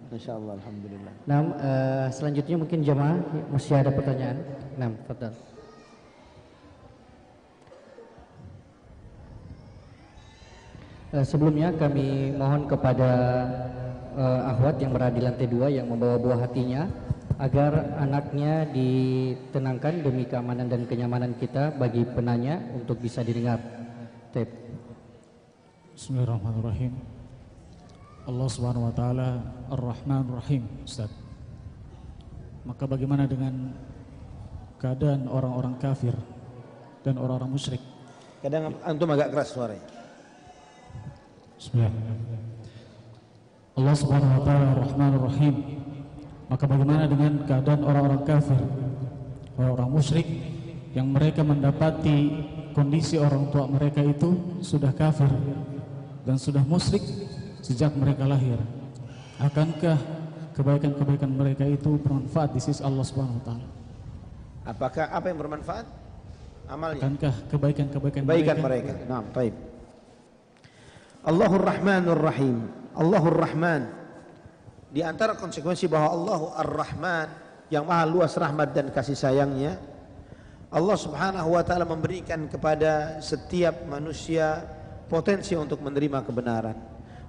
Masya 0.08 0.32
Allah, 0.40 0.52
Alhamdulillah. 0.56 1.12
Nah, 1.28 1.40
uh, 1.60 2.06
selanjutnya 2.08 2.56
mungkin 2.56 2.80
jemaah 2.80 3.20
masih 3.52 3.76
ada 3.76 3.92
pertanyaan. 3.92 4.40
Nah, 4.80 4.88
Fadal. 5.04 5.32
Uh, 11.12 11.24
sebelumnya 11.24 11.72
kami 11.76 12.36
mohon 12.36 12.68
kepada 12.68 13.10
uh, 14.18 14.50
Ahwat 14.50 14.82
yang 14.82 14.90
berada 14.90 15.14
di 15.14 15.22
lantai 15.22 15.46
dua 15.46 15.70
yang 15.70 15.86
membawa 15.86 16.18
buah 16.18 16.42
hatinya 16.42 16.90
agar 17.38 17.94
anaknya 18.02 18.66
ditenangkan 18.74 20.02
demi 20.02 20.26
keamanan 20.26 20.66
dan 20.66 20.82
kenyamanan 20.90 21.38
kita 21.38 21.70
bagi 21.70 22.02
penanya 22.02 22.58
untuk 22.74 22.98
bisa 22.98 23.22
didengar. 23.22 23.62
Tep. 24.34 24.50
Bismillahirrahmanirrahim. 25.94 26.98
Allah 28.28 28.48
Subhanahu 28.50 28.90
wa 28.90 28.94
taala 28.94 29.28
Ar-Rahman 29.72 30.26
Rahim, 30.34 30.62
Ustaz. 30.84 31.08
Maka 32.66 32.84
bagaimana 32.84 33.24
dengan 33.24 33.72
keadaan 34.76 35.30
orang-orang 35.30 35.80
kafir 35.80 36.12
dan 37.06 37.16
orang-orang 37.16 37.54
musyrik? 37.56 37.80
Kadang 38.44 38.76
antum 38.84 39.08
agak 39.14 39.32
keras 39.32 39.48
suaranya. 39.54 39.86
Bismillah. 41.56 42.57
Allah 43.78 43.94
Subhanahu 43.94 44.32
wa 44.34 44.42
taala 44.42 44.66
Ar-Rahman 44.74 45.12
Rahim. 45.22 45.54
Maka 46.50 46.64
bagaimana 46.66 47.04
dengan 47.06 47.32
keadaan 47.46 47.86
orang-orang 47.86 48.22
kafir, 48.26 48.58
orang-orang 49.54 49.90
musyrik 49.94 50.26
yang 50.98 51.06
mereka 51.14 51.46
mendapati 51.46 52.42
kondisi 52.74 53.22
orang 53.22 53.54
tua 53.54 53.70
mereka 53.70 54.02
itu 54.02 54.58
sudah 54.66 54.90
kafir 54.90 55.30
dan 56.26 56.40
sudah 56.42 56.64
musyrik 56.66 57.04
sejak 57.62 57.94
mereka 57.94 58.26
lahir. 58.26 58.58
Akankah 59.38 60.00
kebaikan-kebaikan 60.58 61.30
mereka 61.30 61.62
itu 61.62 62.02
bermanfaat 62.02 62.58
di 62.58 62.60
sisi 62.64 62.82
Allah 62.82 63.06
Subhanahu 63.06 63.38
wa 63.38 63.44
taala? 63.46 63.68
Apakah 64.66 65.06
apa 65.14 65.26
yang 65.30 65.38
bermanfaat? 65.38 65.86
Amalnya. 66.66 67.00
Akankah 67.06 67.34
kebaikan-kebaikan 67.46 68.26
mereka? 68.26 68.58
mereka. 68.58 68.92
Nah, 69.06 69.22
baik. 69.30 69.54
Allahur 71.22 71.62
Rahmanur 71.62 72.20
Rahim. 72.20 72.56
Allahur 72.98 73.38
Rahman. 73.38 73.82
Di 74.90 75.04
antara 75.06 75.38
konsekuensi 75.38 75.86
bahwa 75.86 76.10
Allah 76.10 76.40
Ar-Rahman 76.64 77.28
yang 77.68 77.84
maha 77.84 78.08
luas 78.08 78.32
rahmat 78.40 78.72
dan 78.72 78.88
kasih 78.88 79.12
sayangnya 79.12 79.76
Allah 80.72 80.96
Subhanahu 80.96 81.52
wa 81.52 81.60
taala 81.60 81.84
memberikan 81.84 82.48
kepada 82.48 83.20
setiap 83.20 83.84
manusia 83.84 84.64
potensi 85.04 85.52
untuk 85.52 85.84
menerima 85.84 86.24
kebenaran 86.24 86.76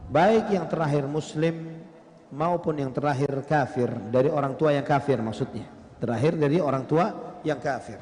baik 0.08 0.56
yang 0.56 0.64
terakhir 0.72 1.04
muslim 1.12 1.84
maupun 2.32 2.80
yang 2.80 2.96
terakhir 2.96 3.28
kafir 3.44 3.92
dari 4.08 4.32
orang 4.32 4.56
tua 4.56 4.72
yang 4.72 4.88
kafir 4.88 5.20
maksudnya. 5.20 5.68
Terakhir 6.00 6.40
dari 6.40 6.64
orang 6.64 6.88
tua 6.88 7.36
yang 7.44 7.60
kafir. 7.60 8.00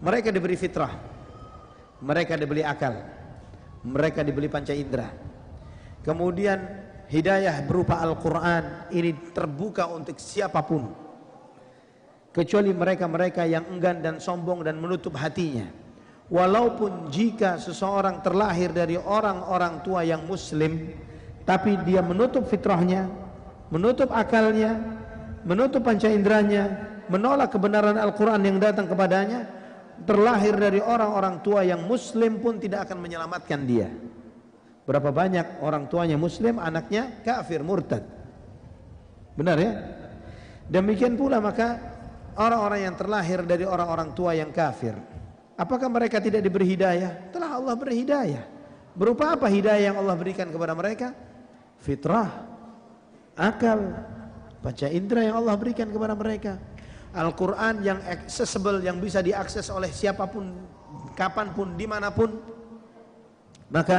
Mereka 0.00 0.32
diberi 0.32 0.56
fitrah 0.56 1.14
mereka 2.04 2.36
diberi 2.36 2.60
akal 2.60 2.94
mereka 3.84 4.20
diberi 4.20 4.48
panca 4.52 4.76
indera 4.76 5.08
kemudian 6.04 6.60
hidayah 7.10 7.64
berupa 7.64 7.98
Al-Quran 7.98 8.92
ini 8.92 9.32
terbuka 9.32 9.88
untuk 9.90 10.20
siapa 10.20 10.62
pun 10.62 10.92
kecuali 12.30 12.70
mereka-mereka 12.70 13.48
yang 13.48 13.66
enggan 13.72 14.04
dan 14.04 14.20
sombong 14.20 14.62
dan 14.62 14.78
menutup 14.78 15.16
hatinya 15.16 15.66
walaupun 16.28 17.08
jika 17.10 17.56
seseorang 17.56 18.20
terlahir 18.20 18.70
dari 18.70 19.00
orang-orang 19.00 19.80
tua 19.84 20.04
yang 20.06 20.24
muslim 20.24 20.92
tapi 21.44 21.76
dia 21.84 22.00
menutup 22.00 22.48
fitrahnya, 22.48 23.04
menutup 23.68 24.08
akalnya, 24.16 24.80
menutup 25.44 25.84
panca 25.84 26.08
inderanya, 26.08 26.72
menolak 27.12 27.52
kebenaran 27.52 28.00
Al-Quran 28.00 28.40
yang 28.48 28.56
datang 28.56 28.88
kepadanya, 28.88 29.44
terlahir 30.08 30.56
dari 30.56 30.80
orang-orang 30.80 31.44
tua 31.44 31.60
yang 31.62 31.84
muslim 31.84 32.40
pun 32.40 32.56
tidak 32.56 32.88
akan 32.88 32.98
menyelamatkan 33.04 33.60
dia. 33.68 33.92
Berapa 34.84 35.08
banyak 35.08 35.64
orang 35.64 35.88
tuanya 35.88 36.20
muslim, 36.20 36.60
anaknya 36.60 37.24
kafir, 37.24 37.64
murtad. 37.64 38.04
Benar 39.34 39.56
ya? 39.56 39.72
Demikian 40.68 41.16
pula 41.16 41.40
maka 41.40 41.80
orang-orang 42.36 42.88
yang 42.88 42.94
terlahir 42.94 43.40
dari 43.48 43.64
orang-orang 43.64 44.12
tua 44.12 44.36
yang 44.36 44.52
kafir. 44.52 44.92
Apakah 45.56 45.88
mereka 45.88 46.20
tidak 46.20 46.44
diberi 46.44 46.68
hidayah? 46.76 47.32
Telah 47.32 47.56
Allah 47.56 47.74
beri 47.78 48.04
hidayah. 48.04 48.44
Berupa 48.94 49.34
apa 49.34 49.48
hidayah 49.48 49.92
yang 49.92 49.96
Allah 49.98 50.14
berikan 50.14 50.48
kepada 50.52 50.76
mereka? 50.76 51.14
fitrah, 51.84 52.32
akal, 53.36 53.92
baca 54.64 54.86
indera 54.88 55.28
yang 55.28 55.36
Allah 55.44 55.54
berikan 55.60 55.92
kepada 55.92 56.16
mereka. 56.16 56.56
Al-Quran 57.14 57.84
yang 57.84 58.00
accessible, 58.08 58.80
yang 58.82 58.98
bisa 58.98 59.20
diakses 59.22 59.70
oleh 59.70 59.92
siapa 59.92 60.26
pun, 60.26 60.50
kapan 61.14 61.52
pun, 61.54 61.76
di 61.76 61.86
mana 61.86 62.10
pun. 62.10 62.32
Maka 63.70 63.98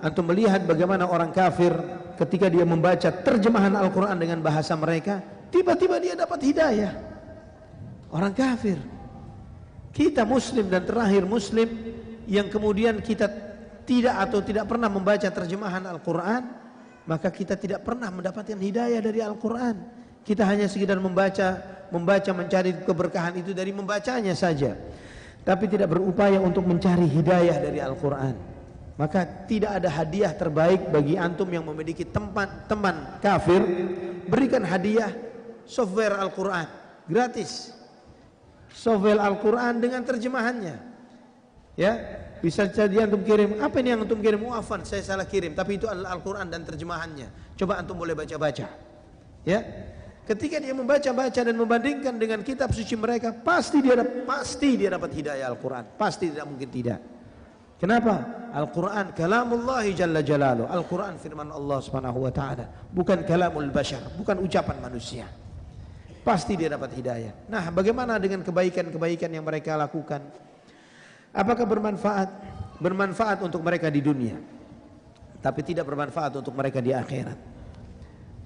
antum 0.00 0.24
melihat 0.24 0.64
bagaimana 0.64 1.04
orang 1.04 1.30
kafir 1.32 1.72
ketika 2.16 2.48
dia 2.48 2.64
membaca 2.64 3.08
terjemahan 3.08 3.72
Al-Quran 3.76 4.16
dengan 4.16 4.40
bahasa 4.44 4.76
mereka, 4.76 5.20
tiba-tiba 5.48 5.96
dia 6.00 6.16
dapat 6.16 6.40
hidayah. 6.44 6.92
Orang 8.10 8.34
kafir. 8.34 8.76
Kita 9.90 10.22
muslim 10.28 10.70
dan 10.70 10.86
terakhir 10.86 11.24
muslim 11.26 11.68
yang 12.26 12.46
kemudian 12.46 13.02
kita 13.02 13.26
tidak 13.88 14.14
atau 14.28 14.38
tidak 14.38 14.70
pernah 14.70 14.86
membaca 14.86 15.26
terjemahan 15.26 15.82
Al-Quran, 15.82 16.42
maka 17.10 17.28
kita 17.32 17.58
tidak 17.58 17.82
pernah 17.82 18.06
mendapatkan 18.12 18.54
hidayah 18.54 19.00
dari 19.02 19.18
Al-Quran. 19.18 19.82
Kita 20.22 20.46
hanya 20.46 20.70
sekedar 20.70 21.00
membaca, 21.00 21.58
membaca 21.90 22.30
mencari 22.30 22.86
keberkahan 22.86 23.40
itu 23.40 23.50
dari 23.50 23.74
membacanya 23.74 24.36
saja. 24.36 24.78
Tapi 25.42 25.64
tidak 25.66 25.90
berupaya 25.96 26.38
untuk 26.38 26.68
mencari 26.68 27.08
hidayah 27.08 27.56
dari 27.58 27.80
Al-Quran. 27.82 28.59
Maka 29.00 29.24
tidak 29.48 29.80
ada 29.80 29.88
hadiah 29.88 30.28
terbaik 30.36 30.92
bagi 30.92 31.16
antum 31.16 31.48
yang 31.48 31.64
memiliki 31.64 32.04
teman, 32.04 32.68
teman 32.68 33.16
kafir. 33.24 33.64
Berikan 34.28 34.60
hadiah 34.60 35.08
software 35.64 36.20
Al-Quran. 36.20 36.68
Gratis. 37.08 37.72
Software 38.68 39.16
Al-Quran 39.16 39.80
dengan 39.80 40.04
terjemahannya. 40.04 40.76
Ya, 41.80 41.92
Bisa 42.44 42.68
jadi 42.68 43.04
antum 43.04 43.20
kirim, 43.20 43.60
apa 43.60 43.80
ini 43.84 43.92
yang 43.92 44.04
antum 44.04 44.20
kirim? 44.20 44.40
Muafan, 44.44 44.84
saya 44.84 45.04
salah 45.04 45.28
kirim, 45.28 45.52
tapi 45.52 45.76
itu 45.76 45.84
adalah 45.88 46.16
Al-Quran 46.16 46.48
dan 46.48 46.64
terjemahannya. 46.64 47.56
Coba 47.56 47.80
antum 47.80 47.96
boleh 48.00 48.16
baca-baca. 48.16 48.68
Ya, 49.44 49.60
ketika 50.24 50.56
dia 50.56 50.72
membaca-baca 50.72 51.40
dan 51.40 51.52
membandingkan 51.52 52.16
dengan 52.16 52.40
kitab 52.40 52.72
suci 52.72 52.96
mereka, 52.96 53.32
pasti 53.32 53.84
dia 53.84 54.00
pasti 54.24 54.80
dia 54.80 54.92
dapat 54.92 55.12
hidayah 55.12 55.52
Al-Quran, 55.52 55.84
pasti 56.00 56.32
tidak 56.32 56.48
mungkin 56.48 56.68
tidak. 56.72 57.00
Kenapa? 57.76 58.39
Al-Quran 58.50 59.14
kalamullah 59.14 59.86
jalla 59.90 60.20
jalalu. 60.20 60.64
Al-Quran 60.66 61.18
firman 61.18 61.50
Allah 61.50 61.78
subhanahu 61.82 62.26
wa 62.26 62.32
ta'ala. 62.32 62.66
Bukan 62.90 63.22
kalamul 63.26 63.70
bashar, 63.70 64.02
bukan 64.18 64.42
ucapan 64.42 64.76
manusia. 64.82 65.26
Pasti 66.20 66.54
dia 66.54 66.68
dapat 66.68 66.92
hidayah. 66.92 67.32
Nah, 67.48 67.72
bagaimana 67.72 68.20
dengan 68.20 68.44
kebaikan-kebaikan 68.44 69.32
yang 69.32 69.42
mereka 69.42 69.74
lakukan? 69.74 70.20
Apakah 71.32 71.64
bermanfaat? 71.64 72.28
Bermanfaat 72.76 73.38
untuk 73.40 73.64
mereka 73.64 73.88
di 73.88 74.04
dunia. 74.04 74.36
Tapi 75.40 75.60
tidak 75.64 75.88
bermanfaat 75.88 76.44
untuk 76.44 76.52
mereka 76.52 76.84
di 76.84 76.92
akhirat. 76.92 77.49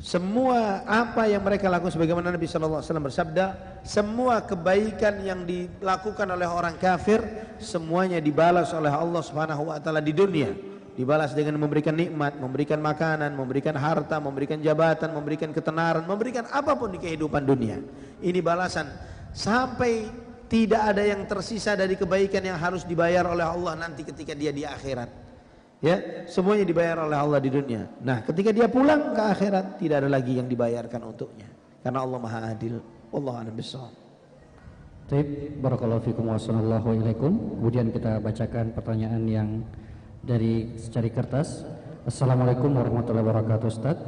Semua 0.05 0.85
apa 0.85 1.25
yang 1.25 1.41
mereka 1.41 1.73
lakukan 1.73 1.97
sebagaimana 1.97 2.29
Nabi 2.29 2.45
sallallahu 2.45 2.85
alaihi 2.85 2.93
wasallam 2.93 3.09
bersabda, 3.09 3.45
semua 3.89 4.45
kebaikan 4.45 5.17
yang 5.25 5.49
dilakukan 5.49 6.29
oleh 6.29 6.45
orang 6.45 6.77
kafir 6.77 7.25
semuanya 7.57 8.21
dibalas 8.21 8.69
oleh 8.77 8.93
Allah 8.93 9.25
Subhanahu 9.25 9.73
wa 9.73 9.81
taala 9.81 10.05
di 10.05 10.13
dunia. 10.13 10.53
Dibalas 10.93 11.33
dengan 11.33 11.57
memberikan 11.57 11.97
nikmat, 11.97 12.37
memberikan 12.37 12.85
makanan, 12.85 13.33
memberikan 13.33 13.73
harta, 13.81 14.21
memberikan 14.21 14.61
jabatan, 14.61 15.09
memberikan 15.09 15.57
ketenaran, 15.57 16.05
memberikan 16.05 16.45
apa 16.53 16.77
pun 16.77 16.93
di 16.93 17.01
kehidupan 17.01 17.41
dunia. 17.49 17.81
Ini 18.21 18.45
balasan 18.45 18.93
sampai 19.33 20.05
tidak 20.53 20.85
ada 20.85 21.01
yang 21.01 21.25
tersisa 21.25 21.81
dari 21.81 21.97
kebaikan 21.97 22.45
yang 22.45 22.61
harus 22.61 22.85
dibayar 22.85 23.25
oleh 23.25 23.49
Allah 23.49 23.73
nanti 23.73 24.05
ketika 24.05 24.37
dia 24.37 24.53
di 24.53 24.69
akhirat. 24.69 25.24
Ya, 25.85 26.25
semuanya 26.25 26.65
dibayar 26.65 27.05
oleh 27.05 27.13
Allah 27.13 27.45
di 27.45 27.53
dunia. 27.53 27.85
Nah, 28.01 28.25
ketika 28.25 28.57
dia 28.57 28.65
pulang 28.73 29.13
ke 29.13 29.21
akhirat 29.21 29.77
tidak 29.77 30.01
ada 30.01 30.09
lagi 30.09 30.41
yang 30.41 30.49
dibayarkan 30.49 31.13
untuknya. 31.13 31.45
Karena 31.85 32.01
Allah 32.01 32.19
Maha 32.25 32.41
Adil. 32.57 32.81
Allah 33.13 33.35
a'lam 33.45 33.53
bishawab. 33.53 33.93
Baik, 35.13 35.61
barakallahu 35.61 36.01
fikum 36.09 36.33
wa 36.33 36.41
Kemudian 36.41 37.93
kita 37.93 38.17
bacakan 38.25 38.73
pertanyaan 38.73 39.23
yang 39.29 39.49
dari 40.25 40.73
secari 40.81 41.13
kertas. 41.13 41.69
Assalamualaikum 42.09 42.73
warahmatullahi 42.73 43.21
wabarakatuh, 43.29 43.69
Ustaz. 43.69 44.01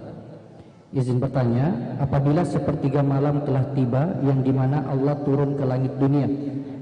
Izin 0.97 1.21
bertanya, 1.21 2.01
apabila 2.01 2.49
sepertiga 2.49 3.05
malam 3.05 3.45
telah 3.45 3.69
tiba 3.77 4.17
yang 4.25 4.41
di 4.41 4.49
mana 4.49 4.81
Allah 4.89 5.21
turun 5.29 5.61
ke 5.61 5.65
langit 5.69 5.93
dunia, 6.01 6.25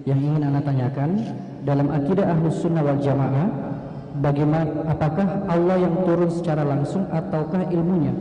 yang 0.07 0.23
ingin 0.23 0.47
anda 0.47 0.63
tanyakan 0.63 1.19
dalam 1.67 1.91
akidah 1.91 2.31
ahlus 2.31 2.63
sunnah 2.63 2.87
wal 2.87 3.03
jamaah, 3.03 3.74
bagaimana 4.19 4.87
apakah 4.87 5.47
Allah 5.51 5.77
yang 5.83 6.07
turun 6.07 6.31
secara 6.31 6.63
langsung 6.63 7.07
ataukah 7.11 7.67
ilmunya? 7.71 8.15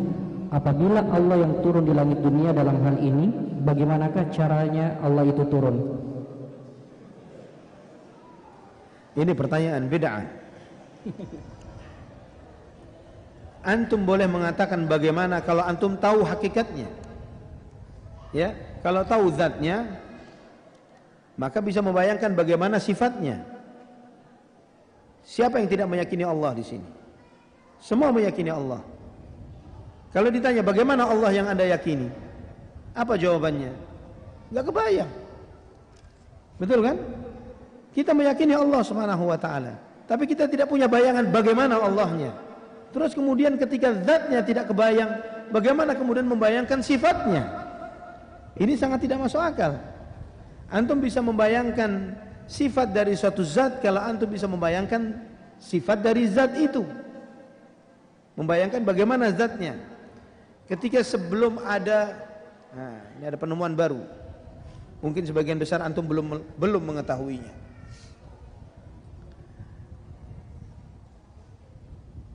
Apabila 0.53 1.01
Allah 1.09 1.41
yang 1.41 1.53
turun 1.65 1.81
di 1.81 1.93
langit 1.93 2.21
dunia 2.21 2.53
dalam 2.53 2.77
hal 2.85 3.01
ini, 3.01 3.29
bagaimanakah 3.65 4.29
caranya 4.29 5.01
Allah 5.01 5.25
itu 5.25 5.43
turun? 5.49 5.77
Ini 9.13 9.33
pertanyaan 9.33 9.85
bid'ah. 9.89 10.25
antum 13.63 14.03
boleh 14.03 14.27
mengatakan 14.27 14.85
bagaimana 14.85 15.41
kalau 15.41 15.65
antum 15.65 15.97
tahu 15.97 16.21
hakikatnya. 16.25 16.89
Ya, 18.33 18.57
kalau 18.81 19.05
tahu 19.05 19.29
zatnya 19.33 20.01
maka 21.33 21.61
bisa 21.61 21.81
membayangkan 21.81 22.33
bagaimana 22.37 22.77
sifatnya. 22.77 23.52
Siapa 25.23 25.59
yang 25.59 25.71
tidak 25.71 25.87
meyakini 25.87 26.27
Allah 26.27 26.51
di 26.51 26.63
sini? 26.63 26.87
Semua 27.79 28.11
meyakini 28.11 28.51
Allah. 28.51 28.83
Kalau 30.11 30.29
ditanya 30.29 30.61
bagaimana 30.61 31.09
Allah 31.09 31.31
yang 31.33 31.47
Anda 31.49 31.65
yakini? 31.67 32.07
Apa 32.93 33.17
jawabannya? 33.17 33.71
Enggak 34.53 34.65
kebayang. 34.69 35.11
Betul 36.61 36.79
kan? 36.85 36.97
Kita 37.93 38.13
meyakini 38.13 38.53
Allah 38.53 38.81
Subhanahu 38.85 39.29
wa 39.29 39.37
taala, 39.37 39.73
tapi 40.05 40.29
kita 40.29 40.45
tidak 40.49 40.69
punya 40.69 40.85
bayangan 40.85 41.29
bagaimana 41.33 41.77
Allahnya. 41.81 42.33
Terus 42.93 43.17
kemudian 43.17 43.57
ketika 43.57 43.89
zatnya 44.05 44.45
tidak 44.45 44.69
kebayang, 44.69 45.09
bagaimana 45.49 45.97
kemudian 45.97 46.29
membayangkan 46.29 46.81
sifatnya? 46.85 47.49
Ini 48.53 48.77
sangat 48.77 49.01
tidak 49.01 49.25
masuk 49.25 49.41
akal. 49.41 49.81
Antum 50.69 51.01
bisa 51.01 51.21
membayangkan 51.21 52.13
sifat 52.49 52.91
dari 52.91 53.13
suatu 53.15 53.41
zat 53.41 53.79
kalau 53.79 54.01
antum 54.01 54.29
bisa 54.29 54.47
membayangkan 54.49 55.19
sifat 55.59 55.99
dari 56.03 56.27
zat 56.27 56.53
itu. 56.59 56.83
Membayangkan 58.33 58.81
bagaimana 58.81 59.29
zatnya. 59.29 59.77
Ketika 60.65 61.05
sebelum 61.05 61.61
ada 61.61 62.17
nah, 62.73 62.97
ini 63.19 63.25
ada 63.29 63.37
penemuan 63.37 63.77
baru. 63.77 64.01
Mungkin 65.03 65.27
sebagian 65.27 65.59
besar 65.59 65.83
antum 65.83 66.07
belum 66.07 66.41
belum 66.57 66.81
mengetahuinya. 66.81 67.63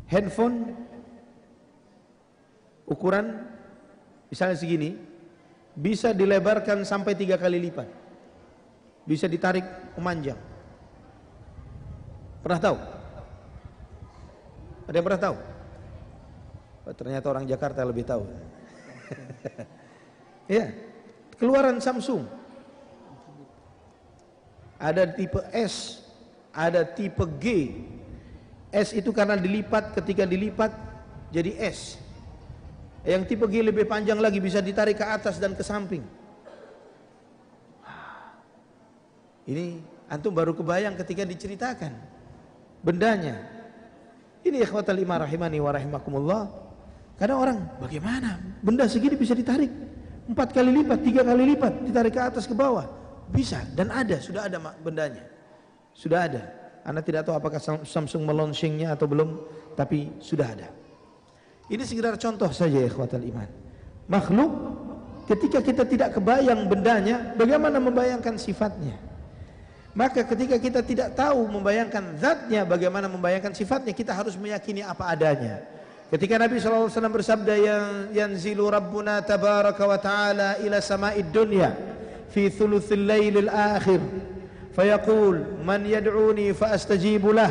handphone 0.08 0.72
ukuran 2.88 3.44
misalnya 4.32 4.56
segini 4.56 4.96
bisa 5.76 6.16
dilebarkan 6.16 6.82
sampai 6.82 7.12
tiga 7.14 7.36
kali 7.36 7.60
lipat 7.60 7.86
bisa 9.08 9.24
ditarik 9.24 9.64
memanjang. 9.96 10.36
Pernah 12.44 12.60
tahu? 12.60 12.76
Ada 14.84 14.96
yang 15.00 15.06
pernah 15.08 15.22
tahu? 15.24 15.36
Oh, 16.84 16.94
ternyata 16.96 17.26
orang 17.32 17.44
Jakarta 17.48 17.80
lebih 17.88 18.04
tahu. 18.04 18.24
Ya 20.48 20.72
keluaran 21.36 21.76
Samsung. 21.76 22.24
Ada 24.80 25.04
tipe 25.12 25.44
S 25.52 26.08
ada 26.58 26.82
tipe 26.82 27.22
G. 27.38 27.70
S 28.74 28.92
itu 28.92 29.14
karena 29.14 29.38
dilipat 29.38 29.94
ketika 29.94 30.26
dilipat 30.26 30.74
jadi 31.30 31.54
S. 31.70 31.96
Yang 33.06 33.22
tipe 33.30 33.46
G 33.46 33.62
lebih 33.62 33.86
panjang 33.86 34.18
lagi 34.18 34.42
bisa 34.42 34.58
ditarik 34.58 34.98
ke 34.98 35.06
atas 35.06 35.38
dan 35.38 35.54
ke 35.54 35.62
samping. 35.62 36.02
Ini 39.48 39.80
antum 40.12 40.36
baru 40.36 40.52
kebayang 40.52 40.92
ketika 41.00 41.24
diceritakan 41.24 41.96
bendanya. 42.84 43.40
Ini 44.44 44.60
ikhwatal 44.60 45.00
lima 45.00 45.16
rahimani 45.24 45.56
wa 45.56 45.72
rahimakumullah. 45.72 46.42
Kadang 47.16 47.40
orang 47.40 47.58
bagaimana 47.80 48.36
benda 48.60 48.84
segini 48.84 49.16
bisa 49.16 49.32
ditarik 49.32 49.72
empat 50.28 50.52
kali 50.52 50.70
lipat, 50.84 51.00
tiga 51.00 51.24
kali 51.24 51.56
lipat, 51.56 51.72
ditarik 51.80 52.12
ke 52.12 52.20
atas 52.20 52.44
ke 52.44 52.52
bawah. 52.52 52.84
Bisa 53.32 53.64
dan 53.72 53.88
ada, 53.88 54.20
sudah 54.20 54.44
ada 54.44 54.60
bendanya. 54.84 55.24
Sudah 55.96 56.28
ada. 56.28 56.44
Anda 56.84 57.00
tidak 57.00 57.24
tahu 57.24 57.36
apakah 57.36 57.60
Samsung 57.84 58.28
melunchingnya 58.28 58.92
atau 58.94 59.08
belum, 59.08 59.40
tapi 59.76 60.12
sudah 60.20 60.46
ada. 60.46 60.68
Ini 61.68 61.84
sekedar 61.84 62.16
contoh 62.20 62.48
saja 62.52 62.80
ikhwatal 62.80 63.24
iman. 63.24 63.48
Makhluk 64.08 64.52
ketika 65.28 65.60
kita 65.60 65.84
tidak 65.84 66.16
kebayang 66.16 66.68
bendanya, 66.68 67.36
bagaimana 67.36 67.76
membayangkan 67.76 68.40
sifatnya? 68.40 69.07
Maka 69.98 70.22
ketika 70.22 70.54
kita 70.62 70.78
tidak 70.86 71.18
tahu 71.18 71.50
membayangkan 71.50 72.22
zatnya 72.22 72.62
bagaimana 72.62 73.10
membayangkan 73.10 73.50
sifatnya 73.50 73.90
kita 73.90 74.14
harus 74.14 74.38
meyakini 74.38 74.78
apa 74.78 75.10
adanya. 75.10 75.58
Ketika 76.06 76.38
Nabi 76.38 76.62
SAW 76.62 76.86
bersabda 77.10 77.54
yang 77.58 77.84
yanzilu 78.14 78.70
rabbuna 78.70 79.26
tabaraka 79.26 79.82
wa 79.82 79.98
ta'ala 79.98 80.62
ila 80.62 80.78
sama'id 80.78 81.34
dunya 81.34 81.74
fi 82.30 82.46
thuluthil 82.46 83.10
lailil 83.10 83.50
akhir. 83.50 83.98
Fayaqul 84.78 85.66
man 85.66 85.82
yad'uni 85.82 86.54
fa 86.54 86.78
astajibu 86.78 87.34
lah. 87.34 87.50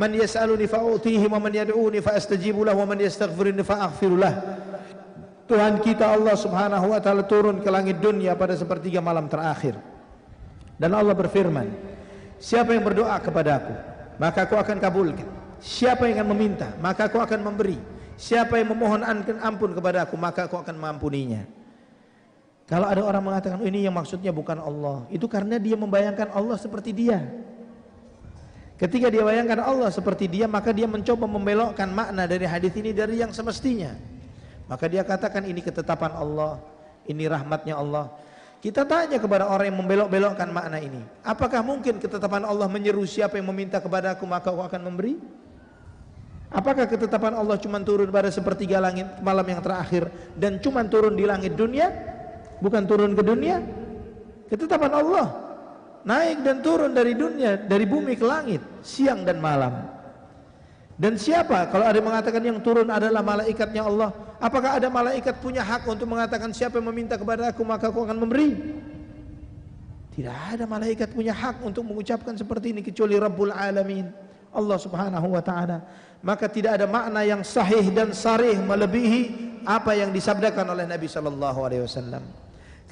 Man 0.00 0.16
yas'aluni 0.16 0.64
fa 0.64 0.80
utihi 0.80 1.28
wa 1.28 1.44
man 1.44 1.52
yad'uni 1.52 2.00
fa 2.00 2.16
astajibu 2.16 2.64
lah 2.64 2.72
wa 2.72 2.88
man 2.88 3.04
yastaghfiruni 3.04 3.60
fa 3.60 3.84
aghfiru 3.84 4.16
lah. 4.16 4.32
Tuhan 5.44 5.84
kita 5.84 6.08
Allah 6.08 6.40
Subhanahu 6.40 6.96
wa 6.96 7.00
taala 7.04 7.28
turun 7.28 7.60
ke 7.60 7.68
langit 7.68 8.00
dunia 8.00 8.32
pada 8.32 8.56
sepertiga 8.56 9.04
malam 9.04 9.28
terakhir 9.28 9.89
dan 10.80 10.96
Allah 10.96 11.12
berfirman 11.12 11.68
siapa 12.40 12.72
yang 12.72 12.80
berdoa 12.80 13.20
kepada 13.20 13.60
aku 13.60 13.74
maka 14.16 14.48
aku 14.48 14.56
akan 14.56 14.80
kabulkan 14.80 15.28
siapa 15.60 16.08
yang 16.08 16.24
akan 16.24 16.28
meminta 16.32 16.72
maka 16.80 17.12
aku 17.12 17.20
akan 17.20 17.44
memberi 17.44 17.76
siapa 18.16 18.56
yang 18.56 18.72
memohon 18.72 19.04
ampun 19.44 19.76
kepada 19.76 20.08
aku 20.08 20.16
maka 20.16 20.48
aku 20.48 20.56
akan 20.56 20.72
mengampuninya 20.80 21.44
kalau 22.70 22.86
ada 22.86 23.02
orang 23.02 23.18
mengatakan 23.26 23.58
oh, 23.58 23.66
ini 23.66 23.82
yang 23.82 23.90
maksudnya 23.90 24.30
bukan 24.30 24.54
Allah, 24.62 25.02
itu 25.10 25.26
karena 25.26 25.58
dia 25.58 25.74
membayangkan 25.74 26.30
Allah 26.30 26.54
seperti 26.54 26.94
dia. 26.94 27.18
Ketika 28.78 29.10
dia 29.10 29.26
bayangkan 29.26 29.58
Allah 29.66 29.90
seperti 29.90 30.30
dia, 30.30 30.46
maka 30.46 30.70
dia 30.70 30.86
mencoba 30.86 31.26
membelokkan 31.26 31.90
makna 31.90 32.30
dari 32.30 32.46
hadis 32.46 32.70
ini 32.78 32.94
dari 32.94 33.18
yang 33.18 33.34
semestinya. 33.34 33.98
Maka 34.70 34.86
dia 34.86 35.02
katakan 35.02 35.50
ini 35.50 35.58
ketetapan 35.66 36.14
Allah, 36.14 36.62
ini 37.10 37.26
rahmatnya 37.26 37.74
Allah. 37.74 38.14
Kita 38.60 38.84
tanya 38.84 39.16
kepada 39.16 39.48
orang 39.48 39.72
yang 39.72 39.78
membelok-belokkan 39.80 40.52
makna 40.52 40.76
ini. 40.76 41.00
Apakah 41.24 41.64
mungkin 41.64 41.96
ketetapan 41.96 42.44
Allah 42.44 42.68
menyeru 42.68 43.08
siapa 43.08 43.40
yang 43.40 43.48
meminta 43.48 43.80
kepada 43.80 44.12
aku 44.12 44.28
maka 44.28 44.52
aku 44.52 44.60
akan 44.60 44.80
memberi? 44.84 45.16
Apakah 46.52 46.84
ketetapan 46.84 47.40
Allah 47.40 47.56
cuma 47.56 47.80
turun 47.80 48.12
pada 48.12 48.28
sepertiga 48.28 48.76
langit 48.82 49.06
malam 49.24 49.46
yang 49.48 49.64
terakhir 49.64 50.12
dan 50.36 50.60
cuma 50.60 50.84
turun 50.84 51.16
di 51.16 51.24
langit 51.24 51.56
dunia? 51.56 51.88
Bukan 52.60 52.84
turun 52.84 53.16
ke 53.16 53.22
dunia? 53.24 53.64
Ketetapan 54.52 54.92
Allah 54.92 55.26
naik 56.04 56.44
dan 56.44 56.60
turun 56.64 56.92
dari 56.92 57.12
dunia, 57.16 57.60
dari 57.60 57.84
bumi 57.84 58.16
ke 58.16 58.24
langit, 58.24 58.60
siang 58.80 59.24
dan 59.24 59.40
malam. 59.40 59.99
Dan 61.00 61.16
siapa 61.16 61.64
kalau 61.72 61.88
ada 61.88 61.96
yang 61.96 62.12
mengatakan 62.12 62.42
yang 62.44 62.60
turun 62.60 62.84
adalah 62.92 63.24
malaikatnya 63.24 63.88
Allah? 63.88 64.12
Apakah 64.36 64.76
ada 64.76 64.92
malaikat 64.92 65.40
punya 65.40 65.64
hak 65.64 65.88
untuk 65.88 66.04
mengatakan 66.04 66.52
siapa 66.52 66.76
yang 66.76 66.92
meminta 66.92 67.16
kepada 67.16 67.48
aku 67.48 67.64
maka 67.64 67.88
aku 67.88 68.04
akan 68.04 68.20
memberi? 68.20 68.52
Tidak 70.12 70.36
ada 70.60 70.68
malaikat 70.68 71.16
punya 71.16 71.32
hak 71.32 71.64
untuk 71.64 71.88
mengucapkan 71.88 72.36
seperti 72.36 72.76
ini 72.76 72.84
kecuali 72.84 73.16
Rabbul 73.16 73.48
Alamin. 73.48 74.12
Allah 74.52 74.76
Subhanahu 74.76 75.32
wa 75.32 75.40
taala. 75.40 75.80
Maka 76.20 76.52
tidak 76.52 76.76
ada 76.76 76.84
makna 76.84 77.24
yang 77.24 77.40
sahih 77.40 77.88
dan 77.88 78.12
sarih 78.12 78.60
melebihi 78.60 79.20
apa 79.64 79.96
yang 79.96 80.12
disabdakan 80.12 80.68
oleh 80.76 80.84
Nabi 80.84 81.08
sallallahu 81.08 81.64
alaihi 81.64 81.88
wasallam. 81.88 82.20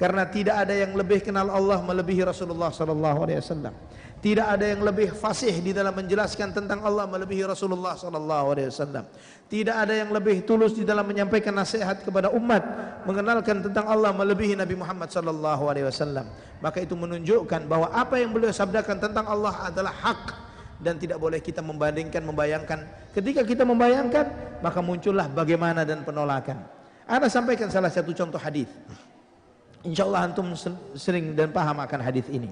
Karena 0.01 0.25
tidak 0.25 0.65
ada 0.65 0.73
yang 0.73 0.97
lebih 0.97 1.21
kenal 1.21 1.45
Allah 1.51 1.77
melebihi 1.85 2.25
Rasulullah 2.25 2.73
sallallahu 2.73 3.19
alaihi 3.21 3.37
wasallam. 3.37 3.75
Tidak 4.19 4.43
ada 4.43 4.67
yang 4.67 4.83
lebih 4.83 5.15
fasih 5.15 5.63
di 5.63 5.71
dalam 5.71 5.95
menjelaskan 5.95 6.51
tentang 6.51 6.83
Allah 6.83 7.07
melebihi 7.07 7.47
Rasulullah 7.47 7.95
sallallahu 7.95 8.45
alaihi 8.51 8.67
wasallam. 8.67 9.07
Tidak 9.47 9.71
ada 9.71 9.95
yang 9.95 10.11
lebih 10.11 10.43
tulus 10.43 10.75
di 10.75 10.83
dalam 10.83 11.07
menyampaikan 11.07 11.55
nasihat 11.55 12.03
kepada 12.03 12.27
umat 12.35 12.59
mengenalkan 13.07 13.63
tentang 13.63 13.87
Allah 13.87 14.11
melebihi 14.11 14.59
Nabi 14.59 14.75
Muhammad 14.75 15.07
sallallahu 15.07 15.71
alaihi 15.71 15.87
wasallam. 15.87 16.27
Maka 16.59 16.83
itu 16.83 16.99
menunjukkan 16.99 17.63
bahwa 17.71 17.87
apa 17.95 18.19
yang 18.19 18.35
beliau 18.35 18.51
sabdakan 18.51 18.99
tentang 18.99 19.23
Allah 19.23 19.55
adalah 19.71 19.95
hak 19.95 20.35
dan 20.83 20.99
tidak 20.99 21.15
boleh 21.15 21.39
kita 21.39 21.63
membandingkan 21.63 22.19
membayangkan. 22.19 22.79
Ketika 23.15 23.47
kita 23.47 23.63
membayangkan, 23.63 24.59
maka 24.59 24.83
muncullah 24.83 25.31
bagaimana 25.31 25.87
dan 25.87 26.03
penolakan. 26.03 26.59
Anda 27.07 27.31
sampaikan 27.31 27.71
salah 27.71 27.87
satu 27.87 28.11
contoh 28.11 28.37
hadis. 28.37 28.67
Insyaallah 29.87 30.27
antum 30.27 30.51
sering 30.99 31.39
dan 31.39 31.55
paham 31.55 31.79
akan 31.79 31.99
hadis 32.03 32.27
ini. 32.27 32.51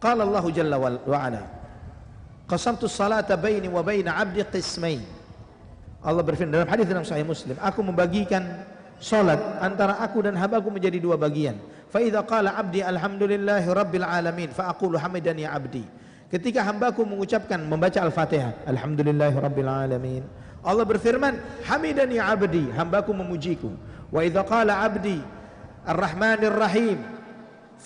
Qala 0.00 0.28
Allah 0.28 0.44
Jalla 0.52 0.76
wa 0.78 1.18
Ala. 1.18 1.42
Qasamtu 2.46 2.86
salata 2.86 3.34
baini 3.34 3.66
wa 3.66 3.82
qismain. 4.52 5.02
Allah 6.06 6.22
berfirman 6.22 6.54
dalam 6.54 6.68
hadis 6.70 6.86
dalam 6.86 7.02
sahih 7.02 7.26
Muslim 7.26 7.58
aku 7.58 7.82
membagikan 7.82 8.62
salat 9.02 9.42
antara 9.58 9.98
aku 9.98 10.22
dan 10.22 10.38
hambaku 10.38 10.70
menjadi 10.70 11.02
dua 11.02 11.18
bagian. 11.18 11.58
Fa 11.90 11.98
idza 11.98 12.22
qala 12.22 12.54
abdi 12.54 12.78
alhamdulillahi 12.84 13.66
rabbil 13.66 14.06
alamin 14.06 14.54
fa 14.54 14.70
aqulu 14.70 14.94
hamidani 14.94 15.42
abdi. 15.42 15.82
Ketika 16.30 16.62
hambaku 16.62 17.02
mengucapkan 17.02 17.58
membaca 17.66 18.02
al-fatihah 18.02 18.66
alhamdulillahi 18.66 19.34
rabbil 19.38 19.70
alamin 19.70 20.22
Allah 20.66 20.82
berfirman 20.82 21.38
hamidani 21.66 22.18
abdi 22.22 22.70
hambaku 22.74 23.10
memujiku. 23.10 23.70
Wa 24.10 24.22
idza 24.22 24.46
qala 24.46 24.86
abdi 24.86 25.18
arrahmanir 25.86 26.54
rahim 26.54 26.98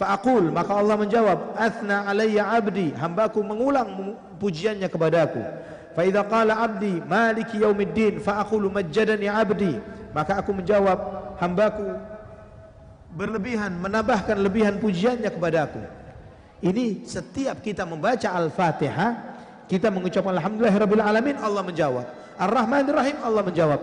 Fa'akul 0.00 0.48
maka 0.48 0.80
Allah 0.80 0.96
menjawab 0.96 1.60
Athna 1.60 2.08
alayya 2.08 2.48
abdi. 2.48 2.88
Hambaku 2.96 3.44
mengulang 3.44 4.16
pujiannya 4.40 4.88
kepadaku. 4.88 5.44
Fa 5.92 6.08
idza 6.08 6.24
qala 6.24 6.56
abdi 6.56 7.04
maliki 7.04 7.60
yaumiddin 7.60 8.16
fa'aqulu 8.16 8.72
majjadani 8.72 9.28
abdi. 9.28 9.76
Maka 10.16 10.40
aku 10.40 10.56
menjawab 10.56 10.96
hambaku 11.36 11.84
berlebihan 13.12 13.76
menambahkan 13.76 14.40
lebihan 14.40 14.80
pujiannya 14.80 15.28
kepadaku. 15.28 15.84
Ini 16.64 17.04
setiap 17.04 17.60
kita 17.60 17.84
membaca 17.84 18.32
al-fatihah 18.32 19.36
kita 19.68 19.92
mengucapkan 19.92 20.32
alhamdulillahirabbil 20.32 21.04
alamin 21.04 21.36
Allah 21.44 21.60
menjawab. 21.60 22.08
Ar-rahmanir 22.40 22.96
rahim 22.96 23.16
Allah 23.20 23.44
menjawab. 23.44 23.80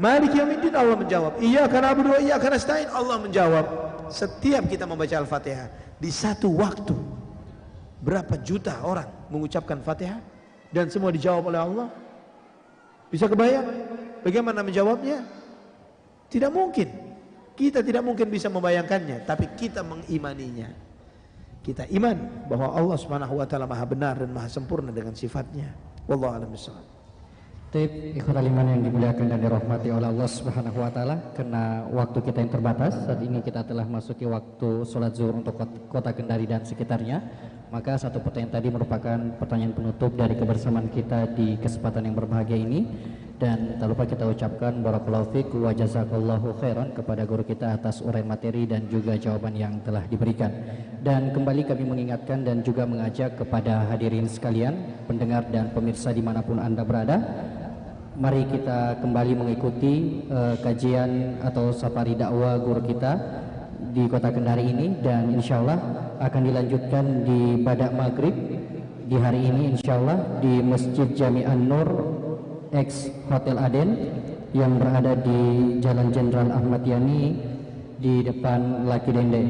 Maliki 0.00 0.40
yaumiddin 0.40 0.72
Allah 0.72 0.96
menjawab. 0.96 1.36
Iyyaka 1.44 1.76
na'budu 1.76 2.16
wa 2.16 2.18
iyyaka 2.24 2.48
nasta'in 2.48 2.88
Allah 2.88 3.20
menjawab 3.20 3.66
setiap 4.10 4.66
kita 4.66 4.84
membaca 4.84 5.14
Al-Fatihah 5.16 5.96
di 5.98 6.10
satu 6.12 6.52
waktu 6.54 6.96
berapa 7.98 8.38
juta 8.42 8.82
orang 8.86 9.08
mengucapkan 9.30 9.82
Fatihah 9.82 10.20
dan 10.70 10.88
semua 10.92 11.12
dijawab 11.14 11.48
oleh 11.50 11.60
Allah? 11.60 11.88
Bisa 13.08 13.24
kebayang 13.24 13.66
bagaimana 14.20 14.60
menjawabnya? 14.60 15.24
Tidak 16.28 16.52
mungkin. 16.52 16.88
Kita 17.58 17.82
tidak 17.82 18.06
mungkin 18.06 18.30
bisa 18.30 18.46
membayangkannya, 18.52 19.26
tapi 19.26 19.50
kita 19.58 19.82
mengimaninya. 19.82 20.70
Kita 21.64 21.90
iman 21.90 22.46
bahwa 22.46 22.70
Allah 22.70 22.96
Subhanahu 22.96 23.34
wa 23.42 23.46
taala 23.48 23.66
Maha 23.66 23.84
benar 23.88 24.14
dan 24.22 24.30
Maha 24.30 24.46
sempurna 24.46 24.94
dengan 24.94 25.12
sifatnya. 25.12 25.74
Wallahu 26.06 26.32
a'lam 26.38 26.50
bishawab. 26.54 26.97
Tip 27.68 28.16
ikhwan 28.16 28.40
aliman 28.40 28.64
yang 28.64 28.80
dimuliakan 28.80 29.28
dan 29.28 29.44
dirahmati 29.44 29.92
oleh 29.92 30.08
Allah 30.08 30.24
Subhanahu 30.24 30.80
wa 30.80 30.88
taala. 30.88 31.20
Karena 31.36 31.84
waktu 31.92 32.24
kita 32.24 32.40
yang 32.40 32.48
terbatas 32.48 32.96
saat 32.96 33.20
ini 33.20 33.44
kita 33.44 33.60
telah 33.60 33.84
masuki 33.84 34.24
waktu 34.24 34.88
sholat 34.88 35.12
zuhur 35.12 35.36
untuk 35.36 35.52
kota 35.92 36.16
Kendari 36.16 36.48
dan 36.48 36.64
sekitarnya. 36.64 37.20
Maka 37.68 38.00
satu 38.00 38.24
pertanyaan 38.24 38.56
tadi 38.56 38.72
merupakan 38.72 39.20
pertanyaan 39.36 39.76
penutup 39.76 40.16
dari 40.16 40.40
kebersamaan 40.40 40.88
kita 40.88 41.28
di 41.36 41.60
kesempatan 41.60 42.08
yang 42.08 42.16
berbahagia 42.16 42.56
ini. 42.56 42.88
Dan 43.36 43.76
tak 43.76 43.86
lupa 43.92 44.08
kita 44.08 44.24
ucapkan 44.24 44.72
barakallahu 44.80 45.28
fiik 45.36 45.52
wa 45.52 45.68
jazakallahu 45.70 46.56
khairan 46.64 46.96
kepada 46.96 47.28
guru 47.28 47.44
kita 47.44 47.76
atas 47.76 48.00
uraian 48.00 48.24
materi 48.24 48.64
dan 48.64 48.88
juga 48.88 49.12
jawaban 49.20 49.52
yang 49.52 49.76
telah 49.84 50.08
diberikan. 50.08 50.50
Dan 51.04 51.36
kembali 51.36 51.68
kami 51.68 51.84
mengingatkan 51.84 52.42
dan 52.48 52.64
juga 52.64 52.88
mengajak 52.88 53.36
kepada 53.38 53.86
hadirin 53.92 54.24
sekalian 54.26 55.04
pendengar 55.04 55.46
dan 55.52 55.70
pemirsa 55.70 56.10
di 56.10 56.24
mana 56.24 56.42
pun 56.42 56.58
anda 56.58 56.82
berada 56.82 57.22
mari 58.18 58.50
kita 58.50 58.98
kembali 58.98 59.32
mengikuti 59.38 60.26
uh, 60.26 60.58
kajian 60.58 61.38
atau 61.38 61.70
safari 61.70 62.18
dakwah 62.18 62.58
guru 62.58 62.82
kita 62.82 63.14
di 63.94 64.10
kota 64.10 64.34
Kendari 64.34 64.74
ini 64.74 64.98
dan 64.98 65.30
insya 65.30 65.62
Allah 65.62 65.78
akan 66.18 66.42
dilanjutkan 66.50 67.04
di 67.22 67.62
Badak 67.62 67.94
Maghrib 67.94 68.34
di 69.06 69.16
hari 69.16 69.46
ini 69.46 69.78
insya 69.78 70.02
Allah 70.02 70.18
di 70.42 70.58
Masjid 70.58 71.06
Jami'an 71.14 71.62
Nur 71.62 71.88
X 72.74 73.06
Hotel 73.30 73.54
Aden 73.54 73.90
yang 74.50 74.82
berada 74.82 75.14
di 75.14 75.40
Jalan 75.78 76.10
Jenderal 76.10 76.50
Ahmad 76.50 76.82
Yani 76.82 77.38
di 77.98 78.22
depan 78.26 78.86
Laki 78.86 79.14
Dende. 79.14 79.42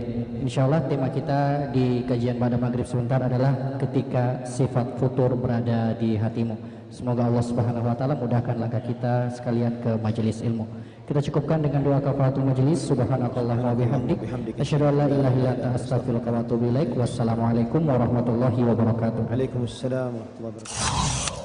Insya 0.45 0.69
Allah 0.69 0.85
tema 0.85 1.09
kita 1.09 1.73
di 1.73 2.05
kajian 2.05 2.37
pada 2.37 2.61
maghrib 2.61 2.85
sebentar 2.85 3.21
adalah 3.21 3.81
ketika 3.81 4.45
sifat 4.45 5.01
futur 5.01 5.37
berada 5.41 5.97
di 5.97 6.21
hatimu. 6.21 6.78
Semoga 6.89 7.29
Allah 7.29 7.45
Subhanahu 7.45 7.85
wa 7.85 7.93
taala 7.93 8.17
mudahkan 8.17 8.57
langkah 8.57 8.81
kita 8.81 9.29
sekalian 9.37 9.77
ke 9.85 10.01
majelis 10.01 10.41
ilmu. 10.41 10.65
Kita 11.05 11.21
cukupkan 11.21 11.61
dengan 11.61 11.85
doa 11.85 12.01
kafaratul 12.01 12.49
majelis. 12.49 12.81
Subhanakallah 12.89 13.61
wa 13.61 13.77
bihamdik. 13.77 14.25
Asyhadu 14.57 14.89
an 14.89 14.95
la 14.97 15.07
ilaha 15.09 15.37
illa 15.37 15.53
anta 15.53 15.69
astaghfiruka 15.77 16.33
wa 16.33 16.41
atubu 16.41 16.73
ilaik. 16.73 16.97
Wassalamualaikum 16.97 17.85
warahmatullahi 17.85 18.61
wabarakatuh. 18.65 19.21
Waalaikumsalam 19.29 20.17
warahmatullahi 20.17 20.65
wabarakatuh. 20.65 21.37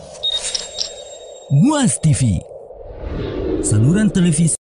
Muaz 1.52 2.00
TV. 2.00 2.40
Saluran 3.60 4.08
televisi 4.12 4.63